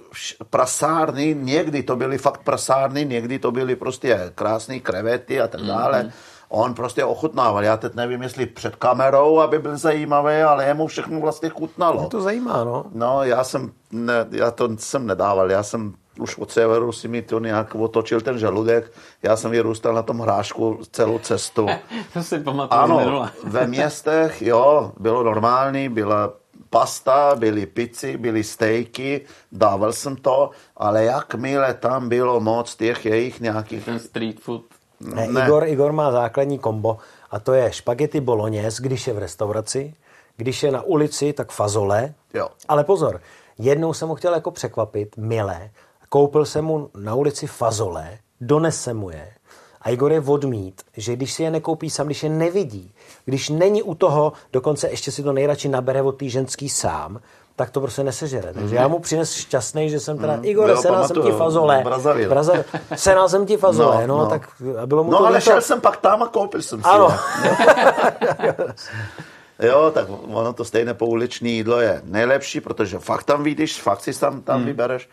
prasárny, 0.50 1.36
někdy 1.38 1.82
to 1.82 1.96
byly 1.96 2.18
fakt 2.18 2.40
prasárny, 2.44 3.04
někdy 3.04 3.38
to 3.38 3.50
byly 3.52 3.76
prostě 3.76 4.32
krásné 4.34 4.80
krevety 4.80 5.40
a 5.40 5.48
tak 5.48 5.60
dále. 5.62 6.02
Mhm. 6.02 6.12
On 6.48 6.74
prostě 6.74 7.04
ochutnával. 7.04 7.64
Já 7.64 7.76
teď 7.76 7.94
nevím, 7.94 8.22
jestli 8.22 8.46
před 8.46 8.76
kamerou, 8.76 9.40
aby 9.40 9.58
byl 9.58 9.76
zajímavý, 9.76 10.34
ale 10.36 10.64
jemu 10.64 10.86
všechno 10.86 11.20
vlastně 11.20 11.48
chutnalo. 11.48 12.00
Mě 12.00 12.08
to 12.08 12.20
zajímá, 12.20 12.64
no. 12.64 12.84
No, 12.92 13.24
já 13.24 13.44
jsem, 13.44 13.72
ne, 13.92 14.26
já 14.30 14.50
to 14.50 14.68
jsem 14.78 15.06
nedával, 15.06 15.50
já 15.50 15.62
jsem 15.62 15.94
už 16.18 16.38
od 16.38 16.50
severu 16.50 16.92
si 16.92 17.08
mi 17.08 17.22
to 17.22 17.40
nějak 17.40 17.74
otočil 17.74 18.20
ten 18.20 18.38
žaludek, 18.38 18.92
já 19.22 19.36
jsem 19.36 19.50
vyrůstal 19.50 19.94
na 19.94 20.02
tom 20.02 20.18
hrášku 20.18 20.80
celou 20.92 21.18
cestu. 21.18 21.66
to 22.12 22.22
si 22.22 22.38
pamatuju 22.38 22.80
Ano, 22.80 23.28
ve 23.44 23.66
městech, 23.66 24.42
jo, 24.42 24.92
bylo 25.00 25.22
normální, 25.22 25.88
byla 25.88 26.32
pasta, 26.70 27.36
byly 27.36 27.66
pici, 27.66 28.16
byly 28.16 28.44
stejky, 28.44 29.20
dával 29.52 29.92
jsem 29.92 30.16
to, 30.16 30.50
ale 30.76 31.04
jakmile 31.04 31.74
tam 31.74 32.08
bylo 32.08 32.40
moc 32.40 32.76
těch 32.76 33.06
jejich 33.06 33.40
nějakých... 33.40 33.84
Ten 33.84 33.98
street 33.98 34.40
food, 34.40 34.62
Ne, 35.00 35.26
Ne. 35.26 35.44
Igor, 35.44 35.64
Igor 35.66 35.92
má 35.92 36.12
základní 36.12 36.58
kombo 36.58 36.98
a 37.30 37.40
to 37.40 37.52
je 37.52 37.72
špagety 37.72 38.20
bolognese, 38.20 38.82
když 38.82 39.06
je 39.06 39.12
v 39.12 39.18
restauraci, 39.18 39.94
když 40.36 40.62
je 40.62 40.70
na 40.72 40.82
ulici, 40.82 41.32
tak 41.32 41.52
fazole. 41.52 42.14
Jo. 42.34 42.48
Ale 42.68 42.84
pozor, 42.84 43.20
jednou 43.58 43.92
jsem 43.92 44.08
ho 44.08 44.14
chtěl 44.14 44.34
jako 44.34 44.50
překvapit, 44.50 45.16
milé, 45.16 45.70
koupil 46.08 46.44
jsem 46.44 46.64
mu 46.64 46.90
na 46.96 47.14
ulici 47.14 47.46
fazole, 47.46 48.18
donesem 48.40 48.96
mu 48.96 49.10
je 49.10 49.28
a 49.82 49.90
Igor 49.90 50.12
je 50.12 50.20
odmít, 50.20 50.82
že 50.96 51.16
když 51.16 51.32
si 51.32 51.42
je 51.42 51.50
nekoupí 51.50 51.90
sám, 51.90 52.06
když 52.06 52.22
je 52.22 52.28
nevidí, 52.28 52.92
když 53.24 53.48
není 53.48 53.82
u 53.82 53.94
toho, 53.94 54.32
dokonce 54.52 54.88
ještě 54.88 55.12
si 55.12 55.22
to 55.22 55.32
nejradši 55.32 55.68
nabere 55.68 56.02
od 56.02 56.12
té 56.12 56.28
ženský 56.28 56.68
sám, 56.68 57.20
tak 57.56 57.70
to 57.70 57.80
prostě 57.80 58.04
nesežere. 58.04 58.52
Takže 58.52 58.76
já 58.76 58.88
mu 58.88 58.98
přines 58.98 59.34
šťastný, 59.34 59.90
že 59.90 60.00
jsem 60.00 60.18
teda, 60.18 60.38
Igor, 60.42 60.70
Jo, 60.70 60.76
senal 60.76 61.08
jsem 61.08 61.22
ti 61.22 61.30
fazole. 61.30 61.80
Brazzaville. 61.84 62.28
Braza, 62.28 62.52
senal 62.96 63.28
jsem 63.28 63.46
ti 63.46 63.56
fazole, 63.56 64.06
no, 64.06 64.18
No, 64.18 64.24
no. 64.24 64.30
tak 64.30 64.48
a 64.82 64.86
bylo 64.86 65.04
mu 65.04 65.10
No 65.10 65.18
to 65.18 65.26
ale 65.26 65.40
šel 65.40 65.60
jsem 65.60 65.80
pak 65.80 65.96
tam 65.96 66.22
a 66.22 66.26
koupil 66.28 66.62
jsem 66.62 66.78
si 66.78 66.84
Ano. 66.88 67.08
Jo, 69.62 69.90
tak 69.94 70.06
ono 70.26 70.52
to 70.52 70.64
stejné 70.64 70.94
pouliční 70.94 71.52
jídlo 71.52 71.80
je 71.80 72.00
nejlepší, 72.04 72.60
protože 72.60 72.98
fakt 72.98 73.24
tam 73.24 73.42
vidíš, 73.42 73.82
fakt 73.82 74.00
si 74.00 74.20
tam, 74.20 74.42
tam 74.42 74.56
hmm. 74.56 74.66
vybereš. 74.66 75.08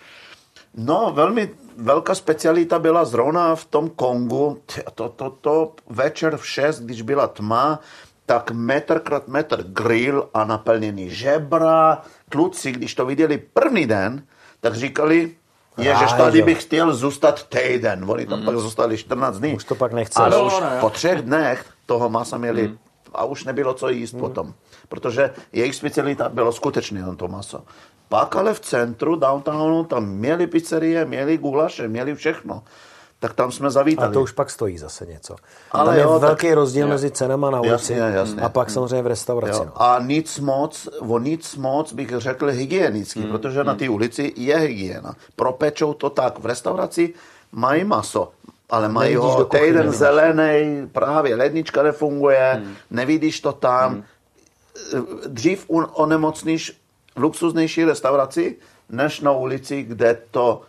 No, 0.77 1.11
velmi 1.15 1.49
velká 1.77 2.15
specialita 2.15 2.79
byla 2.79 3.05
zrovna 3.05 3.55
v 3.55 3.65
tom 3.65 3.89
Kongu. 3.89 4.61
To, 4.95 5.09
to, 5.09 5.29
to 5.29 5.73
večer 5.89 6.37
v 6.37 6.47
6, 6.47 6.79
když 6.79 7.01
byla 7.01 7.27
tma, 7.27 7.79
tak 8.25 8.51
metr 8.51 8.99
krát 8.99 9.27
metr 9.27 9.63
grill 9.63 10.29
a 10.33 10.43
naplněný 10.43 11.09
žebra. 11.09 12.01
Kluci, 12.29 12.71
když 12.71 12.95
to 12.95 13.05
viděli 13.05 13.37
první 13.37 13.87
den, 13.87 14.23
tak 14.61 14.75
říkali, 14.75 15.35
Rájo. 15.77 16.17
tady 16.17 16.41
bych 16.41 16.61
chtěl 16.61 16.95
zůstat 16.95 17.47
týden. 17.47 18.05
Oni 18.07 18.25
tam 18.25 18.45
pak 18.45 18.57
zůstali 18.57 18.97
14 18.97 19.37
dní. 19.37 19.55
Už 19.55 19.63
to 19.63 19.75
pak 19.75 19.93
nechceš. 19.93 20.17
Ale 20.17 20.43
už 20.43 20.53
jo. 20.53 20.67
po 20.79 20.89
třech 20.89 21.21
dnech 21.21 21.65
toho 21.85 22.09
masa 22.09 22.37
měli 22.37 22.77
a 23.13 23.25
už 23.25 23.43
nebylo 23.43 23.73
co 23.73 23.89
jíst 23.89 24.11
potom. 24.11 24.53
Protože 24.89 25.33
jejich 25.53 25.75
specialita 25.75 26.29
bylo 26.29 26.51
skutečně 26.51 27.03
to 27.17 27.27
maso. 27.27 27.63
Pak 28.09 28.35
ale 28.35 28.53
v 28.53 28.59
centru, 28.59 29.15
downtownu, 29.15 29.83
tam 29.83 30.05
měli 30.09 30.47
pizzerie, 30.47 31.05
měli 31.05 31.37
gulaše, 31.37 31.87
měli 31.87 32.15
všechno. 32.15 32.63
Tak 33.19 33.33
tam 33.33 33.51
jsme 33.51 33.67
A 33.67 33.69
zavítali. 33.69 34.13
to 34.13 34.21
už 34.21 34.31
pak 34.31 34.49
stojí 34.49 34.77
zase 34.77 35.05
něco. 35.05 35.35
Ale 35.71 35.85
Tam 35.85 35.95
je 35.95 36.01
jo, 36.01 36.11
tak- 36.13 36.21
velký 36.21 36.53
rozdíl 36.53 36.87
mezi 36.87 37.11
cenama 37.11 37.49
na 37.49 37.59
ulici 37.59 37.93
Jasně, 37.93 38.17
jasně. 38.17 38.41
a 38.41 38.49
pak 38.49 38.69
samozřejmě 38.69 39.01
v 39.01 39.07
restauraci. 39.07 39.59
Jo. 39.59 39.65
No. 39.65 39.81
A 39.81 39.99
nic 39.99 40.39
moc, 40.39 40.89
o 40.99 41.19
nic 41.19 41.55
moc 41.55 41.93
bych 41.93 42.09
řekl 42.17 42.47
hygienicky, 42.47 43.19
Hmm. 43.19 43.29
protože 43.31 43.63
na 43.63 43.75
té 43.75 43.89
ulici 43.89 44.33
je 44.37 44.57
hygiena. 44.57 45.15
Propečou 45.35 45.93
to 45.93 46.09
tak. 46.09 46.39
V 46.39 46.45
restauraci 46.45 47.13
mají 47.51 47.83
maso, 47.83 48.31
ale 48.69 48.89
mají 48.89 49.15
ho 49.15 49.45
týden 49.45 49.91
zelený, 49.91 50.87
právě 50.91 51.35
lednička 51.35 51.83
nefunguje, 51.83 52.61
Hmm. 52.63 52.75
nevidíš 52.91 53.39
to 53.39 53.51
tam. 53.51 54.03
Dřív 55.27 55.65
un- 55.67 55.87
onemocníš 55.93 56.77
v 57.15 57.19
luxusnější 57.19 57.85
restauraci, 57.85 58.55
než 58.89 59.21
na 59.21 59.31
ulici, 59.31 59.83
kde 59.83 60.17
to 60.31 60.61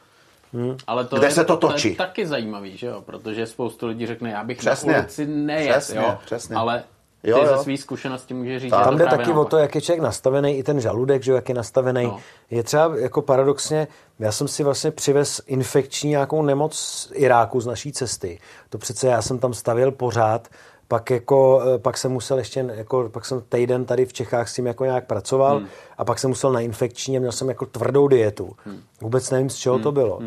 Ale 0.86 1.04
to 1.04 1.16
Kde 1.16 1.26
je, 1.26 1.30
se 1.30 1.44
to 1.44 1.56
To 1.56 1.68
točí? 1.68 1.88
je 1.90 1.96
taky 1.96 2.26
zajímavý, 2.26 2.76
že 2.76 2.86
jo? 2.86 3.02
Protože 3.06 3.46
spoustu 3.46 3.86
lidí 3.86 4.06
řekne, 4.06 4.30
já 4.30 4.44
bych 4.44 4.58
Přesně. 4.58 4.92
na 4.92 4.98
ulici 4.98 5.26
nejet, 5.26 5.70
Přesně, 5.70 5.98
jo? 5.98 6.18
přesně. 6.24 6.56
Ale 6.56 6.82
ty 7.22 7.30
Jo, 7.30 7.46
ze 7.46 7.52
jo. 7.52 7.62
své 7.62 7.76
zkušenosti 7.76 8.34
může 8.34 8.58
říct, 8.60 8.70
Tam 8.70 8.98
jde 8.98 9.04
taky 9.04 9.30
o 9.30 9.34
naopak. 9.34 9.50
to, 9.50 9.56
jak 9.58 9.74
je 9.74 9.80
člověk 9.80 10.02
nastavený, 10.02 10.58
i 10.58 10.62
ten 10.62 10.80
žaludek, 10.80 11.22
že 11.22 11.30
jo, 11.30 11.34
jak 11.36 11.48
je 11.48 11.54
nastavený. 11.54 12.04
No. 12.04 12.18
Je 12.50 12.62
třeba 12.62 12.96
jako 12.96 13.22
paradoxně, 13.22 13.88
já 14.18 14.32
jsem 14.32 14.48
si 14.48 14.64
vlastně 14.64 14.90
přivez 14.90 15.40
infekční 15.46 16.10
nějakou 16.10 16.42
nemoc 16.42 16.76
z 16.78 17.08
Iráku 17.14 17.60
z 17.60 17.66
naší 17.66 17.92
cesty. 17.92 18.38
To 18.70 18.78
přece 18.78 19.06
já 19.08 19.22
jsem 19.22 19.38
tam 19.38 19.54
stavěl 19.54 19.90
pořád, 19.92 20.48
pak 20.88 21.10
jako, 21.10 21.62
eh, 21.74 21.78
pak 21.78 21.98
jsem 21.98 22.12
musel 22.12 22.38
ještě, 22.38 22.64
jako, 22.74 23.08
pak 23.12 23.24
jsem 23.24 23.42
týden 23.48 23.84
tady 23.84 24.06
v 24.06 24.12
Čechách 24.12 24.48
s 24.48 24.54
tím 24.54 24.66
jako 24.66 24.84
nějak 24.84 25.06
pracoval 25.06 25.58
Hmm. 25.58 25.66
a 25.98 26.04
pak 26.04 26.18
jsem 26.18 26.30
musel 26.30 26.52
na 26.52 26.60
infekční 26.60 27.16
a 27.16 27.20
měl 27.20 27.32
jsem 27.32 27.48
jako 27.48 27.66
tvrdou 27.66 28.08
dietu. 28.08 28.56
Hmm. 28.64 28.80
Vůbec 29.00 29.30
nevím, 29.30 29.50
z 29.50 29.54
čeho 29.54 29.78
to 29.78 29.92
bylo. 29.92 30.20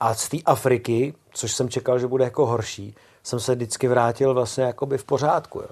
A 0.00 0.14
z 0.14 0.28
té 0.28 0.36
Afriky, 0.46 1.14
což 1.32 1.52
jsem 1.54 1.68
čekal, 1.68 1.98
že 1.98 2.06
bude 2.06 2.24
jako 2.24 2.46
horší, 2.46 2.94
jsem 3.22 3.40
se 3.40 3.54
vždycky 3.54 3.88
vrátil 3.88 4.34
vlastně 4.34 4.64
jakoby 4.64 4.98
v 4.98 5.04
pořádku. 5.04 5.58
Jo. 5.58 5.68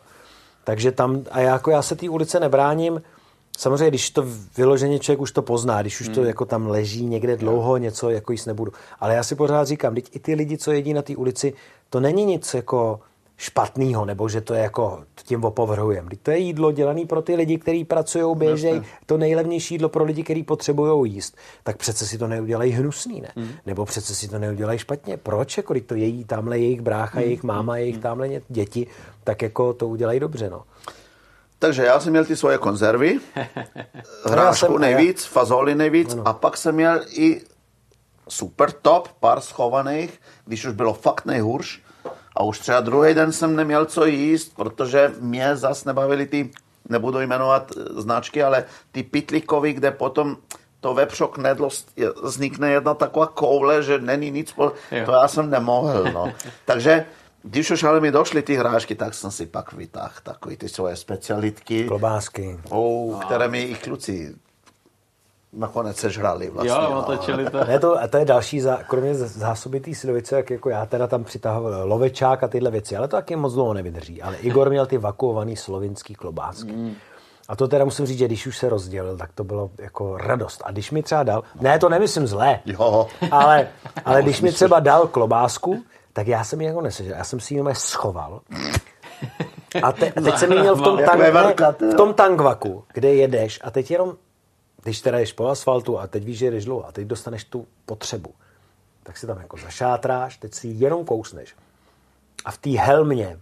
Takže 0.65 0.93
tam, 0.93 1.23
a 1.31 1.41
já, 1.41 1.53
jako 1.53 1.71
já 1.71 1.83
se 1.83 1.97
té 1.97 2.09
ulice 2.11 2.41
nebráním, 2.41 3.03
samozřejmě, 3.59 3.89
když 3.89 4.11
to 4.11 4.25
vyloženě 4.57 4.99
člověk 4.99 5.21
už 5.21 5.33
to 5.33 5.43
pozná, 5.43 5.83
když 5.83 6.01
už 6.01 6.09
to 6.09 6.21
Hmm. 6.21 6.27
jako 6.29 6.45
tam 6.45 6.67
leží 6.67 7.07
někde 7.07 7.37
dlouho, 7.37 7.77
něco 7.77 8.11
jako 8.11 8.33
jíst 8.33 8.47
nebudu. 8.47 8.73
Ale 9.01 9.15
já 9.15 9.23
si 9.23 9.35
pořád 9.35 9.65
říkám, 9.69 9.95
teď 9.95 10.09
i 10.13 10.19
ty 10.19 10.35
lidi, 10.35 10.59
co 10.59 10.73
jedí 10.73 10.93
na 10.95 11.03
té 11.03 11.17
ulici, 11.17 11.53
to 11.91 12.01
není 12.01 12.25
nic 12.25 12.55
jako 12.55 13.01
špatného, 13.45 14.05
nebo 14.05 14.29
že 14.29 14.41
to 14.41 14.55
je 14.55 14.61
jako 14.63 15.05
tím 15.25 15.45
opovrhujem. 15.45 16.09
To 16.23 16.31
je 16.31 16.39
jídlo 16.39 16.73
dělané 16.73 17.07
pro 17.07 17.23
ty 17.23 17.35
lidi, 17.35 17.59
kteří 17.59 17.85
pracují, 17.85 18.37
běžejí, 18.37 18.83
to 19.07 19.19
nejlevnější 19.19 19.75
jídlo 19.75 19.89
pro 19.89 20.05
lidi, 20.05 20.23
kteří 20.23 20.43
potřebují 20.43 21.13
jíst. 21.13 21.37
Tak 21.63 21.77
přece 21.77 22.07
si 22.07 22.19
to 22.19 22.27
neudělají 22.29 22.73
hnusný, 22.73 23.21
ne? 23.21 23.29
Hmm. 23.37 23.49
Nebo 23.67 23.85
přece 23.85 24.15
si 24.15 24.29
to 24.29 24.39
neudělají 24.39 24.79
špatně. 24.79 25.17
Proč? 25.17 25.57
Jako, 25.57 25.73
když 25.75 25.85
to 25.87 25.95
její 25.95 26.25
tamhle 26.25 26.59
jejich 26.59 26.81
brácha, 26.81 27.19
Hmm. 27.19 27.23
jejich 27.25 27.43
máma, 27.43 27.77
jejich 27.77 27.99
tamhle 27.99 28.29
ně- 28.29 28.43
děti, 28.49 28.87
tak 29.25 29.43
jako 29.43 29.73
to 29.73 29.89
udělají 29.89 30.21
dobře, 30.21 30.51
no. 30.51 30.63
Takže 31.59 31.85
já 31.85 32.01
jsem 32.01 32.11
měl 32.11 32.25
ty 32.25 32.37
svoje 32.37 32.59
konzervy, 32.59 33.19
hrášku 34.25 34.67
jsem- 34.73 34.81
nejvíc, 34.81 35.25
fazoli 35.25 35.75
nejvíc 35.75 36.17
a 36.25 36.33
pak 36.33 36.57
jsem 36.57 36.75
měl 36.75 37.01
i 37.17 37.41
super 38.29 38.73
top, 38.73 39.09
pár 39.21 39.41
schovaných, 39.41 40.21
když 40.45 40.65
už 40.67 40.73
bylo 40.75 40.95
fakt 40.95 41.25
nejhůř. 41.27 41.81
A 42.35 42.43
už 42.43 42.59
třeba 42.59 42.81
druhý 42.81 43.15
den 43.15 43.33
jsem 43.33 43.57
neměl 43.57 43.85
co 43.87 44.05
jíst, 44.07 44.53
protože 44.57 45.13
mě 45.21 45.57
zas 45.57 45.85
nebavily 45.85 46.27
ty, 46.27 46.51
nebudu 46.89 47.21
jmenovat 47.21 47.73
eh, 47.77 47.81
značky, 48.03 48.43
ale 48.43 48.65
ty 48.93 49.03
pitlíkový, 49.03 49.73
kde 49.73 49.91
potom 49.91 50.37
to 50.81 50.95
vepřo 50.95 51.29
knedlo 51.29 51.71
s- 51.71 51.87
je- 51.97 52.13
vznikne 52.23 52.71
jedna 52.71 52.95
taková 52.95 53.27
koule, 53.27 53.83
že 53.83 53.99
není 53.99 54.31
nic, 54.31 54.53
po, 54.53 54.73
to 55.07 55.13
já 55.13 55.29
jsem 55.29 55.51
nemohl. 55.51 56.05
No. 56.13 56.33
Takže 56.65 57.05
když 57.43 57.71
už 57.71 57.83
ale 57.83 58.01
mi 58.01 58.11
došly 58.11 58.43
ty 58.43 58.55
hrášky, 58.55 58.95
tak 58.95 59.15
jsem 59.15 59.31
si 59.31 59.47
pak 59.47 59.73
vytáhl 59.73 60.13
takový 60.23 60.57
ty 60.57 60.69
svoje 60.69 60.97
specialitky, 60.97 61.85
Klobásky. 61.85 62.61
oh, 62.71 63.21
které 63.25 63.49
mi 63.49 63.63
i 63.63 63.75
kluci 63.75 64.35
nakonec 65.57 65.97
sežrali 65.97 66.51
vlastně. 66.51 66.71
Jo, 66.71 66.89
no. 66.91 66.99
otočili 66.99 67.51
to. 67.51 67.65
Ne, 67.65 67.79
to, 67.79 68.03
a 68.03 68.07
to 68.09 68.17
je 68.17 68.25
další, 68.25 68.61
zá, 68.61 68.79
kromě 68.89 69.15
z- 69.15 69.37
zásoby 69.39 69.81
té 69.81 69.95
silovice, 69.95 70.37
jak 70.37 70.51
jako 70.51 70.71
já 70.71 70.87
teda 70.87 71.07
tam 71.07 71.25
přitahoval 71.25 71.89
lovečák 71.89 72.43
a 72.43 72.49
tyhle 72.49 72.71
věci, 72.71 72.97
ale 72.97 73.09
to 73.09 73.17
taky 73.17 73.37
moc 73.37 73.53
dlouho 73.55 73.75
nevydrží. 73.75 74.23
Ale 74.23 74.37
Igor 74.37 74.71
měl 74.71 74.87
ty 74.87 74.99
vakuovaný 74.99 75.57
slovinský 75.57 76.15
klobásky. 76.15 76.73
Mm. 76.73 76.95
A 77.49 77.57
to 77.57 77.69
teda 77.69 77.85
musím 77.85 78.07
říct, 78.07 78.19
že 78.19 78.27
když 78.27 78.47
už 78.47 78.59
se 78.59 78.69
rozdělil, 78.69 79.17
tak 79.17 79.31
to 79.35 79.45
bylo 79.45 79.71
jako 79.79 80.17
radost. 80.17 80.63
A 80.65 80.71
když 80.71 80.91
mi 80.91 81.03
třeba 81.03 81.23
dal, 81.23 81.43
ne, 81.61 81.79
to 81.79 81.89
nemyslím 81.89 82.27
zlé, 82.27 82.61
Jo. 82.67 83.07
ale, 83.31 83.69
ale 84.05 84.23
když 84.23 84.41
mi 84.41 84.53
třeba 84.53 84.81
dal 84.81 85.07
klobásku, 85.07 85.83
tak 86.13 86.27
já 86.27 86.45
jsem 86.45 86.61
ji 86.61 86.67
jako 86.67 86.81
nesežral. 86.81 87.19
Já 87.19 87.25
jsem 87.25 87.41
si 87.41 87.55
ji 87.55 87.59
jenom 87.59 87.75
schoval. 87.75 88.41
A, 89.83 89.93
te, 89.93 90.11
a 90.13 90.21
teď 90.21 90.39
jsem 90.39 90.53
ji 90.53 90.59
měl 90.61 90.77
v 90.77 90.83
tom, 90.83 90.99
Jako 90.99 91.11
tank, 91.11 91.23
je 91.23 91.31
velká, 91.31 91.67
ne, 91.67 91.73
to 91.73 91.85
jo. 91.85 91.91
v 91.93 91.95
tom 91.95 92.15
tankvaku, 92.15 92.85
kde 92.95 93.15
jedeš 93.15 93.61
a 93.65 93.71
teď 93.71 93.91
jenom, 93.91 94.13
když 94.85 95.01
teda 95.01 95.19
jdeš 95.19 95.33
po 95.33 95.49
asfaltu 95.49 95.99
a 95.99 96.07
teď 96.07 96.25
víš, 96.25 96.39
že 96.39 96.51
jdeš 96.51 96.65
dlouho 96.65 96.87
a 96.87 96.93
teď 96.93 97.07
dostaneš 97.07 97.45
tu 97.45 97.67
potřebu, 97.87 98.31
tak 99.03 99.17
si 99.17 99.27
tam 99.27 99.39
jako 99.39 99.57
zašátráš, 99.57 100.37
teď 100.37 100.55
si 100.55 100.69
jenom 100.69 101.05
kousneš. 101.05 101.55
A 102.45 102.51
v 102.51 102.59
té 102.59 102.71
helmě 102.71 103.39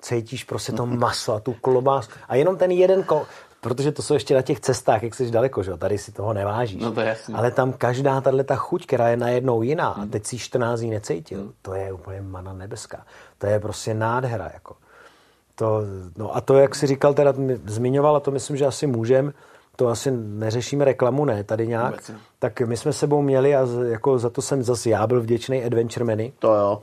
cítíš 0.00 0.44
prostě 0.44 0.72
to 0.72 0.86
maso 0.86 1.34
a 1.34 1.40
tu 1.40 1.52
klobás 1.52 2.08
a 2.28 2.34
jenom 2.34 2.56
ten 2.56 2.70
jeden 2.70 3.02
ko... 3.02 3.26
Protože 3.60 3.92
to 3.92 4.02
jsou 4.02 4.14
ještě 4.14 4.34
na 4.34 4.42
těch 4.42 4.60
cestách, 4.60 5.02
jak 5.02 5.14
jsi 5.14 5.30
daleko, 5.30 5.62
že 5.62 5.70
jo? 5.70 5.76
tady 5.76 5.98
si 5.98 6.12
toho 6.12 6.32
nevážíš. 6.32 6.82
No 6.82 6.92
to 6.92 7.00
jasný. 7.00 7.34
Ale 7.34 7.50
tam 7.50 7.72
každá 7.72 8.20
tahle 8.20 8.44
ta 8.44 8.56
chuť, 8.56 8.86
která 8.86 9.08
je 9.08 9.16
najednou 9.16 9.62
jiná 9.62 9.88
a 9.88 10.06
teď 10.06 10.26
si 10.26 10.38
14 10.38 10.80
dní 10.80 10.90
necítil, 10.90 11.52
to 11.62 11.74
je 11.74 11.92
úplně 11.92 12.20
mana 12.20 12.52
nebeská. 12.52 13.06
To 13.38 13.46
je 13.46 13.60
prostě 13.60 13.94
nádhera. 13.94 14.50
Jako. 14.54 14.76
To, 15.54 15.80
no 16.16 16.36
a 16.36 16.40
to, 16.40 16.58
jak 16.58 16.74
si 16.74 16.86
říkal, 16.86 17.14
teda 17.14 17.32
mi- 17.32 17.60
zmiňoval, 17.66 18.16
a 18.16 18.20
to 18.20 18.30
myslím, 18.30 18.56
že 18.56 18.66
asi 18.66 18.86
můžem, 18.86 19.32
to 19.82 19.88
asi 19.88 20.10
neřešíme 20.10 20.84
reklamu, 20.84 21.24
ne, 21.24 21.44
tady 21.44 21.66
nějak. 21.66 21.90
Vůbec 21.90 22.08
ne. 22.08 22.18
Tak 22.38 22.60
my 22.60 22.76
jsme 22.76 22.92
sebou 22.92 23.22
měli 23.22 23.56
a 23.56 23.66
jako 23.84 24.18
za 24.18 24.30
to 24.30 24.42
jsem 24.42 24.62
zase 24.62 24.90
já 24.90 25.06
byl 25.06 25.20
vděčný 25.20 25.64
Adventure 25.64 26.04
Many. 26.04 26.32
To 26.38 26.54
jo. 26.54 26.80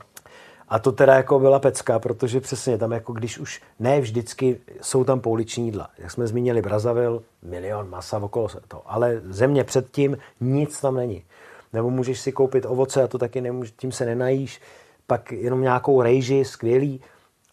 A 0.68 0.78
to 0.78 0.92
teda 0.92 1.14
jako 1.14 1.38
byla 1.38 1.58
pecka, 1.58 1.98
protože 1.98 2.40
přesně 2.40 2.78
tam 2.78 2.92
jako 2.92 3.12
když 3.12 3.38
už 3.38 3.62
ne 3.78 4.00
vždycky 4.00 4.60
jsou 4.80 5.04
tam 5.04 5.20
pouliční 5.20 5.64
jídla. 5.64 5.88
Jak 5.98 6.10
jsme 6.10 6.26
zmínili 6.26 6.62
Brazavil, 6.62 7.22
milion 7.42 7.90
masa 7.90 8.18
okolo 8.18 8.48
se 8.48 8.60
to. 8.68 8.82
Ale 8.86 9.20
země 9.24 9.64
předtím 9.64 10.18
nic 10.40 10.80
tam 10.80 10.94
není. 10.94 11.24
Nebo 11.72 11.90
můžeš 11.90 12.20
si 12.20 12.32
koupit 12.32 12.66
ovoce 12.68 13.02
a 13.02 13.06
to 13.06 13.18
taky 13.18 13.40
nemůže, 13.40 13.72
tím 13.76 13.92
se 13.92 14.06
nenajíš. 14.06 14.60
Pak 15.06 15.32
jenom 15.32 15.62
nějakou 15.62 16.02
rejži, 16.02 16.44
skvělý. 16.44 17.00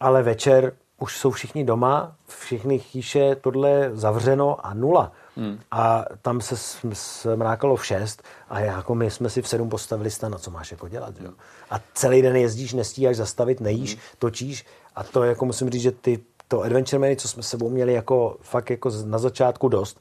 Ale 0.00 0.22
večer 0.22 0.72
už 1.00 1.18
jsou 1.18 1.30
všichni 1.30 1.64
doma, 1.64 2.12
všichni 2.26 2.78
chýše 2.78 3.34
tohle 3.34 3.90
zavřeno 3.92 4.66
a 4.66 4.74
nula. 4.74 5.12
Hmm. 5.38 5.60
A 5.70 6.04
tam 6.22 6.40
se 6.40 6.54
sm- 6.54 6.92
smrákalo 6.92 7.76
v 7.76 7.86
šest 7.86 8.22
a 8.48 8.60
jako 8.60 8.94
my 8.94 9.10
jsme 9.10 9.30
si 9.30 9.42
v 9.42 9.48
sedm 9.48 9.68
postavili 9.68 10.10
stan, 10.10 10.36
co 10.38 10.50
máš 10.50 10.70
jako 10.70 10.88
dělat. 10.88 11.14
Jo? 11.20 11.30
A 11.70 11.80
celý 11.94 12.22
den 12.22 12.36
jezdíš, 12.36 12.72
nestíháš 12.72 13.16
zastavit, 13.16 13.60
nejíš, 13.60 13.94
hmm. 13.94 14.02
točíš 14.18 14.66
a 14.94 15.04
to 15.04 15.24
jako 15.24 15.44
musím 15.44 15.70
říct, 15.70 15.82
že 15.82 15.92
ty, 15.92 16.18
to 16.48 16.62
Adventure 16.62 16.98
Many, 16.98 17.16
co 17.16 17.28
jsme 17.28 17.42
sebou 17.42 17.70
měli 17.70 17.92
jako 17.92 18.36
fakt 18.40 18.70
jako 18.70 18.90
na 19.04 19.18
začátku 19.18 19.68
dost, 19.68 20.00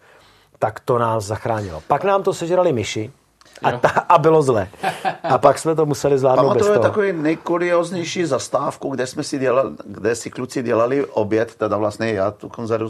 tak 0.59 0.79
to 0.79 0.97
nás 0.97 1.25
zachránilo. 1.25 1.83
Pak 1.87 2.03
nám 2.03 2.23
to 2.23 2.33
sežrali 2.33 2.73
myši 2.73 3.11
a, 3.63 3.71
ta, 3.71 3.89
a 3.89 4.17
bylo 4.17 4.41
zle. 4.41 4.67
A 5.23 5.37
pak 5.37 5.59
jsme 5.59 5.75
to 5.75 5.85
museli 5.85 6.17
zvládnout 6.17 6.43
bez 6.43 6.53
Pamatuju 6.53 6.73
toho. 6.73 6.83
takový 6.83 7.13
nejkurioznější 7.13 8.25
zastávku, 8.25 8.89
kde 8.89 9.07
jsme 9.07 9.23
si 9.23 9.39
dělali, 9.39 9.71
kde 9.85 10.15
si 10.15 10.29
kluci 10.29 10.63
dělali 10.63 11.05
oběd, 11.05 11.55
teda 11.55 11.77
vlastně 11.77 12.11
já 12.13 12.31
tu 12.31 12.49
konzervu. 12.49 12.89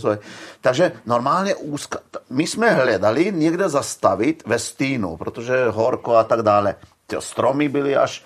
Takže 0.61 0.91
normálně 1.05 1.55
úzka, 1.55 1.99
my 2.29 2.47
jsme 2.47 2.69
hledali 2.71 3.31
někde 3.35 3.69
zastavit 3.69 4.43
ve 4.45 4.59
stínu, 4.59 5.17
protože 5.17 5.69
horko 5.69 6.15
a 6.15 6.23
tak 6.23 6.41
dále. 6.41 6.75
Ty 7.07 7.15
stromy 7.19 7.69
byly 7.69 7.95
až 7.95 8.23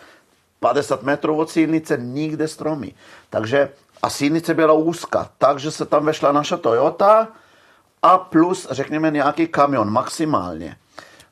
50 0.60 1.04
metrů 1.04 1.38
od 1.38 1.50
silnice, 1.50 1.98
nikde 1.98 2.48
stromy. 2.48 2.94
Takže 3.30 3.70
a 4.02 4.10
silnice 4.10 4.54
byla 4.54 4.74
úzká, 4.74 5.30
takže 5.38 5.72
se 5.72 5.86
tam 5.86 6.06
vešla 6.06 6.32
naša 6.32 6.58
Toyota 6.58 7.28
a 8.02 8.18
plus, 8.18 8.68
řekněme, 8.72 9.12
nějaký 9.12 9.48
kamion 9.48 9.90
maximálně. 9.90 10.78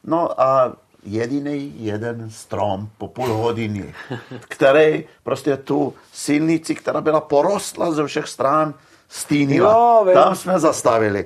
No 0.04 0.42
a 0.42 0.74
jediný 1.04 1.74
jeden 1.78 2.30
strom 2.30 2.90
po 2.98 3.08
půl 3.08 3.28
hodiny, 3.28 3.94
který 4.40 5.04
prostě 5.24 5.58
tu 5.58 5.94
silnici, 6.14 6.76
která 6.76 7.02
byla 7.02 7.22
porostla 7.22 7.92
ze 7.92 8.08
všech 8.08 8.28
stran, 8.28 8.74
stínila. 9.10 9.72
Jo, 9.72 10.04
vím. 10.06 10.14
Tam 10.14 10.36
jsme 10.36 10.60
zastavili. 10.60 11.26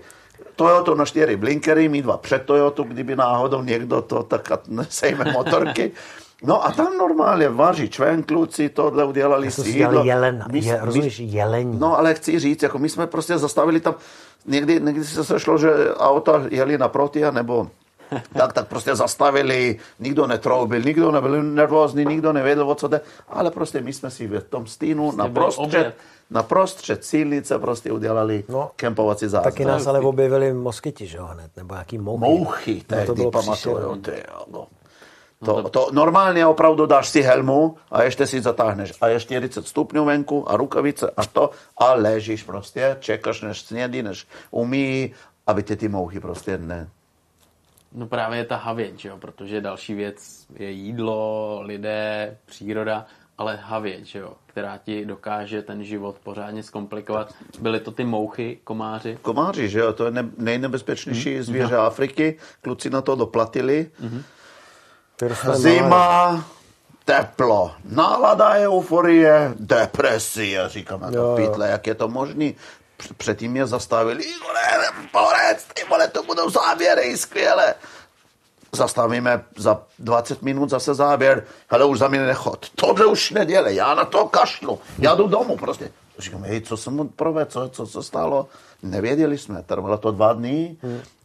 Toyota 0.56 0.94
na 0.96 1.06
čtyři 1.06 1.36
blinkery, 1.36 1.90
my 1.90 2.02
dva 2.02 2.18
před 2.18 2.42
Toyotu, 2.46 2.84
kdyby 2.84 3.16
náhodou 3.16 3.62
někdo 3.62 4.02
to 4.02 4.24
tak 4.24 4.52
nesejme 4.68 5.32
motorky. 5.32 5.92
No 6.44 6.66
a 6.66 6.72
tam 6.72 6.98
normálně 6.98 7.50
vaří 7.50 7.90
čven, 7.90 8.24
kluci, 8.24 8.70
tohle 8.70 9.04
udělali 9.06 9.52
si 9.52 9.70
jídlo. 9.70 10.04
jelen, 10.04 10.46
My- 10.52 10.60
je, 10.60 10.80
rozumíš, 10.82 11.20
jelení. 11.20 11.80
No, 11.80 11.98
ale 11.98 12.14
chci 12.14 12.40
říct, 12.40 12.64
jako 12.64 12.80
my 12.80 12.90
jsme 12.90 13.08
prostě 13.08 13.38
zastavili 13.38 13.80
tam, 13.80 13.96
někdy, 14.46 14.80
někdy 14.80 15.04
se 15.04 15.24
sešlo, 15.24 15.58
že 15.58 15.96
auta 15.96 16.44
jeli 16.50 16.78
naproti, 16.78 17.22
nebo 17.32 17.68
tak, 18.38 18.54
tak 18.54 18.68
prostě 18.68 18.96
zastavili, 18.96 19.80
nikdo 20.00 20.28
netroubil, 20.28 20.82
nikdo 20.82 21.12
nebyl 21.12 21.44
nervózní, 21.44 22.06
nikdo 22.06 22.34
nevěděl, 22.34 22.70
o 22.70 22.76
co 22.76 22.88
jde, 22.88 23.02
ale 23.28 23.52
prostě 23.52 23.82
my 23.82 23.94
jsme 23.94 24.12
si 24.12 24.28
v 24.28 24.40
tom 24.40 24.68
stínu 24.68 25.12
na 25.12 25.28
prostřed, 25.28 25.96
na 26.30 26.44
prostřed 26.44 27.06
silnice 27.06 27.60
prostě 27.60 27.92
udělali 27.92 28.44
No. 28.50 28.58
no, 28.58 28.72
kempovací 28.76 29.28
zázrak. 29.28 29.54
Taky 29.54 29.66
nás 29.66 29.88
ale 29.88 30.00
objevili 30.00 30.54
moskyti, 30.54 31.08
že 31.08 31.18
jo, 31.18 31.26
hned, 31.26 31.52
nebo 31.58 31.74
nějaký 31.74 31.98
mouchy. 31.98 32.20
Mouchy, 32.20 32.76
No, 32.76 32.84
tehdy 32.88 33.06
to 33.06 33.16
bylo 33.16 33.32
pamatuju. 33.32 33.96
Ty, 33.96 34.12
jo, 34.12 34.46
no. 34.52 34.68
To, 35.46 35.70
to 35.70 35.88
normálně 35.92 36.46
opravdu 36.46 36.86
dáš 36.86 37.10
si 37.10 37.22
helmu 37.22 37.76
a 37.92 38.04
ještě 38.04 38.28
si 38.28 38.42
zatáhneš 38.42 38.94
a 39.02 39.08
je 39.08 39.20
40 39.20 39.68
stupňů 39.68 40.06
venku 40.06 40.52
a 40.52 40.58
rukavice 40.58 41.12
a 41.18 41.26
to 41.26 41.50
a 41.78 41.94
ležíš 41.94 42.44
prostě, 42.44 42.98
čekáš 43.00 43.42
než 43.42 43.62
snědí, 43.62 44.04
než 44.04 44.28
umí, 44.52 45.14
aby 45.48 45.64
tě 45.64 45.76
ty 45.76 45.88
mouchy 45.88 46.20
prostě 46.20 46.58
ne. 46.58 46.90
No 47.96 48.08
právě 48.08 48.38
je 48.40 48.46
ta 48.46 48.56
havěť, 48.56 49.00
že 49.00 49.10
jo? 49.10 49.18
protože 49.18 49.62
další 49.62 49.94
věc 49.94 50.46
je 50.56 50.70
jídlo, 50.72 51.60
lidé, 51.64 52.38
příroda, 52.46 53.06
ale 53.38 53.56
havěť, 53.56 54.06
že 54.06 54.20
jo? 54.20 54.34
která 54.46 54.78
ti 54.78 55.06
dokáže 55.06 55.62
ten 55.62 55.84
život 55.84 56.16
pořádně 56.24 56.64
zkomplikovat. 56.64 57.34
Byly 57.60 57.80
to 57.80 57.92
ty 57.92 58.04
mouchy, 58.04 58.60
komáři. 58.64 59.18
Komáři, 59.22 59.70
že 59.70 59.80
jo, 59.80 59.94
to 59.94 60.06
je 60.06 60.12
ne, 60.12 60.26
nejnebezpečnější 60.38 61.34
Mhm. 61.36 61.44
zvěře 61.44 61.76
Afriky, 61.78 62.38
kluci 62.62 62.90
na 62.90 63.02
to 63.02 63.16
doplatili. 63.16 63.92
Malárii. 65.22 65.62
Zima, 65.62 66.46
teplo, 67.06 67.72
nálada, 67.86 68.50
euforie, 68.50 69.54
depresie, 69.60 70.70
říkáme 70.70 71.08
Jo, 71.08 71.12
to 71.12 71.18
jo. 71.18 71.36
pytle, 71.36 71.70
jak 71.70 71.88
je 71.88 71.96
to 71.96 72.08
možný. 72.08 72.56
Př- 73.04 73.14
Předtím 73.18 73.52
mě 73.52 73.66
zastavili, 73.68 74.24
Igore, 74.24 74.88
porec, 75.12 75.64
ty 75.74 75.84
vole, 75.90 76.08
to 76.08 76.24
budou 76.24 76.50
záběry, 76.50 77.18
skvěle. 77.18 77.76
Zastavíme 78.72 79.44
za 79.58 79.82
20 80.00 80.42
minut 80.42 80.70
zase 80.70 80.94
záběr, 80.94 81.46
hele, 81.70 81.86
už 81.86 82.00
za 82.00 82.08
mě 82.08 82.20
nechod. 82.26 82.70
Tohle 82.76 83.06
už 83.06 83.32
nedělej, 83.32 83.76
já 83.76 83.96
na 83.96 84.06
to 84.06 84.28
kašlu, 84.28 84.82
já 85.00 85.16
jdu 85.16 85.28
domů 85.28 85.58
prostě. 85.58 85.92
Říkám, 86.20 86.44
hej, 86.44 86.62
co 86.62 86.78
jsem 86.78 86.94
mu 86.96 87.08
provedl, 87.08 87.50
co, 87.50 87.70
co 87.70 87.88
se 87.88 88.04
stalo? 88.04 88.48
Nevěděli 88.84 89.38
jsme, 89.38 89.64
trvalo 89.64 89.98
to 89.98 90.12
dva 90.12 90.34
dny, 90.34 90.78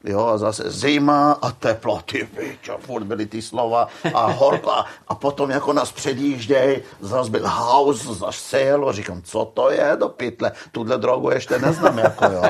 jo, 0.05 0.27
a 0.27 0.39
zase 0.39 0.71
zima 0.71 1.33
a 1.33 1.51
teplo, 1.51 2.01
ty 2.05 2.29
pičo, 2.37 2.79
furt 2.79 3.05
byly 3.05 3.27
ty 3.27 3.43
slova 3.43 3.89
a 4.15 4.27
horko. 4.27 4.71
A, 4.71 4.87
a 5.09 5.15
potom 5.15 5.51
jako 5.51 5.73
nás 5.73 5.93
předjížděj, 5.93 6.83
zase 7.01 7.31
byl 7.31 7.47
haus, 7.47 8.19
zase 8.19 8.41
sejelo, 8.41 8.93
říkám, 8.93 9.23
co 9.23 9.45
to 9.55 9.71
je 9.71 9.97
do 10.01 10.09
pytle, 10.09 10.53
tuhle 10.73 10.99
drogu 10.99 11.31
ještě 11.31 11.59
neznám, 11.59 11.99
jako 11.99 12.25
jo. 12.25 12.43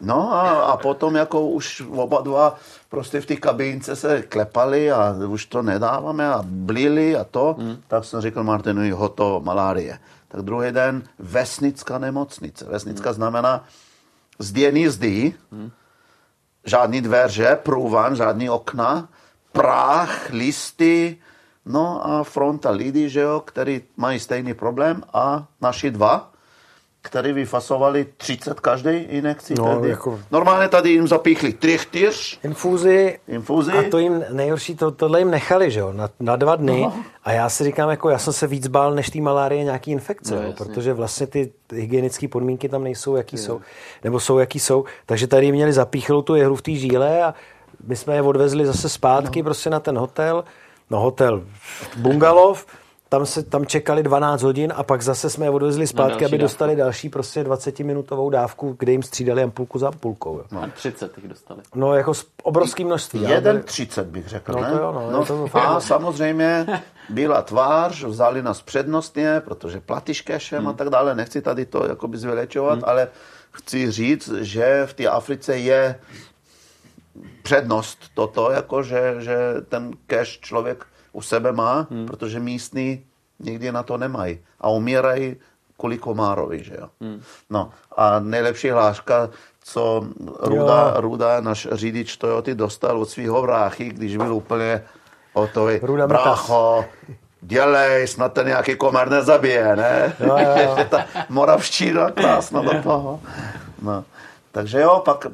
No 0.00 0.32
a, 0.34 0.50
a 0.50 0.76
potom 0.76 1.14
jako 1.16 1.40
už 1.40 1.82
oba 1.90 2.20
dva 2.20 2.56
prostě 2.88 3.20
v 3.20 3.26
té 3.26 3.36
kabince 3.36 3.96
se 3.96 4.22
klepali 4.22 4.92
a 4.92 5.16
už 5.28 5.46
to 5.46 5.62
nedáváme 5.62 6.28
a 6.28 6.40
blili 6.46 7.16
a 7.16 7.24
to, 7.24 7.56
tak 7.88 8.04
jsem 8.04 8.20
říkal 8.20 8.44
Martinovi, 8.44 8.90
hotovo, 8.90 9.40
malárie. 9.40 9.98
Tak 10.34 10.42
druhý 10.42 10.72
den 10.72 11.02
vesnická 11.18 11.98
nemocnice. 11.98 12.64
Vesnická 12.64 13.12
znamená 13.12 13.64
zděný 14.38 14.88
zdy, 14.88 15.34
žádný 16.64 17.00
dveře, 17.00 17.58
průvan, 17.62 18.16
žádný 18.16 18.50
okna, 18.50 19.08
prach, 19.52 20.30
listy, 20.30 21.18
no 21.66 22.06
a 22.06 22.24
fronta 22.24 22.70
lidí, 22.70 23.08
že 23.08 23.20
jo, 23.20 23.40
který 23.46 23.82
mají 23.96 24.20
stejný 24.20 24.54
problém 24.54 25.02
a 25.12 25.46
naši 25.60 25.90
dva. 25.90 26.33
Který 27.06 27.32
vyfasovali 27.32 28.06
30 28.16 28.60
každý 28.60 28.90
injekcí. 28.90 29.54
No, 29.58 29.64
tehdy. 29.64 29.88
jako- 29.88 30.20
Normálně 30.30 30.68
tady 30.68 30.90
jim 30.90 31.08
zapíchli 31.08 31.52
tři 31.52 31.78
čtyř 31.78 32.38
Infúzi, 32.44 33.18
infúzy. 33.28 33.72
A 33.72 33.90
to 33.90 33.98
jim 33.98 34.24
nejhorší, 34.30 34.74
to, 34.76 34.90
tohle 34.90 35.18
jim 35.18 35.30
nechali, 35.30 35.70
že 35.70 35.80
jo, 35.80 35.92
na, 35.92 36.08
na 36.20 36.36
dva 36.36 36.56
dny. 36.56 36.80
No. 36.80 36.92
A 37.24 37.32
já 37.32 37.48
si 37.48 37.64
říkám, 37.64 37.90
jako 37.90 38.08
já 38.10 38.18
jsem 38.18 38.32
se 38.32 38.46
víc 38.46 38.66
bál 38.66 38.94
než 38.94 39.10
té 39.10 39.20
malárie 39.20 39.64
nějaký 39.64 39.90
infekce, 39.90 40.34
No, 40.34 40.40
no, 40.42 40.46
jasně. 40.48 40.64
protože 40.64 40.92
vlastně 40.92 41.26
ty 41.26 41.52
hygienické 41.72 42.28
podmínky 42.28 42.68
tam 42.68 42.84
nejsou, 42.84 43.16
jaký 43.16 43.38
jsou, 43.38 43.60
nebo 44.04 44.20
jsou, 44.20 44.38
jaký 44.38 44.60
jsou. 44.60 44.84
Takže 45.06 45.26
tady 45.26 45.52
měli 45.52 45.72
zapíchlou 45.72 46.22
tu 46.22 46.34
jehlu 46.34 46.56
v 46.56 46.62
té 46.62 46.70
žíle 46.72 47.22
a 47.22 47.34
my 47.86 47.96
jsme 47.96 48.14
je 48.14 48.22
odvezli 48.22 48.66
zase 48.66 48.88
zpátky 48.88 49.42
no. 49.42 49.44
prostě 49.44 49.70
na 49.70 49.80
ten 49.80 49.98
hotel, 49.98 50.44
no 50.90 51.00
hotel, 51.00 51.44
bungalov, 51.96 52.66
tam, 53.14 53.26
se, 53.26 53.42
tam 53.42 53.66
čekali 53.66 54.02
12 54.02 54.42
hodin 54.42 54.72
a 54.76 54.82
pak 54.82 55.02
zase 55.02 55.30
jsme 55.30 55.46
je 55.46 55.50
odvezli 55.50 55.86
zpátky, 55.86 56.24
aby 56.24 56.38
dávku. 56.38 56.42
dostali 56.42 56.76
další 56.76 57.08
prostě 57.08 57.42
20-minutovou 57.44 58.30
dávku, 58.30 58.76
kde 58.78 58.92
jim 58.92 59.02
střídali 59.02 59.42
ampulku 59.42 59.78
za 59.78 59.88
ampulkou. 59.88 60.38
Jo. 60.52 60.58
A 60.60 60.66
30 60.66 61.18
jich 61.18 61.28
dostali. 61.28 61.60
No 61.74 61.94
jako 61.94 62.14
s- 62.14 62.26
obrovský 62.42 62.84
množství. 62.84 63.26
ale- 63.26 63.34
Jeden 63.34 63.62
30 63.62 64.06
bych 64.06 64.28
řekl, 64.28 64.52
No 64.52 64.60
ne? 64.60 64.70
to 64.70 64.76
jo, 64.78 64.92
no, 64.92 65.20
je 65.20 65.26
to 65.26 65.48
a 65.58 65.80
samozřejmě 65.80 66.66
byla 67.08 67.42
tvář, 67.42 68.04
vzali 68.04 68.42
nás 68.42 68.62
přednostně, 68.62 69.42
protože 69.44 69.80
platíš 69.80 70.24
cashem 70.24 70.58
Hmm. 70.58 70.68
a 70.68 70.72
tak 70.72 70.88
dále, 70.90 71.14
nechci 71.14 71.42
tady 71.42 71.66
to 71.66 71.86
jakoby 71.88 72.18
zvylečovat, 72.18 72.78
ale 72.84 73.08
chci 73.50 73.90
říct, 73.90 74.32
že 74.40 74.82
v 74.86 74.94
té 74.94 75.06
Africe 75.06 75.56
je 75.58 76.00
přednost 77.42 77.98
toto, 78.14 78.50
jako 78.50 78.82
že, 78.82 79.14
že 79.18 79.36
ten 79.68 79.90
cash 80.06 80.38
člověk 80.40 80.86
u 81.14 81.22
sebe 81.22 81.52
má, 81.52 81.86
Hmm. 81.90 82.06
protože 82.06 82.40
místní 82.40 83.04
nikdy 83.38 83.72
na 83.72 83.82
to 83.82 83.96
nemají 83.98 84.38
a 84.60 84.68
umírají 84.68 85.36
kvůli 85.78 85.98
komárovi, 85.98 86.64
že 86.64 86.74
jo. 86.80 86.88
Hmm. 87.00 87.20
No 87.50 87.70
a 87.96 88.18
nejlepší 88.18 88.70
hláška, 88.70 89.30
co 89.64 90.04
Ruda, 90.40 90.94
Ruda, 90.96 91.40
náš 91.40 91.68
řidič 91.72 92.16
Toyoty, 92.16 92.54
dostal 92.54 92.98
od 93.00 93.10
svého 93.10 93.42
vráchy, 93.42 93.88
když 93.88 94.16
byl 94.16 94.34
úplně 94.34 94.82
hotový. 95.32 95.78
Ruda 95.82 96.06
Brácho, 96.06 96.84
dělej, 97.40 98.06
snad 98.06 98.32
ten 98.32 98.46
nějaký 98.46 98.76
komar 98.76 99.10
nezabije, 99.10 99.76
ne? 99.76 100.16
Jo, 100.20 100.36
jo, 100.38 100.54
jo. 100.62 100.76
Ta 100.90 101.04
moravština 101.28 102.10
krásná 102.10 102.62
do 102.62 102.82
toho. 102.82 103.20
No. 103.82 104.04
Takže 104.52 104.80
jo, 104.80 105.02
pak 105.04 105.26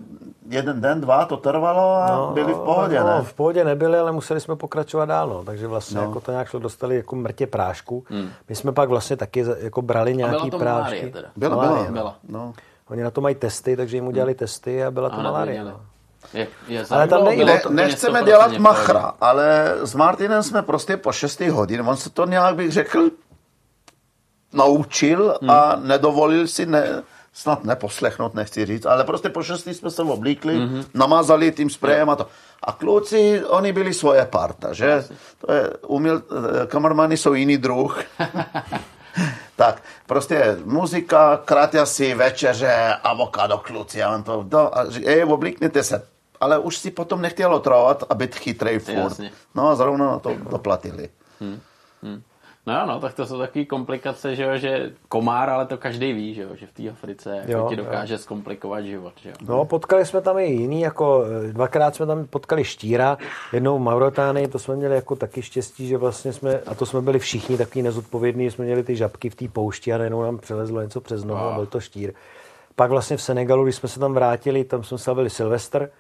jeden 0.50 0.80
den, 0.80 1.00
dva 1.00 1.24
to 1.24 1.36
trvalo 1.36 1.94
a 1.94 2.30
byli 2.34 2.52
v 2.54 2.58
pohodě, 2.58 3.00
no, 3.00 3.06
ne? 3.06 3.22
v 3.22 3.32
pohodě 3.34 3.64
nebyli, 3.64 3.98
ale 3.98 4.12
museli 4.12 4.40
jsme 4.40 4.56
pokračovat 4.56 5.04
dál, 5.04 5.28
no. 5.28 5.44
takže 5.44 5.66
vlastně 5.66 5.96
No. 5.96 6.02
jako 6.02 6.20
to 6.20 6.30
nějak 6.30 6.48
šlo, 6.48 6.60
dostali 6.60 6.96
jako 6.96 7.16
mrtě 7.16 7.46
prášku. 7.46 8.04
My 8.48 8.54
jsme 8.54 8.72
pak 8.72 8.88
vlastně 8.88 9.16
taky 9.16 9.44
jako 9.58 9.82
brali 9.82 10.14
byla 10.14 10.28
nějaký 10.30 10.50
to 10.50 10.58
prášky. 10.58 10.80
malárie 10.80 11.10
teda? 11.12 11.28
Byla, 11.36 11.56
Malárie, 11.56 11.90
byla. 11.90 11.92
byla. 11.92 12.16
No. 12.28 12.52
Oni 12.90 13.02
na 13.02 13.10
to 13.10 13.20
mají 13.20 13.34
testy, 13.34 13.76
takže 13.76 13.96
jim 13.96 14.06
udělali 14.06 14.34
testy 14.34 14.84
a 14.84 14.90
byla 14.90 15.10
to 15.10 15.18
A 15.18 15.22
malárie. 15.22 15.64
No. 15.64 15.80
Je, 16.34 16.48
je 16.68 16.84
Ale 16.90 17.08
tam 17.08 17.24
nejde. 17.24 17.44
Ne, 17.44 17.60
nechceme 17.70 18.20
100% 18.20 18.24
dělat 18.24 18.52
machra, 18.58 19.00
pohodě. 19.00 19.16
ale 19.20 19.74
s 19.82 19.94
Martinem 19.94 20.42
jsme 20.42 20.62
prostě 20.62 20.96
po 20.96 21.12
6 21.12 21.40
hodin, 21.40 21.80
on 21.88 21.96
se 21.96 22.10
to 22.10 22.26
nějak 22.26 22.54
bych 22.56 22.72
řekl 22.72 23.10
naučil 24.52 25.34
a 25.48 25.76
nedovolil 25.82 26.46
si 26.46 26.66
ne, 26.66 27.02
snad 27.32 27.64
neposlechnout, 27.64 28.34
nechci 28.34 28.66
říct, 28.66 28.86
ale 28.86 29.04
prostě 29.04 29.28
po 29.28 29.42
6 29.42 29.66
jsme 29.66 29.90
se 29.90 30.02
oblíkli, 30.02 30.58
namazali 30.94 31.52
tím 31.52 31.70
sprejem 31.70 32.10
a 32.10 32.16
to. 32.16 32.26
A 32.62 32.72
kluci, 32.72 33.44
oni 33.44 33.72
byli 33.72 33.94
svoje 33.94 34.24
parta, 34.26 34.72
že? 34.72 35.04
To 35.38 35.52
je, 35.52 35.70
umil, 35.86 36.22
kamermani 36.66 37.16
jsou 37.16 37.34
jiný 37.34 37.58
druh. 37.58 38.00
tak, 39.56 39.82
prostě 40.06 40.56
muzika, 40.64 41.36
kraťasy, 41.44 42.14
večeře, 42.14 42.96
avokádo, 43.04 43.58
kluci, 43.58 44.02
a 44.02 44.14
on 44.14 44.22
to, 44.22 44.44
do, 44.48 44.78
a, 44.78 44.84
ej, 45.04 45.24
oblíkněte 45.24 45.82
se. 45.82 46.06
Ale 46.40 46.58
už 46.58 46.78
si 46.78 46.90
potom 46.90 47.22
nechtělo 47.22 47.60
trovat 47.60 48.04
a 48.10 48.14
být 48.14 48.34
chytrej 48.34 48.78
furt. 48.78 48.94
Jasně. 48.94 49.32
No 49.54 49.68
a 49.68 49.74
zrovna 49.74 50.06
na 50.06 50.18
to 50.18 50.34
doplatili. 50.50 51.08
No 51.40 51.48
jo, 52.02 52.20
no, 52.86 53.00
tak 53.00 53.14
to 53.14 53.26
jsou 53.26 53.38
takové 53.38 53.64
komplikace, 53.64 54.36
že 54.36 54.42
jo, 54.42 54.56
že 54.56 54.92
komár, 55.08 55.50
ale 55.50 55.66
to 55.66 55.78
každý 55.78 56.12
ví, 56.12 56.34
že 56.34 56.42
jo, 56.42 56.48
že 56.54 56.66
v 56.66 56.72
té 56.72 56.90
Africe 56.90 57.36
jako 57.36 57.52
Jo, 57.52 57.66
ti 57.68 57.74
jo. 57.74 57.84
dokáže 57.84 58.18
zkomplikovat 58.18 58.84
život, 58.84 59.12
že 59.22 59.28
jo. 59.28 59.34
No, 59.48 59.64
potkali 59.64 60.06
jsme 60.06 60.20
tam 60.20 60.38
i 60.38 60.44
jiný, 60.44 60.80
jako 60.80 61.24
eh, 61.48 61.52
dvakrát 61.52 61.94
jsme 61.94 62.06
tam 62.06 62.26
potkali 62.26 62.64
štíra, 62.64 63.18
jednou 63.52 63.78
v 63.78 64.48
to 64.48 64.58
jsme 64.58 64.76
měli 64.76 64.94
jako 64.94 65.16
taky 65.16 65.42
štěstí, 65.42 65.88
že 65.88 65.96
vlastně 65.96 66.32
jsme, 66.32 66.60
a 66.60 66.74
to 66.74 66.86
jsme 66.86 67.00
byli 67.00 67.18
všichni 67.18 67.56
takový 67.56 67.82
nezodpovědní, 67.82 68.50
jsme 68.50 68.64
měli 68.64 68.82
ty 68.82 68.96
žabky 68.96 69.30
v 69.30 69.34
té 69.34 69.48
poušti 69.48 69.92
a 69.92 69.98
najednou 69.98 70.22
nám 70.22 70.38
přelezlo 70.38 70.82
něco 70.82 71.00
přes 71.00 71.24
nohu 71.24 71.40
a 71.40 71.54
byl 71.54 71.66
to 71.66 71.80
štír. 71.80 72.12
Pak 72.76 72.90
vlastně 72.90 73.16
v 73.16 73.22
Senegalu, 73.22 73.64
když 73.64 73.76
jsme 73.76 73.88
se 73.88 74.00
tam 74.00 74.14
vrátili, 74.14 74.64
tam 74.64 74.84
jsme 74.84 74.98
slavili 74.98 75.30
Silvestr 75.30 75.90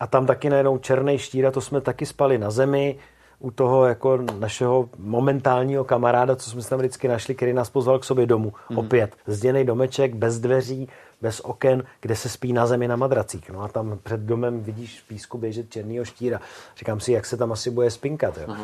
a 0.00 0.06
tam 0.06 0.26
taky 0.26 0.50
najednou 0.50 0.78
černý 0.78 1.18
štír 1.18 1.46
a 1.46 1.50
to 1.50 1.60
jsme 1.60 1.80
taky 1.80 2.06
spali 2.06 2.38
na 2.38 2.50
zemi, 2.50 2.98
u 3.40 3.50
toho 3.50 3.86
jako 3.86 4.18
našeho 4.38 4.88
momentálního 4.98 5.84
kamaráda, 5.84 6.36
co 6.36 6.50
jsme 6.50 6.62
tam 6.62 6.78
vždycky 6.78 7.08
našli, 7.08 7.34
který 7.34 7.52
nás 7.52 7.70
pozval 7.70 7.98
k 7.98 8.04
sobě 8.04 8.26
domů. 8.26 8.52
Mm. 8.70 8.78
Opět 8.78 9.16
zděný 9.26 9.64
domeček, 9.64 10.14
bez 10.14 10.38
dveří, 10.38 10.88
bez 11.22 11.40
oken, 11.40 11.82
kde 12.00 12.16
se 12.16 12.28
spí 12.28 12.52
na 12.52 12.66
zemi 12.66 12.88
na 12.88 12.96
madracích. 12.96 13.50
No 13.50 13.62
a 13.62 13.68
tam 13.68 13.98
před 14.02 14.20
domem 14.20 14.60
vidíš 14.60 15.00
v 15.00 15.08
písku 15.08 15.38
běžet 15.38 15.70
černýho 15.70 16.04
štíra. 16.04 16.40
Říkám 16.78 17.00
si, 17.00 17.12
jak 17.12 17.26
se 17.26 17.36
tam 17.36 17.52
asi 17.52 17.70
bude 17.70 17.90
spinkat. 17.90 18.38
Jo. 18.38 18.56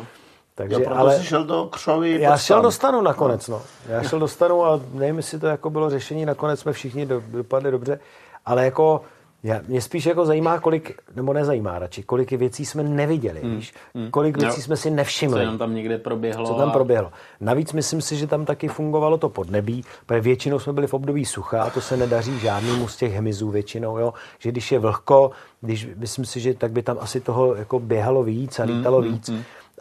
Takže, 0.55 0.75
Jo, 0.83 0.89
ale 0.95 1.23
šel 1.23 1.43
do 1.43 1.65
křoví. 1.71 2.21
já 2.21 2.37
šel 2.37 2.61
do 2.61 2.71
stanu 2.71 3.01
nakonec. 3.01 3.47
No. 3.47 3.61
Já 3.87 4.03
šel 4.03 4.19
do 4.19 4.27
stanu 4.27 4.65
a 4.65 4.79
nevím, 4.93 5.17
jestli 5.17 5.39
to 5.39 5.47
jako 5.47 5.69
bylo 5.69 5.89
řešení, 5.89 6.25
nakonec 6.25 6.59
jsme 6.59 6.73
všichni 6.73 7.05
do, 7.05 7.23
dopadli 7.27 7.71
dobře, 7.71 7.99
ale 8.45 8.65
jako 8.65 9.01
já, 9.45 9.61
mě 9.67 9.81
spíš 9.81 10.05
jako 10.05 10.25
zajímá, 10.25 10.59
kolik, 10.59 11.01
nebo 11.15 11.33
nezajímá 11.33 11.79
radši, 11.79 12.03
kolik 12.03 12.31
věcí 12.31 12.65
jsme 12.65 12.83
neviděli, 12.83 13.41
hmm. 13.41 13.55
víš? 13.55 13.73
Kolik 14.11 14.37
věcí 14.37 14.59
Jo. 14.59 14.63
jsme 14.63 14.77
si 14.77 14.89
Co 14.89 14.95
nevšimli. 14.95 15.39
jenom 15.39 15.57
tam 15.57 15.75
někde 15.75 15.97
proběhlo. 15.97 16.47
Co 16.47 16.53
tam 16.53 16.69
a- 16.69 16.71
proběhlo. 16.71 17.11
Navíc 17.39 17.73
myslím 17.73 18.01
si, 18.01 18.15
že 18.15 18.27
tam 18.27 18.45
taky 18.45 18.67
fungovalo 18.67 19.17
to 19.17 19.29
podnebí, 19.29 19.83
protože 20.05 20.21
většinou 20.21 20.59
jsme 20.59 20.73
byli 20.73 20.87
v 20.87 20.93
období 20.93 21.25
sucha 21.25 21.63
a 21.63 21.69
to 21.69 21.81
se 21.81 21.97
nedaří 21.97 22.39
žádnému 22.39 22.87
z 22.87 22.97
těch 22.97 23.13
hmyzů 23.13 23.49
většinou, 23.49 23.97
jo? 23.97 24.13
že 24.39 24.51
když 24.51 24.71
je 24.71 24.79
vlhko, 24.79 25.31
když, 25.61 25.87
myslím 25.95 26.25
si, 26.25 26.39
že 26.39 26.53
tak 26.53 26.71
by 26.71 26.83
tam 26.83 26.97
asi 26.99 27.21
toho 27.21 27.55
jako 27.55 27.79
běhalo 27.79 28.23
víc 28.23 28.59
a 28.59 28.63
lítalo 28.63 29.01
víc, 29.01 29.29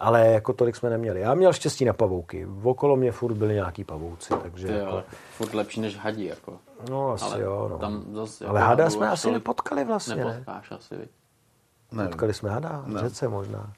ale 0.01 0.27
jako 0.27 0.53
tolik 0.53 0.77
jsme 0.77 0.91
neměli. 0.91 1.21
Já 1.21 1.35
měl 1.35 1.53
štěstí 1.53 1.85
na 1.85 1.93
pavouky. 1.93 2.47
Okolo 2.63 2.97
mě 2.97 3.13
furt 3.13 3.35
byli 3.35 3.55
nějaký 3.55 3.85
pavouci, 3.85 4.35
takže 4.43 4.67
Ty 4.67 4.73
jo, 4.73 4.79
jako, 4.79 5.03
furt 5.37 5.55
lepší 5.55 5.81
než 5.81 5.97
hadí, 5.97 6.25
jako. 6.25 6.53
No 6.91 7.13
asi 7.13 7.25
ale 7.25 7.41
jo. 7.41 7.69
No. 7.71 7.79
tam 7.79 8.05
zase 8.15 8.47
ale 8.47 8.61
jako 8.61 8.69
hada 8.69 8.91
jsme 8.91 9.09
asi 9.09 9.29
tolik- 9.29 9.33
nepotkali 9.33 9.85
vlastně, 9.85 10.25
ne? 10.25 10.45
Asi, 10.71 10.97
viď? 10.97 11.11
Ne. 11.93 12.07
Potkali 12.09 12.35
jsme 12.35 12.51
hada, 12.51 12.85
v 12.87 12.97
řece 12.97 13.29
možná. 13.29 13.73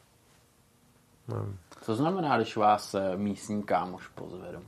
Co 1.83 1.95
znamená, 1.95 2.37
když 2.37 2.57
vás 2.57 2.95
eh, 2.95 3.17
místní 3.17 3.63
kámoš 3.63 4.09
pozve 4.09 4.53
domů? 4.53 4.65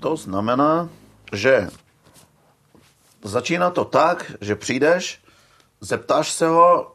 To 0.00 0.16
znamená, 0.16 0.88
že 1.32 1.68
začíná 3.22 3.70
to 3.70 3.84
tak, 3.84 4.32
že 4.40 4.56
přijdeš, 4.56 5.22
zeptáš 5.80 6.32
se 6.32 6.46
ho, 6.46 6.92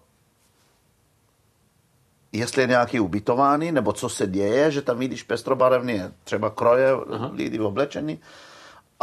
jestli 2.32 2.62
je 2.62 2.68
nějaký 2.68 3.00
ubytovaný, 3.00 3.72
nebo 3.72 3.94
co 3.94 4.10
se 4.10 4.28
děje, 4.28 4.72
že 4.72 4.82
tam 4.82 4.98
vidíš 5.00 5.24
pestrobarevné 5.24 6.12
třeba 6.24 6.50
kroje 6.50 6.90
lidi 7.32 7.60
oblečený. 7.60 8.20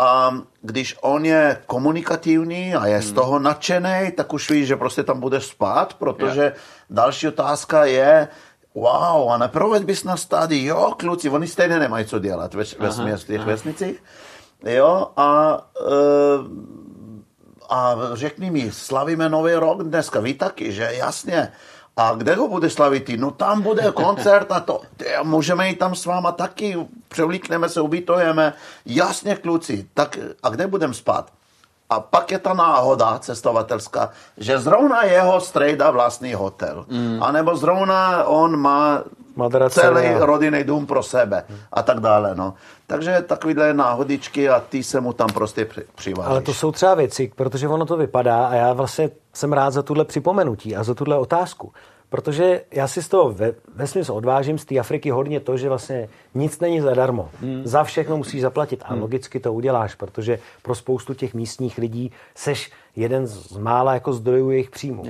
A 0.02 0.34
když 0.62 0.96
on 1.00 1.24
je 1.24 1.62
komunikativní 1.66 2.74
a 2.74 2.86
je 2.86 3.02
z 3.02 3.12
toho 3.12 3.38
nadšený, 3.38 4.12
tak 4.16 4.32
už 4.32 4.50
víš, 4.50 4.66
že 4.66 4.76
prostě 4.76 5.02
tam 5.02 5.20
budeš 5.20 5.44
spát, 5.46 5.94
protože 5.94 6.52
další 6.90 7.28
otázka 7.28 7.84
je, 7.84 8.28
wow, 8.74 9.30
a 9.30 9.38
neproveď 9.38 9.82
bys 9.82 10.04
nás 10.04 10.26
tady, 10.26 10.64
jo, 10.64 10.94
kluci, 10.98 11.30
oni 11.30 11.46
stejně 11.46 11.78
nemají 11.78 12.04
co 12.06 12.18
dělat 12.18 12.54
ve, 12.54 12.64
ve 12.78 12.92
směs, 12.92 13.24
těch 13.24 13.40
vesnicích, 13.40 14.02
jo, 14.66 15.08
a, 15.16 15.58
e, 15.80 15.94
a 17.70 17.96
řekni 18.12 18.50
mi, 18.50 18.72
slavíme 18.72 19.28
nový 19.28 19.54
rok 19.54 19.82
dneska, 19.82 20.20
vy 20.20 20.34
taky, 20.34 20.72
že 20.72 20.90
jasně, 20.92 21.52
a 21.96 22.14
kde 22.14 22.34
ho 22.34 22.48
bude 22.48 22.70
slavit? 22.70 23.10
No 23.16 23.30
tam 23.30 23.62
bude 23.62 23.92
koncert 23.92 24.52
a 24.52 24.60
to. 24.60 24.80
Můžeme 25.22 25.68
jít 25.68 25.78
tam 25.78 25.94
s 25.94 26.06
váma 26.06 26.32
taky, 26.32 26.76
převlíkneme 27.08 27.68
se, 27.68 27.80
ubytujeme. 27.80 28.52
Jasně, 28.86 29.36
kluci, 29.36 29.88
tak 29.94 30.18
a 30.42 30.48
kde 30.48 30.66
budeme 30.66 30.94
spát? 30.94 31.32
A 31.92 32.00
pak 32.00 32.32
je 32.32 32.38
ta 32.38 32.54
náhoda 32.54 33.18
cestovatelská, 33.18 34.10
že 34.36 34.58
zrovna 34.58 35.04
jeho 35.04 35.40
strejda 35.40 35.90
vlastní 35.90 36.34
hotel. 36.34 36.84
Mm. 36.88 37.22
A 37.22 37.32
nebo 37.32 37.56
zrovna 37.56 38.24
on 38.24 38.56
má 38.56 39.04
Madrace 39.36 39.80
celý 39.80 40.08
rodinný 40.18 40.64
dům 40.64 40.86
pro 40.86 41.02
sebe 41.02 41.44
a 41.72 41.82
tak 41.82 42.00
dále. 42.00 42.34
No. 42.34 42.54
Takže 42.86 43.24
takovýhle 43.26 43.74
náhodičky 43.74 44.48
a 44.48 44.60
ty 44.60 44.82
se 44.82 45.00
mu 45.00 45.12
tam 45.12 45.28
prostě 45.28 45.64
při, 45.64 45.84
přivážíš. 45.94 46.30
Ale 46.30 46.40
to 46.40 46.54
jsou 46.54 46.72
třeba 46.72 46.94
věci, 46.94 47.32
protože 47.36 47.68
ono 47.68 47.86
to 47.86 47.96
vypadá 47.96 48.46
a 48.46 48.54
já 48.54 48.72
vlastně 48.72 49.10
jsem 49.32 49.52
rád 49.52 49.70
za 49.70 49.82
tuhle 49.82 50.04
připomenutí 50.04 50.76
a 50.76 50.84
za 50.84 50.94
tuhle 50.94 51.16
otázku. 51.16 51.72
Protože 52.12 52.60
já 52.70 52.88
si 52.88 53.02
z 53.02 53.08
toho 53.08 53.32
ve, 53.32 53.52
ve 53.74 53.86
smyslu 53.86 54.14
odvážím 54.14 54.58
z 54.58 54.64
té 54.64 54.78
Afriky 54.78 55.10
hodně 55.10 55.40
to, 55.40 55.56
že 55.56 55.68
vlastně 55.68 56.08
nic 56.34 56.60
není 56.60 56.80
zadarmo. 56.80 57.28
Hmm. 57.40 57.62
Za 57.64 57.84
všechno 57.84 58.16
musíš 58.16 58.40
zaplatit 58.40 58.82
a 58.84 58.92
hmm. 58.92 59.02
logicky 59.02 59.40
to 59.40 59.52
uděláš, 59.52 59.94
protože 59.94 60.38
pro 60.62 60.74
spoustu 60.74 61.14
těch 61.14 61.34
místních 61.34 61.78
lidí 61.78 62.12
seš 62.34 62.70
jeden 62.96 63.26
z 63.26 63.56
mála 63.56 63.94
jako 63.94 64.12
zdrojů 64.12 64.50
jejich 64.50 64.70
příjmu. 64.70 65.04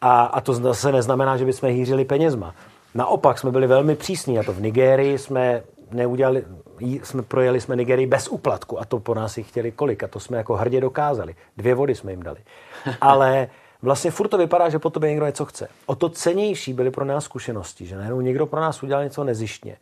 A, 0.00 0.24
a 0.24 0.40
to 0.40 0.52
zase 0.52 0.92
neznamená, 0.92 1.36
že 1.36 1.44
bychom 1.44 1.68
hýřili 1.68 2.04
penězma. 2.04 2.54
Naopak 2.94 3.38
jsme 3.38 3.50
byli 3.50 3.66
velmi 3.66 3.96
přísní 3.96 4.38
a 4.38 4.42
to 4.42 4.52
v 4.52 4.60
Nigérii 4.60 5.18
jsme 5.18 5.62
neudělali, 5.90 6.44
jsme 6.80 7.22
projeli 7.22 7.60
jsme 7.60 7.76
Nigerii 7.76 8.06
bez 8.06 8.28
úplatku 8.28 8.80
a 8.80 8.84
to 8.84 9.00
po 9.00 9.14
nás 9.14 9.38
jich 9.38 9.48
chtěli 9.48 9.72
kolik 9.72 10.02
a 10.02 10.08
to 10.08 10.20
jsme 10.20 10.36
jako 10.36 10.56
hrdě 10.56 10.80
dokázali. 10.80 11.34
Dvě 11.56 11.74
vody 11.74 11.94
jsme 11.94 12.12
jim 12.12 12.22
dali. 12.22 12.38
Ale 13.00 13.48
vlastně 13.86 14.10
furt 14.10 14.28
to 14.28 14.38
vypadá, 14.38 14.68
že 14.68 14.78
po 14.78 14.90
tobě 14.90 15.10
někdo 15.10 15.26
něco 15.26 15.44
chce. 15.44 15.68
O 15.86 15.94
to 15.94 16.08
cenější 16.08 16.72
byly 16.72 16.90
pro 16.90 17.04
nás 17.04 17.24
zkušenosti, 17.24 17.86
že 17.86 17.96
najednou 17.96 18.20
někdo 18.20 18.46
pro 18.46 18.60
nás 18.60 18.82
udělal 18.82 19.04
něco 19.04 19.24
nezištně. 19.24 19.76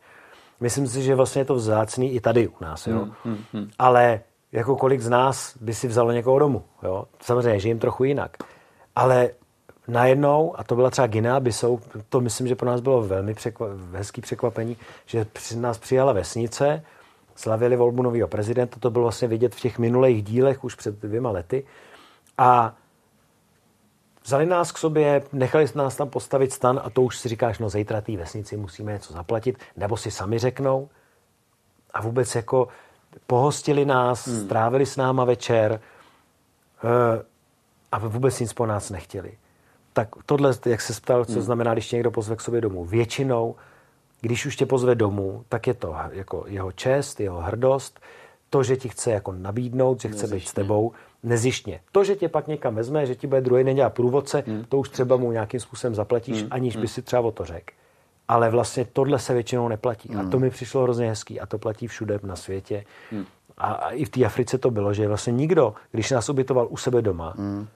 Myslím 0.59 0.87
si, 0.87 1.01
že 1.01 1.15
vlastně 1.15 1.41
je 1.41 1.45
to 1.45 1.55
vzácný 1.55 2.13
i 2.13 2.19
tady 2.19 2.47
u 2.47 2.53
nás, 2.61 2.87
jo. 2.87 2.99
Hmm, 2.99 3.13
hmm, 3.23 3.43
hmm. 3.53 3.69
Ale 3.79 4.21
jako 4.51 4.75
kolik 4.75 5.01
z 5.01 5.09
nás 5.09 5.57
by 5.61 5.73
si 5.73 5.87
vzalo 5.87 6.11
někoho 6.11 6.39
domů, 6.39 6.63
jo. 6.83 7.05
Samozřejmě, 7.21 7.59
že 7.59 7.67
jim 7.67 7.79
trochu 7.79 8.03
jinak. 8.03 8.37
Ale 8.95 9.29
najednou, 9.87 10.59
a 10.59 10.63
to 10.63 10.75
byla 10.75 10.89
třeba 10.89 11.07
Guinea 11.07 11.39
Bissau, 11.39 11.77
to 12.09 12.21
myslím, 12.21 12.47
že 12.47 12.55
pro 12.55 12.69
nás 12.69 12.81
bylo 12.81 13.01
velmi 13.01 13.33
překva, 13.33 13.67
hezký 13.93 14.21
překvapení, 14.21 14.77
že 15.05 15.25
při 15.25 15.57
nás 15.57 15.77
přijala 15.77 16.13
vesnice, 16.13 16.83
slavili 17.35 17.75
volbu 17.75 18.03
nového 18.03 18.27
prezidenta, 18.27 18.79
to 18.79 18.89
bylo 18.89 19.03
vlastně 19.03 19.27
vidět 19.27 19.55
v 19.55 19.61
těch 19.61 19.79
minulých 19.79 20.23
dílech 20.23 20.63
už 20.63 20.75
před 20.75 21.01
dvěma 21.01 21.31
lety. 21.31 21.63
A 22.37 22.75
Vzali 24.25 24.45
nás 24.45 24.71
k 24.71 24.77
sobě, 24.77 25.23
nechali 25.33 25.65
nás 25.75 25.95
tam 25.95 26.09
postavit 26.09 26.53
stan 26.53 26.81
a 26.83 26.89
to 26.89 27.01
už 27.01 27.17
si 27.17 27.29
říkáš, 27.29 27.59
no 27.59 27.69
zítra 27.69 28.01
té 28.01 28.17
vesnici 28.17 28.57
musíme 28.57 28.93
něco 28.93 29.13
zaplatit, 29.13 29.57
nebo 29.77 29.97
si 29.97 30.11
sami 30.11 30.39
řeknou. 30.39 30.89
A 31.93 32.01
vůbec 32.01 32.35
jako 32.35 32.67
pohostili 33.27 33.85
nás, 33.85 34.27
hmm. 34.27 34.45
strávili 34.45 34.85
s 34.85 34.97
náma 34.97 35.25
večer 35.25 35.79
uh, 36.83 36.89
a 37.91 37.99
vůbec 37.99 38.39
nic 38.39 38.53
po 38.53 38.65
nás 38.65 38.89
nechtěli. 38.89 39.37
Tak 39.93 40.09
tohle, 40.25 40.53
jak 40.65 40.81
se 40.81 40.93
ptal, 41.01 41.25
co 41.25 41.33
hmm. 41.33 41.41
znamená, 41.41 41.73
když 41.73 41.89
tě 41.89 41.95
někdo 41.95 42.11
pozve 42.11 42.35
k 42.35 42.41
sobě 42.41 42.61
domů. 42.61 42.85
Většinou, 42.85 43.55
když 44.21 44.45
už 44.45 44.55
tě 44.55 44.65
pozve 44.65 44.95
domů, 44.95 45.45
tak 45.49 45.67
je 45.67 45.73
to 45.73 45.95
jako 46.11 46.43
jeho 46.47 46.71
čest, 46.71 47.19
jeho 47.19 47.41
hrdost, 47.41 47.99
to, 48.49 48.63
že 48.63 48.77
ti 48.77 48.89
chce 48.89 49.11
jako 49.11 49.31
nabídnout, 49.31 50.01
že 50.01 50.09
chce 50.09 50.27
být 50.27 50.47
s 50.47 50.53
tebou, 50.53 50.91
nezištně. 51.25 51.79
To, 51.91 52.03
že 52.03 52.15
tě 52.15 52.29
pak 52.29 52.47
někam 52.47 52.75
vezme, 52.75 53.05
že 53.05 53.15
ti 53.15 53.27
bude 53.27 53.41
druhý 53.41 53.63
den 53.63 53.75
dělat 53.75 53.93
průvodce, 53.93 54.43
hmm. 54.47 54.65
to 54.69 54.77
už 54.77 54.89
třeba 54.89 55.17
mu 55.17 55.31
nějakým 55.31 55.59
způsobem 55.59 55.95
zaplatíš, 55.95 56.41
hmm. 56.41 56.47
aniž 56.51 56.75
by 56.75 56.79
hmm. 56.79 56.87
si 56.87 57.01
třeba 57.01 57.21
o 57.21 57.31
to 57.31 57.45
řekl. 57.45 57.73
Ale 58.27 58.49
vlastně 58.49 58.85
tohle 58.93 59.19
se 59.19 59.33
většinou 59.33 59.67
neplatí. 59.67 60.09
Hmm. 60.09 60.27
A 60.27 60.29
to 60.29 60.39
mi 60.39 60.49
přišlo 60.49 60.83
hrozně 60.83 61.09
hezký. 61.09 61.39
A 61.39 61.45
to 61.45 61.57
platí 61.57 61.87
všude 61.87 62.19
na 62.23 62.35
světě. 62.35 62.83
Hmm. 63.11 63.25
A, 63.57 63.73
a 63.73 63.89
i 63.89 64.05
v 64.05 64.09
té 64.09 64.25
Africe 64.25 64.57
to 64.57 64.71
bylo, 64.71 64.93
že 64.93 65.07
vlastně 65.07 65.33
nikdo, 65.33 65.73
když 65.91 66.11
nás 66.11 66.29
ubytoval 66.29 66.67
u 66.69 66.77
sebe 66.77 67.01
doma, 67.01 67.33
hmm. 67.37 67.67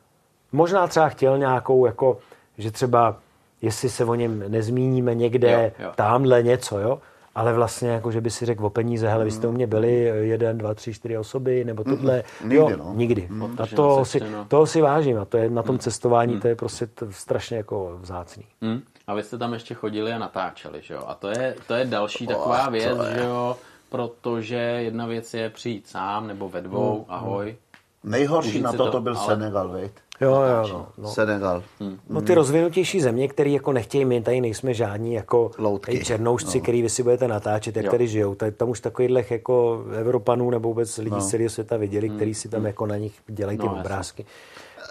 možná 0.51 0.87
třeba 0.87 1.09
chtěl 1.09 1.37
nějakou, 1.37 1.85
jako, 1.85 2.17
že 2.57 2.71
třeba 2.71 3.17
jestli 3.61 3.89
se 3.89 4.05
o 4.05 4.15
něm 4.15 4.43
nezmíníme 4.47 5.15
někde, 5.15 5.51
jo, 5.51 5.85
jo. 5.85 5.91
tamhle 5.95 6.43
něco, 6.43 6.79
jo, 6.79 6.99
ale 7.35 7.53
vlastně 7.53 7.89
jako, 7.89 8.11
že 8.11 8.21
by 8.21 8.31
si 8.31 8.45
řekl 8.45 8.65
o 8.65 8.69
peníze, 8.69 9.09
hele, 9.09 9.25
vy 9.25 9.31
jste 9.31 9.47
u 9.47 9.51
mě 9.51 9.67
byli 9.67 9.93
jeden, 10.19 10.57
dva, 10.57 10.73
tři, 10.73 10.93
čtyři 10.93 11.17
osoby, 11.17 11.65
nebo 11.65 11.83
tohle. 11.83 12.23
Mm, 12.41 12.49
nikdy, 12.49 12.55
jo, 12.55 12.77
no. 12.77 12.93
nikdy. 12.95 13.27
Mm. 13.29 13.43
A 13.43 13.67
to 13.75 14.05
si, 14.05 14.21
toho 14.47 14.65
si 14.65 14.81
vážím 14.81 15.19
a 15.19 15.25
to 15.25 15.37
je 15.37 15.49
na 15.49 15.63
tom 15.63 15.75
mm. 15.75 15.79
cestování, 15.79 16.33
mm. 16.33 16.41
to 16.41 16.47
je 16.47 16.55
prostě 16.55 16.87
strašně 17.09 17.57
jako 17.57 17.97
vzácný. 18.01 18.45
Mm. 18.61 18.81
A 19.07 19.13
vy 19.13 19.23
jste 19.23 19.37
tam 19.37 19.53
ještě 19.53 19.73
chodili 19.73 20.13
a 20.13 20.17
natáčeli, 20.17 20.81
že 20.81 20.93
jo? 20.93 21.03
A 21.07 21.13
to 21.13 21.27
je, 21.27 21.55
to 21.67 21.73
je 21.73 21.85
další 21.85 22.27
oh, 22.27 22.33
taková 22.33 22.69
věc, 22.69 22.97
že 23.13 23.19
jo? 23.19 23.57
Protože 23.89 24.55
jedna 24.55 25.05
věc 25.05 25.33
je 25.33 25.49
přijít 25.49 25.87
sám 25.87 26.27
nebo 26.27 26.49
ve 26.49 26.61
dvou, 26.61 26.99
mm. 26.99 27.05
ahoj. 27.09 27.55
Nejhorší 28.03 28.61
na 28.61 28.71
to, 28.71 28.77
to, 28.77 28.91
to 28.91 29.01
byl 29.01 29.17
ale... 29.17 29.25
Senegal, 29.25 29.69
veď? 29.69 29.91
Jo, 30.21 30.31
jo, 30.31 30.67
no, 30.73 30.87
no. 30.97 31.09
Senegal. 31.09 31.63
Hmm. 31.79 31.99
No 32.09 32.21
ty 32.21 32.33
rozvinutější 32.33 33.01
země, 33.01 33.27
které 33.27 33.49
jako 33.49 33.73
nechtějí, 33.73 34.05
my 34.05 34.21
tady 34.21 34.41
nejsme 34.41 34.73
žádní 34.73 35.13
jako 35.13 35.51
Loutky. 35.57 36.05
černoušci, 36.05 36.57
no. 36.57 36.61
který 36.61 36.81
vy 36.81 36.89
si 36.89 37.03
budete 37.03 37.27
natáčet, 37.27 37.75
jak 37.75 37.85
jo. 37.85 37.91
tady 37.91 38.07
žijou. 38.07 38.35
Tady, 38.35 38.51
tam 38.51 38.69
už 38.69 38.79
takových 38.79 39.31
jako 39.31 39.83
Evropanů 39.99 40.49
nebo 40.49 40.69
vůbec 40.69 40.97
lidí 40.97 41.09
no. 41.09 41.21
z 41.21 41.29
celého 41.29 41.49
světa 41.49 41.77
viděli, 41.77 42.07
hmm. 42.07 42.15
kteří 42.17 42.33
si 42.33 42.49
tam 42.49 42.59
hmm. 42.59 42.67
jako 42.67 42.85
na 42.85 42.97
nich 42.97 43.13
dělají 43.27 43.57
ty 43.57 43.65
no, 43.65 43.79
obrázky. 43.79 44.25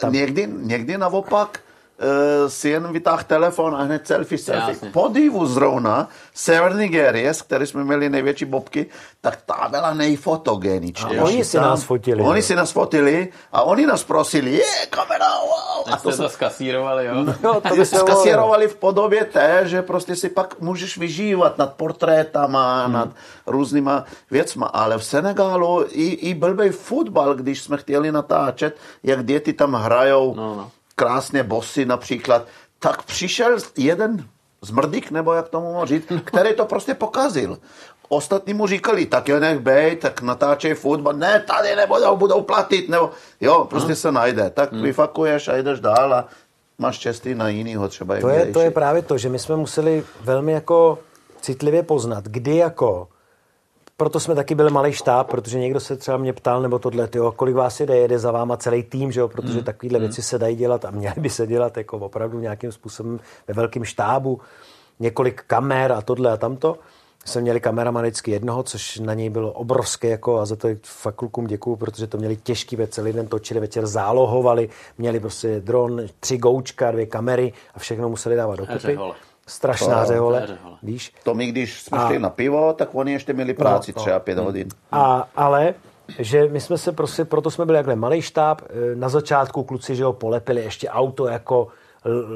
Tam... 0.00 0.12
Někdy, 0.12 0.48
někdy 0.62 0.98
naopak 0.98 1.60
si 2.48 2.68
jen 2.68 2.92
vytáhl 2.92 3.22
telefon 3.26 3.74
a 3.74 3.82
hned 3.82 4.06
selfie, 4.06 4.38
selfie. 4.38 4.68
Jasně. 4.68 4.90
Podivu 4.90 5.46
zrovna 5.46 6.08
Sever 6.34 6.74
Nigerie, 6.74 7.34
z 7.34 7.42
které 7.42 7.66
jsme 7.66 7.84
měli 7.84 8.10
největší 8.10 8.44
bobky, 8.44 8.86
tak 9.20 9.38
ta 9.46 9.68
byla 9.70 9.94
nejfotogeničtější. 9.94 11.20
Oni 11.20 11.44
si 11.44 11.56
nás 11.56 11.82
fotili. 11.82 12.22
Oni 12.22 12.38
jo. 12.38 12.42
si 12.42 12.54
nás 12.54 12.72
fotili 12.72 13.28
a 13.52 13.62
oni 13.62 13.86
nás 13.86 14.04
prosili, 14.04 14.52
je, 14.52 14.86
kamera, 14.90 15.28
wow. 15.40 15.94
A 15.94 15.96
to 15.96 16.12
jste 16.12 16.22
to 16.22 16.28
skasírovali, 16.28 17.06
jo? 17.06 17.14
No, 17.42 17.60
to 17.60 17.76
by 17.76 17.86
skasírovali 17.86 18.68
v 18.68 18.76
podobě 18.76 19.24
té, 19.24 19.62
že 19.64 19.82
prostě 19.82 20.16
si 20.16 20.28
pak 20.28 20.60
můžeš 20.60 20.98
vyžívat 20.98 21.58
nad 21.58 21.74
portrétama, 21.74 22.84
hmm. 22.84 22.92
nad 22.92 23.08
různýma 23.46 24.04
věcma, 24.30 24.66
ale 24.66 24.98
v 24.98 25.04
Senegálu 25.04 25.84
i, 25.88 26.06
i 26.06 26.34
blbej 26.34 26.70
fotbal, 26.70 27.34
když 27.34 27.62
jsme 27.62 27.76
chtěli 27.76 28.12
natáčet, 28.12 28.76
jak 29.02 29.24
děti 29.24 29.52
tam 29.52 29.74
hrajou, 29.74 30.34
no, 30.34 30.54
no 30.54 30.70
krásně 30.98 31.42
bosy 31.42 31.86
například, 31.86 32.46
tak 32.78 33.02
přišel 33.02 33.56
jeden 33.76 34.26
zmrdik, 34.62 35.10
nebo 35.10 35.32
jak 35.32 35.48
tomu 35.48 35.72
mohu 35.72 35.86
říct, 35.86 36.06
který 36.24 36.54
to 36.54 36.64
prostě 36.66 36.94
pokazil. 36.94 37.58
Ostatní 38.08 38.54
mu 38.54 38.66
říkali, 38.66 39.06
tak 39.06 39.28
jo, 39.28 39.40
nech 39.40 39.58
bej, 39.58 39.96
tak 39.96 40.22
natáčej 40.22 40.74
fotbal, 40.74 41.12
ne, 41.12 41.44
tady 41.46 41.76
nebudou, 41.76 42.16
budou 42.16 42.42
platit, 42.42 42.88
nebo 42.88 43.10
jo, 43.40 43.66
prostě 43.70 43.94
se 43.94 44.12
najde. 44.12 44.50
Tak 44.50 44.72
hmm. 44.72 44.82
vyfakuješ 44.82 45.48
a 45.48 45.56
jdeš 45.56 45.80
dál 45.80 46.14
a 46.14 46.28
máš 46.78 46.96
štěstí 46.96 47.34
na 47.34 47.48
jinýho 47.48 47.88
třeba. 47.88 48.20
To 48.20 48.28
je, 48.28 48.46
to 48.46 48.60
je 48.60 48.70
právě 48.70 49.02
to, 49.02 49.18
že 49.18 49.28
my 49.28 49.38
jsme 49.38 49.56
museli 49.56 50.04
velmi 50.20 50.52
jako 50.52 50.98
citlivě 51.40 51.82
poznat, 51.82 52.24
kdy 52.24 52.56
jako 52.56 53.08
proto 53.98 54.20
jsme 54.20 54.34
taky 54.34 54.54
byli 54.54 54.70
malý 54.70 54.92
štáb, 54.92 55.30
protože 55.30 55.58
někdo 55.58 55.80
se 55.80 55.96
třeba 55.96 56.16
mě 56.16 56.32
ptal, 56.32 56.62
nebo 56.62 56.78
tohle, 56.78 57.08
tyjo, 57.08 57.32
kolik 57.32 57.54
vás 57.54 57.80
jede, 57.80 57.96
jede 57.96 58.18
za 58.18 58.30
váma 58.30 58.56
celý 58.56 58.82
tým, 58.82 59.12
že 59.12 59.20
jo, 59.20 59.28
protože 59.28 59.58
mm. 59.58 59.64
takovéhle 59.64 59.98
mm. 59.98 60.04
věci 60.04 60.22
se 60.22 60.38
dají 60.38 60.56
dělat 60.56 60.84
a 60.84 60.90
měly 60.90 61.20
by 61.20 61.30
se 61.30 61.46
dělat 61.46 61.76
jako 61.76 61.98
opravdu 61.98 62.38
nějakým 62.38 62.72
způsobem 62.72 63.20
ve 63.48 63.54
velkém 63.54 63.84
štábu, 63.84 64.40
několik 65.00 65.42
kamer 65.46 65.92
a 65.92 66.02
tohle 66.02 66.32
a 66.32 66.36
tamto. 66.36 66.78
Jsme 67.24 67.40
měli 67.40 67.60
kameraman 67.60 68.02
vždycky 68.02 68.30
jednoho, 68.30 68.62
což 68.62 68.98
na 68.98 69.14
něj 69.14 69.30
bylo 69.30 69.52
obrovské 69.52 70.08
jako 70.08 70.38
a 70.38 70.46
za 70.46 70.56
to 70.56 70.68
fakt 70.82 71.14
klukům 71.14 71.46
děkuju, 71.46 71.76
protože 71.76 72.06
to 72.06 72.18
měli 72.18 72.36
těžký 72.36 72.76
ve 72.76 72.86
celý 72.86 73.12
den 73.12 73.26
točili, 73.26 73.60
večer 73.60 73.86
zálohovali, 73.86 74.68
měli 74.98 75.20
prostě 75.20 75.60
dron, 75.60 76.02
tři 76.20 76.38
goučka, 76.38 76.90
dvě 76.90 77.06
kamery 77.06 77.52
a 77.74 77.78
všechno 77.78 78.08
museli 78.08 78.36
dávat 78.36 78.56
dokupy 78.56 78.98
strašná 79.48 80.00
to, 80.00 80.06
řehole, 80.06 80.48
víš. 80.82 81.12
To 81.22 81.34
my, 81.34 81.46
když 81.46 81.82
jsme 81.82 81.98
a, 81.98 82.08
šli 82.08 82.18
na 82.18 82.30
pivo, 82.30 82.72
tak 82.72 82.88
oni 82.92 83.12
ještě 83.12 83.32
měli 83.32 83.54
práci 83.54 83.92
no, 83.96 84.02
třeba 84.02 84.18
pět 84.20 84.34
no. 84.34 84.44
hodin. 84.44 84.68
A, 84.92 85.28
ale 85.36 85.74
že 86.18 86.48
my 86.48 86.60
jsme 86.60 86.78
se 86.78 86.92
prostě, 86.92 87.24
proto 87.24 87.50
jsme 87.50 87.66
byli 87.66 87.76
jakhle 87.76 87.96
malý 87.96 88.22
štáb, 88.22 88.60
e, 88.62 88.94
na 88.94 89.08
začátku 89.08 89.62
kluci, 89.62 89.96
že 89.96 90.04
ho 90.04 90.12
polepili 90.12 90.64
ještě 90.64 90.88
auto 90.88 91.26
jako 91.26 91.68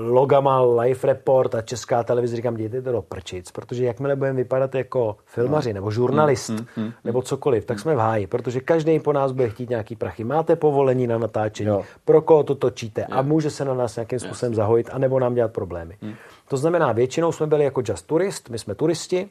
logama 0.09 0.61
Life 0.61 1.07
Report 1.07 1.55
a 1.55 1.63
Česká 1.63 2.05
televize, 2.05 2.37
říkám, 2.37 2.57
dějte 2.57 2.83
to 2.83 2.93
do 2.93 3.03
prčic, 3.03 3.51
protože 3.51 3.85
jakmile 3.85 4.17
budeme 4.17 4.37
vypadat 4.37 4.75
jako 4.75 5.17
filmaři 5.27 5.73
no. 5.73 5.75
nebo 5.75 5.91
žurnalist 5.91 6.51
mm, 6.51 6.57
mm, 6.57 6.85
mm, 6.85 6.93
nebo 7.05 7.23
cokoliv, 7.23 7.65
tak 7.65 7.81
jsme 7.81 7.95
v 7.95 7.99
háji, 7.99 8.27
protože 8.27 8.61
každý 8.61 9.01
po 9.01 9.13
nás 9.13 9.33
bude 9.33 9.49
chtít 9.49 9.71
nějaký 9.71 9.97
prachy. 9.97 10.25
Máte 10.25 10.57
povolení 10.57 11.07
na 11.07 11.19
natáčení, 11.19 11.69
jo. 11.69 11.83
pro 12.05 12.23
koho 12.23 12.43
to 12.43 12.55
točíte 12.55 13.01
jo. 13.01 13.07
a 13.11 13.23
může 13.23 13.51
se 13.51 13.65
na 13.65 13.75
nás 13.75 13.97
nějakým 13.97 14.19
způsobem 14.19 14.55
zahojit 14.55 14.91
a 14.93 14.99
nebo 14.99 15.21
nám 15.21 15.35
dělat 15.35 15.53
problémy. 15.53 15.97
Mm. 16.03 16.15
To 16.53 16.57
znamená, 16.57 16.93
většinou 16.93 17.33
jsme 17.33 17.47
byli 17.47 17.65
jako 17.65 17.83
just 17.89 18.07
turist, 18.07 18.49
my 18.51 18.59
jsme 18.59 18.75
turisti. 18.75 19.29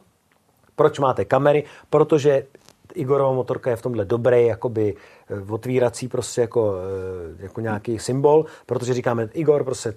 Proč 0.75 0.99
máte 0.99 1.25
kamery? 1.25 1.63
Protože 1.89 2.45
Igorova 2.93 3.31
motorka 3.31 3.69
je 3.69 3.75
v 3.75 3.81
tomhle 3.81 4.05
dobrý, 4.05 4.45
jakoby 4.45 4.95
eh, 5.29 5.51
otvírací 5.53 6.07
prostě 6.07 6.41
jako, 6.41 6.75
eh, 7.39 7.43
jako 7.43 7.61
nějaký 7.61 7.99
symbol, 7.99 8.45
protože 8.65 8.93
říkáme, 8.93 9.29
Igor 9.33 9.63
prostě 9.63 9.93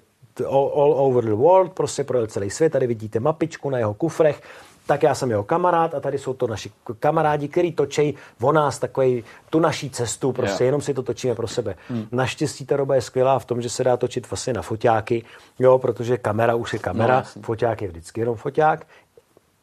all, 0.46 0.72
all 0.74 0.92
over 0.92 1.24
the 1.24 1.34
world, 1.34 1.72
prostě 1.72 2.04
projel 2.04 2.26
celý 2.26 2.50
svět, 2.50 2.70
tady 2.70 2.86
vidíte 2.86 3.20
mapičku 3.20 3.70
na 3.70 3.78
jeho 3.78 3.94
kufrech, 3.94 4.42
tak 4.86 5.02
já 5.02 5.14
jsem 5.14 5.30
jeho 5.30 5.44
kamarád 5.44 5.94
a 5.94 6.00
tady 6.00 6.18
jsou 6.18 6.34
to 6.34 6.46
naši 6.46 6.70
kamarádi, 7.00 7.48
který 7.48 7.72
točí 7.72 8.14
o 8.40 8.52
nás 8.52 8.78
takový 8.78 9.24
tu 9.50 9.60
naší 9.60 9.90
cestu, 9.90 10.32
prostě 10.32 10.64
yeah. 10.64 10.68
jenom 10.68 10.80
si 10.80 10.94
to 10.94 11.02
točíme 11.02 11.34
pro 11.34 11.48
sebe. 11.48 11.74
Hmm. 11.88 12.06
Naštěstí 12.12 12.66
ta 12.66 12.76
doba 12.76 12.94
je 12.94 13.00
skvělá 13.00 13.38
v 13.38 13.44
tom, 13.44 13.62
že 13.62 13.70
se 13.70 13.84
dá 13.84 13.96
točit 13.96 14.30
vlastně 14.30 14.52
na 14.52 14.62
foťáky, 14.62 15.24
jo, 15.58 15.78
protože 15.78 16.16
kamera 16.16 16.54
už 16.54 16.72
je 16.72 16.78
kamera, 16.78 17.24
no, 17.36 17.42
foťák 17.42 17.82
je 17.82 17.88
vždycky 17.88 18.20
jenom 18.20 18.36
foťák. 18.36 18.86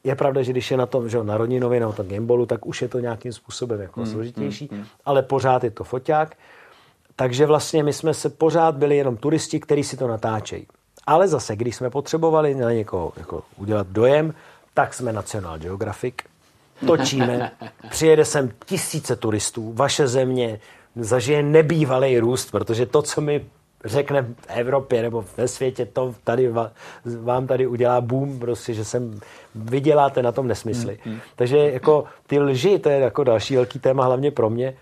Je 0.03 0.15
pravda, 0.15 0.41
že 0.41 0.51
když 0.51 0.71
je 0.71 0.77
na 0.77 0.85
tom, 0.85 1.09
že 1.09 1.23
na 1.23 1.37
rodinově, 1.37 1.79
na 1.79 1.91
tom 1.91 2.07
gimbolu, 2.07 2.45
tak 2.45 2.65
už 2.65 2.81
je 2.81 2.87
to 2.87 2.99
nějakým 2.99 3.33
způsobem 3.33 3.81
jako 3.81 4.01
hmm. 4.01 4.11
složitější, 4.11 4.69
hmm. 4.71 4.85
ale 5.05 5.21
pořád 5.23 5.63
je 5.63 5.71
to 5.71 5.83
foťák. 5.83 6.35
Takže 7.15 7.45
vlastně 7.45 7.83
my 7.83 7.93
jsme 7.93 8.13
se 8.13 8.29
pořád 8.29 8.75
byli 8.75 8.97
jenom 8.97 9.17
turisti, 9.17 9.59
kteří 9.59 9.83
si 9.83 9.97
to 9.97 10.07
natáčejí. 10.07 10.67
Ale 11.07 11.27
zase, 11.27 11.55
když 11.55 11.75
jsme 11.75 11.89
potřebovali 11.89 12.55
na 12.55 12.71
někoho 12.71 13.13
jako 13.17 13.43
udělat 13.57 13.87
dojem, 13.87 14.33
tak 14.73 14.93
jsme 14.93 15.13
National 15.13 15.59
Geographic, 15.59 16.15
točíme, 16.87 17.51
přijede 17.89 18.25
sem 18.25 18.51
tisíce 18.65 19.15
turistů, 19.15 19.73
vaše 19.73 20.07
země 20.07 20.59
zažije 20.95 21.43
nebývalý 21.43 22.19
růst, 22.19 22.51
protože 22.51 22.85
to, 22.85 23.01
co 23.01 23.21
my 23.21 23.45
řekne 23.85 24.21
v 24.21 24.45
Evropě 24.47 25.01
nebo 25.01 25.25
ve 25.37 25.47
světě, 25.47 25.85
to 25.85 26.15
tady 26.23 26.51
vám 27.21 27.47
tady 27.47 27.67
udělá 27.67 28.01
boom, 28.01 28.39
prostě, 28.39 28.73
že 28.73 28.85
sem 28.85 29.19
vyděláte 29.55 30.23
na 30.23 30.31
tom 30.31 30.47
nesmysly. 30.47 30.99
Mm, 31.05 31.11
mm. 31.11 31.19
Takže 31.35 31.57
jako 31.57 32.03
ty 32.27 32.39
lži, 32.39 32.79
to 32.79 32.89
je 32.89 32.99
jako 32.99 33.23
další 33.23 33.55
velký 33.55 33.79
téma, 33.79 34.05
hlavně 34.05 34.31
pro 34.31 34.49
mě, 34.49 34.77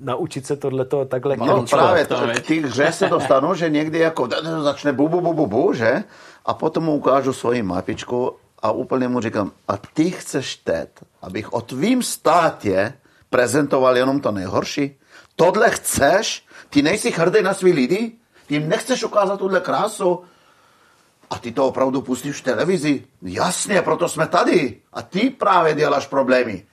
naučit 0.00 0.46
se 0.46 0.56
tohleto 0.56 1.04
takhle 1.04 1.36
No 1.36 1.64
právě, 1.70 2.06
to, 2.06 2.16
k 2.36 2.46
té 2.46 2.54
hře 2.54 2.92
se 2.92 3.08
dostanu, 3.08 3.54
že 3.54 3.70
někdy 3.70 3.98
jako 3.98 4.28
začne 4.62 4.92
bu, 4.92 5.08
bu, 5.08 5.20
bu, 5.20 5.34
bu, 5.34 5.46
bu, 5.46 5.72
že? 5.72 6.04
A 6.46 6.54
potom 6.54 6.84
mu 6.84 6.94
ukážu 6.94 7.32
svoji 7.32 7.62
mapičku 7.62 8.36
a 8.62 8.70
úplně 8.72 9.08
mu 9.08 9.20
říkám, 9.20 9.52
a 9.68 9.76
ty 9.76 10.10
chceš 10.10 10.56
teď, 10.56 10.88
abych 11.22 11.52
o 11.52 11.60
tvým 11.60 12.02
státě 12.02 12.92
prezentoval 13.30 13.96
jenom 13.96 14.20
to 14.20 14.32
nejhorší? 14.32 14.98
Tohle 15.36 15.70
chceš? 15.70 16.46
Ty 16.70 16.82
nejsi 16.82 17.10
hrdý 17.10 17.42
na 17.42 17.54
svý 17.54 17.72
lidi? 17.72 18.12
Ty 18.46 18.54
jim 18.54 18.68
nechceš 18.68 19.04
ukázat 19.04 19.36
tuhle 19.36 19.60
krásu? 19.60 20.22
A 21.30 21.38
ty 21.38 21.52
to 21.52 21.66
opravdu 21.66 22.02
pustíš 22.02 22.36
v 22.36 22.44
televizi? 22.44 23.04
Jasně, 23.22 23.82
proto 23.82 24.08
jsme 24.08 24.26
tady. 24.26 24.80
A 24.92 25.02
ty 25.02 25.30
právě 25.30 25.74
děláš 25.74 26.06
problémy. 26.06 26.66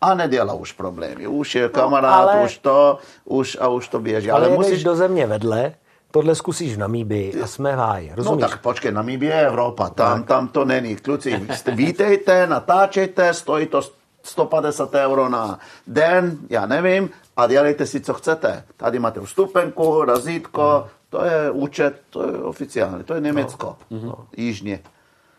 A 0.00 0.14
nedělá 0.14 0.54
už 0.54 0.72
problémy. 0.72 1.26
Už 1.26 1.54
je 1.54 1.68
kamarád, 1.68 2.26
no, 2.26 2.32
ale... 2.32 2.44
už 2.44 2.58
to, 2.58 2.98
už 3.24 3.58
a 3.60 3.68
už 3.68 3.88
to 3.88 4.00
běží. 4.00 4.30
Ale, 4.30 4.46
ale 4.46 4.56
musíš 4.56 4.84
do 4.84 4.96
země 4.96 5.26
vedle, 5.26 5.74
tohle 6.10 6.34
zkusíš 6.34 6.74
v 6.74 6.78
Namíbii 6.78 7.42
a 7.42 7.46
jsme 7.46 7.76
v 7.76 7.78
háji, 7.78 8.12
rozumíš? 8.14 8.42
No 8.42 8.48
tak 8.48 8.60
počkej, 8.60 8.92
Namíbie 8.92 9.34
je 9.34 9.46
Evropa, 9.46 9.88
tam, 9.88 10.22
tam 10.24 10.48
to 10.48 10.64
není. 10.64 10.96
Kluci, 10.96 11.46
vítejte, 11.74 12.46
natáčejte, 12.46 13.34
stojí 13.34 13.66
to 13.66 13.82
150 14.22 14.94
euro 14.94 15.28
na 15.28 15.58
den, 15.86 16.38
já 16.50 16.66
nevím, 16.66 17.10
a 17.36 17.46
dělejte 17.46 17.86
si, 17.86 18.00
co 18.00 18.14
chcete. 18.14 18.64
Tady 18.76 18.98
máte 18.98 19.20
vstupenku, 19.20 20.04
razítko, 20.04 20.86
to 21.10 21.24
je 21.24 21.50
účet, 21.50 22.00
to 22.10 22.26
je 22.30 22.38
oficiálně, 22.38 23.04
to 23.04 23.14
je 23.14 23.20
Německo, 23.20 23.76
no. 23.90 24.14
jižně, 24.36 24.80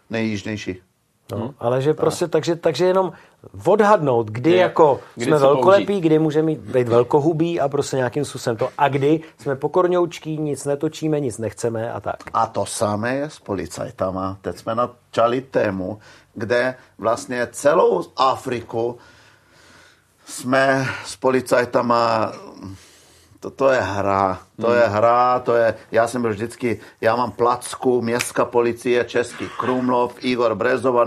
nejjižnější. 0.10 0.82
No, 1.32 1.54
ale 1.60 1.82
že 1.82 1.94
prostě, 1.94 2.28
takže, 2.28 2.56
takže 2.56 2.86
jenom 2.86 3.12
odhadnout, 3.66 4.28
kdy, 4.28 4.42
kdy 4.42 4.56
jako 4.56 5.00
kdy 5.16 5.26
jsme 5.26 5.38
velkolepí, 5.40 5.86
použít. 5.86 6.02
kdy 6.02 6.20
můžeme 6.20 6.56
být 6.56 6.88
velkohubí 6.88 7.60
a 7.60 7.70
prostě 7.70 7.98
nějakým 7.98 8.26
způsobem 8.26 8.58
to. 8.58 8.70
A 8.78 8.88
kdy 8.88 9.22
jsme 9.38 9.56
pokorňoučký, 9.56 10.38
nic 10.38 10.66
netočíme, 10.66 11.20
nic 11.20 11.38
nechceme 11.38 11.92
a 11.92 12.00
tak. 12.00 12.16
A 12.34 12.48
to 12.48 12.66
samé 12.66 13.16
je 13.16 13.30
s 13.30 13.40
policajtama. 13.40 14.38
Teď 14.42 14.58
jsme 14.58 14.76
načali 14.76 15.42
tému, 15.42 16.00
kde 16.34 16.76
vlastně 16.98 17.48
celou 17.52 18.04
Afriku 18.18 18.98
jsme 20.26 20.88
s 21.06 21.16
policajtama 21.16 22.32
to, 23.42 23.50
to 23.50 23.70
je 23.70 23.82
hra, 23.82 24.40
to 24.62 24.68
hmm. 24.68 24.78
je 24.78 24.88
hra, 24.88 25.40
to 25.40 25.56
je, 25.56 25.76
já 25.92 26.08
jsem 26.08 26.22
byl 26.22 26.32
vždycky, 26.32 26.80
já 27.02 27.16
mám 27.16 27.32
placku, 27.32 28.02
městská 28.02 28.46
policie, 28.46 29.04
Český 29.04 29.50
Krumlov, 29.60 30.14
Igor 30.22 30.56
Brezova 30.56 31.06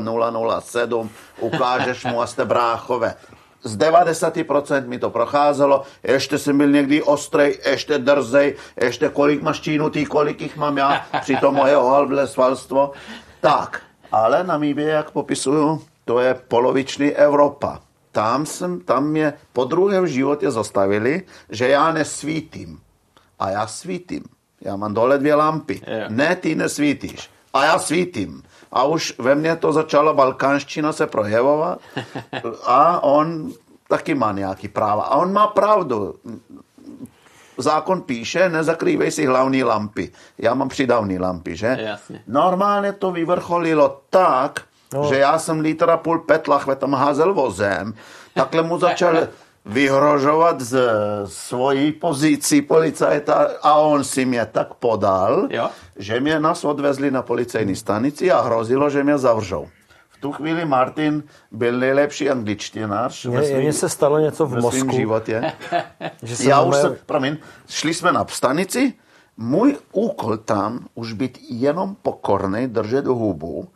007, 0.61 1.11
ukážeš 1.40 2.05
mu 2.05 2.23
a 2.23 2.27
jste 2.27 2.44
bráchové. 2.44 3.15
Z 3.62 3.78
90% 3.78 4.86
mi 4.86 4.98
to 4.98 5.11
procházelo, 5.11 5.82
ještě 6.02 6.39
jsem 6.39 6.59
byl 6.59 6.70
někdy 6.70 7.02
ostrej, 7.02 7.59
ještě 7.70 7.98
drzej, 7.98 8.56
ještě 8.81 9.09
kolik 9.09 9.43
máš 9.43 9.61
čínutý, 9.61 10.05
kolik 10.05 10.40
jich 10.40 10.56
mám 10.56 10.78
já, 10.78 11.06
při 11.20 11.36
tom 11.36 11.55
moje 11.55 11.77
ohalblé 11.77 12.27
svalstvo. 12.27 12.93
Tak, 13.40 13.81
ale 14.12 14.44
Namíbě, 14.44 14.89
jak 14.89 15.11
popisuju, 15.11 15.82
to 16.05 16.20
je 16.20 16.35
poloviční 16.48 17.11
Evropa 17.11 17.81
tam, 18.15 18.47
jsem, 18.47 18.81
tam 18.81 19.07
mě 19.07 19.32
po 19.53 19.65
druhém 19.65 20.07
životě 20.07 20.51
zastavili, 20.51 21.23
že 21.51 21.69
já 21.69 21.93
nesvítím. 21.93 22.81
A 23.39 23.51
já 23.51 23.66
svítím. 23.66 24.23
Já 24.61 24.77
mám 24.77 24.95
dole 24.95 25.19
dvě 25.19 25.35
lampy. 25.35 25.82
Yeah. 25.86 26.11
Ne, 26.11 26.36
ty 26.36 26.55
nesvítíš. 26.55 27.31
A 27.55 27.65
já 27.65 27.78
svítím. 27.78 28.43
A 28.73 28.85
už 28.85 29.15
ve 29.19 29.35
mně 29.35 29.57
to 29.57 29.73
začala 29.73 30.12
balkánština 30.12 30.93
se 30.93 31.07
projevovat. 31.07 31.78
A 32.66 33.03
on 33.03 33.53
taky 33.89 34.15
má 34.15 34.32
nějaký 34.32 34.69
práva. 34.69 35.03
A 35.03 35.16
on 35.16 35.32
má 35.32 35.47
pravdu. 35.47 36.15
Zákon 37.59 38.03
píše, 38.03 38.49
nezakrývej 38.49 39.11
si 39.11 39.27
hlavní 39.27 39.65
lampy. 39.65 40.12
Já 40.39 40.55
mám 40.55 40.69
přidavní 40.69 41.19
lampy, 41.19 41.57
že? 41.57 41.77
Jasně. 41.81 42.23
Normálně 42.27 42.93
to 42.93 43.11
vyvrcholilo 43.11 44.01
tak, 44.11 44.62
No. 44.95 45.09
Že 45.09 45.19
já 45.19 45.39
jsem 45.39 45.61
lítr 45.61 45.91
a 45.91 45.97
půl 45.97 46.19
pet 46.19 46.49
lachve 46.49 46.77
tam 46.77 46.95
házel 46.95 47.35
vozem. 47.35 47.95
Takhle 48.35 48.62
mu 48.62 48.79
začal 48.79 49.16
vyhrožovat 49.66 50.61
z 50.61 50.83
svojí 51.27 51.93
pozici 51.93 52.62
policajta 52.62 53.49
a 53.62 53.75
on 53.75 54.05
si 54.05 54.25
mě 54.25 54.47
tak 54.47 54.75
podal, 54.75 55.49
jo? 55.51 55.69
že 55.97 56.21
mě 56.21 56.41
nás 56.41 56.65
odvezli 56.65 57.11
na 57.11 57.23
policejní 57.23 57.77
stanici 57.77 58.31
a 58.31 58.41
hrozilo, 58.41 58.91
že 58.91 59.05
mě 59.05 59.19
zavřou. 59.19 59.69
V 60.11 60.21
tu 60.21 60.33
chvíli 60.33 60.65
Martin 60.65 61.23
byl 61.51 61.79
nejlepší 61.79 62.31
angličtinář. 62.31 63.27
Mně 63.27 63.73
se 63.73 63.89
stalo 63.89 64.19
něco 64.19 64.47
v 64.47 64.61
Moskvu. 64.61 64.93
životě. 64.93 65.53
že 66.23 66.49
Já 66.49 66.62
už 66.62 66.77
jsem, 66.77 66.97
promiň, 67.07 67.37
šli 67.69 67.95
jsme 67.95 68.12
na 68.12 68.27
stanici, 68.29 68.93
můj 69.37 69.77
úkol 69.93 70.37
tam 70.37 70.87
už 70.95 71.12
být 71.12 71.39
jenom 71.51 71.97
pokorný, 72.03 72.66
držet 72.66 73.07
hubu, 73.07 73.69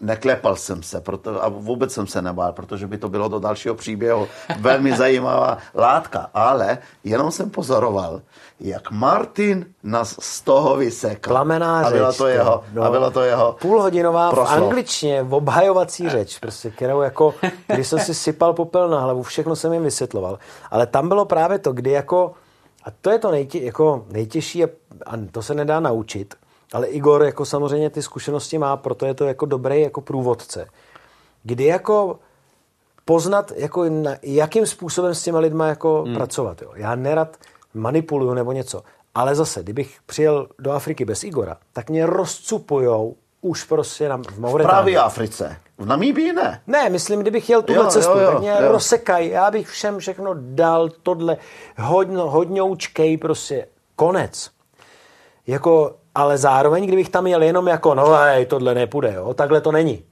neklepal 0.00 0.56
jsem 0.56 0.82
se 0.82 1.00
proto, 1.00 1.44
a 1.44 1.48
vůbec 1.48 1.92
jsem 1.92 2.06
se 2.06 2.22
nebál, 2.22 2.52
protože 2.52 2.86
by 2.86 2.98
to 2.98 3.08
bylo 3.08 3.28
do 3.28 3.38
dalšího 3.38 3.74
příběhu 3.74 4.28
velmi 4.60 4.96
zajímavá 4.96 5.58
látka, 5.74 6.30
ale 6.34 6.78
jenom 7.04 7.30
jsem 7.30 7.50
pozoroval, 7.50 8.22
jak 8.60 8.90
Martin 8.90 9.66
nás 9.82 10.16
z 10.20 10.40
toho 10.40 10.76
vysekl. 10.76 11.30
Plamená 11.30 11.80
a 11.80 11.90
řeč. 11.90 12.16
To 12.16 12.26
jeho, 12.26 12.64
no, 12.72 12.82
a 12.82 12.90
bylo 12.90 13.10
to 13.10 13.20
jeho 13.22 13.56
Půlhodinová 13.60 14.30
proslov. 14.30 14.60
v 14.60 14.62
angličtině 14.62 15.22
obhajovací 15.22 16.08
řeč, 16.08 16.38
prostě, 16.38 16.70
kterou 16.70 17.00
jako, 17.00 17.34
když 17.66 17.86
jsem 17.86 17.98
si 17.98 18.14
sypal 18.14 18.52
popel 18.52 18.88
na 18.88 19.00
hlavu, 19.00 19.22
všechno 19.22 19.56
jsem 19.56 19.72
jim 19.72 19.82
vysvětloval. 19.82 20.38
Ale 20.70 20.86
tam 20.86 21.08
bylo 21.08 21.24
právě 21.24 21.58
to, 21.58 21.72
kdy 21.72 21.90
jako, 21.90 22.32
a 22.84 22.90
to 23.00 23.10
je 23.10 23.18
to 23.18 23.30
nejtě, 23.30 23.58
jako 23.58 24.04
nejtěžší 24.10 24.64
a, 24.64 24.68
a 25.06 25.12
to 25.30 25.42
se 25.42 25.54
nedá 25.54 25.80
naučit, 25.80 26.34
ale 26.74 26.86
Igor 26.86 27.22
jako 27.22 27.44
samozřejmě 27.44 27.90
ty 27.90 28.02
zkušenosti 28.02 28.58
má, 28.58 28.76
proto 28.76 29.06
je 29.06 29.14
to 29.14 29.24
jako 29.24 29.46
dobrý 29.46 29.80
jako 29.80 30.00
průvodce. 30.00 30.68
Kdy 31.42 31.64
jako 31.64 32.18
poznat, 33.04 33.52
jako 33.56 33.84
na, 33.88 34.10
jakým 34.22 34.66
způsobem 34.66 35.14
s 35.14 35.22
těma 35.22 35.38
lidma 35.38 35.66
jako 35.66 36.02
hmm. 36.02 36.14
pracovat. 36.14 36.62
Jo. 36.62 36.72
Já 36.74 36.94
nerad 36.94 37.36
manipuluju 37.74 38.34
nebo 38.34 38.52
něco. 38.52 38.82
Ale 39.14 39.34
zase, 39.34 39.62
kdybych 39.62 39.98
přijel 40.06 40.48
do 40.58 40.72
Afriky 40.72 41.04
bez 41.04 41.24
Igora, 41.24 41.56
tak 41.72 41.90
mě 41.90 42.06
rozcupujou 42.06 43.16
už 43.40 43.64
prostě 43.64 44.08
na, 44.08 44.16
v 44.16 44.38
Mauretánii. 44.38 44.74
Právě 44.74 44.98
Africe. 44.98 45.56
V 45.78 45.86
Namíbii 45.86 46.32
ne. 46.32 46.62
Ne, 46.66 46.90
myslím, 46.90 47.20
kdybych 47.20 47.50
jel 47.50 47.62
tuhle 47.62 47.84
jo, 47.84 47.90
cestu, 47.90 48.12
jo, 48.12 48.18
jo, 48.18 48.30
tak 48.30 48.40
mě 48.40 48.50
jo. 48.50 48.72
rozsekaj. 48.72 49.28
Já 49.28 49.50
bych 49.50 49.68
všem 49.68 49.98
všechno 49.98 50.34
dal, 50.36 50.88
tohle, 50.88 51.36
hodno, 51.78 52.30
hodňoučkej, 52.30 53.16
prostě 53.16 53.66
konec. 53.96 54.50
Jako 55.46 55.96
ale 56.14 56.38
zároveň, 56.38 56.86
kdybych 56.86 57.08
tam 57.08 57.26
jel 57.26 57.42
jenom 57.42 57.66
jako, 57.66 57.94
no 57.94 58.06
hej, 58.06 58.46
tohle 58.46 58.74
nepůjde, 58.74 59.12
jo, 59.14 59.34
takhle 59.34 59.60
to 59.60 59.72
není. 59.72 60.04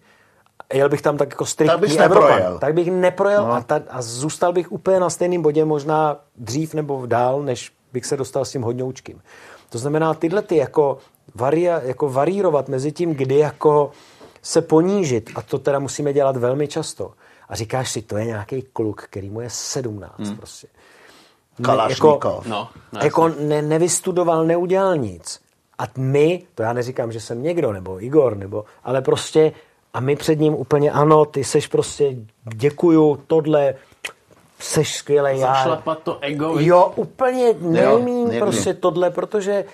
Jel 0.72 0.88
bych 0.88 1.02
tam 1.02 1.16
tak 1.16 1.30
jako 1.30 1.46
striktní 1.46 1.96
tak 1.96 2.06
Evropan, 2.06 2.58
tak 2.58 2.74
bych 2.74 2.90
neprojel 2.90 3.46
no. 3.46 3.52
a, 3.52 3.60
ta, 3.60 3.80
a 3.90 4.02
zůstal 4.02 4.52
bych 4.52 4.72
úplně 4.72 5.00
na 5.00 5.10
stejném 5.10 5.42
bodě, 5.42 5.64
možná 5.64 6.16
dřív 6.36 6.74
nebo 6.74 7.06
dál, 7.06 7.42
než 7.42 7.72
bych 7.92 8.06
se 8.06 8.16
dostal 8.16 8.44
s 8.44 8.50
tím 8.50 8.62
hodňoučkým. 8.62 9.22
To 9.70 9.78
znamená, 9.78 10.14
tyhle 10.14 10.42
ty 10.42 10.56
jako, 10.56 10.98
varia, 11.34 11.80
jako 11.82 12.08
varírovat 12.08 12.68
mezi 12.68 12.92
tím, 12.92 13.14
kdy 13.14 13.38
jako 13.38 13.90
se 14.42 14.62
ponížit, 14.62 15.30
a 15.34 15.42
to 15.42 15.58
teda 15.58 15.78
musíme 15.78 16.12
dělat 16.12 16.36
velmi 16.36 16.68
často. 16.68 17.12
A 17.48 17.54
říkáš 17.56 17.90
si, 17.90 18.02
to 18.02 18.16
je 18.16 18.24
nějaký 18.24 18.62
kluk, 18.62 19.02
který 19.02 19.30
mu 19.30 19.40
je 19.40 19.50
17 19.50 20.18
hmm. 20.18 20.36
prostě. 20.36 20.66
Ne, 21.58 21.74
jako, 21.88 22.20
no, 22.46 22.68
no, 22.92 23.00
jako 23.02 23.28
ne, 23.28 23.62
nevystudoval, 23.62 24.44
neudělal 24.44 24.96
nic. 24.96 25.41
A 25.82 25.86
my, 25.98 26.42
to 26.54 26.62
já 26.62 26.72
neříkám, 26.72 27.12
že 27.12 27.20
jsem 27.20 27.42
někdo, 27.42 27.72
nebo 27.72 28.04
Igor, 28.04 28.36
nebo, 28.36 28.64
ale 28.84 29.02
prostě, 29.02 29.52
a 29.94 30.00
my 30.00 30.16
před 30.16 30.40
ním 30.40 30.54
úplně, 30.54 30.90
ano, 30.90 31.24
ty 31.24 31.44
seš 31.44 31.66
prostě, 31.66 32.16
děkuju, 32.54 33.22
tohle, 33.26 33.74
seš 34.58 34.96
skvělý. 34.96 35.38
Já. 35.40 35.82
to 36.02 36.18
ego. 36.20 36.54
Jo, 36.58 36.92
úplně 36.96 37.54
nejmín 37.60 38.38
prostě 38.38 38.74
tohle, 38.74 39.10
protože 39.10 39.64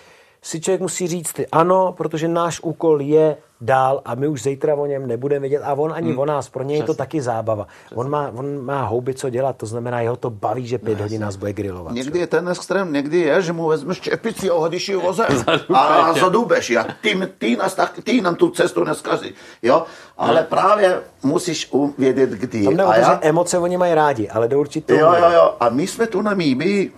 si 0.43 0.60
člověk 0.60 0.81
musí 0.81 1.06
říct 1.06 1.32
ty 1.32 1.47
ano, 1.47 1.94
protože 1.97 2.28
náš 2.28 2.60
úkol 2.60 3.02
je 3.02 3.36
dál 3.60 4.02
a 4.05 4.15
my 4.15 4.28
už 4.28 4.43
zítra 4.43 4.74
o 4.74 4.86
něm 4.86 5.06
nebudeme 5.06 5.40
vědět 5.40 5.62
a 5.62 5.74
on 5.74 5.93
ani 5.93 6.10
hmm. 6.10 6.19
o 6.19 6.24
nás, 6.24 6.48
pro 6.48 6.62
něj 6.62 6.78
je 6.78 6.85
to 6.85 6.94
taky 6.94 7.20
zábava. 7.20 7.66
On 7.94 8.10
má, 8.10 8.32
on 8.35 8.65
má 8.65 8.85
houby 8.85 9.15
co 9.15 9.31
dělat, 9.31 9.56
to 9.56 9.66
znamená, 9.66 10.01
jeho 10.01 10.16
to 10.16 10.31
baví, 10.31 10.66
že 10.66 10.78
pět 10.78 11.01
hodin 11.01 11.20
nás 11.20 11.36
bude 11.36 11.52
grilovat. 11.52 11.93
Někdy 11.93 12.19
je 12.19 12.27
ten 12.27 12.48
extrém, 12.48 12.93
někdy 12.93 13.20
je, 13.20 13.43
že 13.43 13.52
mu 13.52 13.69
vezmeš 13.69 14.01
čepici 14.01 14.51
a 14.55 14.55
hodíš 14.55 14.89
ji 14.89 14.97
vozem 14.97 15.44
a 15.74 16.12
zadubeš 16.12 16.70
a 16.70 16.86
ty, 17.01 17.20
ty, 17.39 17.56
nás 17.56 17.74
tak, 17.74 18.01
ty 18.05 18.20
nám 18.20 18.35
tu 18.35 18.51
cestu 18.51 18.85
neskazí. 18.85 19.35
Jo? 19.62 19.85
Ale 20.19 20.43
právě 20.43 21.01
musíš 21.23 21.69
uvědět, 21.73 22.31
kdy. 22.31 22.77
Tam 22.77 22.89
a 22.89 22.97
já... 22.97 23.19
emoce 23.23 23.59
oni 23.59 23.77
mají 23.77 23.94
rádi, 23.94 24.28
ale 24.28 24.48
do 24.48 24.60
určitou... 24.60 24.94
jo, 24.94 25.15
jo, 25.19 25.31
jo. 25.31 25.55
A 25.60 25.69
my 25.69 25.86
jsme 25.86 26.06
tu 26.06 26.23
na 26.23 26.35
Míbi 26.35 26.93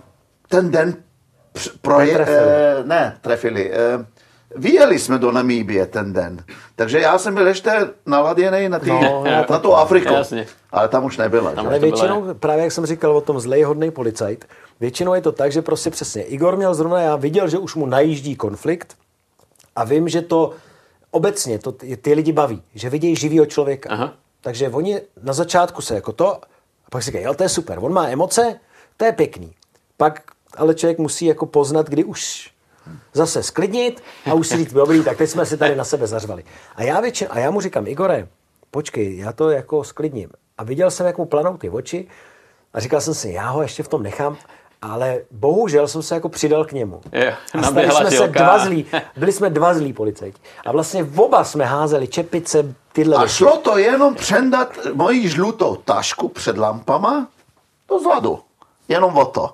ten 0.49 0.71
den 0.71 0.95
proje, 1.81 2.07
Netrefili. 2.07 2.39
eh, 2.39 2.83
ne, 2.83 3.17
trefili. 3.21 3.71
Eh, 3.73 4.05
vyjeli 4.55 4.99
jsme 4.99 5.17
do 5.17 5.31
Namíbie 5.31 5.85
ten 5.85 6.13
den. 6.13 6.43
Takže 6.75 6.99
já 6.99 7.17
jsem 7.17 7.33
byl 7.35 7.47
ještě 7.47 7.71
naladěný 8.05 8.69
na, 8.69 8.79
tý, 8.79 8.89
No, 8.89 9.23
já 9.25 9.45
na 9.49 9.59
tu 9.59 9.73
Afriku. 9.75 10.13
Jasně. 10.13 10.47
Ale 10.71 10.87
tam 10.87 11.03
už 11.05 11.17
nebyla. 11.17 11.51
Tam? 11.51 11.67
Ale 11.67 11.79
většinou, 11.79 12.33
právě 12.33 12.63
jak 12.63 12.71
jsem 12.71 12.85
říkal 12.85 13.17
o 13.17 13.21
tom 13.21 13.39
zlej 13.39 13.63
hodný 13.63 13.91
policajt, 13.91 14.45
většinou 14.79 15.13
je 15.13 15.21
to 15.21 15.31
tak, 15.31 15.51
že 15.51 15.61
prostě 15.61 15.89
přesně 15.89 16.23
Igor 16.23 16.57
měl 16.57 16.73
zrovna, 16.73 17.01
já 17.01 17.15
viděl, 17.15 17.47
že 17.47 17.57
už 17.57 17.75
mu 17.75 17.85
najíždí 17.85 18.35
konflikt 18.35 18.95
a 19.75 19.83
vím, 19.83 20.09
že 20.09 20.21
to 20.21 20.53
obecně 21.11 21.59
to 21.59 21.71
ty, 21.71 21.97
ty 21.97 22.13
lidi 22.13 22.31
baví, 22.31 22.61
že 22.75 22.89
vidějí 22.89 23.15
živýho 23.15 23.45
člověka. 23.45 23.89
Aha. 23.89 24.13
Takže 24.41 24.69
oni 24.69 25.01
na 25.23 25.33
začátku 25.33 25.81
se 25.81 25.95
jako 25.95 26.11
to, 26.11 26.35
a 26.35 26.89
pak 26.89 27.03
si 27.03 27.05
říkají, 27.05 27.25
jo, 27.25 27.33
to 27.33 27.43
je 27.43 27.49
super, 27.49 27.77
on 27.81 27.93
má 27.93 28.07
emoce, 28.07 28.59
to 28.97 29.05
je 29.05 29.11
pěkný. 29.11 29.53
Pak 29.97 30.21
ale 30.57 30.75
člověk 30.75 30.97
musí 30.97 31.25
jako 31.25 31.45
poznat, 31.45 31.89
kdy 31.89 32.03
už 32.03 32.51
zase 33.13 33.43
sklidnit 33.43 34.03
a 34.31 34.33
už 34.33 34.47
si 34.47 34.57
říct, 34.57 34.73
dobrý, 34.73 35.03
tak 35.03 35.17
teď 35.17 35.29
jsme 35.29 35.45
si 35.45 35.57
tady 35.57 35.75
na 35.75 35.83
sebe 35.83 36.07
zařvali. 36.07 36.43
A 36.75 36.83
já, 36.83 36.99
většin, 36.99 37.27
a 37.31 37.39
já 37.39 37.51
mu 37.51 37.61
říkám, 37.61 37.87
Igore, 37.87 38.27
počkej, 38.71 39.17
já 39.17 39.31
to 39.31 39.49
jako 39.49 39.83
sklidním. 39.83 40.29
A 40.57 40.63
viděl 40.63 40.91
jsem, 40.91 41.05
jak 41.05 41.17
mu 41.17 41.25
planou 41.25 41.57
ty 41.57 41.69
oči 41.69 42.07
a 42.73 42.79
říkal 42.79 43.01
jsem 43.01 43.13
si, 43.13 43.29
já 43.31 43.49
ho 43.49 43.61
ještě 43.61 43.83
v 43.83 43.87
tom 43.87 44.03
nechám, 44.03 44.37
ale 44.81 45.21
bohužel 45.31 45.87
jsem 45.87 46.01
se 46.03 46.15
jako 46.15 46.29
přidal 46.29 46.65
k 46.65 46.71
němu. 46.71 47.01
Jo, 47.11 47.31
a 47.59 47.63
stali 47.63 47.91
jsme 47.91 48.11
se 48.11 48.27
dva 48.27 48.59
zlí, 48.59 48.85
byli 49.17 49.31
jsme 49.31 49.49
dva 49.49 49.73
zlí 49.73 49.93
policajti. 49.93 50.41
A 50.65 50.71
vlastně 50.71 51.07
oba 51.15 51.43
jsme 51.43 51.65
házeli 51.65 52.07
čepice, 52.07 52.75
tyhle 52.93 53.15
A 53.15 53.19
věci. 53.19 53.35
šlo 53.35 53.57
to 53.57 53.77
jenom 53.77 54.15
přendat 54.15 54.77
moji 54.93 55.29
žlutou 55.29 55.75
tašku 55.75 56.29
před 56.29 56.57
lampama 56.57 57.27
dozadu. 57.89 58.39
Jenom 58.87 59.17
o 59.17 59.25
to. 59.25 59.53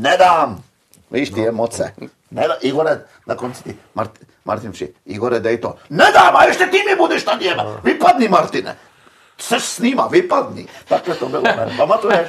Nedám. 0.00 0.62
Víš, 1.10 1.30
ty 1.30 1.48
emoce. 1.48 1.92
Nedá, 2.30 2.54
Igore, 2.54 3.02
na 3.26 3.34
konci 3.34 3.62
ty, 3.64 3.76
Mart, 3.94 4.10
Martin 4.44 4.72
přijde, 4.72 4.92
Igore, 5.06 5.40
dej 5.40 5.58
to. 5.58 5.74
Nedám, 5.90 6.36
a 6.36 6.44
ještě 6.44 6.66
ty 6.66 6.82
mi 6.84 6.96
budeš 6.96 7.24
tady 7.24 7.44
dělat. 7.44 7.84
Vypadni, 7.84 8.28
Martine. 8.28 8.76
Jseš 9.38 9.64
s 9.64 9.78
nima, 9.78 10.06
vypadni. 10.06 10.66
Takhle 10.88 11.14
to 11.14 11.28
bylo, 11.28 11.42
ne? 11.42 11.74
Pamatuješ? 11.76 12.28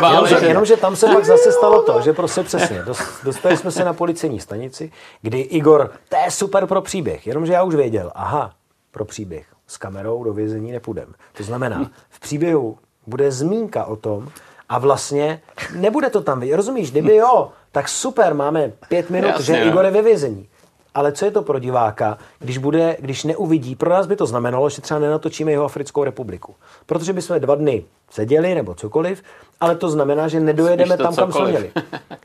Bál, 0.00 0.16
ale, 0.16 0.28
že- 0.28 0.46
Jenomže 0.46 0.76
tam 0.76 0.96
se 0.96 1.06
pak 1.06 1.24
zase 1.24 1.52
stalo 1.52 1.82
to, 1.82 2.00
že 2.00 2.12
prostě 2.12 2.42
přesně, 2.42 2.82
dost- 2.82 3.24
dostali 3.24 3.56
jsme 3.56 3.70
se 3.70 3.84
na 3.84 3.92
policejní 3.92 4.40
stanici, 4.40 4.92
kdy 5.22 5.40
Igor, 5.40 5.92
to 6.08 6.16
je 6.24 6.30
super 6.30 6.66
pro 6.66 6.82
příběh, 6.82 7.26
jenomže 7.26 7.52
já 7.52 7.62
už 7.62 7.74
věděl, 7.74 8.12
aha, 8.14 8.52
pro 8.90 9.04
příběh, 9.04 9.46
s 9.66 9.76
kamerou 9.76 10.24
do 10.24 10.32
vězení 10.32 10.72
nepůjdem. 10.72 11.14
To 11.32 11.42
znamená, 11.42 11.90
v 12.10 12.20
příběhu 12.20 12.78
bude 13.06 13.32
zmínka 13.32 13.84
o 13.84 13.96
tom 13.96 14.28
a 14.68 14.78
vlastně 14.78 15.42
nebude 15.74 16.10
to 16.10 16.20
tam, 16.22 16.42
rozumíš, 16.52 16.90
kdyby 16.90 17.16
jo, 17.16 17.48
tak 17.72 17.88
super, 17.88 18.34
máme 18.34 18.72
pět 18.88 19.10
minut, 19.10 19.28
Jasně, 19.28 19.44
že. 19.44 19.62
Igor 19.64 19.84
je 19.84 19.90
ve 19.90 20.02
vězení. 20.02 20.48
Ale 20.94 21.12
co 21.12 21.24
je 21.24 21.30
to 21.30 21.42
pro 21.42 21.58
diváka, 21.58 22.18
když, 22.38 22.58
bude, 22.58 22.96
když 23.00 23.24
neuvidí? 23.24 23.74
Pro 23.74 23.90
nás 23.90 24.06
by 24.06 24.16
to 24.16 24.26
znamenalo, 24.26 24.70
že 24.70 24.82
třeba 24.82 25.00
nenatočíme 25.00 25.50
jeho 25.50 25.64
Africkou 25.64 26.04
republiku. 26.04 26.54
Protože 26.86 27.12
bychom 27.12 27.40
dva 27.40 27.54
dny 27.54 27.84
seděli 28.10 28.54
nebo 28.54 28.74
cokoliv, 28.74 29.22
ale 29.60 29.76
to 29.76 29.88
znamená, 29.90 30.28
že 30.28 30.40
nedojedeme 30.40 30.96
tam, 30.96 31.06
kam 31.06 31.14
jsme 31.14 31.26
cokoliv. 31.32 31.50
měli. 31.50 31.70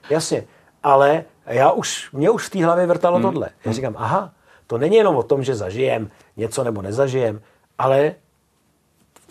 Jasně. 0.09 0.43
Ale 0.83 1.23
já 1.45 1.71
už, 1.71 2.09
mě 2.13 2.29
už 2.29 2.47
v 2.47 2.49
té 2.49 2.65
hlavě 2.65 2.85
vrtalo 2.85 3.15
Hmm. 3.15 3.23
tohle. 3.23 3.49
Já 3.65 3.71
říkám, 3.71 3.95
aha, 3.97 4.31
to 4.67 4.77
není 4.77 4.95
jenom 4.95 5.15
o 5.15 5.23
tom, 5.23 5.43
že 5.43 5.55
zažijem 5.55 6.09
něco 6.37 6.63
nebo 6.63 6.81
nezažijem, 6.81 7.41
ale 7.77 8.15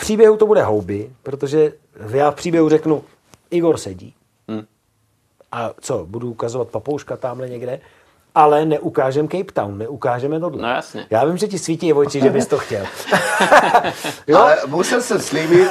příběhu 0.01 0.36
to 0.36 0.47
bude 0.47 0.62
houby, 0.62 1.10
protože 1.22 1.72
já 2.10 2.31
v 2.31 2.35
příběhu 2.35 2.68
řeknu, 2.68 3.05
Igor 3.51 3.77
sedí. 3.78 4.14
Hmm. 4.48 4.64
A 5.52 5.70
co, 5.81 6.06
budu 6.06 6.31
ukazovat 6.31 6.68
papouška 6.68 7.16
tamhle 7.16 7.48
někde? 7.48 7.81
Ale 8.35 8.64
neukážem 8.64 9.28
Cape 9.28 9.52
Town, 9.52 9.78
neukážeme 9.78 10.40
tohle. 10.40 10.62
No 10.62 10.68
jasně. 10.68 11.06
Já 11.10 11.24
vím, 11.24 11.36
že 11.36 11.48
ti 11.48 11.59
svítí 11.59 11.93
oči, 11.93 12.20
že 12.20 12.31
bys 12.31 12.47
to 12.47 12.59
chtěl. 12.59 12.86
jo? 14.27 14.39
ale 14.39 14.56
musel 14.66 15.02
jsem 15.02 15.20
slíbit 15.20 15.68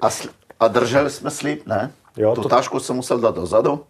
a, 0.00 0.08
sl- 0.08 0.30
a 0.60 0.68
drželi 0.68 1.10
jsme 1.10 1.30
slíb, 1.30 1.66
ne? 1.66 1.92
Jo, 2.16 2.34
tu 2.34 2.42
to- 2.42 2.48
tašku 2.48 2.80
jsem 2.80 2.96
musel 2.96 3.18
dát 3.18 3.34
dozadu. 3.34 3.84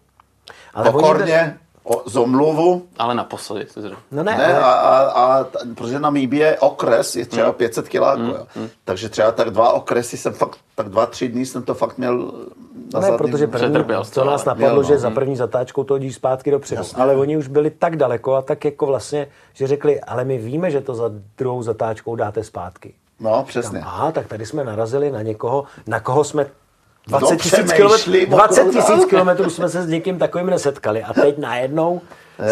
Ale 0.74 0.90
oni- 0.90 0.92
Pokorně, 0.92 1.58
o, 1.86 2.10
z 2.10 2.16
omluvu, 2.16 2.82
Ale 2.98 3.14
naposledy. 3.14 3.66
No 4.10 4.22
ne, 4.22 4.36
Ne, 4.38 4.44
ale... 4.44 4.58
a, 4.58 4.70
a, 4.72 5.00
a 5.38 5.44
t- 5.44 5.58
protože 5.74 5.98
na 5.98 6.10
Míbě 6.10 6.58
okres 6.60 7.16
je 7.16 7.26
třeba 7.26 7.52
500 7.52 7.88
kiláků, 7.88 8.22
jo. 8.22 8.46
Takže 8.84 9.08
třeba 9.08 9.32
tak 9.32 9.50
dva 9.50 9.72
okresy 9.72 10.16
jsem 10.16 10.32
fakt, 10.32 10.58
tak 10.74 10.88
dva, 10.88 11.06
tři 11.06 11.28
dny 11.28 11.46
jsem 11.46 11.62
to 11.62 11.74
fakt 11.74 11.98
měl 11.98 12.32
na 12.94 13.00
Ne, 13.00 13.12
protože 13.18 13.46
první, 13.46 13.74
to, 14.14 14.24
nás 14.24 14.44
napadlo, 14.44 14.66
měl, 14.68 14.76
no. 14.76 14.82
že 14.82 14.98
za 14.98 15.10
první 15.10 15.36
zatáčkou 15.36 15.84
to 15.84 15.94
hodíš 15.94 16.14
zpátky 16.14 16.50
dopředu. 16.50 16.80
Jasně. 16.80 17.02
Ale 17.02 17.16
oni 17.16 17.36
už 17.36 17.48
byli 17.48 17.70
tak 17.70 17.96
daleko 17.96 18.34
a 18.34 18.42
tak 18.42 18.64
jako 18.64 18.86
vlastně, 18.86 19.28
že 19.54 19.66
řekli, 19.66 20.00
ale 20.00 20.24
my 20.24 20.38
víme, 20.38 20.70
že 20.70 20.80
to 20.80 20.94
za 20.94 21.10
druhou 21.38 21.62
zatáčkou 21.62 22.16
dáte 22.16 22.44
zpátky. 22.44 22.94
No, 23.20 23.44
přesně. 23.48 23.80
Aha, 23.80 24.12
tak 24.12 24.26
tady 24.26 24.46
jsme 24.46 24.64
narazili 24.64 25.10
na 25.10 25.22
někoho, 25.22 25.64
na 25.86 26.00
koho 26.00 26.24
jsme 26.24 26.46
20 27.06 27.30
No, 27.30 27.36
tisíc 27.36 27.72
kilometrů, 27.72 28.12
20 28.26 28.62
okolo- 28.62 28.72
tisíc 28.72 29.04
kilometrů 29.04 29.50
jsme 29.50 29.68
se 29.68 29.82
s 29.82 29.86
někým 29.88 30.18
takovým 30.18 30.46
nesetkali 30.46 31.02
a 31.02 31.12
teď 31.12 31.38
najednou 31.38 32.00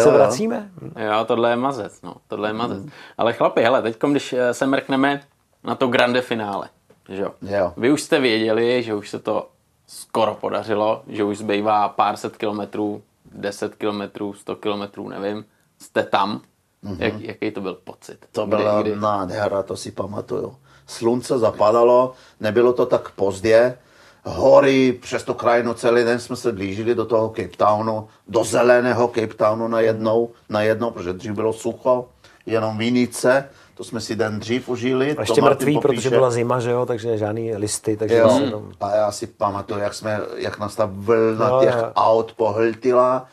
se 0.01 0.09
jo. 0.09 0.11
vracíme? 0.11 0.69
Jo, 0.81 1.25
tohle 1.25 1.49
je 1.49 1.55
mazec, 1.55 2.01
no, 2.01 2.15
tohle 2.27 2.49
je 2.49 2.53
mazec. 2.53 2.83
Ale 3.17 3.33
chlapi, 3.33 3.63
hele, 3.63 3.81
teď, 3.81 3.97
když 4.11 4.33
eh, 4.33 4.53
se 4.53 4.65
mrkneme 4.67 5.21
na 5.63 5.75
to 5.75 5.87
grande 5.87 6.21
finále, 6.21 6.69
že 7.09 7.21
jo? 7.21 7.31
Jo. 7.41 7.73
Vy 7.77 7.91
už 7.91 8.01
jste 8.01 8.19
věděli, 8.19 8.83
že 8.83 8.93
už 8.95 9.09
se 9.09 9.19
to 9.19 9.49
skoro 9.87 10.33
podařilo, 10.41 11.01
že 11.07 11.23
už 11.23 11.37
zbývá 11.37 11.89
pár 11.89 12.17
set 12.17 12.37
kilometrů, 12.37 13.01
10 13.35 13.75
kilometrů, 13.75 14.33
100 14.33 14.55
kilometrů, 14.55 15.09
nevím. 15.09 15.45
Jste 15.81 16.03
tam. 16.03 16.41
Mm-hmm. 16.83 16.95
Jak, 16.99 17.19
jaký 17.21 17.51
to 17.51 17.61
byl 17.61 17.73
pocit? 17.83 18.17
To 18.31 18.45
Kdy- 18.45 18.57
byla 18.57 18.81
kdy- 18.81 18.95
nádhera, 18.95 19.63
to 19.63 19.77
si 19.77 19.91
pamatuju. 19.91 20.55
Slunce 20.87 21.39
zapadalo, 21.39 22.13
nebylo 22.39 22.73
to 22.73 22.85
tak 22.85 23.11
pozdě, 23.11 23.77
hory 24.25 24.93
přes 25.01 25.23
tu 25.23 25.33
krajinu 25.33 25.73
celý 25.73 26.03
den 26.03 26.19
jsme 26.19 26.35
se 26.35 26.51
blížili 26.51 26.95
do 26.95 27.05
toho 27.05 27.29
Cape 27.29 27.57
Townu, 27.57 28.07
do 28.27 28.43
zeleného 28.43 29.07
Cape 29.07 29.33
Townu 29.33 29.67
najednou, 29.67 30.29
najednou 30.49 30.91
protože 30.91 31.13
dřív 31.13 31.31
bylo 31.31 31.53
sucho, 31.53 32.07
jenom 32.45 32.77
vinice, 32.77 33.49
to 33.75 33.83
jsme 33.83 34.01
si 34.01 34.15
den 34.15 34.39
dřív 34.39 34.69
užili. 34.69 35.11
A 35.11 35.15
to 35.15 35.21
ještě 35.21 35.41
mrtví, 35.41 35.73
popíše. 35.73 35.87
protože 35.87 36.09
byla 36.09 36.31
zima, 36.31 36.59
že 36.59 36.71
jo, 36.71 36.85
takže 36.85 37.17
žádný 37.17 37.55
listy, 37.55 37.97
takže 37.97 38.15
Jo, 38.15 38.29
zase 38.29 38.43
jenom... 38.43 38.71
a 38.81 38.95
já 38.95 39.11
si 39.11 39.27
pamatuju, 39.27 39.79
jak, 39.79 39.93
jsme, 39.93 40.19
jak 40.35 40.59
nás 40.59 40.75
ta 40.75 40.89
vlna 40.91 41.49
Jo, 41.49 41.59
těch 41.63 41.75
jo. 41.77 41.91
aut 41.95 42.33
pohltila. 42.33 43.27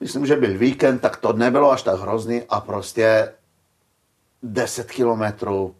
Myslím, 0.00 0.26
že 0.26 0.36
byl 0.36 0.58
víkend, 0.58 0.98
tak 0.98 1.16
to 1.16 1.32
nebylo 1.32 1.72
až 1.72 1.82
tak 1.82 2.00
hrozný 2.00 2.42
a 2.48 2.60
prostě 2.60 3.32
10 4.42 4.90
kilometrů, 4.90 5.74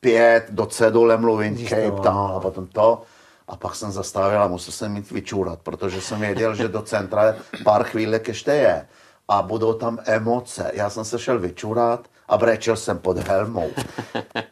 5 0.00 0.46
do 0.50 0.66
cedule 0.66 1.16
mluvím, 1.16 1.66
Cape 1.66 1.90
to, 1.90 2.02
Town 2.02 2.32
a 2.36 2.40
potom 2.40 2.66
to. 2.66 3.02
A 3.48 3.56
pak 3.56 3.74
jsem 3.74 3.92
zastavil 3.92 4.42
a 4.42 4.48
musel 4.48 4.72
jsem 4.72 4.92
mít 4.92 5.10
vyčůrat, 5.10 5.58
protože 5.62 6.00
jsem 6.00 6.20
věděl, 6.20 6.54
že 6.54 6.68
do 6.68 6.82
centra 6.82 7.34
pár 7.64 7.84
chvílek 7.84 8.28
ještě 8.28 8.50
je. 8.50 8.86
A 9.28 9.42
budou 9.42 9.72
tam 9.72 9.98
emoce. 10.04 10.70
Já 10.74 10.90
jsem 10.90 11.04
se 11.04 11.18
šel 11.18 11.38
vyčůrat 11.38 12.00
a 12.28 12.36
brečel 12.38 12.76
jsem 12.76 12.98
pod 12.98 13.18
helmou. 13.18 13.70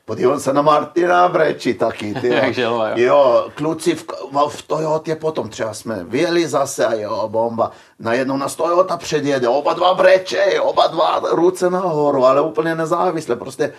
Podíval 0.05 0.41
se 0.41 0.53
na 0.53 0.63
Martina 0.63 1.25
a 1.25 1.29
brečí 1.29 1.75
taky. 1.75 2.15
Ty, 2.15 2.29
jo. 2.29 2.43
Jo. 2.57 2.91
Jo, 2.95 3.49
kluci 3.55 3.95
v, 3.95 4.05
v 4.49 4.63
Toyotě 4.63 5.17
potom 5.17 5.49
třeba 5.49 5.75
jsme 5.75 6.05
vyjeli 6.05 6.49
zase 6.49 6.87
a 6.87 6.95
jo, 6.95 7.29
bomba. 7.29 7.71
Najednou 7.99 8.37
nás 8.37 8.55
Toyota 8.57 8.97
předjede, 8.97 9.49
oba 9.49 9.73
dva 9.73 9.95
breče, 9.95 10.61
oba 10.61 10.87
dva 10.87 11.23
ruce 11.31 11.71
nahoru, 11.71 12.25
ale 12.25 12.41
úplně 12.41 12.75
nezávisle. 12.75 13.37
Prostě 13.37 13.73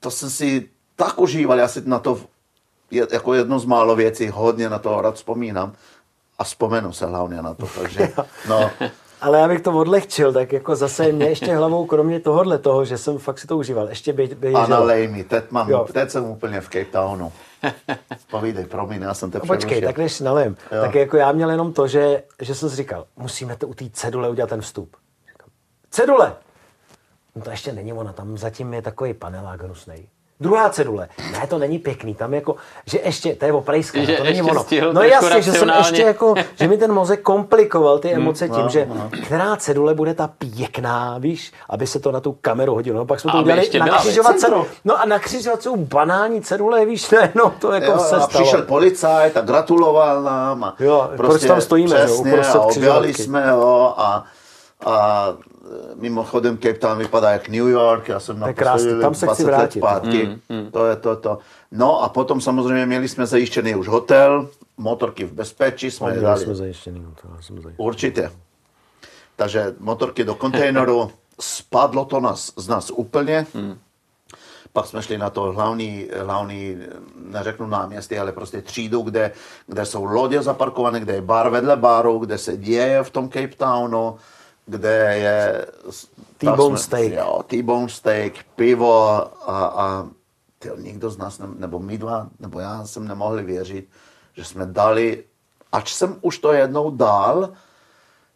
to 0.00 0.10
jsem 0.10 0.30
si 0.30 0.68
tak 0.96 1.18
užíval, 1.18 1.58
já 1.58 1.68
si 1.68 1.82
na 1.84 1.98
to 1.98 2.18
je, 2.92 3.06
jako 3.12 3.34
jedno 3.34 3.58
z 3.58 3.64
málo 3.64 3.96
věcí 3.96 4.28
hodně 4.28 4.68
na 4.70 4.78
to 4.78 5.00
rád 5.00 5.14
vzpomínám 5.14 5.72
a 6.38 6.44
vzpomenu 6.44 6.92
se 6.92 7.06
hlavně 7.06 7.42
na 7.42 7.54
to, 7.54 7.66
takže 7.80 8.12
no, 8.48 8.70
Ale 9.20 9.38
já 9.38 9.48
bych 9.48 9.60
to 9.60 9.72
odlehčil, 9.72 10.32
tak 10.32 10.52
jako 10.52 10.76
zase 10.76 11.12
mě 11.12 11.26
ještě 11.28 11.56
hlavou, 11.56 11.86
kromě 11.86 12.20
tohohle 12.20 12.58
toho, 12.58 12.84
že 12.84 12.98
jsem 12.98 13.18
fakt 13.18 13.38
si 13.38 13.46
to 13.46 13.56
užíval, 13.56 13.88
ještě 13.88 14.12
by, 14.12 14.26
by 14.26 14.52
a 14.52 14.66
nalej 14.66 15.08
mi, 15.08 15.24
teď, 15.24 15.50
mám, 15.50 15.70
Jo. 15.70 15.86
teď 15.92 16.10
jsem 16.10 16.24
úplně 16.24 16.60
v 16.60 16.64
Cape 16.64 16.84
Townu. 16.84 17.32
Povídej, 18.30 18.64
promiň, 18.64 19.02
já 19.02 19.14
jsem 19.14 19.30
te 19.30 19.38
No 19.38 19.44
Počkej, 19.46 19.80
tak 19.82 19.98
než 19.98 20.20
nalem. 20.20 20.56
Jo. 20.72 20.80
Tak 20.80 20.94
jako 20.94 21.16
já 21.16 21.32
měl 21.32 21.50
jenom 21.50 21.72
to, 21.72 21.86
že, 21.86 22.22
že 22.40 22.54
jsem 22.54 22.70
si 22.70 22.76
říkal, 22.76 23.06
musíme 23.16 23.56
to 23.56 23.68
u 23.68 23.74
té 23.74 23.84
cedule 23.92 24.30
udělat 24.30 24.50
ten 24.50 24.60
vstup. 24.60 24.96
Cedule. 25.90 26.36
No 27.34 27.42
to 27.42 27.50
ještě 27.50 27.72
není 27.72 27.92
ona, 27.92 28.12
tam 28.12 28.38
zatím 28.38 28.74
je 28.74 28.82
takový 28.82 29.14
panelák 29.14 29.62
hnusnej. 29.62 30.08
Druhá 30.42 30.68
cedule. 30.70 31.08
Ne, 31.32 31.46
to 31.46 31.58
není 31.58 31.78
pěkný. 31.78 32.14
Tam 32.14 32.34
jako, 32.34 32.56
že 32.86 32.98
ještě, 33.04 33.34
to 33.34 33.44
je 33.44 33.52
oprejská, 33.52 34.04
Že 34.04 34.16
to 34.16 34.24
není 34.24 34.42
ono. 34.42 34.64
No 34.92 35.02
jasně, 35.02 35.42
že 35.42 35.52
jsem 35.52 35.72
ještě 35.78 36.02
jako, 36.02 36.34
že 36.54 36.68
mi 36.68 36.78
ten 36.78 36.92
mozek 36.92 37.22
komplikoval 37.22 37.98
ty 37.98 38.12
emoce 38.14 38.48
tím, 38.48 38.62
no, 38.62 38.68
že 38.68 38.86
no. 38.88 39.10
která 39.24 39.56
cedule 39.56 39.94
bude 39.94 40.14
ta 40.14 40.30
pěkná, 40.38 41.18
víš, 41.18 41.52
aby 41.70 41.86
se 41.86 41.98
to 42.00 42.12
na 42.12 42.20
tu 42.20 42.32
kameru 42.40 42.74
hodilo. 42.74 42.98
No, 42.98 43.06
pak 43.06 43.20
jsme 43.20 43.32
to 43.32 43.38
Aby 43.38 43.52
udělali 43.52 43.90
na 43.90 43.98
křižovatce. 43.98 44.40
centru. 44.40 44.66
No 44.84 45.00
a 45.00 45.04
na 45.04 45.18
křižovatce 45.18 45.62
jsou 45.62 45.76
banální 45.76 46.40
cedule, 46.42 46.86
víš, 46.86 47.10
ne, 47.20 47.32
no 47.34 47.52
to 47.58 47.72
jako 47.72 47.90
Jo, 47.92 47.98
se 47.98 48.16
a 48.16 48.20
stalo. 48.20 48.44
přišel 48.44 48.62
policajt 48.62 49.36
a 49.36 49.40
gratuloval 49.40 50.22
nám. 50.22 50.64
A 50.64 50.74
Jo, 50.80 51.10
proč 51.16 51.44
tam 51.44 51.60
stojíme, 51.60 51.96
že 51.96 52.02
jo, 52.02 52.06
přesně, 52.06 52.30
uprostřed 52.32 52.58
a 52.58 52.60
objali 52.62 53.14
jsme 53.14 53.50
ho 53.52 54.00
a, 54.00 54.24
a 54.86 55.26
mimochodem 55.94 56.58
Cape 56.58 56.74
Town 56.74 56.98
vypadá 56.98 57.30
jak 57.30 57.48
New 57.48 57.68
York, 57.68 58.08
já 58.08 58.20
jsem 58.20 58.38
naposledy 58.38 59.00
tam 59.00 59.14
se 59.14 59.26
chci 59.26 59.42
20 59.42 59.44
let 59.44 59.56
vrátit. 59.56 59.78
Zpátky. 59.78 60.38
To 60.72 60.86
je 60.86 60.96
to, 60.96 61.16
to. 61.16 61.38
No 61.72 62.02
a 62.02 62.08
potom 62.08 62.40
samozřejmě 62.40 62.86
měli 62.86 63.08
jsme 63.08 63.26
zajištěný 63.26 63.74
už 63.74 63.88
hotel, 63.88 64.48
motorky 64.76 65.24
v 65.24 65.32
bezpečí 65.32 65.90
jsme 65.90 66.10
Měli 66.10 66.22
dali. 66.22 66.44
jsme 66.44 66.54
zajištěný, 66.54 67.06
to 67.22 67.28
já 67.36 67.42
jsem 67.42 67.56
zajištěný. 67.56 67.86
Určitě. 67.86 68.30
Takže 69.36 69.74
motorky 69.78 70.24
do 70.24 70.34
kontejneru, 70.34 71.10
spadlo 71.40 72.04
to 72.04 72.20
nás, 72.20 72.52
z 72.56 72.68
nás 72.68 72.90
úplně. 72.90 73.46
Hmm. 73.54 73.78
Pak 74.72 74.86
jsme 74.86 75.02
šli 75.02 75.18
na 75.18 75.30
to 75.30 75.42
hlavní, 75.42 76.08
hlavní, 76.22 76.76
neřeknu 77.16 77.66
náměstí, 77.66 78.18
ale 78.18 78.32
prostě 78.32 78.62
třídu, 78.62 79.02
kde, 79.02 79.32
kde 79.66 79.86
jsou 79.86 80.04
lodě 80.04 80.42
zaparkované, 80.42 81.00
kde 81.00 81.14
je 81.14 81.22
bar 81.22 81.50
vedle 81.50 81.76
baru, 81.76 82.18
kde 82.18 82.38
se 82.38 82.56
děje 82.56 83.02
v 83.02 83.10
tom 83.10 83.28
Cape 83.28 83.56
Townu, 83.56 84.16
kde 84.66 85.16
je... 85.16 85.66
T-bone 86.38 86.78
steak. 86.78 87.12
Jo, 87.12 87.44
T-bone 87.46 87.88
steak, 87.88 88.32
pivo 88.56 89.08
a, 89.50 89.66
a 89.66 90.06
tyjo, 90.58 90.76
nikdo 90.76 91.10
z 91.10 91.18
nás, 91.18 91.38
ne, 91.38 91.46
nebo 91.58 91.78
my 91.78 91.98
dva, 91.98 92.28
nebo 92.40 92.60
já 92.60 92.86
jsem 92.86 93.08
nemohli 93.08 93.42
věřit, 93.42 93.88
že 94.36 94.44
jsme 94.44 94.66
dali, 94.66 95.24
ač 95.72 95.94
jsem 95.94 96.18
už 96.20 96.38
to 96.38 96.52
jednou 96.52 96.90
dal, 96.90 97.52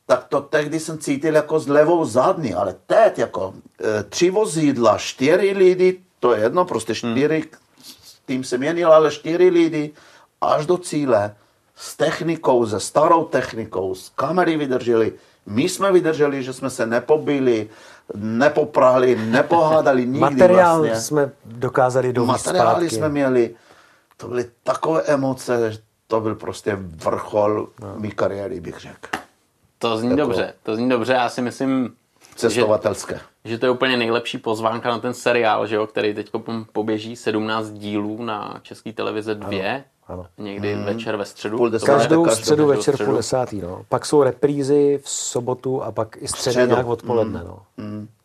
tak 0.06 0.24
to 0.24 0.40
tehdy 0.40 0.80
jsem 0.80 0.98
cítil 0.98 1.34
jako 1.34 1.60
s 1.60 1.68
levou 1.68 2.04
zadní, 2.04 2.54
ale 2.54 2.74
teď 2.86 3.18
jako 3.18 3.54
e, 3.84 4.02
tři 4.02 4.30
vozidla, 4.30 4.98
čtyři 4.98 5.52
lidi, 5.52 6.00
to 6.20 6.34
je 6.34 6.42
jedno, 6.42 6.64
prostě 6.64 6.94
čtyři, 6.94 7.44
s 7.82 8.18
tím 8.26 8.44
se 8.44 8.58
měnil, 8.58 8.92
ale 8.92 9.10
čtyři 9.10 9.48
lidi 9.48 9.92
až 10.40 10.66
do 10.66 10.78
cíle 10.78 11.36
s 11.76 11.96
technikou, 11.96 12.66
se 12.66 12.80
starou 12.80 13.24
technikou, 13.24 13.94
s 13.94 14.08
kamery 14.08 14.56
vydrželi. 14.56 15.12
My 15.46 15.62
jsme 15.68 15.92
vydrželi, 15.92 16.42
že 16.42 16.52
jsme 16.52 16.70
se 16.70 16.86
nepobili, 16.86 17.68
nepoprahli, 18.14 19.16
nepohádali 19.16 20.02
nikdy 20.06 20.18
Materiál 20.20 20.78
vlastně. 20.78 21.00
jsme 21.00 21.30
dokázali 21.44 22.12
dovést 22.12 22.46
Materiály 22.46 22.70
zpátky. 22.74 22.96
jsme 22.96 23.08
měli, 23.08 23.54
to 24.16 24.28
byly 24.28 24.44
takové 24.62 25.02
emoce, 25.02 25.72
že 25.72 25.78
to 26.06 26.20
byl 26.20 26.34
prostě 26.34 26.76
vrchol 26.80 27.68
no. 27.80 27.94
mý 27.96 28.10
kariéry, 28.10 28.60
bych 28.60 28.80
řekl. 28.80 29.08
To 29.78 29.96
zní 29.98 30.10
Jako- 30.10 30.20
dobře, 30.22 30.54
to 30.62 30.76
zní 30.76 30.88
dobře. 30.88 31.12
Já 31.12 31.28
si 31.28 31.42
myslím, 31.42 31.92
že, 32.30 32.34
Cestovatelské. 32.36 33.20
že 33.44 33.58
to 33.58 33.66
je 33.66 33.70
úplně 33.70 33.96
nejlepší 33.96 34.38
pozvánka 34.38 34.88
na 34.88 34.98
ten 34.98 35.14
seriál, 35.14 35.66
že 35.66 35.76
jo, 35.76 35.86
který 35.86 36.14
teď 36.14 36.30
poběží 36.72 37.16
17 37.16 37.70
dílů 37.70 38.22
na 38.24 38.60
české 38.62 38.92
televize 38.92 39.34
2. 39.34 39.48
ano. 39.48 39.82
Někdy 40.38 40.74
večer 40.74 41.16
ve 41.16 41.24
středu. 41.24 41.56
Půl 41.56 41.66
bude- 41.70 41.78
Každou 41.78 42.24
každou- 42.24 42.36
středu 42.36 42.56
každou 42.56 42.66
večer 42.66 42.94
středu. 42.94 43.10
půl 43.10 43.16
desátý, 43.16 43.60
no. 43.60 43.82
Pak 43.88 44.06
jsou 44.06 44.22
reprízy 44.22 45.00
v 45.02 45.08
sobotu 45.08 45.82
a 45.82 45.92
pak 45.92 46.16
i 46.20 46.28
středu 46.28 46.52
Středu. 46.52 46.72
nějak 46.72 46.86
odpoledne, 46.86 47.44
no. 47.44 47.58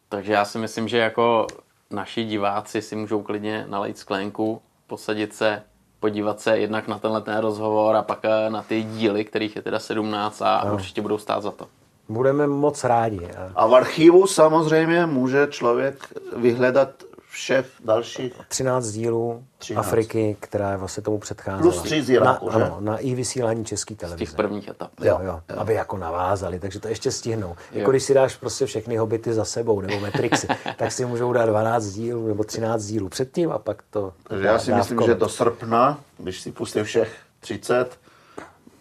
Takže 0.10 0.34
já 0.34 0.46
si 0.46 0.58
myslím, 0.58 0.88
že 0.88 0.98
jako 0.98 1.48
naši 1.92 2.24
diváci 2.26 2.82
si 2.82 2.96
můžou 2.96 3.22
klidně 3.22 3.66
nalejt 3.70 3.98
sklenku, 3.98 4.62
posadit 4.88 5.34
se, 5.36 5.62
podívat 6.00 6.40
se 6.42 6.58
jednak 6.58 6.88
na 6.88 7.00
tenhle 7.00 7.22
ten 7.22 7.38
rozhovor 7.38 7.96
a 7.96 8.02
pak 8.02 8.20
eh, 8.24 8.50
na 8.50 8.62
ty 8.62 8.84
díly, 8.84 9.26
kterých 9.26 9.56
je 9.56 9.62
teda 9.62 9.80
17 9.80 10.42
a 10.42 10.72
určitě 10.74 11.02
budou 11.02 11.18
stát 11.18 11.44
za 11.44 11.52
to. 11.52 11.68
Budeme 12.10 12.48
moc 12.48 12.84
rádi. 12.84 13.30
A 13.38 13.52
A 13.56 13.68
v 13.68 13.76
archivu 13.76 14.28
samozřejmě 14.28 15.06
může 15.06 15.48
člověk 15.50 16.08
vyhledat 16.38 16.90
všech 17.32 17.66
dalších 17.86 18.34
13 18.48 18.88
dílů 18.88 19.44
13. 19.58 19.80
Afriky, 19.88 20.38
která 20.40 20.72
je 20.72 20.78
vlastně 20.78 21.04
tomu 21.04 21.20
předcházela. 21.20 21.62
Plus 21.62 21.82
tři 21.82 22.04
z 22.04 22.10
Iráku, 22.10 22.50
na, 22.50 22.58
že? 22.60 22.64
Ano, 22.66 22.78
na 22.80 22.98
i 22.98 23.16
vysílání 23.16 23.66
české 23.66 23.94
Z 23.94 23.98
televize. 23.98 24.26
těch 24.26 24.36
prvních 24.36 24.68
etap. 24.68 24.92
Jo, 25.04 25.20
jo, 25.24 25.42
aby 25.58 25.74
jako 25.74 25.98
navázali, 25.98 26.60
takže 26.60 26.80
to 26.80 26.88
ještě 26.88 27.12
stihnou. 27.12 27.56
Jako 27.72 27.90
Jo. 27.90 27.90
když 27.92 28.04
si 28.04 28.14
dáš 28.14 28.36
prostě 28.36 28.66
všechny 28.66 28.98
hobity 28.98 29.34
za 29.34 29.46
sebou, 29.46 29.82
nebo 29.82 30.00
Matrixy, 30.00 30.48
tak 30.78 30.92
si 30.92 31.06
můžou 31.06 31.34
dát 31.34 31.46
12 31.46 31.86
dílů 31.86 32.28
nebo 32.28 32.44
13 32.44 32.84
dílů 32.84 33.10
předtím 33.10 33.52
a 33.52 33.58
pak 33.60 33.84
to 33.90 34.14
Takže 34.24 34.48
já 34.48 34.60
si 34.60 34.74
myslím, 34.74 35.02
že 35.06 35.16
do 35.16 35.30
srpna, 35.30 36.00
když 36.18 36.42
si 36.42 36.52
pustí 36.52 36.84
všech 36.84 37.16
30, 37.40 38.00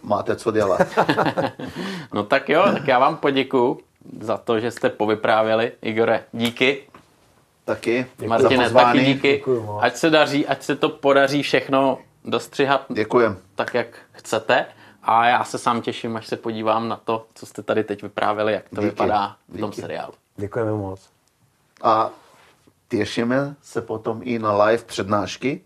máte 0.03 0.37
co 0.37 0.51
dělat. 0.51 0.81
No 2.15 2.23
tak 2.25 2.49
jo, 2.49 2.63
tak 2.73 2.89
já 2.89 2.99
vám 2.99 3.17
poděkuju 3.17 3.79
za 4.21 4.37
to, 4.37 4.61
že 4.61 4.71
jste 4.71 4.89
povyprávěli. 4.91 5.73
Igore, 5.83 6.25
díky. 6.33 6.83
Taky. 7.65 8.07
Děkuji 8.17 8.29
Martine, 8.29 8.57
za 8.57 8.63
pozvání. 8.65 8.99
taky 9.01 9.15
díky. 9.15 9.33
Děkuju. 9.33 9.79
Ať 9.81 9.97
se 9.97 10.11
daří, 10.11 10.47
ať 10.47 10.63
se 10.63 10.77
to 10.77 10.89
podaří 10.89 11.43
všechno 11.43 11.99
dostřihat 12.25 12.87
Děkujem. 12.89 13.39
tak, 13.55 13.75
jak 13.75 13.87
chcete. 14.13 14.67
A 15.03 15.27
já 15.27 15.45
se 15.45 15.59
sám 15.59 15.83
těším, 15.83 16.17
až 16.17 16.27
se 16.27 16.37
podívám 16.37 16.89
na 16.89 16.97
to, 16.97 17.27
co 17.35 17.47
jste 17.47 17.63
tady 17.63 17.85
teď 17.85 18.03
vyprávěli, 18.03 18.53
jak 18.53 18.69
to 18.69 18.77
Díky. 18.77 18.85
vypadá 18.85 19.37
v 19.49 19.59
tom 19.61 19.71
Díky. 19.71 19.81
seriálu. 19.83 20.13
Děkujeme 20.37 20.73
moc. 20.73 21.11
A 21.83 22.11
těšíme 22.89 23.55
se 23.63 23.81
potom 23.83 24.21
i 24.25 24.39
na 24.39 24.65
live 24.65 24.83
přednášky, 24.85 25.61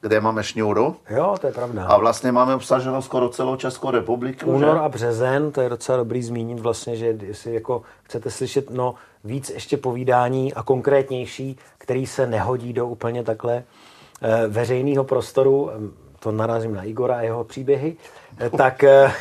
kde 0.00 0.20
máme 0.20 0.44
šňůru. 0.44 0.96
Jo, 1.10 1.36
to 1.40 1.46
je 1.46 1.52
pravda. 1.52 1.86
A 1.86 1.98
vlastně 1.98 2.32
máme 2.32 2.54
obsaženo 2.54 3.02
skoro 3.02 3.28
celou 3.28 3.56
Českou 3.56 3.90
republiku. 3.90 4.50
Únor 4.50 4.76
že? 4.76 4.80
a 4.80 4.88
březen, 4.88 5.52
to 5.52 5.60
je 5.60 5.68
docela 5.68 5.98
dobrý 5.98 6.22
zmínit 6.22 6.60
vlastně, 6.60 6.96
že 6.96 7.06
jestli 7.22 7.54
jako 7.54 7.82
chcete 8.02 8.30
slyšet 8.30 8.70
no, 8.70 8.94
víc 9.24 9.50
ještě 9.50 9.76
povídání 9.76 10.54
a 10.54 10.62
konkrétnější, 10.62 11.58
který 11.78 12.06
se 12.06 12.26
nehodí 12.26 12.72
do 12.72 12.86
úplně 12.86 13.24
takhle 13.24 13.64
eh, 14.22 14.46
veřejného 14.48 15.04
prostoru, 15.04 15.70
em, 15.70 15.92
to 16.20 16.32
narazím 16.32 16.74
na 16.74 16.82
Igora 16.82 17.16
a 17.16 17.20
jeho 17.20 17.44
příběhy, 17.44 17.96
eh, 18.38 18.50
tak, 18.50 18.84
eh, 18.84 19.12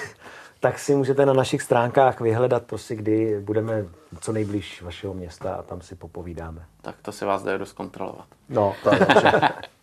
tak 0.59 0.79
si 0.79 0.95
můžete 0.95 1.25
na 1.25 1.33
našich 1.33 1.61
stránkách 1.61 2.21
vyhledat 2.21 2.63
prostě, 2.63 2.95
kdy 2.95 3.39
budeme 3.39 3.85
co 4.19 4.31
nejblíž 4.31 4.81
vašeho 4.81 5.13
města 5.13 5.53
a 5.53 5.61
tam 5.63 5.81
si 5.81 5.95
popovídáme. 5.95 6.65
Tak 6.81 6.95
to 7.01 7.11
si 7.11 7.25
vás 7.25 7.43
jde 7.43 7.57
dost 7.57 7.73
kontrolovat. 7.73 8.25
No, 8.49 8.75
Tak, 8.83 8.99
dobře. 8.99 9.31